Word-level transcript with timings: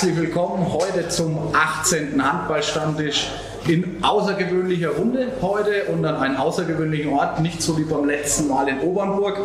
Herzlich 0.00 0.16
willkommen 0.16 0.72
heute 0.72 1.10
zum 1.10 1.36
18. 1.52 2.24
Handballstammtisch 2.24 3.28
in 3.68 4.02
außergewöhnlicher 4.02 4.92
Runde 4.92 5.30
heute 5.42 5.92
und 5.92 6.02
an 6.06 6.16
einem 6.16 6.36
außergewöhnlichen 6.38 7.12
Ort, 7.12 7.40
nicht 7.40 7.60
so 7.60 7.76
wie 7.76 7.84
beim 7.84 8.06
letzten 8.06 8.48
Mal 8.48 8.66
in 8.70 8.80
Obernburg 8.80 9.36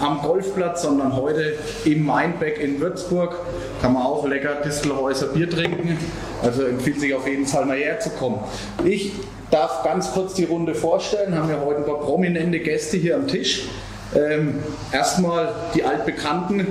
am 0.00 0.22
Golfplatz, 0.22 0.80
sondern 0.80 1.14
heute 1.14 1.58
im 1.84 2.06
Mainbeck 2.06 2.58
in 2.58 2.80
Würzburg. 2.80 3.36
Kann 3.82 3.92
man 3.92 4.02
auch 4.02 4.26
lecker 4.26 4.62
Distelhäuser 4.64 5.26
Bier 5.26 5.50
trinken. 5.50 5.98
Also 6.42 6.62
empfiehlt 6.62 7.00
sich 7.00 7.14
auf 7.14 7.28
jeden 7.28 7.44
Fall 7.44 7.66
mal 7.66 7.76
herzukommen. 7.76 8.40
Ich 8.86 9.12
darf 9.50 9.84
ganz 9.84 10.10
kurz 10.14 10.32
die 10.32 10.44
Runde 10.44 10.74
vorstellen. 10.74 11.36
Haben 11.36 11.50
wir 11.50 11.60
heute 11.60 11.80
ein 11.80 11.84
paar 11.84 12.00
prominente 12.00 12.60
Gäste 12.60 12.96
hier 12.96 13.16
am 13.16 13.26
Tisch. 13.26 13.68
Ähm, 14.14 14.54
erstmal 14.90 15.54
die 15.74 15.84
Altbekannten 15.84 16.66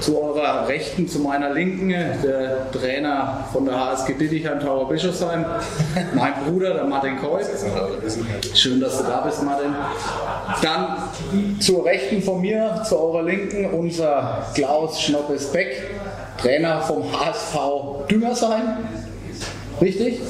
zu 0.00 0.20
eurer 0.20 0.68
Rechten, 0.68 1.08
zu 1.08 1.20
meiner 1.20 1.50
Linken, 1.50 1.88
der 1.88 2.70
Trainer 2.70 3.46
von 3.50 3.64
der 3.64 3.78
HSG 3.78 4.14
Dittichheim 4.14 4.60
Tower 4.60 4.88
Bischofsheim, 4.88 5.44
mein 6.14 6.34
Bruder, 6.44 6.74
der 6.74 6.84
Martin 6.84 7.18
Keul. 7.18 7.40
Schön, 8.54 8.80
dass 8.80 8.98
du 8.98 9.04
da 9.04 9.20
bist, 9.22 9.42
Martin. 9.42 9.74
Dann 10.60 11.60
zur 11.60 11.84
Rechten 11.86 12.20
von 12.20 12.42
mir, 12.42 12.82
zu 12.86 12.98
eurer 12.98 13.22
Linken, 13.22 13.70
unser 13.70 14.46
Klaus 14.54 15.00
Schnoppes-Beck, 15.00 15.90
Trainer 16.36 16.82
vom 16.82 17.04
HSV 17.10 18.06
Düngersheim. 18.10 18.76
Richtig? 19.80 20.20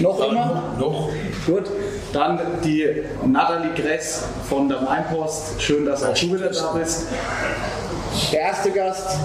Noch 0.00 0.20
immer? 0.20 0.74
Noch. 0.78 1.08
Gut. 1.46 1.64
Dann 2.12 2.38
die 2.62 3.04
Nathalie 3.26 3.72
Gress 3.74 4.24
von 4.48 4.68
der 4.68 4.82
Mainpost. 4.82 5.60
Schön, 5.60 5.86
dass 5.86 6.02
auch 6.04 6.14
du 6.14 6.34
wieder 6.34 6.50
da 6.50 6.72
bist. 6.72 7.06
Der 8.32 8.40
erste 8.40 8.70
Gast 8.70 9.16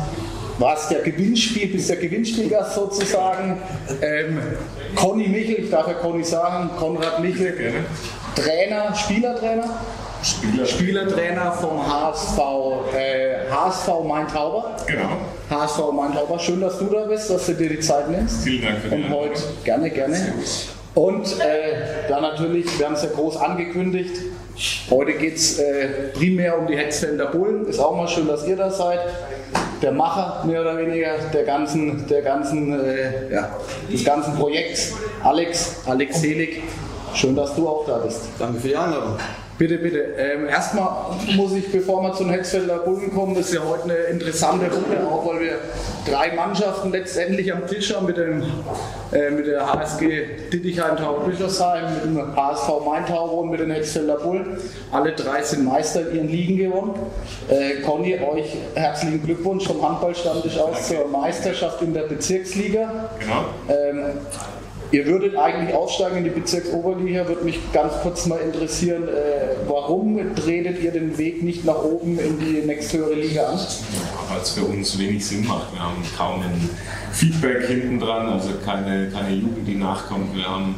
war 0.57 0.75
es 0.75 0.87
der 0.87 1.01
Gewinnspiel, 1.01 1.67
bist 1.67 1.89
der 1.89 1.97
Gewinnspielgast 1.97 2.75
sozusagen. 2.75 3.61
Ähm, 4.01 4.39
Conny 4.95 5.27
Michel, 5.27 5.65
ich 5.65 5.69
darf 5.69 5.87
ja 5.87 5.93
Conny 5.95 6.23
sagen, 6.23 6.69
Konrad 6.77 7.19
Michel, 7.19 7.73
Trainer, 8.35 8.95
Spielertrainer. 8.95 9.81
Spieler. 10.23 10.65
Spielertrainer 10.65 11.51
vom 11.51 11.85
HSV, 11.85 12.39
äh, 12.95 13.51
HSV 13.51 13.87
Main-Tauber. 14.03 14.77
Genau. 14.87 15.09
HSV 15.49 15.91
Main-Tauber, 15.93 16.39
schön, 16.39 16.61
dass 16.61 16.79
du 16.79 16.85
da 16.85 17.05
bist, 17.05 17.29
dass 17.29 17.45
du 17.45 17.53
dir 17.53 17.69
die 17.69 17.79
Zeit 17.79 18.09
nimmst. 18.09 18.43
Vielen 18.43 18.63
Dank 18.63 18.79
für 18.79 18.89
die 18.89 19.03
Und 19.03 19.09
heute 19.09 19.41
gerne, 19.63 19.89
gerne. 19.89 20.33
Und 20.97 21.39
äh, 21.41 22.09
dann 22.09 22.23
natürlich, 22.23 22.79
wir 22.79 22.87
haben 22.87 22.95
es 22.95 23.03
ja 23.03 23.09
groß 23.13 23.37
angekündigt, 23.37 24.19
heute 24.89 25.13
geht 25.13 25.35
es 25.35 25.59
äh, 25.59 26.09
primär 26.11 26.57
um 26.57 26.65
die 26.65 26.75
Hetzfelder 26.75 27.27
Bullen. 27.27 27.67
Ist 27.67 27.77
auch 27.77 27.95
mal 27.95 28.07
schön, 28.07 28.27
dass 28.27 28.47
ihr 28.47 28.55
da 28.55 28.71
seid. 28.71 29.01
Der 29.83 29.91
Macher 29.91 30.43
mehr 30.47 30.61
oder 30.61 30.75
weniger 30.75 31.19
der 31.31 31.43
ganzen, 31.43 32.07
der 32.07 32.23
ganzen, 32.23 32.73
äh, 32.83 33.31
ja, 33.31 33.47
des 33.93 34.03
ganzen 34.03 34.33
Projekts, 34.37 34.95
Alex, 35.23 35.81
Alex 35.85 36.19
Selig. 36.19 36.63
Schön, 37.13 37.35
dass 37.35 37.53
du 37.55 37.67
auch 37.67 37.85
da 37.85 37.99
bist. 37.99 38.21
Danke 38.39 38.59
für 38.59 38.69
die 38.69 38.75
Einladung. 38.75 39.19
Bitte, 39.57 39.79
bitte. 39.79 39.99
Ähm, 40.19 40.47
erstmal 40.47 41.15
muss 41.35 41.53
ich, 41.53 41.71
bevor 41.71 42.03
wir 42.03 42.13
zu 42.13 42.23
den 42.23 42.31
Hetzfelder 42.33 42.77
Bullen 42.79 43.11
kommen, 43.11 43.33
das 43.33 43.47
ist 43.47 43.55
ja 43.55 43.61
heute 43.67 43.85
eine 43.85 43.95
interessante 44.11 44.71
Runde, 44.71 45.03
auch 45.03 45.25
weil 45.25 45.39
wir 45.39 45.59
drei 46.05 46.31
Mannschaften 46.35 46.91
letztendlich 46.91 47.51
am 47.51 47.65
Tisch 47.65 47.91
haben 47.95 48.05
mit, 48.05 48.17
dem, 48.17 48.43
äh, 49.11 49.31
mit 49.31 49.47
der 49.47 49.65
HSG 49.65 50.25
Dittichheim 50.53 50.95
Tauber 50.97 51.25
Bischofsheim, 51.25 51.85
mit 51.95 52.05
dem 52.05 52.35
HSV 52.35 52.69
Main 52.85 53.07
Tauber 53.07 53.33
und 53.33 53.49
mit 53.49 53.59
den 53.59 53.71
Hetzfelder 53.71 54.17
Bullen. 54.17 54.57
Alle 54.91 55.13
drei 55.13 55.41
sind 55.41 55.65
Meister 55.65 56.07
in 56.07 56.15
ihren 56.15 56.29
Ligen 56.29 56.57
gewonnen. 56.57 56.93
Äh, 57.49 57.81
Conny, 57.81 58.19
euch 58.19 58.55
herzlichen 58.75 59.23
Glückwunsch 59.23 59.65
vom 59.65 59.81
Handballstammtisch 59.81 60.59
aus 60.59 60.87
zur 60.87 61.07
Meisterschaft 61.07 61.81
in 61.81 61.95
der 61.95 62.03
Bezirksliga. 62.03 63.09
Genau. 63.19 63.45
Ähm, 63.69 64.17
ihr 64.91 65.05
würdet 65.05 65.35
eigentlich 65.35 65.75
aufsteigen 65.75 66.17
in 66.17 66.23
die 66.25 66.29
Bezirksoberliga, 66.29 67.27
würde 67.27 67.43
mich 67.43 67.59
ganz 67.73 67.93
kurz 68.01 68.25
mal 68.25 68.39
interessieren, 68.39 69.07
äh, 69.07 69.55
warum 69.67 70.35
tretet 70.35 70.81
ihr 70.81 70.91
den 70.91 71.17
Weg 71.17 71.43
nicht 71.43 71.65
nach 71.65 71.83
oben 71.83 72.19
in 72.19 72.39
die 72.39 72.65
nächsthöhere 72.65 73.13
Liga 73.13 73.47
an? 73.47 73.59
Weil 74.29 74.41
es 74.41 74.51
für 74.51 74.63
uns 74.63 74.97
wenig 74.99 75.25
Sinn 75.25 75.45
macht. 75.45 75.73
Wir 75.73 75.81
haben 75.81 75.95
kaum 76.17 76.41
ein 76.41 76.69
Feedback 77.11 77.65
hinten 77.67 77.99
dran, 77.99 78.27
also 78.27 78.49
keine, 78.63 79.09
keine 79.09 79.33
Jugend, 79.35 79.67
die 79.67 79.75
nachkommt. 79.75 80.35
Wir 80.35 80.47
haben 80.47 80.75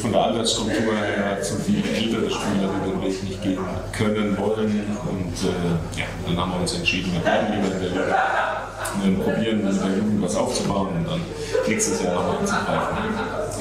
von 0.00 0.12
der 0.12 0.22
Altersstruktur 0.22 0.94
her 0.94 1.40
zu 1.42 1.56
viele 1.56 1.82
ältere 1.88 2.30
Spieler, 2.30 2.70
die 2.84 2.90
den 2.90 3.02
Weg 3.02 3.24
nicht 3.24 3.42
gehen 3.42 3.58
können, 3.92 4.36
wollen. 4.38 4.84
Und 5.10 5.48
äh, 5.48 5.98
ja, 5.98 6.06
dann 6.26 6.36
haben 6.36 6.52
wir 6.52 6.60
uns 6.60 6.74
entschieden, 6.74 7.12
wir 7.12 7.20
bleiben 7.20 7.54
lieber 7.54 7.74
in 7.74 7.80
der 7.80 7.90
Liga. 7.90 8.57
Wir 9.02 9.18
probieren 9.18 9.64
mit 9.64 9.80
der 9.82 9.90
Jugend 9.96 10.22
was 10.22 10.36
aufzubauen 10.36 10.88
und 10.98 11.08
dann 11.08 11.20
nächstes 11.66 12.02
Jahr 12.02 12.14
nochmal 12.14 12.38
anzugreifen. 12.38 12.98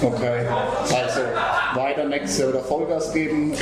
Okay, 0.03 0.47
also 0.95 1.19
weiter 1.75 2.05
nächstes 2.05 2.39
Jahr 2.39 2.49
wieder 2.49 2.59
Vollgas 2.63 3.13
geben, 3.13 3.53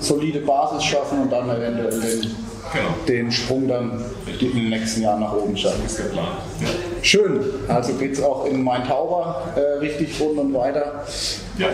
solide 0.00 0.40
Basis 0.40 0.84
schaffen 0.84 1.22
und 1.22 1.32
dann 1.32 1.48
eventuell 1.50 2.00
den, 2.00 2.36
Genau, 2.70 2.88
den 3.06 3.32
Sprung 3.32 3.66
dann 3.66 4.04
in 4.26 4.54
den 4.54 4.68
nächsten 4.70 5.02
Jahren 5.02 5.20
nach 5.20 5.32
oben 5.32 5.56
schaffen. 5.56 5.80
das 5.84 5.92
ist 5.92 6.00
der 6.00 6.04
Plan. 6.10 6.26
Ja. 6.60 6.68
Schön, 7.02 7.40
also 7.68 7.94
geht 7.94 8.12
es 8.12 8.22
auch 8.22 8.44
in 8.44 8.62
Main-Tauber 8.62 9.52
äh, 9.56 9.78
richtig 9.78 10.20
rund 10.20 10.38
und 10.38 10.54
weiter. 10.54 11.04
Ja. 11.56 11.68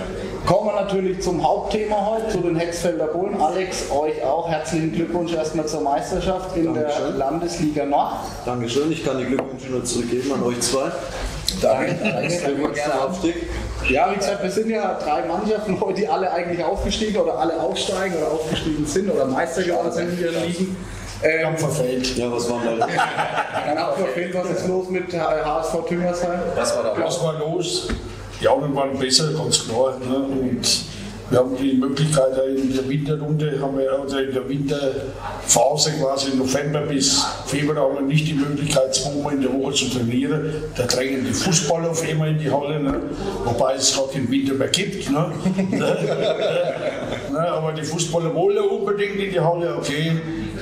Kommen 0.47 0.67
wir 0.69 0.83
natürlich 0.83 1.21
zum 1.21 1.43
Hauptthema 1.43 2.07
heute, 2.07 2.29
zu 2.29 2.39
den 2.39 2.57
Hexfelder 2.57 3.07
Bullen. 3.07 3.41
Alex, 3.41 3.91
euch 3.91 4.23
auch 4.23 4.49
herzlichen 4.49 4.93
Glückwunsch 4.93 5.33
erstmal 5.33 5.67
zur 5.67 5.81
Meisterschaft 5.81 6.57
in 6.57 6.75
der 6.75 6.85
Dankeschön. 6.85 7.19
Landesliga 7.19 7.85
Nord. 7.87 8.12
Dankeschön, 8.45 8.93
ich 8.93 9.05
kann 9.05 9.19
die 9.19 9.25
Glückwünsche 9.25 9.69
nur 9.69 9.85
zurückgeben 9.85 10.33
an 10.33 10.43
euch 10.43 10.61
zwei. 10.61 10.91
Danke. 11.61 11.95
Glückwunsch 12.45 12.79
zum 12.83 13.09
Aufstieg. 13.09 13.35
Ja, 13.89 14.11
wie 14.11 14.17
gesagt, 14.17 14.43
wir 14.43 14.51
sind 14.51 14.71
ja 14.71 14.99
drei 15.03 15.27
Mannschaften 15.27 15.81
heute, 15.81 16.01
die 16.01 16.09
alle 16.09 16.31
eigentlich 16.31 16.62
aufgestiegen 16.62 17.17
oder 17.17 17.39
alle 17.39 17.61
aufsteigen 17.61 18.17
oder 18.17 18.33
aufgestiegen 18.33 18.87
sind 18.87 19.11
oder 19.11 19.27
Meister 19.27 19.62
geworden 19.62 19.93
sind 19.93 20.19
in 20.19 20.21
ihren 20.21 20.43
Ligen. 20.47 20.77
Ähm, 21.23 21.57
verfehlt. 21.57 22.17
Ja, 22.17 22.31
was 22.31 22.51
waren 22.51 22.79
da? 22.79 22.87
dann 23.67 23.79
jeden 24.17 24.33
Fall 24.33 24.45
was 24.45 24.59
ist 24.59 24.69
los 24.69 24.89
mit 24.89 25.13
HSV 25.13 25.87
Tüngersheim. 25.89 26.41
Was 26.55 26.77
war 26.77 26.83
da? 26.85 26.95
Was 27.03 27.23
war 27.23 27.39
los? 27.39 27.89
Die 28.41 28.49
anderen 28.49 28.75
waren 28.75 28.99
besser, 28.99 29.33
ganz 29.33 29.67
klar. 29.67 29.99
Ne? 29.99 30.17
Und 30.17 30.85
wir 31.31 31.39
haben 31.39 31.57
die 31.57 31.73
Möglichkeit, 31.73 32.33
in 32.55 32.75
der 32.75 32.87
Winterrunde, 32.89 33.59
haben 33.61 33.79
wir, 33.79 33.99
oder 34.05 34.23
in 34.23 34.33
der 34.35 34.47
Winterphase 34.47 35.93
quasi 35.93 36.37
November 36.37 36.83
bis 36.83 37.25
Februar, 37.47 37.89
haben 37.89 37.95
wir 37.95 38.03
nicht 38.03 38.29
die 38.29 38.35
Möglichkeit, 38.35 38.95
zweimal 38.95 39.33
in 39.33 39.41
der 39.41 39.53
Woche 39.53 39.73
zu 39.73 39.87
trainieren. 39.87 40.53
Da 40.77 40.85
drängen 40.85 41.25
die 41.25 41.33
Fußballer 41.33 41.91
auf 41.91 42.07
einmal 42.07 42.29
in 42.29 42.39
die 42.39 42.51
Halle, 42.51 42.79
ne? 42.79 43.01
wobei 43.45 43.75
es 43.75 43.95
gerade 43.95 44.19
im 44.19 44.31
Winter 44.31 44.55
mehr 44.55 44.69
gibt. 44.69 45.11
Ne? 45.15 45.33
ne? 47.31 47.49
Aber 47.49 47.73
die 47.73 47.83
Fußballer 47.83 48.35
wollen 48.35 48.59
unbedingt 48.59 49.17
in 49.17 49.31
die 49.33 49.41
Halle, 49.41 49.77
okay. 49.77 50.13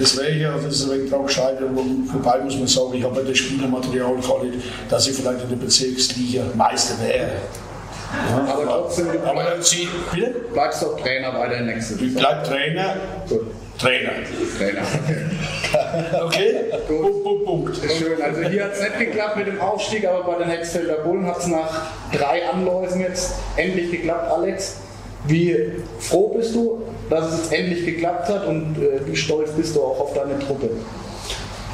Das 0.02 0.16
wäre 0.18 0.32
ja, 0.32 0.56
das 0.56 0.64
ist 0.64 0.84
ein 0.90 0.98
wenig 0.98 1.10
drauf 1.10 1.26
gescheitert. 1.26 1.70
Wobei 1.72 2.38
muss 2.40 2.56
man 2.56 2.66
sagen, 2.66 2.94
ich 2.94 3.04
habe 3.04 3.20
ja 3.20 3.28
das 3.28 3.38
Spielermaterial 3.38 4.16
gehabt, 4.16 4.46
dass 4.88 5.06
ich 5.06 5.14
vielleicht 5.14 5.44
in 5.44 5.50
der 5.50 5.56
Bezirksliga 5.56 6.42
Meister 6.56 6.94
wäre. 7.06 7.28
Aber 8.28 8.64
trotzdem, 8.64 9.12
du 9.12 9.24
Aber 9.24 9.62
sie, 9.62 9.88
bitte? 10.12 10.34
bleibst 10.52 10.82
doch 10.82 11.00
Trainer 11.00 11.32
weiter 11.38 11.58
in 11.58 11.66
nächsten 11.66 12.04
Ich 12.04 12.14
bleib 12.16 12.42
Trainer, 12.42 12.96
Gut, 13.28 13.42
Trainer. 13.78 14.10
Trainer. 14.58 14.82
Okay? 16.24 16.54
Punkt, 16.88 17.22
Punkt, 17.22 17.44
Punkt. 17.44 17.76
Schön, 17.76 18.20
also 18.20 18.42
hier 18.42 18.64
hat 18.64 18.72
es 18.72 18.80
nicht 18.80 18.98
geklappt 18.98 19.36
mit 19.36 19.46
dem 19.46 19.60
Aufstieg, 19.60 20.04
aber 20.06 20.24
bei 20.24 20.38
den 20.38 20.48
Hexfelder 20.48 20.96
Bullen 21.04 21.24
hat 21.26 21.38
es 21.38 21.46
nach 21.46 21.92
drei 22.12 22.42
Anläufen 22.48 23.00
jetzt 23.00 23.34
endlich 23.56 23.92
geklappt, 23.92 24.32
Alex. 24.32 24.78
Wie 25.26 25.56
froh 26.00 26.34
bist 26.36 26.54
du, 26.56 26.82
dass 27.12 27.30
es 27.30 27.38
jetzt 27.40 27.52
endlich 27.52 27.84
geklappt 27.84 28.28
hat 28.28 28.46
und 28.46 28.78
äh, 28.78 29.00
wie 29.06 29.16
stolz 29.16 29.50
bist 29.52 29.76
du 29.76 29.82
auch 29.82 30.00
auf 30.00 30.14
deine 30.14 30.38
Truppe? 30.38 30.70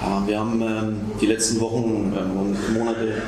Ja, 0.02 0.22
wir 0.26 0.38
haben 0.38 0.60
ähm, 0.60 1.00
die 1.20 1.26
letzten 1.26 1.60
Wochen 1.60 2.12
ähm, 2.16 2.40
und 2.40 2.74
Monate 2.74 3.22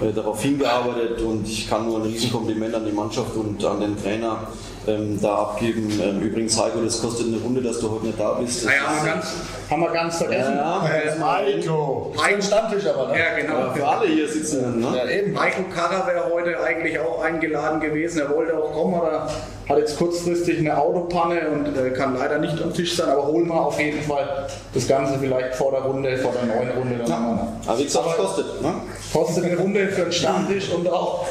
äh, 0.00 0.12
darauf 0.14 0.40
hingearbeitet 0.42 1.20
und 1.20 1.46
ich 1.46 1.68
kann 1.68 1.84
nur 1.86 1.98
ein 1.98 2.04
Riesenkompliment 2.04 2.74
an 2.74 2.86
die 2.86 2.92
Mannschaft 2.92 3.36
und 3.36 3.62
an 3.62 3.80
den 3.80 4.02
Trainer 4.02 4.48
ähm, 4.86 5.20
da 5.20 5.34
abgeben. 5.34 6.00
Ähm, 6.02 6.20
übrigens, 6.20 6.58
Heiko, 6.58 6.80
das 6.82 7.02
kostet 7.02 7.26
eine 7.26 7.36
Runde, 7.36 7.60
dass 7.60 7.78
du 7.80 7.90
heute 7.90 8.06
nicht 8.06 8.18
da 8.18 8.32
bist. 8.34 8.64
Das 8.64 8.70
Naja, 8.70 8.80
haben 8.86 9.04
wir 9.04 9.12
ganz, 9.12 9.26
haben 9.70 9.82
wir 9.82 9.90
ganz 9.90 10.16
vergessen. 10.16 10.54
Ja, 10.56 10.86
Äh, 10.86 11.22
Heiko. 11.22 12.14
Ein 12.22 12.40
Stammtisch 12.40 12.86
aber, 12.86 13.08
ne? 13.08 13.18
Ja, 13.18 13.38
genau. 13.38 13.72
für 13.74 13.86
alle 13.86 14.06
hier 14.08 14.26
sitzen. 14.26 14.80
Ne? 14.80 15.12
eben. 15.12 15.32
Michael 15.32 15.64
Karrer 15.74 16.06
wäre 16.06 16.30
heute 16.32 16.58
eigentlich 16.62 16.98
auch 16.98 17.22
eingeladen 17.22 17.80
gewesen. 17.80 18.20
Er 18.20 18.30
wollte 18.34 18.56
auch 18.56 18.72
kommen, 18.72 18.94
aber 18.94 19.28
hat 19.70 19.78
jetzt 19.78 19.96
kurzfristig 19.96 20.58
eine 20.58 20.76
Autopanne 20.76 21.42
und 21.48 21.76
äh, 21.76 21.90
kann 21.90 22.16
leider 22.18 22.38
nicht 22.38 22.60
am 22.60 22.74
Tisch 22.74 22.96
sein. 22.96 23.08
Aber 23.08 23.26
holen 23.28 23.46
wir 23.46 23.54
auf 23.54 23.80
jeden 23.80 24.02
Fall 24.02 24.48
das 24.74 24.88
Ganze 24.88 25.18
vielleicht 25.18 25.54
vor 25.54 25.70
der 25.70 25.82
Runde, 25.82 26.16
vor 26.18 26.32
der 26.32 26.54
neuen 26.54 26.70
Runde. 26.76 27.04
Dann 27.06 27.22
nochmal. 27.22 27.48
Aber 27.66 27.78
wie 27.78 27.84
gesagt, 27.84 28.06
es 28.10 28.16
kostet. 28.16 28.62
Ne? 28.62 28.74
Kostet 29.12 29.44
eine 29.44 29.56
Runde 29.56 29.88
für 29.88 30.02
einen 30.02 30.12
Stammtisch 30.12 30.70
und 30.70 30.88
auch 30.88 31.24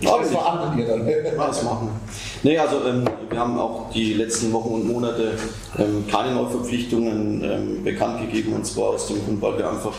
Ja, 0.00 0.18
das 0.18 0.30
verhandelt 0.30 0.78
ihr 0.78 0.86
dann. 0.86 1.08
Ja, 1.08 1.46
das 1.46 1.62
machen 1.64 1.88
wir. 1.88 2.50
Nee, 2.50 2.58
also 2.58 2.76
ähm, 2.86 3.04
wir 3.28 3.38
haben 3.38 3.58
auch 3.58 3.90
die 3.92 4.14
letzten 4.14 4.52
Wochen 4.52 4.68
und 4.74 4.86
Monate 4.86 5.32
ähm, 5.78 6.04
keine 6.10 6.32
Neuverpflichtungen 6.32 7.42
ähm, 7.42 7.84
bekannt 7.84 8.20
gegeben 8.20 8.54
und 8.54 8.64
zwar 8.64 8.90
aus 8.90 9.08
dem 9.08 9.24
Grund, 9.24 9.42
weil 9.42 9.58
wir 9.58 9.68
einfach 9.68 9.94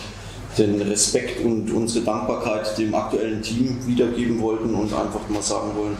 den 0.58 0.82
Respekt 0.82 1.44
und 1.44 1.72
unsere 1.72 2.06
Dankbarkeit 2.06 2.78
dem 2.78 2.94
aktuellen 2.94 3.42
Team 3.42 3.78
wiedergeben 3.86 4.42
wollten 4.42 4.74
und 4.76 4.94
einfach 4.94 5.28
mal 5.30 5.42
sagen 5.42 5.72
wollen, 5.76 5.98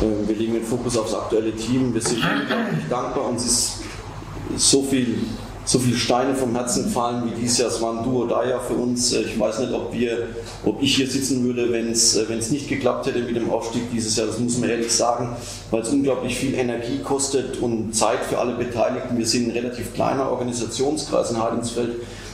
äh, 0.00 0.28
wir 0.28 0.36
legen 0.36 0.54
den 0.54 0.64
Fokus 0.64 0.96
aufs 0.96 1.14
aktuelle 1.14 1.52
Team, 1.52 1.92
wir 1.92 2.00
sind 2.00 2.18
unglaublich 2.18 2.88
dankbar, 2.88 3.28
uns 3.28 3.44
ist 3.44 3.72
so 4.56 4.82
viel 4.82 5.18
so 5.70 5.78
viele 5.78 5.96
Steine 5.96 6.34
vom 6.34 6.52
Herzen 6.56 6.84
gefallen 6.84 7.22
wie 7.26 7.40
dieses 7.40 7.58
Jahr. 7.58 7.68
Es 7.68 7.80
war 7.80 7.98
ein 7.98 8.04
Duo 8.04 8.24
da 8.26 8.44
ja 8.44 8.58
für 8.58 8.74
uns. 8.74 9.12
Ich 9.12 9.38
weiß 9.38 9.60
nicht, 9.60 9.72
ob, 9.72 9.92
wir, 9.92 10.26
ob 10.64 10.82
ich 10.82 10.96
hier 10.96 11.06
sitzen 11.06 11.44
würde, 11.44 11.70
wenn 11.72 11.92
es 11.92 12.50
nicht 12.50 12.68
geklappt 12.68 13.06
hätte 13.06 13.20
mit 13.20 13.36
dem 13.36 13.50
Aufstieg 13.50 13.82
dieses 13.92 14.16
Jahr. 14.16 14.26
Das 14.26 14.40
muss 14.40 14.58
man 14.58 14.68
ehrlich 14.68 14.92
sagen, 14.92 15.36
weil 15.70 15.82
es 15.82 15.90
unglaublich 15.90 16.36
viel 16.36 16.54
Energie 16.54 16.98
kostet 17.04 17.58
und 17.58 17.94
Zeit 17.94 18.18
für 18.28 18.38
alle 18.38 18.54
Beteiligten. 18.54 19.16
Wir 19.16 19.26
sind 19.26 19.48
ein 19.48 19.50
relativ 19.52 19.94
kleiner 19.94 20.30
Organisationskreis 20.30 21.30
in 21.30 21.40
Heidingsfeld. 21.40 21.90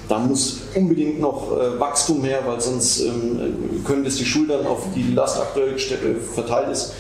Da 0.09 0.19
muss 0.19 0.59
unbedingt 0.75 1.21
noch 1.21 1.51
äh, 1.53 1.81
Wachstum 1.81 2.23
her, 2.23 2.41
weil 2.47 2.61
sonst 2.61 3.01
ähm, 3.01 3.83
können 3.85 4.05
das 4.05 4.17
die 4.17 4.25
Schultern, 4.25 4.67
auf 4.67 4.85
die 4.95 5.03
die 5.03 5.15
Last 5.15 5.41
aktuell 5.41 5.75
äh, 5.75 6.15
verteilt 6.33 6.69
ist, 6.71 6.93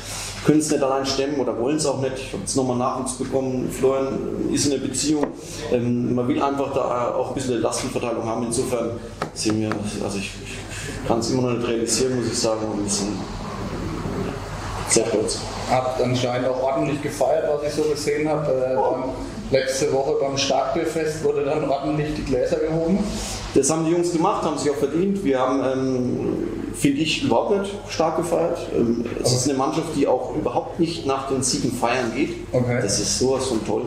können 0.44 0.58
es 0.58 0.70
nicht 0.70 0.82
allein 0.82 1.06
stemmen 1.06 1.40
oder 1.40 1.58
wollen 1.58 1.76
es 1.76 1.86
auch 1.86 2.00
nicht. 2.00 2.14
Ich 2.18 2.32
habe 2.32 2.42
jetzt 2.42 2.56
nochmal 2.56 2.76
Nachwuchs 2.76 3.14
bekommen. 3.14 3.70
Florian 3.70 4.18
ist 4.52 4.66
in 4.66 4.72
einer 4.72 4.82
Beziehung. 4.82 5.26
Ähm, 5.72 6.14
man 6.14 6.26
will 6.26 6.42
einfach 6.42 6.72
da 6.72 7.14
auch 7.14 7.28
ein 7.28 7.34
bisschen 7.34 7.60
Lastenverteilung 7.60 8.24
haben. 8.24 8.46
Insofern 8.46 8.90
sind 9.34 9.60
wir, 9.60 9.70
also 10.04 10.18
ich, 10.18 10.32
ich 10.44 11.08
kann 11.08 11.20
es 11.20 11.30
immer 11.30 11.42
noch 11.42 11.58
nicht 11.58 11.68
realisieren, 11.68 12.16
muss 12.16 12.26
ich 12.26 12.38
sagen, 12.38 12.60
und 12.72 12.90
sind 12.90 13.18
sehr 14.88 15.06
stolz. 15.06 15.40
Habt 15.70 16.00
anscheinend 16.00 16.48
auch 16.48 16.62
ordentlich 16.62 17.02
gefeiert, 17.02 17.48
was 17.52 17.68
ich 17.68 17.74
so 17.74 17.82
gesehen 17.90 18.28
habe. 18.28 18.52
Äh, 18.52 18.76
letzte 19.50 19.92
Woche 19.92 20.16
beim 20.20 20.36
Starkbierfest 20.36 21.24
wurde 21.24 21.44
dann 21.44 21.68
ordentlich 21.68 22.14
die 22.16 22.24
Gläser 22.24 22.56
gehoben. 22.56 22.98
Das 23.54 23.70
haben 23.70 23.84
die 23.84 23.92
Jungs 23.92 24.12
gemacht, 24.12 24.42
haben 24.44 24.58
sich 24.58 24.70
auch 24.70 24.76
verdient. 24.76 25.24
Wir 25.24 25.38
haben 25.40 25.62
ähm, 25.64 26.56
finde 26.74 27.00
ich 27.00 27.24
überhaupt 27.24 27.58
nicht 27.58 27.72
stark 27.88 28.16
gefeiert. 28.16 28.58
Ähm, 28.76 29.04
es 29.22 29.32
ist 29.32 29.48
eine 29.48 29.58
Mannschaft, 29.58 29.88
die 29.96 30.06
auch 30.06 30.34
überhaupt 30.36 30.78
nicht 30.78 31.06
nach 31.06 31.28
den 31.28 31.42
Siegen 31.42 31.72
feiern 31.72 32.12
geht. 32.14 32.34
Okay. 32.52 32.78
Das 32.82 33.00
ist 33.00 33.18
sowas 33.18 33.46
von 33.46 33.64
toll. 33.64 33.82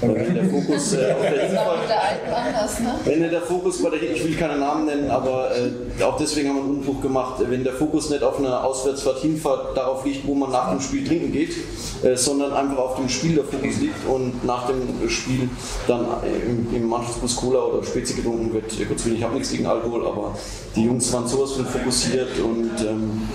Okay. 0.00 0.24
Wenn 0.26 0.34
der 0.34 0.44
Fokus 0.44 0.92
äh, 0.94 1.12
auf 1.12 1.20
der 1.20 1.46
Hinfahrt, 1.46 2.80
ne? 2.80 2.94
wenn 3.04 3.30
der 3.30 3.42
Fokus 3.42 3.82
bei 3.82 3.90
der 3.90 4.02
ich 4.02 4.24
will 4.24 4.36
keine 4.36 4.56
Namen 4.56 4.86
nennen, 4.86 5.10
aber 5.10 5.50
äh, 5.54 6.02
auch 6.02 6.16
deswegen 6.16 6.48
haben 6.48 6.56
wir 6.56 6.62
einen 6.62 6.74
Umbruch 6.78 7.00
gemacht. 7.00 7.34
Wenn 7.48 7.64
der 7.64 7.72
Fokus 7.72 8.10
nicht 8.10 8.22
auf 8.22 8.38
einer 8.38 8.64
Auswärtsfahrt 8.64 9.18
Hinfahrt 9.20 9.76
darauf 9.76 10.04
liegt, 10.04 10.26
wo 10.26 10.34
man 10.34 10.50
nach 10.50 10.70
dem 10.70 10.80
Spiel 10.80 11.06
trinken 11.06 11.32
geht, 11.32 11.54
äh, 12.02 12.16
sondern 12.16 12.52
einfach 12.52 12.78
auf 12.78 12.96
dem 12.96 13.08
Spiel 13.08 13.34
der 13.36 13.44
Fokus 13.44 13.78
liegt 13.80 14.06
und 14.08 14.44
nach 14.44 14.66
dem 14.66 15.08
Spiel 15.08 15.48
dann 15.86 16.04
äh, 16.22 16.50
im, 16.50 16.74
im 16.74 16.88
Mannschaftsbus 16.88 17.36
Cola 17.36 17.60
oder 17.60 17.84
Spezi 17.84 18.14
getrunken 18.14 18.52
wird. 18.52 18.72
Kurz 18.88 19.06
ich 19.06 19.22
habe 19.22 19.34
nichts 19.34 19.50
gegen 19.50 19.66
Alkohol, 19.66 20.06
aber 20.06 20.36
die 20.74 20.84
Jungs 20.84 21.12
waren 21.12 21.26
sowas 21.26 21.52
von 21.52 21.66
fokussiert 21.66 22.38
und 22.38 22.72
ähm, 22.80 23.28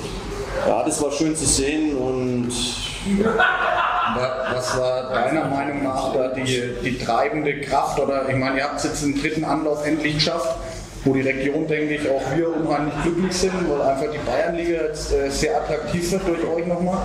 ja, 0.68 0.84
das 0.84 1.02
war 1.02 1.12
schön 1.12 1.36
zu 1.36 1.46
sehen 1.46 1.96
und 1.96 2.52
was 4.16 4.78
war 4.78 5.10
deiner 5.14 5.46
Meinung 5.46 5.84
nach 5.84 6.14
da 6.14 6.30
die, 6.30 6.62
die 6.84 6.98
treibende 6.98 7.62
Kraft? 7.62 8.00
Oder 8.00 8.28
ich 8.30 8.36
meine, 8.36 8.58
ihr 8.58 8.64
habt 8.64 8.78
es 8.78 8.86
jetzt 8.86 9.04
im 9.04 9.20
dritten 9.20 9.44
Anlauf 9.44 9.86
endlich 9.86 10.16
geschafft, 10.16 10.56
wo 11.06 11.14
die 11.14 11.22
Region, 11.22 11.68
denke 11.68 11.96
ich, 11.96 12.10
auch 12.10 12.22
wir 12.36 12.56
unheimlich 12.56 12.94
glücklich 13.04 13.34
sind, 13.34 13.54
weil 13.70 13.82
einfach 13.82 14.12
die 14.12 14.18
Bayernliga 14.20 14.84
jetzt 14.88 15.14
äh, 15.14 15.30
sehr 15.30 15.58
attraktiv 15.58 16.12
wird 16.12 16.28
durch 16.28 16.44
euch 16.48 16.68
nochmal. 16.68 16.98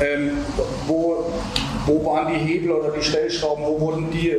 Ähm, 0.00 0.38
wo, 0.86 1.32
wo 1.86 2.04
waren 2.04 2.32
die 2.32 2.38
Hebel 2.38 2.72
oder 2.72 2.90
die 2.90 3.02
Stellschrauben, 3.02 3.64
wo 3.64 3.80
wurden 3.80 4.10
die 4.10 4.36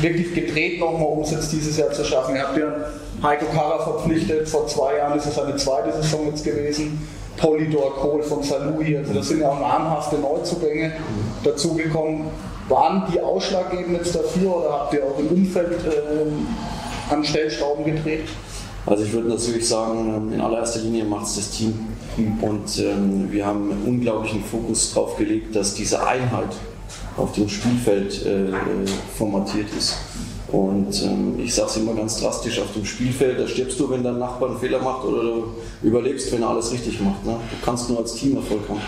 wirklich 0.00 0.34
gedreht 0.34 0.80
nochmal, 0.80 1.08
um 1.08 1.22
es 1.22 1.30
jetzt 1.30 1.52
dieses 1.52 1.76
Jahr 1.76 1.90
zu 1.92 2.04
schaffen? 2.04 2.36
Ihr 2.36 2.42
habt 2.42 2.56
ja 2.56 2.74
Heiko 3.22 3.46
Kara 3.46 3.82
verpflichtet, 3.82 4.48
vor 4.48 4.66
zwei 4.66 4.96
Jahren 4.96 5.18
ist 5.18 5.26
es 5.26 5.34
seine 5.34 5.56
zweite 5.56 5.92
Saison 5.92 6.26
jetzt 6.28 6.44
gewesen. 6.44 7.06
Polydor 7.36 7.94
Kohl 7.96 8.22
von 8.22 8.42
Sanuhi, 8.42 8.96
also 8.96 9.12
das 9.12 9.28
sind 9.28 9.40
ja 9.40 9.50
auch 9.50 9.60
namhafte 9.60 10.16
Neuzugänge 10.16 10.92
dazugekommen. 11.44 12.24
Waren 12.68 13.04
die 13.12 13.20
ausschlaggebend 13.20 13.98
jetzt 13.98 14.14
dafür 14.14 14.56
oder 14.56 14.72
habt 14.72 14.94
ihr 14.94 15.04
auch 15.04 15.18
im 15.18 15.28
Umfeld 15.28 15.72
äh, 15.72 17.12
an 17.12 17.24
Stellschrauben 17.24 17.84
gedreht? 17.84 18.24
Also 18.86 19.04
ich 19.04 19.12
würde 19.12 19.28
natürlich 19.28 19.68
sagen, 19.68 20.14
ähm, 20.16 20.32
in 20.32 20.40
allererster 20.40 20.80
Linie 20.80 21.04
macht 21.04 21.26
es 21.26 21.36
das 21.36 21.50
Team. 21.50 21.74
Und 22.40 22.78
ähm, 22.78 23.30
wir 23.30 23.44
haben 23.44 23.70
einen 23.70 23.82
unglaublichen 23.84 24.42
Fokus 24.42 24.94
darauf 24.94 25.16
gelegt, 25.16 25.54
dass 25.54 25.74
diese 25.74 26.06
Einheit 26.06 26.48
auf 27.16 27.32
dem 27.32 27.48
Spielfeld 27.48 28.24
äh, 28.24 28.52
formatiert 29.16 29.68
ist. 29.76 29.96
Und 30.48 31.02
ähm, 31.02 31.40
ich 31.42 31.54
sage 31.54 31.70
es 31.70 31.76
immer 31.76 31.94
ganz 31.94 32.20
drastisch, 32.20 32.60
auf 32.60 32.72
dem 32.72 32.84
Spielfeld, 32.84 33.40
da 33.40 33.48
stirbst 33.48 33.80
du, 33.80 33.90
wenn 33.90 34.04
dein 34.04 34.18
Nachbar 34.18 34.50
einen 34.50 34.58
Fehler 34.58 34.80
macht 34.80 35.04
oder 35.04 35.22
du 35.22 35.54
überlebst, 35.82 36.30
wenn 36.32 36.42
er 36.42 36.50
alles 36.50 36.70
richtig 36.70 37.00
macht. 37.00 37.24
Ne? 37.26 37.32
Du 37.32 37.64
kannst 37.64 37.88
nur 37.90 37.98
als 37.98 38.14
Team 38.14 38.36
Erfolg 38.36 38.60
haben. 38.68 38.80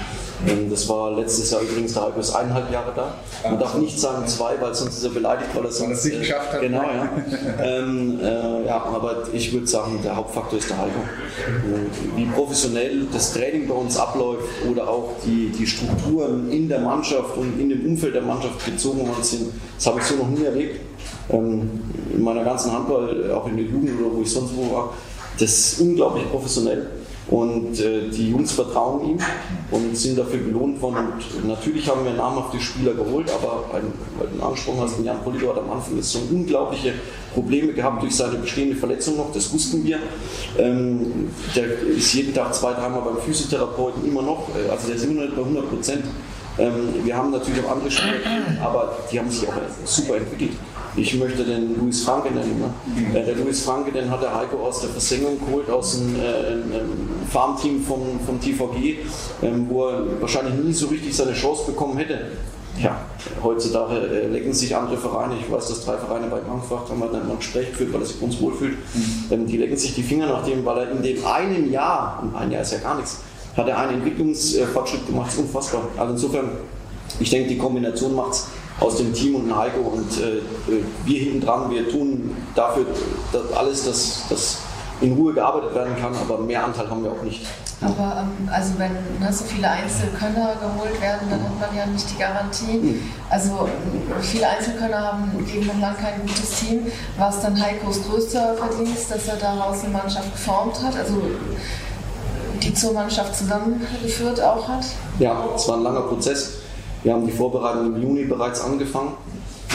Ähm, 0.46 0.70
das 0.70 0.88
war 0.88 1.16
letztes 1.16 1.50
Jahr 1.50 1.62
übrigens, 1.62 1.94
da 1.94 2.06
ist 2.08 2.32
eineinhalb 2.32 2.70
Jahre 2.72 2.92
da. 2.94 3.14
Man 3.42 3.58
darf 3.58 3.76
nicht 3.76 3.98
sagen 3.98 4.24
zwei, 4.28 4.54
weil 4.60 4.72
sonst 4.72 4.98
ist 4.98 5.04
er 5.04 5.10
beleidigt, 5.10 5.50
weil 5.54 5.64
er 5.64 5.70
es 5.70 5.80
nicht 5.80 6.14
äh, 6.14 6.18
geschafft 6.20 6.52
hat. 6.52 6.60
Genau, 6.60 6.82
ja. 6.82 7.10
ähm, 7.60 8.20
äh, 8.22 8.66
ja, 8.66 8.84
aber 8.84 9.24
ich 9.32 9.52
würde 9.52 9.66
sagen, 9.66 9.98
der 10.04 10.14
Hauptfaktor 10.14 10.60
ist 10.60 10.70
der 10.70 10.78
Heiko. 10.78 11.00
Äh, 11.00 12.16
wie 12.16 12.26
professionell 12.26 13.06
das 13.12 13.32
Training 13.32 13.66
bei 13.66 13.74
uns 13.74 13.96
abläuft 13.96 14.44
oder 14.70 14.88
auch 14.88 15.16
die, 15.26 15.50
die 15.50 15.66
Strukturen 15.66 16.52
in 16.52 16.68
der 16.68 16.78
Mannschaft 16.78 17.36
und 17.36 17.58
in 17.58 17.68
dem 17.68 17.84
Umfeld 17.84 18.14
der 18.14 18.22
Mannschaft 18.22 18.64
gezogen 18.64 19.00
worden 19.00 19.22
sind, 19.22 19.52
das 19.76 19.86
habe 19.86 19.98
ich 19.98 20.06
so 20.06 20.14
noch 20.14 20.28
nie 20.28 20.44
erlebt 20.44 20.80
in 21.30 22.22
meiner 22.22 22.44
ganzen 22.44 22.72
Handball, 22.72 23.30
auch 23.32 23.46
in 23.48 23.56
der 23.56 23.66
Jugend 23.66 24.00
oder 24.00 24.14
wo 24.16 24.22
ich 24.22 24.30
sonst 24.30 24.56
wo 24.56 24.74
war, 24.74 24.94
das 25.38 25.50
ist 25.50 25.80
unglaublich 25.80 26.28
professionell. 26.30 26.86
Und 27.30 27.78
äh, 27.78 28.08
die 28.08 28.30
Jungs 28.30 28.52
vertrauen 28.52 29.10
ihm 29.10 29.18
und 29.70 29.94
sind 29.94 30.18
dafür 30.18 30.38
belohnt 30.38 30.80
worden. 30.80 31.08
Und 31.36 31.46
natürlich 31.46 31.86
haben 31.86 32.02
wir 32.04 32.14
namhafte 32.14 32.58
Spieler 32.58 32.94
geholt, 32.94 33.30
aber 33.30 33.64
ein, 33.74 33.82
weil 34.18 34.28
du 34.34 34.42
angesprochen 34.42 34.80
hast, 34.80 34.94
Jan 35.04 35.22
Polito 35.22 35.50
hat 35.50 35.58
am 35.58 35.70
Anfang 35.70 35.96
jetzt 35.96 36.10
so 36.10 36.20
unglaubliche 36.30 36.94
Probleme 37.34 37.74
gehabt 37.74 38.02
durch 38.02 38.16
seine 38.16 38.36
bestehende 38.36 38.76
Verletzung 38.76 39.18
noch, 39.18 39.30
das 39.32 39.52
wussten 39.52 39.84
wir. 39.84 39.98
Ähm, 40.58 41.28
der 41.54 41.66
ist 41.82 42.14
jeden 42.14 42.32
Tag 42.32 42.54
zwei, 42.54 42.72
dreimal 42.72 43.02
beim 43.02 43.18
Physiotherapeuten 43.18 44.06
immer 44.06 44.22
noch, 44.22 44.48
äh, 44.56 44.70
also 44.70 44.86
der 44.86 44.96
ist 44.96 45.04
immer 45.04 45.26
noch 45.26 45.34
bei 45.34 45.42
100 45.42 45.68
Prozent. 45.68 46.04
Ähm, 46.58 46.72
wir 47.04 47.14
haben 47.14 47.30
natürlich 47.30 47.62
auch 47.62 47.72
andere 47.72 47.90
Spieler, 47.90 48.14
aber 48.64 48.96
die 49.12 49.18
haben 49.18 49.30
sich 49.30 49.46
auch 49.46 49.52
super 49.84 50.16
entwickelt. 50.16 50.56
Ich 50.98 51.14
möchte 51.18 51.44
den 51.44 51.78
Luis 51.78 52.02
Franke 52.02 52.30
nennen. 52.32 52.60
Ne? 52.60 53.18
Äh, 53.18 53.24
der 53.24 53.36
Luis 53.36 53.62
Franke, 53.62 53.92
den 53.92 54.10
hat 54.10 54.20
der 54.20 54.34
Heiko 54.34 54.66
aus 54.66 54.80
der 54.80 54.90
Versenkung 54.90 55.38
geholt, 55.38 55.70
aus 55.70 55.98
dem 55.98 56.16
äh, 56.16 56.20
Farmteam 57.30 57.82
vom, 57.82 58.18
vom 58.26 58.40
TVG, 58.40 58.98
ähm, 59.42 59.66
wo 59.68 59.86
er 59.86 60.20
wahrscheinlich 60.20 60.54
nie 60.54 60.72
so 60.72 60.88
richtig 60.88 61.14
seine 61.16 61.32
Chance 61.32 61.66
bekommen 61.66 61.96
hätte. 61.96 62.18
Ja, 62.82 63.00
heutzutage 63.42 63.96
äh, 63.96 64.28
lecken 64.28 64.52
sich 64.52 64.74
andere 64.74 64.96
Vereine, 64.96 65.34
ich 65.40 65.50
weiß, 65.50 65.68
dass 65.68 65.84
drei 65.84 65.96
Vereine 65.96 66.28
bei 66.28 66.38
Bankfach 66.38 66.88
haben 66.88 67.00
wir 67.00 67.06
dann 67.06 67.26
mal 67.26 67.32
ein 67.32 67.38
Gespräch 67.38 67.70
geführt, 67.70 67.92
weil 67.92 68.00
er 68.00 68.06
sich 68.06 68.20
uns 68.20 68.40
wohlfühlt. 68.40 68.76
Mhm. 68.94 69.32
Ähm, 69.32 69.46
die 69.46 69.56
lecken 69.56 69.76
sich 69.76 69.94
die 69.94 70.02
Finger 70.02 70.26
nach 70.26 70.44
dem, 70.44 70.64
weil 70.64 70.78
er 70.78 70.90
in 70.90 71.02
dem 71.02 71.24
einen 71.24 71.72
Jahr, 71.72 72.20
und 72.22 72.34
ein 72.36 72.50
Jahr 72.50 72.62
ist 72.62 72.72
ja 72.72 72.78
gar 72.78 72.96
nichts, 72.96 73.18
hat 73.56 73.68
er 73.68 73.78
einen 73.78 73.94
Entwicklungsfortschritt 73.94 75.06
gemacht, 75.06 75.28
das 75.28 75.34
ist 75.34 75.40
unfassbar. 75.40 75.82
Also 75.96 76.12
insofern, 76.12 76.50
ich 77.18 77.30
denke, 77.30 77.48
die 77.48 77.58
Kombination 77.58 78.14
macht 78.14 78.32
es 78.32 78.46
aus 78.80 78.96
dem 78.96 79.12
Team 79.12 79.34
und 79.36 79.56
Heiko 79.56 79.80
und 79.80 80.18
äh, 80.20 80.42
wir 81.04 81.18
hinten 81.18 81.40
dran, 81.40 81.70
wir 81.70 81.88
tun 81.88 82.36
dafür 82.54 82.86
dass 83.32 83.52
alles, 83.52 83.84
dass, 83.84 84.28
dass 84.28 84.58
in 85.00 85.14
Ruhe 85.14 85.32
gearbeitet 85.32 85.74
werden 85.74 85.94
kann, 86.00 86.12
aber 86.14 86.38
mehr 86.38 86.64
Anteil 86.64 86.88
haben 86.90 87.04
wir 87.04 87.12
auch 87.12 87.22
nicht. 87.22 87.46
Aber 87.80 88.24
ähm, 88.24 88.48
also 88.52 88.72
wenn 88.78 88.92
ne, 88.92 89.32
so 89.32 89.44
viele 89.44 89.70
Einzelkönner 89.70 90.56
geholt 90.60 91.00
werden, 91.00 91.28
dann 91.30 91.40
hat 91.40 91.60
man 91.60 91.76
ja 91.76 91.86
nicht 91.86 92.10
die 92.10 92.18
Garantie. 92.18 92.78
Mhm. 92.78 93.02
Also 93.30 93.68
viele 94.20 94.48
Einzelkönner 94.48 95.00
haben 95.00 95.32
lange 95.80 95.96
kein 95.96 96.20
gutes 96.22 96.50
Team. 96.58 96.86
War 97.16 97.30
es 97.30 97.40
dann 97.40 97.60
Heikos 97.60 98.02
größter 98.08 98.54
Verdienst, 98.54 99.10
dass 99.10 99.28
er 99.28 99.36
daraus 99.36 99.84
eine 99.84 99.92
Mannschaft 99.92 100.32
geformt 100.32 100.82
hat? 100.82 100.96
Also 100.96 101.22
die 102.60 102.74
zur 102.74 102.92
Mannschaft 102.92 103.36
zusammengeführt 103.36 104.40
auch 104.42 104.66
hat? 104.66 104.84
Ja, 105.20 105.44
es 105.54 105.68
war 105.68 105.76
ein 105.76 105.84
langer 105.84 106.02
Prozess. 106.02 106.54
Wir 107.02 107.12
haben 107.12 107.26
die 107.26 107.32
Vorbereitung 107.32 107.94
im 107.94 108.02
Juni 108.02 108.24
bereits 108.24 108.60
angefangen. 108.60 109.12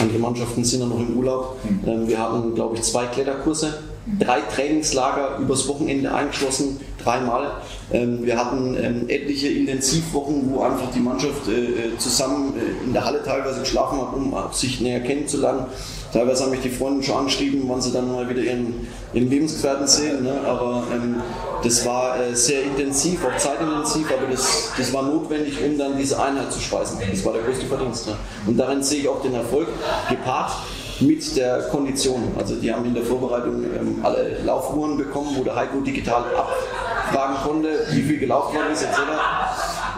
Andere 0.00 0.18
Mannschaften 0.18 0.64
sind 0.64 0.80
ja 0.80 0.86
noch 0.86 0.98
im 0.98 1.16
Urlaub. 1.16 1.56
Mhm. 1.64 1.88
Ähm, 1.88 2.08
wir 2.08 2.18
hatten, 2.18 2.54
glaube 2.54 2.76
ich, 2.76 2.82
zwei 2.82 3.06
Kletterkurse, 3.06 3.74
drei 4.18 4.40
Trainingslager 4.40 5.38
übers 5.38 5.68
Wochenende 5.68 6.12
eingeschlossen, 6.12 6.80
dreimal. 7.02 7.52
Ähm, 7.92 8.24
wir 8.24 8.36
hatten 8.36 8.76
ähm, 8.80 9.08
etliche 9.08 9.48
Intensivwochen, 9.48 10.50
wo 10.52 10.62
einfach 10.62 10.90
die 10.90 11.00
Mannschaft 11.00 11.48
äh, 11.48 11.96
zusammen 11.98 12.54
äh, 12.56 12.84
in 12.84 12.92
der 12.92 13.04
Halle 13.04 13.22
teilweise 13.22 13.60
geschlafen 13.60 14.00
hat, 14.00 14.14
um 14.14 14.34
sich 14.52 14.80
näher 14.80 15.00
kennenzulernen. 15.00 15.66
Teilweise 16.12 16.44
haben 16.44 16.50
mich 16.50 16.60
die 16.60 16.70
Freunde 16.70 17.02
schon 17.02 17.16
angeschrieben, 17.16 17.62
wann 17.66 17.80
sie 17.80 17.92
dann 17.92 18.10
mal 18.10 18.28
wieder 18.28 18.42
ihren, 18.42 18.86
ihren 19.14 19.30
Lebensgefährten 19.30 19.86
sehen. 19.86 20.24
Ne? 20.24 20.40
Aber 20.46 20.84
ähm, 20.92 21.22
das 21.62 21.86
war 21.86 22.20
äh, 22.20 22.34
sehr 22.34 22.62
intensiv, 22.62 23.24
auch 23.24 23.36
zeitintensiv, 23.38 24.06
aber 24.12 24.30
das, 24.30 24.72
das 24.76 24.92
war 24.92 25.02
notwendig, 25.02 25.58
um 25.64 25.78
dann 25.78 25.96
diese 25.96 26.22
Einheit 26.22 26.52
zu 26.52 26.60
speisen. 26.60 26.98
Das 27.10 27.24
war 27.24 27.32
der 27.32 27.42
größte 27.42 27.66
Verdienst. 27.66 28.06
Ne? 28.06 28.16
Und 28.46 28.56
darin 28.56 28.82
sehe 28.82 29.00
ich 29.00 29.08
auch 29.08 29.22
den 29.22 29.34
Erfolg 29.34 29.68
gepaart 30.08 30.52
mit 31.00 31.36
der 31.36 31.62
Kondition. 31.70 32.32
Also 32.38 32.56
die 32.56 32.72
haben 32.72 32.84
in 32.84 32.94
der 32.94 33.04
Vorbereitung 33.04 33.64
ähm, 33.64 34.00
alle 34.02 34.38
Laufuhren 34.44 34.96
bekommen, 34.96 35.34
wo 35.36 35.42
der 35.42 35.56
Heiko 35.56 35.80
digital 35.80 36.24
abfragen 36.36 37.36
konnte, 37.44 37.68
wie 37.90 38.02
viel 38.02 38.18
gelaufen 38.18 38.56
worden 38.56 38.72
ist 38.72 38.82
etc. 38.82 38.98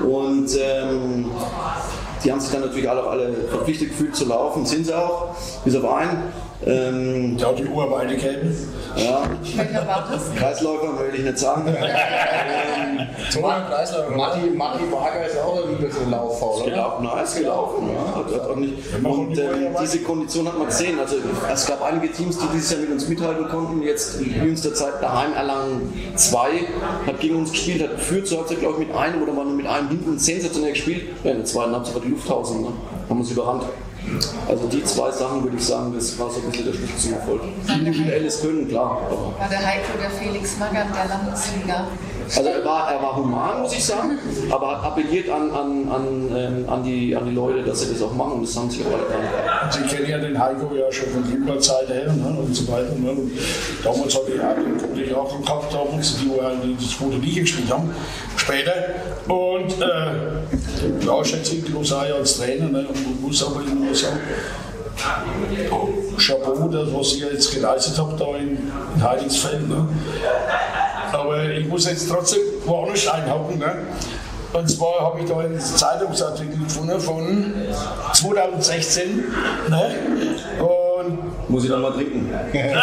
Und 0.05 0.49
ähm, 0.59 1.31
die 2.25 2.33
haben 2.33 2.41
sich 2.41 2.51
dann 2.51 2.63
natürlich 2.63 2.89
alle, 2.89 3.03
alle 3.05 3.33
verpflichtet 3.51 3.91
gefühlt 3.91 4.17
zu 4.17 4.25
laufen, 4.27 4.65
sind 4.67 4.87
sie 4.87 4.95
auch, 4.95 5.35
bis 5.65 5.77
auf 5.77 5.85
Ähm, 6.65 7.37
ja, 7.37 7.53
die 7.53 7.67
Uhr 7.67 7.91
beide 7.91 8.17
kennen. 8.17 8.57
Ja. 8.97 9.23
Welcher 9.57 9.87
war 9.87 10.09
das? 10.11 10.35
Kreisläufer 10.35 10.99
will 10.99 11.15
ich 11.15 11.23
nicht 11.23 11.39
sagen. 11.39 11.67
ähm, 11.69 13.07
Kreisläufer. 13.31 14.17
Matti, 14.17 14.51
Matti 14.51 14.85
Barger 14.91 15.27
ist 15.27 15.39
auch 15.39 15.69
ein 15.69 15.77
bisschen 15.77 16.11
lauffaul, 16.11 16.63
oder? 16.63 16.71
Gelaufen, 16.71 17.05
nein, 17.05 17.25
ist 17.25 17.37
gelaufen. 17.37 17.91
Ja. 17.91 18.17
Hat, 18.17 18.41
hat 18.41 18.51
auch 18.51 18.57
nicht. 18.57 18.73
Und 19.03 19.39
ähm, 19.39 19.77
diese 19.83 19.99
Kondition 20.01 20.49
hat 20.49 20.57
man 20.57 20.69
gesehen. 20.69 20.99
Also 20.99 21.17
es 21.53 21.67
gab 21.67 21.83
einige 21.83 22.11
Teams, 22.11 22.39
die 22.39 22.47
dieses 22.55 22.71
Jahr 22.71 22.81
mit 22.81 22.91
uns 22.91 23.07
mithalten 23.07 23.49
konnten. 23.49 23.83
Jetzt 23.83 24.21
in 24.21 24.35
jüngster 24.35 24.73
Zeit 24.73 24.95
daheim 25.03 25.35
Erlangen 25.35 25.93
2 26.15 26.39
hat 27.07 27.21
gegen 27.21 27.37
uns 27.37 27.51
gespielt, 27.51 27.83
hat 27.83 27.97
geführt 27.97 28.27
zur 28.27 28.39
Halbzeit, 28.39 28.61
glaube 28.61 28.81
ich, 28.81 28.89
mit 28.89 28.97
einem 28.97 29.23
oder 29.23 29.37
war 29.37 29.45
nur 29.45 29.55
mit 29.55 29.67
einem 29.67 29.89
hinten 29.89 30.19
sensationell 30.19 30.73
gespielt. 30.73 31.03
Ja, 31.23 31.33
in 31.33 31.39
der 31.39 31.47
zweiten 31.47 31.73
Halbzeit 31.73 31.97
war 31.97 32.03
die 32.03 32.09
Lufthausen, 32.09 32.63
ne? 32.63 32.69
haben 33.09 33.21
uns 33.21 33.31
überrannt. 33.31 33.65
Also 34.49 34.69
die 34.69 34.85
zwei 34.85 35.11
Sachen 35.11 35.43
würde 35.43 35.57
ich 35.57 35.65
sagen, 35.65 35.93
das 35.95 36.19
war 36.19 36.31
so 36.31 36.41
ein 36.41 36.51
bisschen 36.51 36.67
der 36.67 36.73
Schlüssel 36.73 36.97
zum 36.99 37.13
Erfolg. 37.15 37.41
Individuelles 37.69 38.41
Können, 38.41 38.69
klar. 38.69 39.01
War 39.39 39.49
der 39.49 39.67
Heiko 39.67 39.99
der 40.01 40.11
Felix 40.11 40.57
Magath 40.59 40.95
der 40.95 41.09
Landesliga? 41.09 41.89
Also 42.35 42.49
er 42.49 42.65
war, 42.65 42.93
er 42.93 43.03
war 43.03 43.17
human, 43.17 43.63
muss 43.63 43.73
ich 43.73 43.85
sagen, 43.85 44.19
aber 44.51 44.83
hat 44.83 44.85
appelliert 44.85 45.29
an, 45.31 45.51
an, 45.51 45.89
an, 45.89 46.37
ähm, 46.37 46.69
an, 46.69 46.83
die, 46.83 47.15
an 47.15 47.25
die 47.27 47.35
Leute, 47.35 47.63
dass 47.63 47.81
sie 47.81 47.93
das 47.93 48.03
auch 48.03 48.15
machen 48.15 48.33
und 48.33 48.43
das 48.49 48.57
haben 48.57 48.71
sie 48.71 48.83
auch 48.83 48.93
alle 48.93 49.05
getan. 49.05 49.71
Sie 49.71 49.95
kennen 49.95 50.11
ja 50.11 50.19
den 50.19 50.39
Heiko 50.39 50.75
ja 50.75 50.91
schon 50.91 51.09
von 51.11 51.31
längerer 51.31 51.59
Zeit 51.61 51.89
her 51.89 52.13
ne, 52.13 52.37
und 52.39 52.55
so 52.55 52.67
weiter. 52.69 52.95
Ne. 52.97 53.11
Und 53.11 53.33
damals 53.85 54.15
hatte 54.15 54.33
ich 54.35 54.41
auch, 54.41 54.95
den 54.95 55.05
ich 55.05 55.15
auch 55.15 55.31
schon 55.31 55.43
gehabt, 55.43 55.73
damals, 55.73 56.17
die, 56.19 56.31
die 56.65 56.75
die 56.75 56.89
zweite 56.89 57.17
Liga 57.17 57.41
gespielt 57.43 57.71
haben, 57.71 57.91
später. 58.37 58.75
Und 59.29 59.81
äh, 59.81 61.07
ja, 61.07 61.25
schätze 61.25 61.57
ich 61.57 61.75
auch 61.75 62.19
als 62.19 62.39
Trainer 62.39 62.69
ne, 62.69 62.87
und 62.89 63.23
muss 63.23 63.45
aber 63.45 63.63
immer 63.63 63.95
sagen, 63.95 64.21
Chapeau, 66.19 66.69
das 66.69 66.93
was 66.93 67.15
ihr 67.17 67.33
jetzt 67.33 67.55
geleistet 67.55 67.99
habt 67.99 68.21
da 68.21 68.37
in, 68.37 68.59
in 68.95 69.03
Heidingsfeld. 69.03 69.69
Ne? 69.69 69.87
Aber 71.13 71.45
ich 71.45 71.67
muss 71.67 71.87
jetzt 71.87 72.09
trotzdem 72.09 72.41
woanders 72.65 73.07
einhaken. 73.09 73.59
Ne? 73.59 73.77
Und 74.53 74.69
zwar 74.71 75.01
habe 75.01 75.21
ich 75.21 75.29
da 75.29 75.39
einen 75.39 75.61
Zeitungsartikel 75.61 76.59
gefunden 76.59 77.01
von 77.01 77.55
2016. 78.13 79.25
Ne? 79.69 79.95
Und 80.59 81.49
muss 81.49 81.65
ich 81.65 81.71
dann 81.71 81.83
mal 81.83 81.93
trinken? 81.93 82.33
äh, 82.53 82.75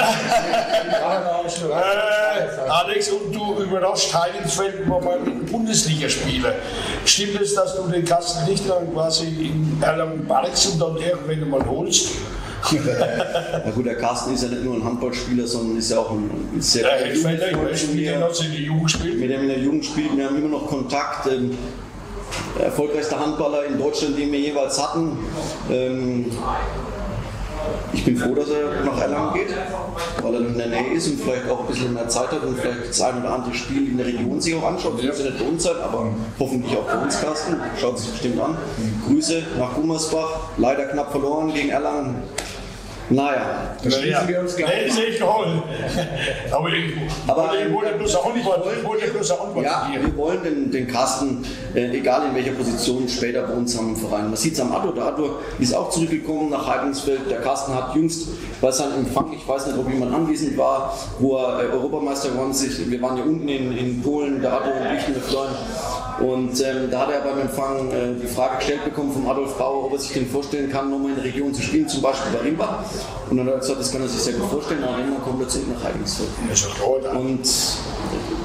Alex, 2.69 3.09
und 3.09 3.33
du 3.33 3.61
überrascht 3.61 4.13
Heidenfeld 4.13 4.87
mal 4.87 5.01
ein 5.25 5.45
Bundesligaspieler. 5.45 6.53
Stimmt 7.05 7.41
es, 7.41 7.55
dass 7.55 7.75
du 7.75 7.87
den 7.87 8.05
Kasten 8.05 8.49
nicht 8.49 8.69
dann 8.69 8.93
quasi 8.93 9.25
in 9.25 9.81
Erlangen 9.81 10.27
parkst 10.27 10.73
und 10.73 10.79
dann 10.81 10.97
irgendwann 10.97 11.49
mal 11.49 11.65
holst? 11.65 12.11
Na 12.71 13.71
gut, 13.71 13.85
der 13.85 13.95
Carsten 13.95 14.33
ist 14.33 14.43
ja 14.43 14.49
nicht 14.49 14.63
nur 14.63 14.75
ein 14.75 14.83
Handballspieler, 14.83 15.45
sondern 15.45 15.77
ist 15.77 15.91
ja 15.91 15.99
auch 15.99 16.11
ein 16.11 16.29
sehr 16.59 16.83
guter 16.83 16.99
ja, 16.99 17.13
Jugendfreund 17.13 17.95
mit 17.95 18.09
dem 18.09 18.39
in 18.41 18.47
der 18.51 18.59
Jugend 18.61 18.91
spielt. 18.91 19.19
Mit 19.19 19.29
dem 19.29 19.41
in 19.41 19.47
der 19.47 19.59
Jugend 19.59 19.85
spielt. 19.85 20.17
Wir 20.17 20.25
haben 20.25 20.37
immer 20.37 20.49
noch 20.49 20.67
Kontakt. 20.67 21.27
Ähm, 21.27 21.57
erfolgreichster 22.59 23.19
Handballer 23.19 23.65
in 23.65 23.77
Deutschland, 23.77 24.17
den 24.17 24.31
wir 24.31 24.39
jeweils 24.39 24.81
hatten. 24.81 25.17
Ähm, 25.71 26.31
ich 27.93 28.03
bin 28.03 28.17
froh, 28.17 28.33
dass 28.35 28.49
er 28.49 28.83
nach 28.83 28.99
Erlangen 28.99 29.33
geht, 29.33 29.53
weil 30.21 30.33
er 30.33 30.39
in 30.41 30.57
der 30.57 30.67
Nähe 30.67 30.93
ist 30.93 31.07
und 31.07 31.21
vielleicht 31.21 31.49
auch 31.49 31.61
ein 31.61 31.67
bisschen 31.67 31.93
mehr 31.93 32.07
Zeit 32.09 32.31
hat 32.31 32.43
und 32.43 32.57
vielleicht 32.57 32.89
das 32.89 33.01
ein 33.01 33.21
oder 33.21 33.33
andere 33.35 33.53
Spiel 33.53 33.89
in 33.89 33.97
der 33.97 34.07
Region 34.07 34.41
sich 34.41 34.55
auch 34.55 34.63
anschaut. 34.63 34.97
Das 34.97 35.05
muss 35.05 35.19
ja 35.19 35.25
nicht 35.25 35.39
bei 35.39 35.45
uns 35.45 35.63
sein, 35.63 35.75
aber 35.81 36.07
hoffentlich 36.39 36.75
auch 36.75 36.85
bei 36.85 36.97
uns, 36.97 37.21
Carsten. 37.21 37.55
Schaut 37.79 37.99
sich 37.99 38.09
bestimmt 38.09 38.41
an. 38.41 38.57
Grüße 39.07 39.43
nach 39.59 39.73
Gummersbach. 39.75 40.49
Leider 40.57 40.85
knapp 40.85 41.11
verloren 41.11 41.53
gegen 41.53 41.69
Erlangen. 41.69 42.23
Naja, 43.09 43.75
da 43.83 43.91
schließen 43.91 44.27
wir 44.27 44.39
uns 44.39 44.55
gleich. 44.55 44.69
Nee, 44.69 44.87
ist 44.87 44.99
echt 44.99 45.19
geholfen. 45.19 45.63
Aber 46.51 46.69
ich, 46.69 46.93
aber 47.27 47.51
ich 47.59 47.73
wollte 47.73 47.93
bloß 47.97 48.15
eine 48.15 48.33
Antwort. 48.33 48.65
Ich 48.77 48.83
wollte 48.83 49.07
bloß 49.07 49.31
eine 49.31 49.41
Antwort 49.41 49.65
ja, 49.65 49.89
wir 49.99 50.17
wollen 50.17 50.43
den, 50.43 50.71
den 50.71 50.87
Kasten, 50.87 51.43
äh, 51.73 51.97
egal 51.97 52.27
in 52.27 52.35
welcher 52.35 52.51
Position, 52.51 53.07
später 53.07 53.43
bei 53.43 53.53
uns 53.53 53.77
haben 53.77 53.89
im 53.89 53.95
Verein. 53.95 54.25
Man 54.25 54.35
sieht 54.35 54.53
es 54.53 54.59
am 54.59 54.71
Addo. 54.71 54.91
Der 54.91 55.05
Addo 55.05 55.37
ist 55.59 55.73
auch 55.73 55.89
zurückgekommen 55.89 56.49
nach 56.49 56.67
Heidensfeld. 56.67 57.29
Der 57.29 57.41
Kasten 57.41 57.73
hat 57.73 57.95
jüngst 57.95 58.27
bei 58.61 58.71
seinem 58.71 58.99
Empfang, 58.99 59.33
ich 59.33 59.47
weiß 59.47 59.67
nicht, 59.67 59.77
ob 59.77 59.89
jemand 59.89 60.13
anwesend 60.13 60.57
war, 60.57 60.97
wo 61.19 61.37
er 61.37 61.63
äh, 61.63 61.67
Europameister 61.73 62.29
geworden 62.29 62.51
ist. 62.51 62.89
Wir 62.89 63.01
waren 63.01 63.17
ja 63.17 63.23
unten 63.23 63.47
in, 63.47 63.77
in 63.77 64.01
Polen, 64.01 64.41
der 64.41 64.53
Addo 64.53 64.69
und 64.71 64.97
ich 64.97 65.07
mit 65.07 65.17
Freund. 65.23 65.55
Und 66.19 66.61
ähm, 66.61 66.89
da 66.91 67.01
hat 67.01 67.11
er 67.11 67.21
beim 67.21 67.39
Empfang 67.39 67.91
äh, 67.91 68.13
die 68.21 68.27
Frage 68.27 68.57
gestellt 68.57 68.85
bekommen 68.85 69.11
von 69.11 69.27
Adolf 69.27 69.57
Bauer, 69.57 69.85
ob 69.85 69.93
er 69.93 69.99
sich 69.99 70.13
denn 70.13 70.27
vorstellen 70.27 70.71
kann, 70.71 70.89
nochmal 70.89 71.09
in 71.09 71.15
der 71.15 71.25
Region 71.25 71.53
zu 71.53 71.61
spielen, 71.61 71.87
zum 71.87 72.01
Beispiel 72.01 72.31
bei 72.31 72.47
Rimbach. 72.47 72.83
Und 73.29 73.37
dann 73.37 73.47
hat 73.47 73.53
er 73.53 73.59
gesagt, 73.59 73.79
das 73.79 73.91
kann 73.91 74.01
er 74.01 74.07
sich 74.07 74.21
sehr 74.21 74.33
gut 74.33 74.49
vorstellen, 74.49 74.83
aber 74.83 74.97
Rimbach 74.97 75.23
kommt 75.23 75.39
plötzlich 75.39 75.63
nach 75.67 75.83
Heidensfeld. 75.83 76.29
Und 77.15 77.49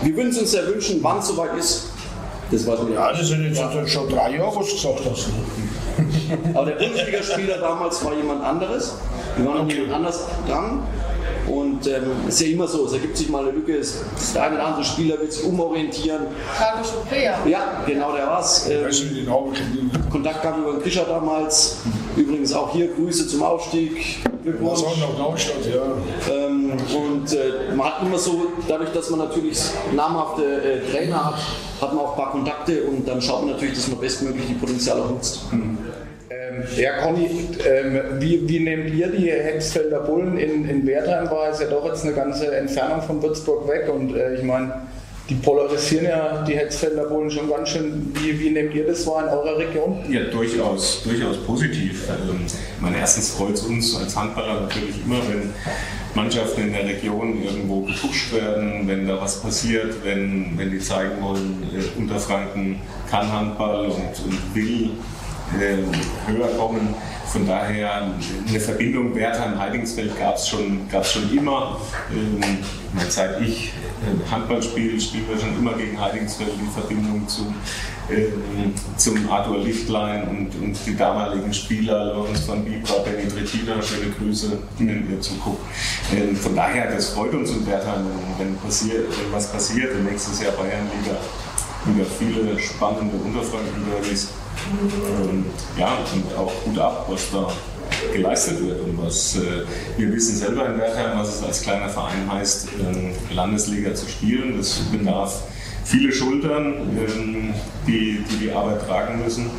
wir 0.03 0.17
würden 0.17 0.31
es 0.31 0.39
uns 0.39 0.51
sehr 0.51 0.67
wünschen, 0.67 1.03
wann 1.03 1.19
es 1.19 1.29
soweit 1.29 1.57
ist. 1.59 1.89
Das 2.51 2.67
weiß 2.67 2.81
man 2.81 2.93
ja. 2.95 3.13
das 3.13 3.29
sind 3.29 3.45
jetzt 3.45 3.91
schon 3.91 4.09
drei 4.09 4.37
Jahre, 4.37 4.57
was 4.57 4.67
du 4.69 4.73
gesagt 4.75 5.01
hast. 5.11 5.29
aber 6.55 6.67
der 6.67 6.77
Bundesligaspieler 6.77 7.59
damals 7.59 8.03
war 8.05 8.15
jemand 8.15 8.43
anderes. 8.43 8.95
Wir 9.37 9.47
waren 9.47 9.61
okay. 9.63 9.75
jemand 9.75 9.93
anders 9.95 10.25
dran. 10.47 10.83
Und 11.47 11.87
ähm, 11.87 12.03
es 12.27 12.35
ist 12.35 12.47
ja 12.47 12.53
immer 12.53 12.67
so, 12.67 12.87
es 12.87 12.93
ergibt 12.93 13.17
sich 13.17 13.29
mal 13.29 13.43
eine 13.43 13.53
Lücke, 13.53 13.81
der 14.35 14.43
eine 14.43 14.55
oder 14.57 14.67
andere 14.67 14.85
Spieler 14.85 15.19
wird 15.19 15.33
sich 15.33 15.45
umorientieren. 15.45 16.27
Carlos 16.57 16.93
Oprea. 16.95 17.39
Ja, 17.47 17.83
genau, 17.87 18.13
der 18.13 18.27
war's. 18.27 18.69
Ähm, 18.69 19.91
Kontakt 20.11 20.43
gab 20.43 20.59
über 20.59 20.73
den 20.73 20.83
Krischer 20.83 21.05
damals. 21.05 21.77
Übrigens 22.19 22.53
auch 22.53 22.73
hier 22.73 22.89
Grüße 22.89 23.29
zum 23.29 23.43
Aufstieg. 23.43 24.19
Glückwunsch. 24.43 24.83
Ja. 25.73 26.35
Ähm, 26.35 26.73
und 26.73 27.33
äh, 27.33 27.75
man 27.77 27.87
hat 27.87 28.03
immer 28.03 28.19
so, 28.19 28.47
dadurch, 28.67 28.91
dass 28.93 29.11
man 29.11 29.21
natürlich 29.21 29.61
namhafte 29.95 30.43
äh, 30.43 30.91
Trainer 30.91 31.27
hat, 31.27 31.39
hat 31.81 31.95
man 31.95 32.05
auch 32.05 32.13
ein 32.13 32.17
paar 32.17 32.33
Kontakte 32.33 32.83
und 32.85 33.07
dann 33.07 33.21
schaut 33.21 33.43
man 33.43 33.53
natürlich, 33.53 33.75
dass 33.75 33.89
man 33.89 34.01
bestmöglich 34.01 34.47
die 34.49 34.55
Potenziale 34.55 35.03
nutzt. 35.07 35.53
Mhm. 35.53 35.79
Ja, 36.77 37.03
Conny, 37.03 37.29
ähm, 37.67 38.01
wie, 38.19 38.49
wie 38.49 38.61
nehmt 38.61 38.93
ihr 38.93 39.09
die 39.09 39.31
Hexfelder 39.31 40.01
Bullen 40.01 40.39
in, 40.39 40.69
in 40.69 40.87
Wertheim? 40.87 41.31
War 41.31 41.51
es 41.51 41.61
ja 41.61 41.67
doch 41.67 41.85
jetzt 41.87 42.05
eine 42.05 42.15
ganze 42.15 42.55
Entfernung 42.55 43.03
von 43.03 43.23
Würzburg 43.23 43.69
weg 43.69 43.89
und 43.93 44.17
äh, 44.17 44.35
ich 44.35 44.43
meine, 44.43 44.73
die 45.29 45.35
polarisieren 45.35 46.07
ja 46.07 46.43
die 46.43 46.57
Hetzfelder 46.57 47.05
Bullen 47.05 47.31
schon 47.31 47.51
ganz 47.51 47.69
schön. 47.69 48.13
Wie, 48.15 48.39
wie 48.41 48.51
nehmt 48.51 48.75
ihr 48.75 48.87
das 48.87 49.07
wahr 49.07 49.25
in 49.25 49.29
eurer 49.29 49.59
Region? 49.59 49.99
Ja, 50.09 50.25
durchaus, 50.25 51.03
durchaus 51.03 51.37
positiv. 51.45 52.09
Also, 52.09 52.33
mein 52.81 52.95
erstens 52.95 53.31
freut 53.33 53.63
uns 53.65 53.95
als 53.97 54.17
Handballer 54.17 54.63
natürlich 54.63 55.05
immer, 55.05 55.19
wenn 55.29 55.53
Mannschaften 56.15 56.63
in 56.63 56.73
der 56.73 56.87
Region 56.87 57.43
irgendwo 57.43 57.83
gepusht 57.83 58.33
werden, 58.33 58.89
wenn 58.89 59.07
da 59.07 59.21
was 59.21 59.41
passiert, 59.43 59.95
wenn, 60.03 60.57
wenn 60.57 60.71
die 60.71 60.79
zeigen 60.79 61.23
wollen, 61.23 61.63
äh, 61.75 62.01
Unterfranken 62.01 62.81
kann 63.11 63.31
Handball 63.31 63.87
und, 63.87 64.25
und 64.25 64.55
will 64.55 64.91
höher 65.53 66.49
kommen. 66.57 66.95
Von 67.27 67.47
daher 67.47 68.05
eine 68.49 68.61
Verbindung 68.61 69.15
Wertheim-Heidingsfeld 69.15 70.19
gab 70.19 70.37
es 70.37 70.49
schon, 70.49 70.89
gab's 70.89 71.13
schon 71.13 71.31
immer. 71.37 71.79
Ähm, 72.11 72.59
seit 73.09 73.41
ich 73.43 73.69
äh, 73.69 74.31
Handball 74.31 74.63
spiele, 74.63 74.99
spielen 74.99 75.25
wir 75.29 75.39
schon 75.39 75.55
immer 75.59 75.75
gegen 75.75 76.01
Heidingsfeld 76.01 76.53
in 76.59 76.71
Verbindung 76.71 77.29
zu, 77.29 77.53
ähm, 78.11 78.73
zum 78.97 79.31
Arthur 79.31 79.59
Lichtlein 79.59 80.27
und, 80.29 80.55
und 80.63 80.79
die 80.87 80.97
damaligen 80.97 81.53
Spieler, 81.53 82.15
Lorenz 82.15 82.49
van 82.49 82.65
Bibra, 82.65 82.95
Benny 83.05 83.29
Trettina, 83.29 83.83
schöne 83.83 84.11
Grüße, 84.19 84.59
wenn 84.79 85.11
ihr 85.11 85.21
zuguckt. 85.21 85.61
Ähm, 86.17 86.35
von 86.35 86.57
daher, 86.57 86.91
das 86.91 87.11
freut 87.11 87.35
uns 87.35 87.51
in 87.51 87.67
Wertheim, 87.67 88.07
wenn, 88.39 88.57
passiert, 88.57 89.07
wenn 89.11 89.31
was 89.33 89.53
passiert. 89.53 89.93
Nächstes 90.03 90.43
Jahr 90.43 90.53
Bayernliga 90.53 91.19
wieder 91.85 92.07
viele 92.07 92.59
spannende 92.59 93.17
Unterfranken-Derbys. 93.17 94.29
Und, 94.71 95.47
ja, 95.79 95.99
und 96.13 96.39
auch 96.39 96.53
gut 96.65 96.79
ab, 96.79 97.07
was 97.09 97.31
da 97.31 97.51
geleistet 98.13 98.65
wird 98.65 98.81
und 98.83 99.03
was 99.03 99.37
äh, 99.37 99.65
wir 99.97 100.13
wissen 100.13 100.37
selber 100.37 100.67
in 100.67 100.79
Wertheim, 100.79 101.19
was 101.19 101.37
es 101.37 101.43
als 101.43 101.63
kleiner 101.63 101.89
Verein 101.89 102.31
heißt, 102.31 102.69
äh, 102.69 103.35
Landesliga 103.35 103.95
zu 103.95 104.09
spielen. 104.09 104.57
Das 104.57 104.81
bedarf 104.93 105.43
viele 105.85 106.13
Schultern, 106.13 106.75
ähm, 106.97 107.55
die, 107.87 108.25
die, 108.31 108.37
die 108.45 108.53
Arbeit 108.53 108.87
tragen 108.87 109.23
müssen. 109.25 109.51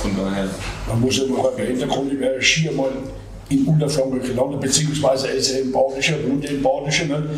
Von 0.00 0.16
daher. 0.16 0.48
Man 0.88 1.00
muss 1.00 1.16
ja 1.16 1.24
mal 1.26 1.52
im 1.56 1.66
Hintergrund 1.66 2.12
Skier 2.40 2.72
mal 2.72 2.90
in 3.48 3.66
Unterfranken 3.66 4.22
gelandet, 4.22 4.60
beziehungsweise 4.60 5.28
er 5.28 5.34
ist 5.34 5.52
ja 5.52 5.58
im 5.58 5.72
Badischen, 5.72 6.16
wohnt 6.28 6.44
im 6.44 6.62
Badischen. 6.62 7.08
Ne? 7.08 7.28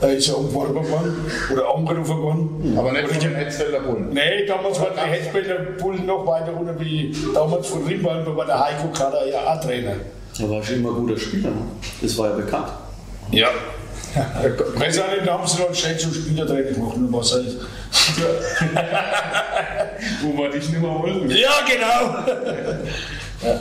Da 0.00 0.06
ist 0.08 0.28
er 0.28 0.38
umgeworfen 0.38 0.90
worden 0.90 1.30
oder 1.52 1.74
angerufen 1.74 2.22
worden. 2.22 2.74
Aber 2.78 2.92
nicht 2.92 3.08
von 3.08 3.18
den 3.18 3.34
Hetzfelder 3.34 3.80
Bullen? 3.80 4.10
Nein, 4.12 4.44
damals 4.46 4.80
waren 4.80 4.92
die 4.94 5.10
Hetzfelder 5.10 5.56
Bullen 5.80 6.06
noch 6.06 6.24
weiter 6.24 6.52
runter 6.52 6.78
wie 6.78 7.14
damals 7.34 7.66
von 7.66 7.84
Rimbahn, 7.84 8.24
da 8.24 8.36
war 8.36 8.46
der 8.46 8.64
Heiko 8.64 8.88
Kader 8.88 9.26
ja 9.26 9.40
auch 9.40 9.60
Trainer. 9.60 9.94
Er 10.38 10.50
war 10.50 10.62
schon 10.62 10.76
immer 10.76 10.90
ein 10.90 10.94
guter 10.94 11.18
Spieler, 11.18 11.50
ne? 11.50 11.62
das 12.00 12.16
war 12.16 12.30
ja 12.30 12.36
bekannt. 12.36 12.68
Ja. 13.32 13.48
Weiß 14.76 15.00
auch 15.00 15.10
nicht, 15.10 15.26
da 15.26 15.32
haben 15.32 15.46
sie 15.46 15.60
noch 15.60 15.74
schnell 15.74 15.98
zum 15.98 16.14
Spielertraining 16.14 16.74
gemacht, 16.74 16.96
nur 16.96 17.20
was 17.20 17.32
halt. 17.32 17.46
Wo 20.22 20.38
wir 20.38 20.50
dich 20.50 20.68
nicht 20.68 20.80
mehr 20.80 20.90
wollten. 20.90 21.28
Ja, 21.30 21.50
genau! 21.66 22.24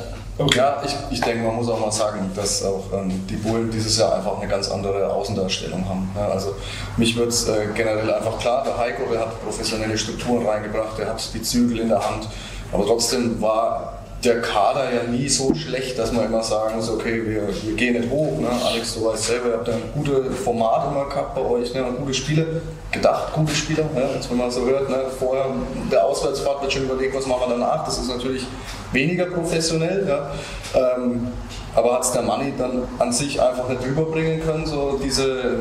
Okay. 0.40 0.60
Ja, 0.60 0.84
ich, 0.86 0.96
ich 1.10 1.22
denke, 1.22 1.44
man 1.44 1.56
muss 1.56 1.68
auch 1.68 1.80
mal 1.80 1.92
sagen, 1.92 2.30
dass 2.36 2.64
auch 2.64 2.84
ähm, 2.94 3.26
die 3.28 3.38
Bullen 3.38 3.72
dieses 3.72 3.98
Jahr 3.98 4.18
einfach 4.18 4.38
eine 4.38 4.48
ganz 4.48 4.70
andere 4.70 5.12
Außendarstellung 5.12 5.90
haben. 5.90 6.12
Ja, 6.16 6.28
also 6.28 6.56
mich 6.96 7.16
wird 7.16 7.30
es 7.30 7.48
äh, 7.48 7.68
generell 7.74 8.14
einfach 8.14 8.38
klar, 8.38 8.64
der 8.64 8.78
Heiko, 8.78 9.12
der 9.12 9.22
hat 9.22 9.44
professionelle 9.44 9.98
Strukturen 9.98 10.46
reingebracht, 10.46 10.98
der 11.00 11.08
hat 11.08 11.34
die 11.34 11.42
Zügel 11.42 11.80
in 11.80 11.90
der 11.90 12.08
Hand, 12.08 12.28
aber 12.72 12.86
trotzdem 12.86 13.42
war 13.42 13.98
der 14.24 14.42
Kader 14.42 14.92
ja 14.94 15.04
nie 15.04 15.30
so 15.30 15.54
schlecht, 15.54 16.00
dass 16.00 16.12
man 16.12 16.26
immer 16.26 16.42
sagen 16.42 16.76
muss, 16.76 16.90
okay, 16.90 17.22
wir, 17.26 17.48
wir 17.48 17.74
gehen 17.76 18.00
nicht 18.00 18.10
hoch. 18.10 18.40
Ne? 18.40 18.50
Alex, 18.66 18.96
du 18.96 19.06
weißt 19.06 19.24
selber, 19.24 19.50
ihr 19.50 19.54
habt 19.54 19.70
ein 19.70 19.82
gutes 19.94 20.40
Format 20.44 20.92
immer 20.92 21.06
gehabt 21.06 21.36
bei 21.36 21.42
euch, 21.42 21.74
ne? 21.74 21.86
gute 22.00 22.14
Spiele, 22.14 22.62
gedacht 22.92 23.34
gute 23.34 23.54
Spieler, 23.54 23.84
ne? 23.94 24.10
Jetzt, 24.16 24.30
wenn 24.32 24.38
man 24.38 24.50
so 24.50 24.66
hört, 24.66 24.90
ne? 24.90 25.06
vorher 25.20 25.46
der 25.92 26.04
Auswärtsfahrt 26.04 26.62
wird 26.64 26.74
schon 26.74 26.84
überlegt, 26.84 27.16
was 27.16 27.28
machen 27.28 27.42
wir 27.48 27.58
danach, 27.58 27.86
das 27.86 28.00
ist 28.00 28.10
natürlich 28.10 28.46
weniger 28.92 29.26
professionell, 29.26 30.08
ja? 30.08 30.32
ähm, 30.74 31.28
aber 31.76 31.94
hat 31.94 32.04
es 32.04 32.12
der 32.12 32.24
Manni 32.24 32.54
dann 32.58 32.84
an 32.98 33.14
sich 33.14 33.40
einfach 33.40 33.70
nicht 33.70 33.86
überbringen 33.86 34.42
können, 34.44 34.66
so 34.66 35.00
diese 35.04 35.60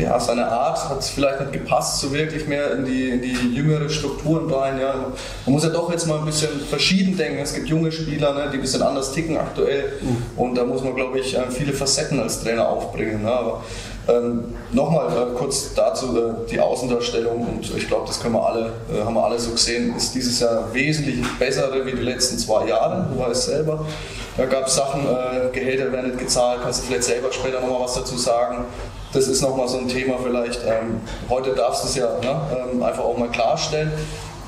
ja, 0.00 0.18
seine 0.18 0.46
Art 0.46 0.88
hat 0.88 1.04
vielleicht 1.04 1.40
nicht 1.40 1.52
gepasst, 1.52 2.00
so 2.00 2.12
wirklich 2.12 2.46
mehr 2.46 2.72
in 2.72 2.84
die, 2.84 3.10
in 3.10 3.22
die 3.22 3.54
jüngere 3.54 3.88
Strukturen 3.88 4.52
rein. 4.52 4.80
Ja. 4.80 4.94
Man 5.44 5.52
muss 5.52 5.64
ja 5.64 5.70
doch 5.70 5.90
jetzt 5.90 6.06
mal 6.06 6.18
ein 6.18 6.24
bisschen 6.24 6.60
verschieden 6.68 7.16
denken. 7.16 7.38
Es 7.38 7.54
gibt 7.54 7.68
junge 7.68 7.92
Spieler, 7.92 8.34
ne, 8.34 8.48
die 8.52 8.56
ein 8.56 8.60
bisschen 8.60 8.82
anders 8.82 9.12
ticken 9.12 9.36
aktuell. 9.36 9.92
Und 10.36 10.54
da 10.54 10.64
muss 10.64 10.82
man, 10.82 10.94
glaube 10.94 11.18
ich, 11.18 11.36
äh, 11.36 11.50
viele 11.50 11.72
Facetten 11.72 12.20
als 12.20 12.42
Trainer 12.42 12.68
aufbringen. 12.68 13.22
Ne. 13.22 13.30
Aber 13.30 13.62
ähm, 14.08 14.54
nochmal 14.72 15.08
äh, 15.08 15.36
kurz 15.36 15.74
dazu 15.74 16.16
äh, 16.16 16.50
die 16.50 16.58
Außendarstellung 16.58 17.46
und 17.46 17.76
ich 17.76 17.86
glaube, 17.86 18.06
das 18.06 18.20
können 18.20 18.34
wir 18.34 18.46
alle, 18.46 18.72
äh, 18.92 19.04
haben 19.04 19.14
wir 19.14 19.24
alle 19.24 19.38
so 19.38 19.50
gesehen, 19.50 19.94
ist 19.94 20.14
dieses 20.14 20.40
Jahr 20.40 20.72
wesentlich 20.72 21.22
bessere 21.38 21.84
wie 21.84 21.92
die 21.92 22.02
letzten 22.02 22.38
zwei 22.38 22.66
Jahre. 22.66 23.06
Du 23.12 23.20
weißt 23.20 23.44
selber. 23.44 23.84
Da 24.36 24.46
gab 24.46 24.66
es 24.66 24.74
Sachen, 24.74 25.02
äh, 25.02 25.52
Gehälter 25.52 25.92
werden 25.92 26.10
nicht 26.10 26.18
gezahlt, 26.18 26.60
kannst 26.62 26.82
du 26.82 26.86
vielleicht 26.86 27.04
selber 27.04 27.30
später 27.30 27.60
nochmal 27.60 27.82
was 27.82 27.94
dazu 27.94 28.16
sagen. 28.16 28.64
Das 29.12 29.26
ist 29.26 29.42
nochmal 29.42 29.68
so 29.68 29.78
ein 29.78 29.88
Thema 29.88 30.18
vielleicht. 30.22 30.60
Ähm, 30.64 31.00
heute 31.28 31.54
darfst 31.54 31.84
du 31.84 31.88
es 31.88 31.96
ja 31.96 32.18
ne, 32.20 32.40
ähm, 32.72 32.82
einfach 32.82 33.04
auch 33.04 33.18
mal 33.18 33.28
klarstellen. 33.28 33.92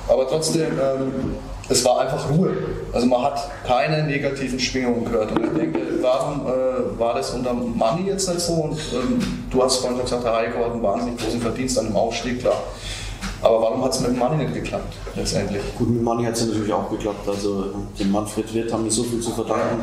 Aber 0.09 0.29
trotzdem, 0.29 0.79
ähm, 0.81 1.37
es 1.69 1.85
war 1.85 2.01
einfach 2.01 2.31
Ruhe. 2.31 2.53
Also 2.93 3.07
man 3.07 3.23
hat 3.23 3.51
keine 3.67 4.05
negativen 4.05 4.59
Schwingungen 4.59 5.05
gehört. 5.05 5.33
Und 5.33 5.45
ich 5.45 5.53
denke, 5.53 5.81
warum 6.01 6.47
äh, 6.47 6.99
war 6.99 7.15
das 7.15 7.31
unter 7.31 7.53
Manni 7.55 8.09
jetzt 8.09 8.29
nicht 8.29 8.41
so? 8.41 8.53
Und 8.55 8.79
ähm, 8.93 9.47
du 9.51 9.63
hast 9.63 9.77
vorhin 9.77 9.97
schon 9.97 10.07
gesagt, 10.07 10.25
der 10.25 10.35
Heiko 10.37 10.65
hat 10.65 10.73
einen 10.73 10.83
wahnsinnig 10.83 11.21
großen 11.21 11.41
Verdienst 11.41 11.79
an 11.79 11.87
dem 11.87 11.97
Aufstieg, 11.97 12.41
klar. 12.41 12.63
Aber 13.43 13.61
warum 13.61 13.85
hat 13.85 13.93
es 13.93 14.01
mit 14.01 14.11
dem 14.11 14.19
Manni 14.19 14.45
nicht 14.45 14.55
geklappt, 14.55 14.95
letztendlich? 15.17 15.61
Gut, 15.77 15.91
mit 15.91 16.03
Manni 16.03 16.25
hat 16.25 16.35
es 16.35 16.47
natürlich 16.47 16.73
auch 16.73 16.89
geklappt. 16.89 17.29
Also 17.29 17.67
dem 17.99 18.13
Manfred 18.13 18.55
Wirth 18.55 18.73
haben 18.73 18.85
wir 18.85 18.91
so 18.93 19.03
viel 19.03 19.21
zu 19.21 19.33
verdanken. 19.33 19.81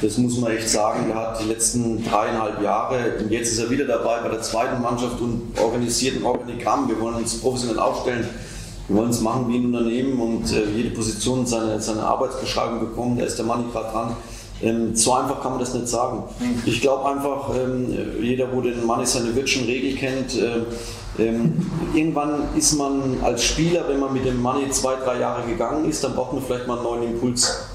Das 0.00 0.18
muss 0.18 0.38
man 0.38 0.52
echt 0.52 0.68
sagen. 0.68 1.10
Er 1.10 1.16
hat 1.16 1.40
die 1.42 1.48
letzten 1.48 2.04
dreieinhalb 2.04 2.62
Jahre, 2.62 3.16
und 3.20 3.30
jetzt 3.32 3.52
ist 3.52 3.58
er 3.58 3.70
wieder 3.70 3.86
dabei 3.86 4.20
bei 4.22 4.28
der 4.28 4.40
zweiten 4.40 4.80
Mannschaft 4.80 5.20
und 5.20 5.52
organisiert 5.60 6.16
ein 6.16 6.24
Organigramm. 6.24 6.88
Wir 6.88 7.00
wollen 7.00 7.16
uns 7.16 7.40
professionell 7.40 7.80
aufstellen. 7.80 8.28
Wir 8.86 8.96
wollen 8.96 9.10
es 9.10 9.20
machen 9.20 9.48
wie 9.48 9.56
ein 9.56 9.66
Unternehmen 9.66 10.20
und 10.20 10.52
äh, 10.52 10.64
jede 10.76 10.90
Position 10.90 11.44
seine, 11.44 11.80
seine 11.80 12.02
Arbeitsbeschreibung 12.04 12.80
bekommen. 12.80 13.18
Da 13.18 13.24
ist 13.24 13.36
der 13.36 13.46
Manni 13.46 13.64
gerade 13.72 13.90
dran. 13.90 14.16
Ähm, 14.62 14.94
so 14.94 15.12
einfach 15.14 15.42
kann 15.42 15.52
man 15.52 15.60
das 15.60 15.74
nicht 15.74 15.88
sagen. 15.88 16.22
Ich 16.66 16.80
glaube 16.80 17.08
einfach, 17.08 17.50
ähm, 17.56 17.96
jeder, 18.20 18.46
wo 18.52 18.60
den 18.60 18.86
Manni 18.86 19.06
seine 19.06 19.34
Wirtschen 19.34 19.64
Regel 19.64 19.96
kennt, 19.96 20.36
äh, 20.36 20.60
ähm, 21.18 21.66
irgendwann 21.94 22.56
ist 22.56 22.72
man 22.72 23.18
als 23.22 23.44
Spieler, 23.44 23.84
wenn 23.88 24.00
man 24.00 24.12
mit 24.12 24.24
dem 24.24 24.40
Money 24.40 24.70
zwei, 24.70 24.94
drei 24.96 25.20
Jahre 25.20 25.46
gegangen 25.46 25.88
ist, 25.88 26.02
dann 26.02 26.14
braucht 26.14 26.32
man 26.32 26.42
vielleicht 26.42 26.66
mal 26.66 26.74
einen 26.74 26.84
neuen 26.84 27.02
Impuls. 27.14 27.66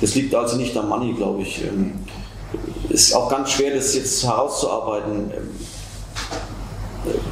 Das 0.00 0.14
liegt 0.14 0.34
also 0.34 0.56
nicht 0.56 0.76
am 0.76 0.88
Money, 0.88 1.14
glaube 1.14 1.42
ich. 1.42 1.64
Ähm, 1.64 1.94
ist 2.88 3.14
auch 3.14 3.28
ganz 3.28 3.50
schwer, 3.50 3.74
das 3.74 3.94
jetzt 3.94 4.24
herauszuarbeiten. 4.24 5.30
Ähm, 5.34 5.50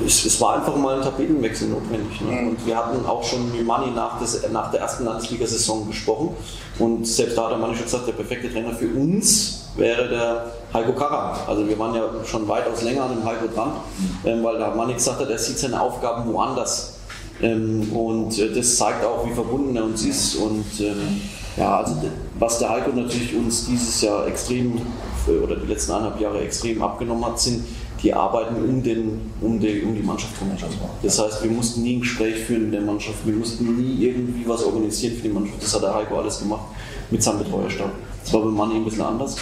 es, 0.06 0.24
es, 0.24 0.40
war 0.40 0.56
einfach 0.56 0.76
mal 0.76 0.96
ein 0.96 1.02
Tapetenwechsel 1.02 1.68
notwendig. 1.68 2.20
Ne? 2.20 2.32
Mhm. 2.32 2.48
Und 2.48 2.66
wir 2.66 2.76
hatten 2.76 3.04
auch 3.06 3.22
schon 3.22 3.52
mit 3.52 3.64
Money 3.64 3.90
nach, 3.94 4.18
des, 4.20 4.48
nach 4.50 4.70
der 4.70 4.80
ersten 4.80 5.04
Landesliga-Saison 5.04 5.86
gesprochen. 5.86 6.30
Und 6.78 7.06
selbst 7.06 7.38
da 7.38 7.44
hat 7.44 7.52
der 7.52 7.58
Money 7.58 7.74
schon 7.74 7.84
gesagt, 7.84 8.08
der 8.08 8.12
perfekte 8.12 8.52
Trainer 8.52 8.74
für 8.74 8.88
uns 8.88 9.63
wäre 9.76 10.08
der 10.08 10.46
Heiko 10.72 10.92
Karra. 10.92 11.38
Also 11.46 11.68
wir 11.68 11.78
waren 11.78 11.94
ja 11.94 12.08
schon 12.24 12.46
weitaus 12.48 12.82
länger 12.82 13.04
an 13.04 13.16
dem 13.16 13.24
Heiko 13.24 13.46
dran, 13.52 13.72
mhm. 13.98 14.28
ähm, 14.28 14.44
weil 14.44 14.58
der 14.58 14.74
Money 14.74 14.94
gesagt 14.94 15.20
hat, 15.20 15.28
er 15.28 15.38
sieht 15.38 15.58
seine 15.58 15.80
Aufgaben 15.80 16.32
woanders. 16.32 16.94
Ähm, 17.42 17.92
und 17.92 18.38
äh, 18.38 18.52
das 18.52 18.76
zeigt 18.76 19.04
auch, 19.04 19.26
wie 19.26 19.32
verbunden 19.32 19.76
er 19.76 19.84
uns 19.84 20.04
ist. 20.04 20.36
Und 20.36 20.64
ähm, 20.80 21.20
ja, 21.56 21.78
also 21.78 21.96
was 22.38 22.58
der 22.58 22.70
Heiko 22.70 22.90
natürlich 22.90 23.34
uns 23.34 23.66
dieses 23.66 24.00
Jahr 24.02 24.26
extrem 24.26 24.80
äh, 25.28 25.38
oder 25.42 25.56
die 25.56 25.66
letzten 25.66 25.92
eineinhalb 25.92 26.20
Jahre 26.20 26.40
extrem 26.40 26.82
abgenommen 26.82 27.24
hat, 27.24 27.40
sind 27.40 27.64
die 28.02 28.12
arbeiten 28.12 28.56
um, 28.56 28.82
den, 28.82 29.32
um, 29.40 29.58
die, 29.58 29.82
um 29.82 29.94
die 29.94 30.02
Mannschaft 30.02 30.34
herum. 30.38 30.54
Das 31.02 31.18
heißt, 31.18 31.42
wir 31.42 31.50
mussten 31.50 31.82
nie 31.82 31.96
ein 31.96 32.00
Gespräch 32.00 32.36
führen 32.36 32.64
mit 32.64 32.74
der 32.74 32.82
Mannschaft, 32.82 33.26
wir 33.26 33.34
mussten 33.34 33.76
nie 33.76 34.04
irgendwie 34.04 34.46
was 34.46 34.62
organisieren 34.62 35.16
für 35.16 35.22
die 35.22 35.30
Mannschaft. 35.30 35.62
Das 35.62 35.74
hat 35.74 35.82
der 35.82 35.94
Heiko 35.94 36.18
alles 36.18 36.38
gemacht 36.38 36.66
mit 37.10 37.22
seinem 37.22 37.38
Betreuerstab. 37.38 37.90
Das 38.22 38.32
war 38.34 38.42
beim 38.42 38.54
Mann 38.54 38.72
ein 38.72 38.84
bisschen 38.84 39.02
anders. 39.02 39.36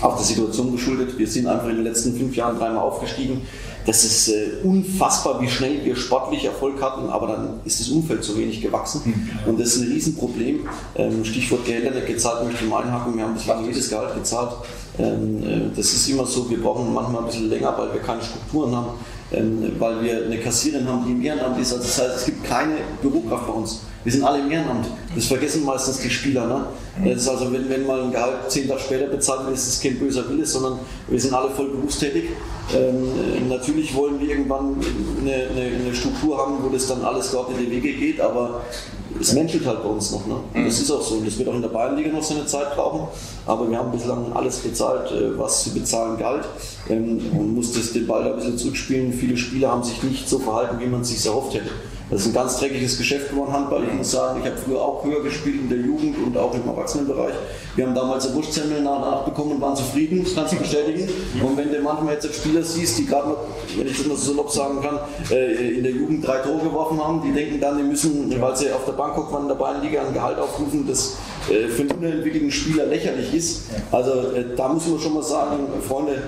Auch 0.00 0.16
der 0.16 0.24
Situation 0.24 0.72
geschuldet. 0.72 1.18
Wir 1.18 1.26
sind 1.26 1.46
einfach 1.46 1.68
in 1.68 1.76
den 1.76 1.84
letzten 1.84 2.16
fünf 2.16 2.34
Jahren 2.36 2.58
dreimal 2.58 2.78
aufgestiegen. 2.78 3.42
Das 3.88 4.04
ist 4.04 4.28
äh, 4.28 4.50
unfassbar, 4.64 5.40
wie 5.40 5.48
schnell 5.48 5.82
wir 5.82 5.96
sportlich 5.96 6.44
Erfolg 6.44 6.82
hatten, 6.82 7.08
aber 7.08 7.26
dann 7.26 7.60
ist 7.64 7.80
das 7.80 7.88
Umfeld 7.88 8.22
zu 8.22 8.36
wenig 8.36 8.60
gewachsen. 8.60 9.00
Mhm. 9.06 9.48
Und 9.48 9.58
das 9.58 9.68
ist 9.68 9.80
ein 9.80 9.90
Riesenproblem. 9.90 10.68
Ähm, 10.94 11.24
Stichwort 11.24 11.64
Gehälter 11.64 11.92
nicht 11.92 12.06
gezahlt, 12.06 12.44
möchte 12.44 12.64
ich 12.64 12.70
mal 12.70 12.82
einhaken. 12.82 13.16
Wir 13.16 13.24
haben 13.24 13.32
bislang 13.32 13.64
jedes 13.64 13.88
Gehalt 13.88 14.14
gezahlt. 14.14 14.56
Ähm, 14.98 15.42
äh, 15.42 15.60
das 15.74 15.86
ist 15.94 16.06
immer 16.06 16.26
so, 16.26 16.50
wir 16.50 16.60
brauchen 16.60 16.92
manchmal 16.92 17.22
ein 17.22 17.28
bisschen 17.28 17.48
länger, 17.48 17.74
weil 17.78 17.94
wir 17.94 18.02
keine 18.02 18.20
Strukturen 18.20 18.76
haben, 18.76 18.90
ähm, 19.32 19.72
weil 19.78 20.04
wir 20.04 20.22
eine 20.26 20.36
Kassiererin 20.36 20.86
haben, 20.86 21.06
die 21.06 21.12
im 21.12 21.22
Ehrenamt 21.24 21.58
ist. 21.58 21.72
Also 21.72 21.84
das 21.84 21.98
heißt, 21.98 22.16
es 22.16 22.24
gibt 22.26 22.44
keine 22.44 22.76
Bürokraft 23.00 23.46
bei 23.46 23.54
uns. 23.54 23.80
Wir 24.04 24.12
sind 24.12 24.24
alle 24.24 24.40
im 24.40 24.50
Ehrenamt. 24.50 24.86
Das 25.14 25.26
vergessen 25.26 25.64
meistens 25.64 25.98
die 25.98 26.10
Spieler. 26.10 26.46
Ne? 26.46 26.64
Das 27.04 27.22
ist 27.22 27.28
also, 27.28 27.52
wenn, 27.52 27.68
wenn 27.68 27.86
mal 27.86 28.04
ein 28.04 28.10
Gehalt 28.10 28.48
zehn 28.48 28.68
Tage 28.68 28.80
später 28.80 29.06
bezahlt 29.06 29.44
wird, 29.46 29.56
ist 29.56 29.68
es 29.68 29.80
kein 29.80 29.98
böser 29.98 30.28
Wille, 30.28 30.46
sondern 30.46 30.78
wir 31.08 31.20
sind 31.20 31.34
alle 31.34 31.50
voll 31.50 31.68
berufstätig. 31.68 32.24
Ähm, 32.74 33.08
äh, 33.34 33.38
natürlich 33.78 33.94
wollen 33.94 34.20
wir 34.20 34.28
irgendwann 34.28 34.76
eine, 35.20 35.32
eine, 35.32 35.76
eine, 35.76 35.94
Struktur 35.94 36.36
haben, 36.36 36.56
wo 36.62 36.68
das 36.68 36.88
dann 36.88 37.02
alles 37.02 37.30
dort 37.30 37.50
in 37.50 37.58
die 37.58 37.70
Wege 37.70 37.92
geht, 37.92 38.20
aber 38.20 38.62
es 39.20 39.32
menschelt 39.32 39.66
halt 39.66 39.82
bei 39.82 39.88
uns 39.88 40.10
noch. 40.10 40.26
Ne? 40.26 40.34
Und 40.54 40.64
das 40.66 40.80
ist 40.80 40.90
auch 40.90 41.00
so. 41.00 41.16
Und 41.16 41.26
das 41.26 41.38
wird 41.38 41.48
auch 41.48 41.54
in 41.54 41.62
der 41.62 41.68
Bayernliga 41.68 42.10
noch 42.10 42.22
seine 42.22 42.44
Zeit 42.46 42.74
brauchen. 42.74 43.08
Aber 43.46 43.70
wir 43.70 43.78
haben 43.78 43.90
bislang 43.90 44.32
alles 44.32 44.58
bezahlt, 44.58 45.10
äh, 45.12 45.38
was 45.38 45.64
zu 45.64 45.74
bezahlen 45.74 46.18
galt. 46.18 46.44
Ähm, 46.88 47.20
man 47.32 47.54
muss 47.54 47.72
das, 47.72 47.92
den 47.92 48.06
Ball 48.06 48.24
da 48.24 48.30
ein 48.30 48.36
bisschen 48.36 48.58
zurückspielen. 48.58 49.12
Viele 49.12 49.36
Spieler 49.36 49.70
haben 49.70 49.82
sich 49.82 50.02
nicht 50.02 50.28
so 50.28 50.38
verhalten, 50.38 50.78
wie 50.80 50.86
man 50.86 51.02
es 51.02 51.08
sich 51.08 51.24
erhofft 51.24 51.54
hätte. 51.54 51.70
Das 52.10 52.22
ist 52.22 52.28
ein 52.28 52.32
ganz 52.32 52.58
dreckiges 52.58 52.96
Geschäft 52.96 53.28
geworden, 53.30 53.52
Handball. 53.52 53.84
Ich 53.84 53.92
muss 53.92 54.10
sagen, 54.10 54.40
ich 54.42 54.50
habe 54.50 54.56
früher 54.56 54.80
auch 54.80 55.04
höher 55.04 55.22
gespielt 55.22 55.56
in 55.60 55.68
der 55.68 55.78
Jugend 55.78 56.16
und 56.16 56.38
auch 56.38 56.54
im 56.54 56.66
Erwachsenenbereich. 56.66 57.34
Wir 57.76 57.86
haben 57.86 57.94
damals 57.94 58.26
eine 58.26 58.36
Wurstsemmel 58.36 58.80
nach 58.80 59.24
bekommen 59.24 59.52
und 59.52 59.60
waren 59.60 59.76
zufrieden, 59.76 60.24
das 60.24 60.34
kannst 60.34 60.54
du 60.54 60.56
bestätigen. 60.56 61.06
Und 61.42 61.56
wenn 61.58 61.70
du 61.70 61.80
manchmal 61.82 62.14
jetzt 62.14 62.34
Spieler 62.34 62.62
siehst, 62.62 62.98
die 62.98 63.04
gerade, 63.04 63.36
wenn 63.76 63.86
ich 63.86 63.98
das 63.98 64.06
mal 64.06 64.16
so 64.16 64.32
salopp 64.32 64.50
sagen 64.50 64.80
kann, 64.80 64.98
äh, 65.30 65.76
in 65.76 65.82
der 65.82 65.92
Jugend 65.92 66.26
drei 66.26 66.38
Tore 66.38 66.64
geworfen 66.64 66.98
haben, 66.98 67.20
die 67.22 67.32
denken 67.32 67.60
dann, 67.60 67.76
die 67.76 67.84
müssen, 67.84 68.34
weil 68.40 68.56
sie 68.56 68.72
auf 68.72 68.86
der 68.86 68.92
Bank 68.92 69.14
waren 69.30 69.42
in 69.42 69.48
der 69.48 69.56
Bayernliga 69.56 70.00
ein 70.00 70.14
Gehalt 70.14 70.38
aufrufen, 70.38 70.86
das 70.88 71.16
äh, 71.50 71.68
für 71.68 71.82
einen 71.82 71.90
unerentwickelten 71.90 72.50
Spieler 72.50 72.86
lächerlich 72.86 73.34
ist. 73.34 73.64
Also 73.92 74.12
äh, 74.32 74.56
da 74.56 74.68
muss 74.68 74.86
man 74.86 74.98
schon 74.98 75.12
mal 75.12 75.22
sagen, 75.22 75.58
Freunde, 75.86 76.22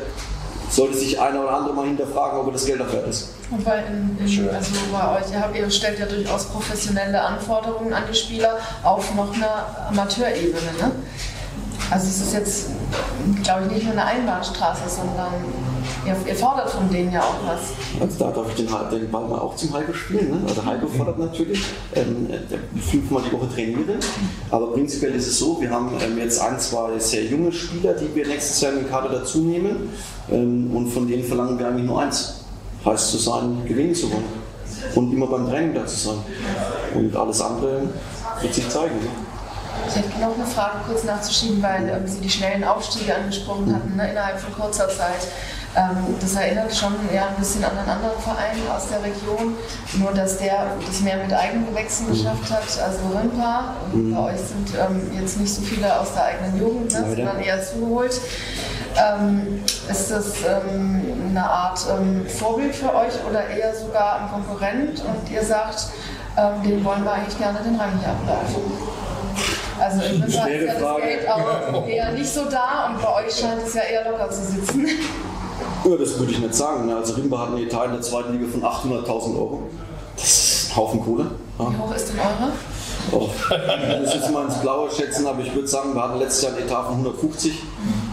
sollte 0.69 0.99
sich 0.99 1.19
einer 1.19 1.43
oder 1.43 1.53
andere 1.53 1.75
mal 1.75 1.87
hinterfragen, 1.87 2.39
ob 2.39 2.47
er 2.49 2.53
das 2.53 2.67
Geld 2.67 2.81
auch 2.83 2.93
wert 2.93 3.09
ist. 3.09 3.40
Und 3.51 3.65
bei, 3.65 3.83
in, 3.85 4.17
in, 4.25 4.49
also 4.49 4.73
bei 4.93 5.19
euch, 5.19 5.33
ihr, 5.33 5.41
habt, 5.41 5.57
ihr 5.57 5.71
stellt 5.71 5.99
ja 5.99 6.07
durchaus 6.07 6.47
professionelle 6.47 7.21
Anforderungen 7.21 7.93
an 7.93 8.05
die 8.09 8.17
Spieler 8.17 8.59
auf 8.85 9.13
noch 9.15 9.35
einer 9.35 9.89
Amateurebene. 9.89 10.73
Ne? 10.79 10.93
Also 11.91 12.07
es 12.07 12.21
ist 12.21 12.33
jetzt, 12.33 12.67
glaube 13.43 13.65
ich, 13.67 13.73
nicht 13.73 13.85
nur 13.85 13.93
eine 13.95 14.05
Einbahnstraße, 14.05 14.83
sondern 14.89 15.33
ihr, 16.07 16.17
ihr, 16.29 16.37
fordert 16.37 16.71
von 16.71 16.89
denen 16.89 17.13
ja 17.13 17.21
auch 17.21 17.35
was. 17.45 17.73
Also 18.01 18.25
da 18.25 18.31
darf 18.31 18.47
ich 18.51 18.65
den, 18.65 18.69
den 18.93 19.11
Ball 19.11 19.27
mal 19.27 19.41
auch 19.41 19.57
zum 19.57 19.75
Heiko 19.75 19.93
spielen. 19.93 20.31
Ne? 20.31 20.49
Also 20.49 20.65
Heiko 20.65 20.87
fordert 20.87 21.19
natürlich, 21.19 21.65
ähm, 21.97 22.29
fünfmal 22.81 23.23
die 23.29 23.33
Woche 23.33 23.53
trainieren. 23.53 23.99
Aber 24.53 24.73
prinzipiell 24.73 25.17
ist 25.17 25.27
es 25.27 25.41
so, 25.41 25.61
wir 25.61 25.71
haben 25.71 25.91
ähm, 26.01 26.17
jetzt 26.19 26.41
ein, 26.41 26.61
zwei 26.61 26.97
sehr 27.01 27.25
junge 27.25 27.51
Spieler, 27.51 27.95
die 27.95 28.15
wir 28.15 28.25
nächstes 28.25 28.61
Jahr 28.61 28.73
in 28.73 28.81
den 28.81 28.89
Kader 28.89 29.09
dazu 29.09 29.39
nehmen. 29.39 29.91
Ähm, 30.31 30.71
und 30.73 30.91
von 30.91 31.09
denen 31.09 31.25
verlangen 31.25 31.59
wir 31.59 31.67
eigentlich 31.67 31.87
nur 31.87 32.01
eins. 32.01 32.40
Heißt 32.85 33.11
zu 33.11 33.19
sein, 33.19 33.63
gewinnen 33.67 33.95
zu 33.95 34.11
wollen. 34.11 34.41
Und 34.95 35.13
immer 35.13 35.27
beim 35.27 35.49
Training 35.49 35.75
da 35.75 35.87
zu 35.87 35.97
sein. 35.97 36.19
Und 36.95 37.15
alles 37.15 37.41
andere 37.41 37.83
wird 38.41 38.55
sich 38.55 38.69
zeigen. 38.69 38.99
Ne? 39.01 39.09
Ich 39.89 39.97
hätte 39.97 40.21
noch 40.21 40.35
eine 40.35 40.47
Frage 40.47 40.79
kurz 40.87 41.05
nachzuschieben, 41.05 41.63
weil 41.63 41.89
ähm, 41.89 42.07
Sie 42.07 42.21
die 42.21 42.31
schnellen 42.31 42.65
Aufstiege 42.65 43.15
angesprochen 43.15 43.75
hatten 43.75 43.97
ne, 43.97 44.11
innerhalb 44.11 44.39
von 44.39 44.53
kurzer 44.55 44.89
Zeit. 44.89 45.27
Ähm, 45.77 46.17
das 46.21 46.35
erinnert 46.35 46.75
schon 46.75 46.95
ja, 47.15 47.29
ein 47.29 47.37
bisschen 47.37 47.63
an 47.63 47.79
einen 47.79 47.89
anderen 47.89 48.21
Verein 48.21 48.59
aus 48.75 48.89
der 48.89 49.03
Region, 49.03 49.55
nur 49.95 50.13
dass 50.13 50.39
der 50.39 50.77
das 50.85 51.01
mehr 51.01 51.17
mit 51.19 51.33
Eigengewächsen 51.33 52.09
geschafft 52.09 52.51
hat, 52.51 52.83
also 52.83 52.99
Rimpa. 53.17 53.75
Und 53.93 54.13
bei 54.13 54.33
euch 54.33 54.41
sind 54.41 54.69
ähm, 54.75 55.11
jetzt 55.21 55.39
nicht 55.39 55.55
so 55.55 55.63
viele 55.63 56.01
aus 56.01 56.13
der 56.15 56.25
eigenen 56.25 56.61
Jugend, 56.61 56.93
ne, 56.93 57.05
sondern 57.09 57.41
eher 57.41 57.63
zugeholt. 57.65 58.21
Ähm, 58.97 59.63
ist 59.91 60.11
das 60.11 60.33
ähm, 60.47 61.03
eine 61.31 61.45
Art 61.45 61.81
ähm, 61.91 62.27
Vorbild 62.27 62.75
für 62.75 62.95
euch 62.95 63.15
oder 63.29 63.47
eher 63.49 63.75
sogar 63.75 64.21
ein 64.21 64.31
Konkurrent 64.31 65.03
und 65.05 65.31
ihr 65.31 65.45
sagt, 65.45 65.89
ähm, 66.37 66.63
den 66.65 66.85
wollen 66.85 67.05
wir 67.05 67.13
eigentlich 67.13 67.39
gerne 67.39 67.59
den 67.61 67.77
Rang 67.77 67.99
hier 67.99 68.11
ablaufen? 68.11 68.63
Also 69.81 70.03
in 70.03 70.23
Rimpa 70.23 70.27
ist 70.27 70.35
ja 70.35 70.45
das 70.45 70.97
Geld 71.03 71.29
auch 71.29 71.87
eher 71.89 72.13
nicht 72.13 72.29
so 72.29 72.45
da 72.45 72.89
und 72.89 73.03
bei 73.03 73.25
euch 73.25 73.35
scheint 73.35 73.63
es 73.67 73.75
ja 73.75 73.83
eher 73.83 74.11
locker 74.11 74.31
zu 74.31 74.43
sitzen. 74.43 74.87
Ja, 75.85 75.97
das 75.97 76.19
würde 76.19 76.33
ich 76.33 76.39
nicht 76.39 76.55
sagen. 76.55 76.87
ne. 76.87 76.97
Also 76.97 77.15
Rimba 77.15 77.39
hat 77.39 77.49
einen 77.49 77.59
Etat 77.59 77.87
in 77.87 77.93
der 77.93 78.03
zweiten 78.03 78.33
Liga 78.33 78.47
von 78.51 78.63
800.000 78.63 79.35
Euro. 79.35 79.63
Das 80.15 80.25
ist 80.25 80.71
ein 80.71 80.77
Haufen 80.77 81.03
Kohle. 81.03 81.31
Ja. 81.59 81.71
Wie 81.71 81.77
hoch 81.79 81.95
ist 81.95 82.09
denn 82.11 82.19
eure? 82.19 82.53
Oh, 83.13 83.29
ich 83.31 84.01
muss 84.01 84.15
jetzt 84.15 84.31
mal 84.31 84.45
ins 84.45 84.59
Blaue 84.59 84.91
schätzen, 84.91 85.27
aber 85.27 85.41
ich 85.41 85.55
würde 85.55 85.67
sagen, 85.67 85.95
wir 85.95 86.03
hatten 86.03 86.19
letztes 86.19 86.43
Jahr 86.43 86.53
einen 86.53 86.67
Etat 86.67 86.83
von 86.85 86.93
150 86.97 87.63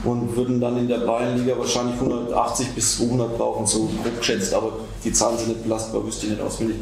und 0.08 0.36
würden 0.38 0.62
dann 0.62 0.78
in 0.78 0.88
der 0.88 1.00
Bayernliga 1.00 1.58
wahrscheinlich 1.58 1.96
180 1.96 2.70
bis 2.70 2.98
200 2.98 3.38
brauchen, 3.38 3.66
so 3.66 3.90
grob 4.02 4.18
geschätzt, 4.20 4.54
aber 4.54 4.72
die 5.04 5.12
Zahlen 5.12 5.38
sind 5.38 5.50
nicht 5.50 5.64
belastbar, 5.64 6.06
wüsste 6.06 6.28
ich 6.28 6.32
nicht 6.32 6.42
auswendig, 6.42 6.78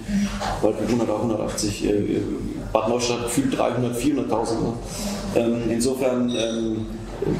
weil 0.61 0.73
wir 0.73 0.85
100 0.85 1.09
oder 1.09 1.17
180, 1.17 1.85
äh, 1.85 2.21
Bad 2.71 2.88
Neustadt 2.88 3.23
gefühlt 3.23 3.57
300, 3.57 3.97
400.000. 3.97 4.61
Ne? 4.61 4.73
Ähm, 5.35 5.61
insofern, 5.71 6.29
ähm, 6.29 6.85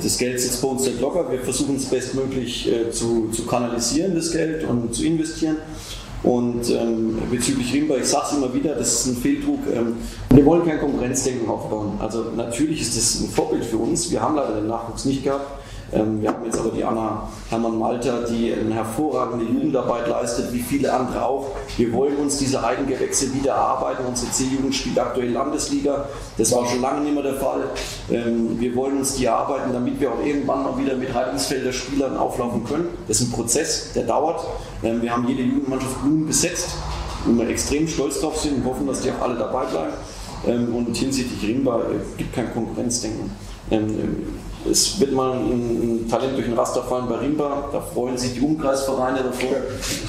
das 0.01 0.17
Geld 0.17 0.39
sitzt 0.39 0.61
bei 0.63 0.69
uns 0.69 0.85
nicht 0.85 0.99
locker, 0.99 1.31
wir 1.31 1.39
versuchen 1.39 1.75
es 1.75 1.85
bestmöglich 1.85 2.67
äh, 2.71 2.89
zu, 2.89 3.29
zu 3.29 3.45
kanalisieren, 3.45 4.15
das 4.15 4.31
Geld 4.31 4.67
und 4.67 4.95
zu 4.95 5.05
investieren. 5.05 5.57
Und 6.23 6.67
ähm, 6.71 7.19
bezüglich 7.29 7.71
Rimba, 7.71 7.97
ich 7.97 8.05
sage 8.05 8.25
es 8.31 8.37
immer 8.37 8.51
wieder, 8.51 8.73
das 8.73 8.93
ist 8.93 9.05
ein 9.05 9.17
Fehldruck. 9.17 9.59
Ähm, 9.71 9.97
wir 10.31 10.43
wollen 10.43 10.65
kein 10.65 10.79
Konkurrenzdenken 10.79 11.47
aufbauen. 11.47 11.99
Also 11.99 12.31
natürlich 12.35 12.81
ist 12.81 12.97
das 12.97 13.21
ein 13.21 13.29
Vorbild 13.29 13.63
für 13.63 13.77
uns. 13.77 14.09
Wir 14.09 14.21
haben 14.21 14.35
leider 14.35 14.55
den 14.55 14.67
Nachwuchs 14.67 15.05
nicht 15.05 15.23
gehabt. 15.23 15.64
Ähm, 15.93 16.21
wir 16.21 16.29
haben 16.29 16.43
jetzt 16.45 16.59
aber 16.59 16.69
die 16.69 16.83
Anna 16.83 17.29
Hermann-Malter, 17.49 18.23
die 18.23 18.53
eine 18.53 18.73
hervorragende 18.73 19.45
Jugendarbeit 19.45 20.07
leistet, 20.07 20.51
wie 20.51 20.61
viele 20.61 20.91
andere 20.91 21.23
auch. 21.23 21.51
Wir 21.77 21.91
wollen 21.93 22.17
uns 22.17 22.37
diese 22.37 22.63
Eigengewächse 22.63 23.33
wieder 23.33 23.53
erarbeiten. 23.53 24.03
Unsere 24.07 24.31
C-Jugend 24.31 24.73
spielt 24.73 24.99
aktuell 24.99 25.31
Landesliga. 25.31 26.05
Das 26.37 26.51
war 26.51 26.65
schon 26.65 26.81
lange 26.81 27.01
nicht 27.01 27.13
mehr 27.13 27.23
der 27.23 27.35
Fall. 27.35 27.63
Ähm, 28.11 28.59
wir 28.59 28.75
wollen 28.75 28.97
uns 28.97 29.15
die 29.15 29.25
erarbeiten, 29.25 29.71
damit 29.73 29.99
wir 29.99 30.11
auch 30.11 30.25
irgendwann 30.25 30.63
mal 30.63 30.77
wieder 30.77 30.95
mit 30.95 31.13
Heidensfelder 31.13 31.71
Spielern 31.71 32.17
auflaufen 32.17 32.63
können. 32.65 32.89
Das 33.07 33.21
ist 33.21 33.29
ein 33.29 33.31
Prozess, 33.31 33.93
der 33.93 34.03
dauert. 34.03 34.43
Ähm, 34.83 35.01
wir 35.01 35.11
haben 35.11 35.27
jede 35.27 35.43
Jugendmannschaft 35.43 36.03
nun 36.03 36.25
besetzt, 36.25 36.69
wo 37.25 37.37
wir 37.39 37.47
extrem 37.49 37.87
stolz 37.87 38.19
drauf 38.21 38.37
sind 38.39 38.57
und 38.57 38.65
hoffen, 38.65 38.87
dass 38.87 39.01
die 39.01 39.11
auch 39.11 39.21
alle 39.21 39.35
dabei 39.35 39.65
bleiben. 39.65 39.93
Und 40.45 40.95
hinsichtlich 40.95 41.41
Rimba 41.49 41.79
äh, 41.79 42.17
gibt 42.17 42.33
kein 42.33 42.53
Konkurrenzdenken. 42.53 43.31
Es 44.69 44.99
wird 44.99 45.12
mal 45.12 45.34
ein, 45.34 46.08
Talent 46.10 46.36
durch 46.36 46.45
den 46.45 46.56
Raster 46.56 46.84
fallen 46.84 47.08
bei 47.08 47.15
Rimba, 47.15 47.69
da 47.71 47.82
freuen 47.82 48.17
sich 48.17 48.34
die 48.34 48.41
Umkreisvereine 48.41 49.19
davor. 49.23 49.58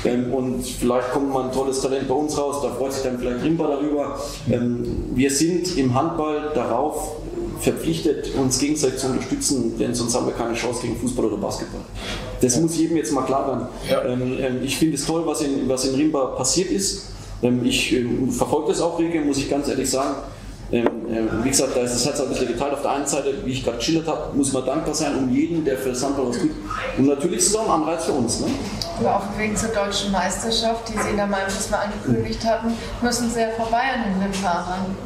Ähm, 0.05 0.33
und 0.33 0.63
vielleicht 0.65 1.11
kommt 1.13 1.33
mal 1.33 1.45
ein 1.45 1.53
tolles 1.53 1.81
Talent 1.81 2.09
bei 2.09 2.15
uns 2.15 2.37
raus, 2.37 2.61
da 2.63 2.71
freut 2.71 2.93
sich 2.93 3.03
dann 3.03 3.19
vielleicht 3.19 3.45
Rimba 3.45 3.67
darüber. 3.67 4.19
Ähm, 4.51 5.05
wir 5.15 5.31
sind 5.31 5.77
im 5.77 5.95
Handball 5.95 6.51
darauf 6.55 7.17
verpflichtet, 7.61 8.35
uns 8.35 8.59
gegenseitig 8.59 8.99
zu 8.99 9.07
unterstützen, 9.07 9.79
denn 9.79 9.95
sonst 9.95 10.15
haben 10.15 10.27
wir 10.27 10.35
keine 10.35 10.55
Chance 10.55 10.83
gegen 10.83 10.97
Fußball 10.97 11.25
oder 11.27 11.39
Basketball. 11.39 11.81
Das 12.41 12.61
muss 12.61 12.77
jedem 12.77 12.97
jetzt 12.99 13.13
mal 13.13 13.23
klar 13.23 13.47
werden. 13.47 13.67
Ja. 13.91 14.05
Ähm, 14.05 14.63
ich 14.63 14.77
finde 14.77 14.97
es 14.97 15.07
toll, 15.07 15.23
was 15.25 15.41
in, 15.41 15.69
was 15.69 15.87
in 15.87 15.95
Rimba 15.95 16.27
passiert 16.37 16.71
ist. 16.71 17.07
Ich 17.65 17.95
verfolge 18.31 18.69
das 18.69 18.81
auch 18.81 18.99
rege, 18.99 19.21
muss 19.21 19.39
ich 19.39 19.51
ganz 19.51 19.69
ehrlich 19.69 19.91
sagen. 19.91 20.15
Ähm, 20.73 20.89
ähm, 21.09 21.29
wie 21.45 21.51
gesagt, 21.51 21.77
da 21.77 21.81
ist 21.81 21.95
das 21.95 22.07
Herz 22.07 22.21
ein 22.21 22.29
bisschen 22.29 22.49
geteilt. 22.49 22.73
Auf 22.73 22.83
der 22.83 22.91
einen 22.91 23.07
Seite, 23.07 23.35
wie 23.45 23.53
ich 23.53 23.65
gerade 23.65 23.77
geschildert 23.77 24.09
habe, 24.09 24.37
muss 24.37 24.53
man 24.53 24.67
dankbar 24.67 24.95
sein 24.95 25.17
um 25.17 25.31
jeden, 25.31 25.65
der 25.65 25.79
für 25.79 25.91
das 25.91 26.03
Handball 26.05 26.29
was 26.29 26.39
tut. 26.39 26.51
Und 26.99 27.07
natürlich 27.07 27.39
ist 27.39 27.49
es 27.49 27.57
auch 27.57 27.67
ein 27.67 27.83
Anreiz 27.83 28.05
für 28.05 28.13
uns. 28.13 28.41
Ne? 28.41 28.47
Aber 28.99 29.17
auf 29.17 29.23
dem 29.31 29.39
Weg 29.39 29.57
zur 29.57 29.69
deutschen 29.69 30.11
Meisterschaft, 30.11 30.89
die 30.89 31.01
Sie 31.01 31.11
in 31.11 31.17
der 31.17 31.29
Mainz 31.29 31.71
mal 31.71 31.83
angekündigt 31.83 32.45
hatten, 32.45 32.73
müssen 33.01 33.31
Sie 33.31 33.41
ja 33.41 33.51
vorbei 33.51 33.83
an 33.95 34.13
den 34.13 34.23
Rimfahrern. 34.23 34.97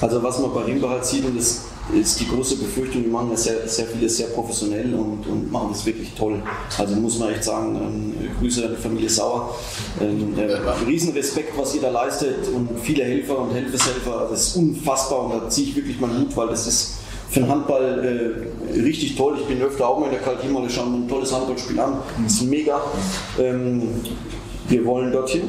Also 0.00 0.22
was 0.22 0.38
man 0.38 0.52
bei 0.52 0.62
Rimba 0.62 0.90
halt 0.90 1.04
sieht, 1.04 1.24
und 1.24 1.38
das 1.38 1.62
ist 1.94 2.18
die 2.20 2.28
große 2.28 2.56
Befürchtung, 2.56 3.04
die 3.04 3.08
machen 3.08 3.30
das 3.30 3.44
sehr, 3.44 3.66
sehr 3.68 3.86
vieles 3.86 4.16
sehr 4.16 4.28
professionell 4.28 4.92
und, 4.94 5.26
und 5.26 5.52
machen 5.52 5.68
das 5.72 5.86
wirklich 5.86 6.12
toll. 6.14 6.42
Also 6.76 6.96
muss 6.96 7.18
man 7.18 7.32
echt 7.32 7.44
sagen, 7.44 7.76
ähm, 7.76 8.14
Grüße 8.40 8.64
an 8.64 8.74
die 8.76 8.82
Familie 8.82 9.08
Sauer. 9.08 9.54
Ähm, 10.00 10.34
äh, 10.36 10.52
Riesenrespekt, 10.86 11.56
was 11.56 11.74
ihr 11.74 11.82
da 11.82 11.90
leistet 11.90 12.48
und 12.54 12.68
viele 12.82 13.04
Helfer 13.04 13.38
und 13.38 13.54
Helfershelfer, 13.54 14.28
das 14.30 14.48
ist 14.48 14.56
unfassbar 14.56 15.24
und 15.26 15.42
da 15.42 15.48
ziehe 15.48 15.68
ich 15.68 15.76
wirklich 15.76 16.00
meinen 16.00 16.20
Hut, 16.20 16.36
weil 16.36 16.48
das 16.48 16.66
ist 16.66 16.94
für 17.28 17.40
den 17.40 17.48
Handball 17.48 18.48
äh, 18.74 18.80
richtig 18.80 19.16
toll. 19.16 19.36
Ich 19.40 19.46
bin 19.46 19.60
öfter 19.62 19.88
auch 19.88 19.98
mal 19.98 20.06
in 20.06 20.12
der 20.12 20.20
Kaltimale, 20.20 20.68
schauen 20.70 21.04
ein 21.04 21.08
tolles 21.08 21.32
Handballspiel 21.32 21.78
an. 21.78 21.98
Das 22.22 22.34
ist 22.34 22.42
mega. 22.42 22.80
Ähm, 23.38 23.82
wir 24.68 24.84
wollen 24.84 25.12
dorthin. 25.12 25.42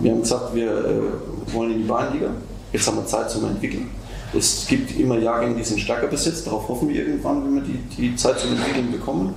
Wir 0.00 0.12
haben 0.12 0.20
gesagt, 0.20 0.54
wir 0.54 0.70
äh, 0.70 1.54
wollen 1.54 1.72
in 1.72 1.78
die 1.78 1.88
Bayernliga. 1.88 2.30
Jetzt 2.72 2.86
haben 2.86 2.98
wir 2.98 3.06
Zeit 3.06 3.30
zum 3.30 3.44
Entwickeln. 3.46 3.88
Es 4.36 4.66
gibt 4.66 4.98
immer 4.98 5.18
Jahrgänge, 5.18 5.56
die 5.56 5.64
sind 5.64 5.80
stärker 5.80 6.06
besetzt. 6.06 6.46
Darauf 6.46 6.68
hoffen 6.68 6.88
wir 6.88 7.06
irgendwann, 7.06 7.44
wenn 7.44 7.54
wir 7.54 7.62
die, 7.62 7.78
die 7.96 8.16
Zeit 8.16 8.38
zum 8.38 8.52
Entwickeln 8.52 8.92
bekommen. 8.92 9.34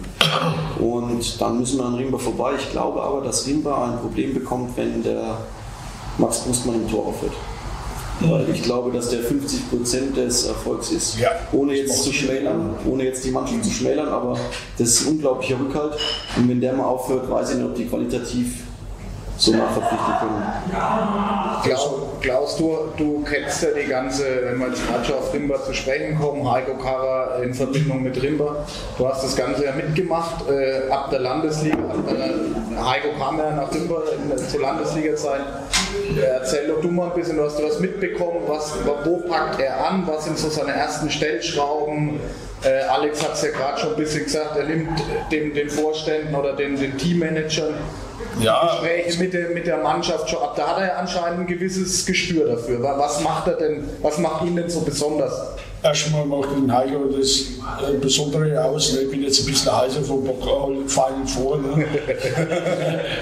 Und 0.79 1.41
dann 1.41 1.59
müssen 1.59 1.77
wir 1.77 1.85
an 1.85 1.95
Rimba 1.95 2.17
vorbei. 2.17 2.53
Ich 2.59 2.71
glaube 2.71 3.01
aber, 3.01 3.21
dass 3.21 3.47
Rimba 3.47 3.91
ein 3.91 3.99
Problem 3.99 4.33
bekommt, 4.33 4.75
wenn 4.75 5.01
der 5.01 5.37
Max 6.17 6.39
Brustmann 6.39 6.75
im 6.75 6.89
Tor 6.89 7.07
aufhört. 7.07 7.33
Weil 8.19 8.49
ich 8.53 8.61
glaube, 8.61 8.91
dass 8.91 9.09
der 9.09 9.21
50% 9.21 10.13
des 10.13 10.45
Erfolgs 10.45 10.91
ist. 10.91 11.17
Ja. 11.19 11.31
Ohne 11.51 11.73
jetzt 11.73 12.03
zu 12.03 12.11
schmälern, 12.11 12.75
ohne 12.85 13.05
jetzt 13.05 13.25
die 13.25 13.31
Mannschaft 13.31 13.63
zu 13.63 13.71
schmälern, 13.71 14.09
aber 14.09 14.37
das 14.77 14.89
ist 14.89 15.07
ein 15.07 15.13
unglaublicher 15.13 15.59
Rückhalt. 15.59 15.93
Und 16.37 16.47
wenn 16.49 16.61
der 16.61 16.73
mal 16.73 16.85
aufhört, 16.85 17.29
weiß 17.29 17.51
ich 17.51 17.55
nicht, 17.57 17.65
ob 17.65 17.75
die 17.75 17.85
qualitativ 17.85 18.63
so 19.41 19.51
nachverpflichten 19.55 20.13
können. 20.19 20.43
Glaub, 21.63 22.21
Klaus, 22.21 22.57
du, 22.57 22.77
du 22.95 23.23
kennst 23.23 23.63
ja 23.63 23.69
die 23.71 23.87
ganze, 23.87 24.23
wenn 24.43 24.59
wir 24.59 24.67
jetzt 24.67 24.87
gerade 24.87 25.03
schon 25.03 25.15
auf 25.15 25.33
Rimba 25.33 25.63
zu 25.63 25.73
sprechen 25.73 26.19
kommen, 26.19 26.49
Heiko 26.49 26.75
Karrer 26.75 27.41
in 27.41 27.53
Verbindung 27.53 28.03
mit 28.03 28.21
Rimba. 28.21 28.65
Du 28.97 29.07
hast 29.07 29.23
das 29.23 29.35
Ganze 29.35 29.65
ja 29.65 29.71
mitgemacht 29.71 30.47
äh, 30.47 30.91
ab 30.91 31.09
der 31.09 31.19
Landesliga. 31.19 31.77
Äh, 31.77 32.83
Heiko 32.83 33.09
kam 33.17 33.39
ja 33.39 33.51
nach 33.51 33.73
Rimba 33.73 34.03
in, 34.13 34.37
zur 34.37 34.61
Landesliga-Zeit. 34.61 35.41
Äh, 36.15 36.21
Erzähl 36.21 36.67
doch 36.67 36.81
du 36.81 36.89
mal 36.89 37.09
ein 37.09 37.15
bisschen, 37.15 37.37
du 37.37 37.43
hast 37.43 37.57
du 37.57 37.63
was 37.63 37.79
mitbekommen, 37.79 38.41
was, 38.47 38.75
wo 39.03 39.17
packt 39.27 39.59
er 39.59 39.87
an, 39.87 40.03
was 40.05 40.25
sind 40.25 40.37
so 40.37 40.49
seine 40.49 40.73
ersten 40.73 41.09
Stellschrauben? 41.09 42.19
Äh, 42.63 42.83
Alex 42.83 43.23
hat 43.23 43.33
es 43.33 43.41
ja 43.41 43.49
gerade 43.49 43.79
schon 43.79 43.89
ein 43.91 43.95
bisschen 43.95 44.25
gesagt, 44.25 44.55
er 44.55 44.65
nimmt 44.65 45.01
dem, 45.31 45.55
den 45.55 45.67
Vorständen 45.67 46.35
oder 46.35 46.55
den, 46.55 46.79
den 46.79 46.95
Teammanagern 46.95 47.73
Ja, 48.39 48.61
Gespräche 48.79 49.19
mit 49.19 49.33
der, 49.33 49.49
mit 49.49 49.67
der 49.67 49.77
Mannschaft 49.77 50.29
schon 50.29 50.41
ab. 50.41 50.53
Da 50.55 50.67
hat 50.69 50.77
er 50.79 50.87
ja 50.87 50.93
anscheinend 50.95 51.41
ein 51.41 51.47
gewisses 51.47 52.05
Gespür 52.05 52.45
dafür. 52.47 52.81
Wa- 52.81 52.97
Was 52.97 53.21
macht 53.21 53.47
er 53.47 53.55
denn, 53.55 53.83
was 54.01 54.17
macht 54.17 54.45
ihn 54.45 54.55
denn 54.55 54.69
so 54.69 54.81
besonders? 54.81 55.55
Erstmal 55.83 56.25
macht 56.25 56.51
den 56.51 56.71
Heiko 56.71 57.05
das 57.05 57.41
äh, 57.81 57.97
Besondere 57.99 58.63
aus. 58.63 58.93
ne? 58.93 59.01
Ich 59.01 59.09
bin 59.09 59.23
jetzt 59.23 59.39
ein 59.39 59.45
bisschen 59.47 59.75
heißer 59.75 60.03
vom 60.03 60.23
Pokal 60.23 60.75
fallen 60.87 61.27
vor. 61.27 61.57
Ne? 61.57 61.85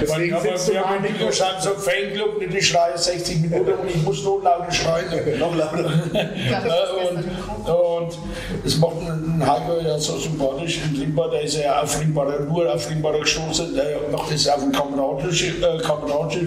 Deswegen 0.01 0.33
aber 0.33 0.43
sitzt 0.43 0.67
du 0.67 0.73
wir 0.73 0.81
haben 0.81 1.01
Mikro. 1.01 1.25
Mikro 1.25 1.31
schon 1.31 1.47
so 1.61 1.69
Fanclub, 1.69 2.41
und 2.41 2.53
die 2.53 2.61
schreien 2.61 2.97
60 2.97 3.41
Minuten 3.41 3.71
und 3.71 3.89
ich 3.89 4.03
muss 4.03 4.23
noch 4.25 4.41
lauter 4.43 4.71
schreien. 4.71 5.05
noch 5.39 5.55
lauter. 5.55 5.89
Und, 7.69 8.17
das 8.63 8.77
macht 8.77 8.95
einen 9.01 9.45
Heiko 9.45 9.79
ja 9.83 9.99
so 9.99 10.17
sympathisch. 10.17 10.79
Im 10.85 10.99
Limba, 10.99 11.27
der 11.27 11.41
ist 11.41 11.57
ja 11.57 11.81
auf 11.81 11.99
Limbacher, 11.99 12.39
nur 12.39 12.73
auf 12.73 12.89
Limbacher 12.89 13.19
gestoßen. 13.19 13.75
Der 13.75 13.99
macht 14.11 14.33
das 14.33 14.47
auf 14.47 14.63
eine 14.63 14.71
kameradsche, 14.71 15.47
äh, 15.47 15.77
kameradsche 15.77 16.39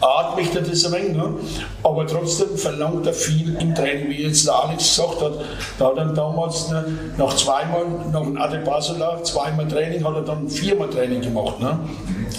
Art, 0.00 0.36
möchte 0.36 0.60
er 0.60 0.64
das 0.64 0.84
ein 0.86 0.92
wenig. 0.92 1.16
Ne? 1.16 1.34
Aber 1.82 2.06
trotzdem 2.06 2.56
verlangt 2.56 3.06
er 3.06 3.12
viel 3.12 3.56
im 3.60 3.74
Training, 3.74 4.08
wie 4.08 4.22
jetzt 4.22 4.46
der 4.46 4.54
Alex 4.54 4.96
gesagt 4.96 5.20
hat. 5.20 5.35
Da 5.78 5.86
hat 5.86 5.96
er 5.96 6.06
damals 6.06 6.68
ne, 6.70 6.84
nach 7.16 7.34
zweimal, 7.36 7.86
nach 8.12 8.22
dem 8.22 8.36
Adebasola, 8.36 9.22
zweimal 9.22 9.68
Training, 9.68 10.04
hat 10.04 10.14
er 10.14 10.22
dann 10.22 10.48
viermal 10.48 10.88
Training 10.88 11.20
gemacht. 11.20 11.60
Ne? 11.60 11.78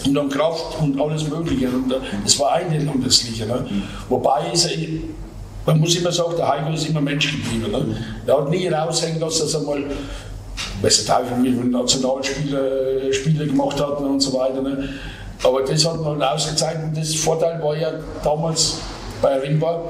Und 0.05 0.13
dann 0.13 0.29
Kraft 0.29 0.81
und 0.81 0.99
alles 0.99 1.27
Mögliche. 1.27 1.67
Und 1.69 1.91
äh, 1.91 1.97
das 2.23 2.39
war 2.39 2.53
eine 2.53 2.79
Landesliga. 2.83 3.45
Ne? 3.45 3.65
Wobei 4.09 4.51
ist 4.51 4.65
er 4.65 4.77
man 5.67 5.81
muss 5.81 5.97
immer 5.97 6.13
sagen, 6.13 6.31
der 6.37 6.47
Heiko 6.47 6.71
ist 6.71 6.87
immer 6.87 7.01
Mensch 7.01 7.29
geblieben. 7.29 7.69
Ne? 7.69 7.97
Er 8.25 8.37
hat 8.37 8.49
nie 8.49 8.69
raushängen 8.69 9.19
lassen, 9.19 9.41
dass 9.41 9.53
er 9.53 9.59
mal, 9.59 9.83
weiß 10.81 11.09
nicht, 11.09 11.43
wie 11.43 11.51
viele 11.51 11.65
Nationalspieler 11.65 13.03
äh, 13.03 13.13
Spiele 13.13 13.45
gemacht 13.45 13.77
hat 13.81 13.99
und 13.99 14.21
so 14.21 14.31
weiter. 14.33 14.61
Ne? 14.61 14.87
Aber 15.43 15.63
das 15.63 15.85
hat 15.85 16.01
man 16.01 16.21
ausgezeigt 16.21 16.79
und 16.83 16.97
das 16.97 17.13
Vorteil 17.15 17.61
war 17.61 17.75
ja 17.75 17.91
damals 18.23 18.79
bei 19.21 19.39
Rimba, 19.39 19.81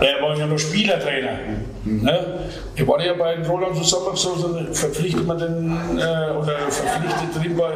Er 0.00 0.22
war 0.22 0.36
ja 0.36 0.46
noch 0.46 0.58
Spielertrainer. 0.58 1.38
Ne? 1.84 2.40
Ich 2.74 2.86
war 2.86 3.00
ja 3.04 3.12
bei 3.14 3.36
Roland 3.46 3.76
zusammen 3.76 4.14
so, 4.16 4.34
verpflichtet 4.72 5.26
man 5.26 5.38
den, 5.38 5.98
äh, 5.98 6.30
oder 6.32 6.58
verpflichtet 6.68 7.58
war 7.58 7.70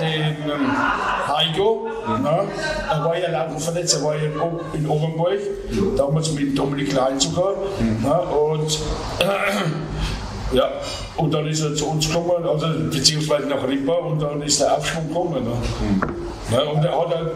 den 0.00 0.10
ähm, 0.10 0.72
Heiko. 1.28 1.88
Ne? 2.22 2.40
Er 2.90 3.04
war 3.04 3.16
ja 3.18 3.30
laufend 3.30 3.62
verletzt, 3.62 3.96
er 3.98 4.04
war 4.04 4.14
ja 4.16 4.24
in, 4.24 4.40
O- 4.40 4.60
in 4.74 4.86
Obernburg, 4.88 5.38
damals 5.96 6.32
mit 6.32 6.56
Dominik 6.58 6.90
Klein 6.90 7.18
sogar. 7.18 7.54
Ne? 7.80 8.20
Und 8.20 8.78
äh, 9.20 10.56
ja, 10.56 10.68
und 11.16 11.32
dann 11.32 11.46
ist 11.46 11.62
er 11.62 11.74
zu 11.74 11.86
uns 11.88 12.06
gekommen, 12.06 12.46
also 12.46 12.66
beziehungsweise 12.90 13.46
nach 13.48 13.66
Rimba 13.66 13.94
und 13.94 14.20
dann 14.20 14.42
ist 14.42 14.60
der 14.60 14.76
Aufschwung 14.76 15.08
gekommen. 15.08 15.44
Ne? 15.44 16.56
Ne? 16.56 16.64
Und 16.64 16.84
er 16.84 17.00
hat 17.00 17.12
dann 17.12 17.30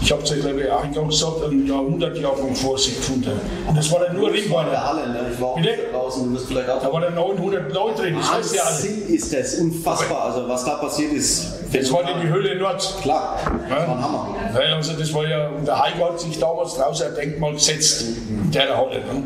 ich 0.00 0.12
habe 0.12 0.22
es 0.22 0.30
ja 0.30 0.36
glaube 0.36 0.60
ich 0.60 0.70
eingangs 0.70 1.08
gesagt, 1.20 1.44
ein 1.50 1.66
Jahrhundertjahrgang 1.66 2.54
vor 2.54 2.78
sich 2.78 2.96
gefunden. 2.96 3.32
Und 3.66 3.76
das 3.76 3.90
war 3.92 4.00
dann 4.00 4.16
nur. 4.16 4.30
Halle, 4.30 5.08
ne? 5.08 5.20
ich 5.32 5.40
war 5.40 5.48
auch 5.48 5.56
Bitte? 5.56 5.78
draußen, 5.92 6.24
du 6.24 6.34
wirst 6.34 6.46
vielleicht 6.48 6.68
auch 6.68 6.82
Da 6.82 6.92
waren 6.92 7.02
dann 7.02 7.14
900 7.14 7.72
Leute 7.72 8.02
drin, 8.02 8.16
das 8.18 8.32
weißt 8.32 8.52
du 8.52 8.56
ja 8.56 8.62
alle. 8.62 8.74
Wahnsinn 8.74 9.14
ist 9.14 9.32
das, 9.32 9.54
unfassbar. 9.56 10.24
Also 10.24 10.48
was 10.48 10.64
da 10.64 10.74
passiert 10.76 11.12
ist, 11.12 11.54
Das 11.72 11.92
war 11.92 12.00
in 12.02 12.20
die 12.20 12.28
Höhle 12.28 12.56
Nord. 12.56 12.98
klar, 13.02 13.38
das 13.44 13.70
war 13.70 13.96
ein 13.96 14.04
Hammer. 14.04 14.36
Ja, 14.54 14.76
also 14.76 14.92
das 14.92 15.12
war 15.14 15.26
ja, 15.26 15.48
und 15.48 15.66
der 15.66 15.82
Heiko 15.82 16.10
hat 16.10 16.20
sich 16.20 16.38
damals 16.38 16.74
draußen 16.74 17.06
ein 17.08 17.14
Denkmal 17.14 17.52
gesetzt, 17.54 18.02
in 18.28 18.50
der 18.50 18.76
Halle. 18.76 18.96
Ne? 19.00 19.22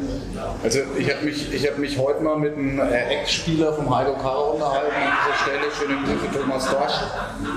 Also 0.63 0.81
ich 0.97 1.13
habe 1.13 1.25
mich, 1.25 1.53
ich 1.53 1.67
hab 1.67 1.79
mich 1.79 1.99
heute 1.99 2.23
mal 2.23 2.37
mit 2.37 2.57
einem 2.57 2.81
äh, 2.81 3.21
Ex-Spieler 3.21 3.73
vom 3.73 3.95
Heiko 3.95 4.15
Karrer 4.15 4.55
unterhalten 4.55 4.93
an 4.95 5.13
dieser 5.25 5.45
Stelle. 5.45 5.73
Schöne 5.73 5.99
Grüße 6.05 6.39
Thomas 6.41 6.71
Dorsch. 6.71 6.93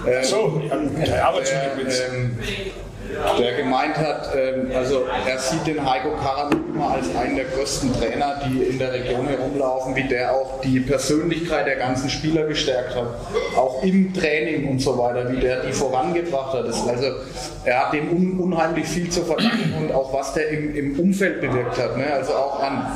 Ähm, 0.08 0.24
So, 0.24 0.62
ja, 0.68 1.06
der 1.06 1.28
Arbeitsmittel 1.28 1.94
ähm, 2.14 2.38
der 3.40 3.54
gemeint 3.58 3.98
hat, 3.98 4.30
ähm, 4.36 4.72
also 4.76 5.06
er 5.28 5.40
sieht 5.40 5.68
den 5.68 5.90
Heiko 5.90 6.10
nicht 6.10 6.62
immer 6.74 6.92
als 6.92 7.16
einen 7.16 7.36
der 7.36 7.46
größten 7.46 7.94
Trainer, 7.94 8.40
die 8.46 8.64
in 8.64 8.80
der 8.80 8.94
Region 8.94 9.28
herumlaufen, 9.28 9.96
wie 9.96 10.08
der 10.08 10.34
auch 10.34 10.62
die 10.62 10.80
Persönlichkeit 10.80 11.68
der 11.68 11.76
ganzen 11.76 12.10
Spieler 12.10 12.46
gestärkt 12.46 12.96
hat. 12.96 13.08
Auch 13.56 13.84
im 13.84 14.14
Training 14.14 14.70
und 14.70 14.80
so 14.80 14.98
weiter, 14.98 15.32
wie 15.32 15.40
der 15.40 15.62
die 15.62 15.74
vorangebracht 15.74 16.54
hat. 16.54 16.66
Also 16.66 17.08
er 17.66 17.86
hat 17.86 17.94
dem 17.94 18.12
un 18.12 18.40
unheimlich 18.40 18.88
viel 18.88 19.10
zu 19.10 19.24
verdanken 19.24 19.74
und 19.80 19.92
auch 19.94 20.14
was 20.14 20.34
der 20.34 20.50
im, 20.50 20.76
im 20.76 21.00
Umfeld 21.00 21.42
bewirkt 21.42 21.78
hat. 21.78 21.98
Ne? 21.98 22.06
Also 22.12 22.34
auch 22.34 22.60
an 22.62 22.88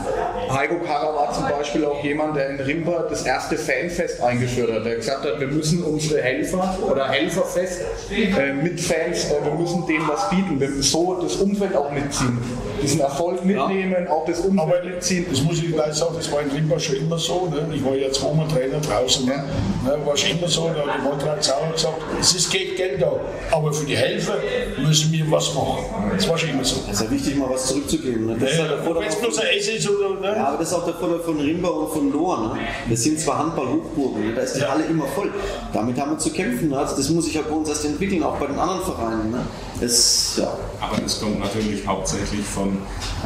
Heiko 0.49 0.75
Karrer 0.79 1.15
war 1.15 1.33
zum 1.33 1.47
Beispiel 1.49 1.85
auch 1.85 2.03
jemand, 2.03 2.35
der 2.35 2.49
in 2.49 2.59
Rimper 2.59 3.07
das 3.09 3.25
erste 3.25 3.57
Fanfest 3.57 4.21
eingeführt 4.21 4.71
hat, 4.71 4.85
der 4.85 4.95
gesagt 4.95 5.25
hat, 5.25 5.39
wir 5.39 5.47
müssen 5.47 5.83
unsere 5.83 6.21
Helfer 6.21 6.77
oder 6.89 7.09
Helferfest 7.09 7.81
äh, 8.11 8.53
mit 8.53 8.79
Fans, 8.79 9.31
äh, 9.31 9.43
wir 9.43 9.53
müssen 9.53 9.85
denen 9.85 10.04
was 10.07 10.29
bieten, 10.29 10.59
wir 10.59 10.69
müssen 10.69 10.83
so 10.83 11.19
das 11.21 11.35
Umfeld 11.35 11.75
auch 11.75 11.91
mitziehen, 11.91 12.37
diesen 12.85 13.01
Erfolg 13.01 13.43
mitnehmen, 13.43 14.07
auch 14.07 14.25
das 14.25 14.39
Umfeld 14.39 14.59
Aber 14.59 14.83
mitziehen. 14.83 15.25
das 15.29 15.41
muss 15.41 15.57
ich 15.57 15.71
gleich 15.73 15.93
sagen, 15.93 16.15
das 16.17 16.31
war 16.31 16.41
in 16.41 16.51
Rimba 16.51 16.79
schon 16.79 16.95
immer 16.97 17.17
so. 17.17 17.47
Ne? 17.47 17.67
Ich 17.75 17.83
war 17.83 17.95
ja 17.95 18.11
zweimal 18.11 18.47
Trainer 18.47 18.79
draußen. 18.79 19.25
Ne? 19.25 19.43
Ne? 19.83 19.97
War 20.05 20.15
schon 20.15 20.37
immer 20.37 20.47
so, 20.47 20.69
da 20.73 20.85
hat 20.85 20.99
die 20.99 21.05
Waltraud 21.05 21.43
Sauer 21.43 21.71
gesagt, 21.73 22.01
es 22.19 22.33
ist 22.35 22.51
geht 22.51 22.75
Geld 22.77 23.01
da, 23.01 23.11
aber 23.51 23.73
für 23.73 23.85
die 23.85 23.97
Helfer 23.97 24.35
müssen 24.77 25.11
wir 25.11 25.29
was 25.29 25.53
machen. 25.53 25.85
Das 26.15 26.27
war 26.29 26.37
schon 26.37 26.49
immer 26.49 26.63
so. 26.63 26.77
Es 26.89 26.93
ist 26.93 27.03
ja 27.03 27.11
wichtig, 27.11 27.35
mal 27.35 27.49
was 27.49 27.67
zurückzugeben. 27.67 28.27
Ne? 28.27 28.37
Das 28.39 28.51
ist 28.51 28.59
halt 28.59 28.71
der 28.71 28.83
Vorteil 28.83 29.09
bloß 29.21 29.37
ein 29.39 29.47
Essen 29.57 29.75
ist 29.75 29.89
oder. 29.89 30.19
Ne? 30.19 30.37
Ja, 30.37 30.47
aber 30.47 30.57
das 30.57 30.67
ist 30.69 30.73
auch 30.73 30.85
der 30.85 30.93
Vorteil 30.93 31.19
von 31.19 31.39
Rimba 31.39 31.69
und 31.69 31.91
von 31.91 32.11
Lohr. 32.11 32.37
Ne? 32.53 32.59
Das 32.89 33.03
sind 33.03 33.19
zwar 33.19 33.39
Handball-Hochburgen, 33.39 34.27
ne? 34.27 34.33
da 34.35 34.41
ist 34.41 34.55
die 34.55 34.63
Halle 34.63 34.83
immer 34.85 35.05
voll. 35.07 35.31
Damit 35.73 35.99
haben 35.99 36.11
wir 36.11 36.17
zu 36.17 36.31
kämpfen. 36.31 36.69
ne? 36.69 36.77
Also 36.77 36.95
das 36.95 37.09
muss 37.09 37.25
sich 37.25 37.33
ja 37.33 37.41
bei 37.41 37.55
uns 37.55 37.69
erst 37.69 37.85
entwickeln, 37.85 38.23
auch 38.23 38.37
bei 38.37 38.47
den 38.47 38.59
anderen 38.59 38.81
Vereinen. 38.81 39.31
Ne? 39.31 39.39
Das, 39.81 40.37
ja. 40.37 40.47
Aber 40.79 41.01
das 41.01 41.19
kommt 41.19 41.39
natürlich 41.39 41.85
hauptsächlich 41.85 42.45
von 42.45 42.74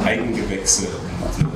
Eigengewächse. 0.04 0.86
Und, 0.86 1.44
äh, 1.44 1.48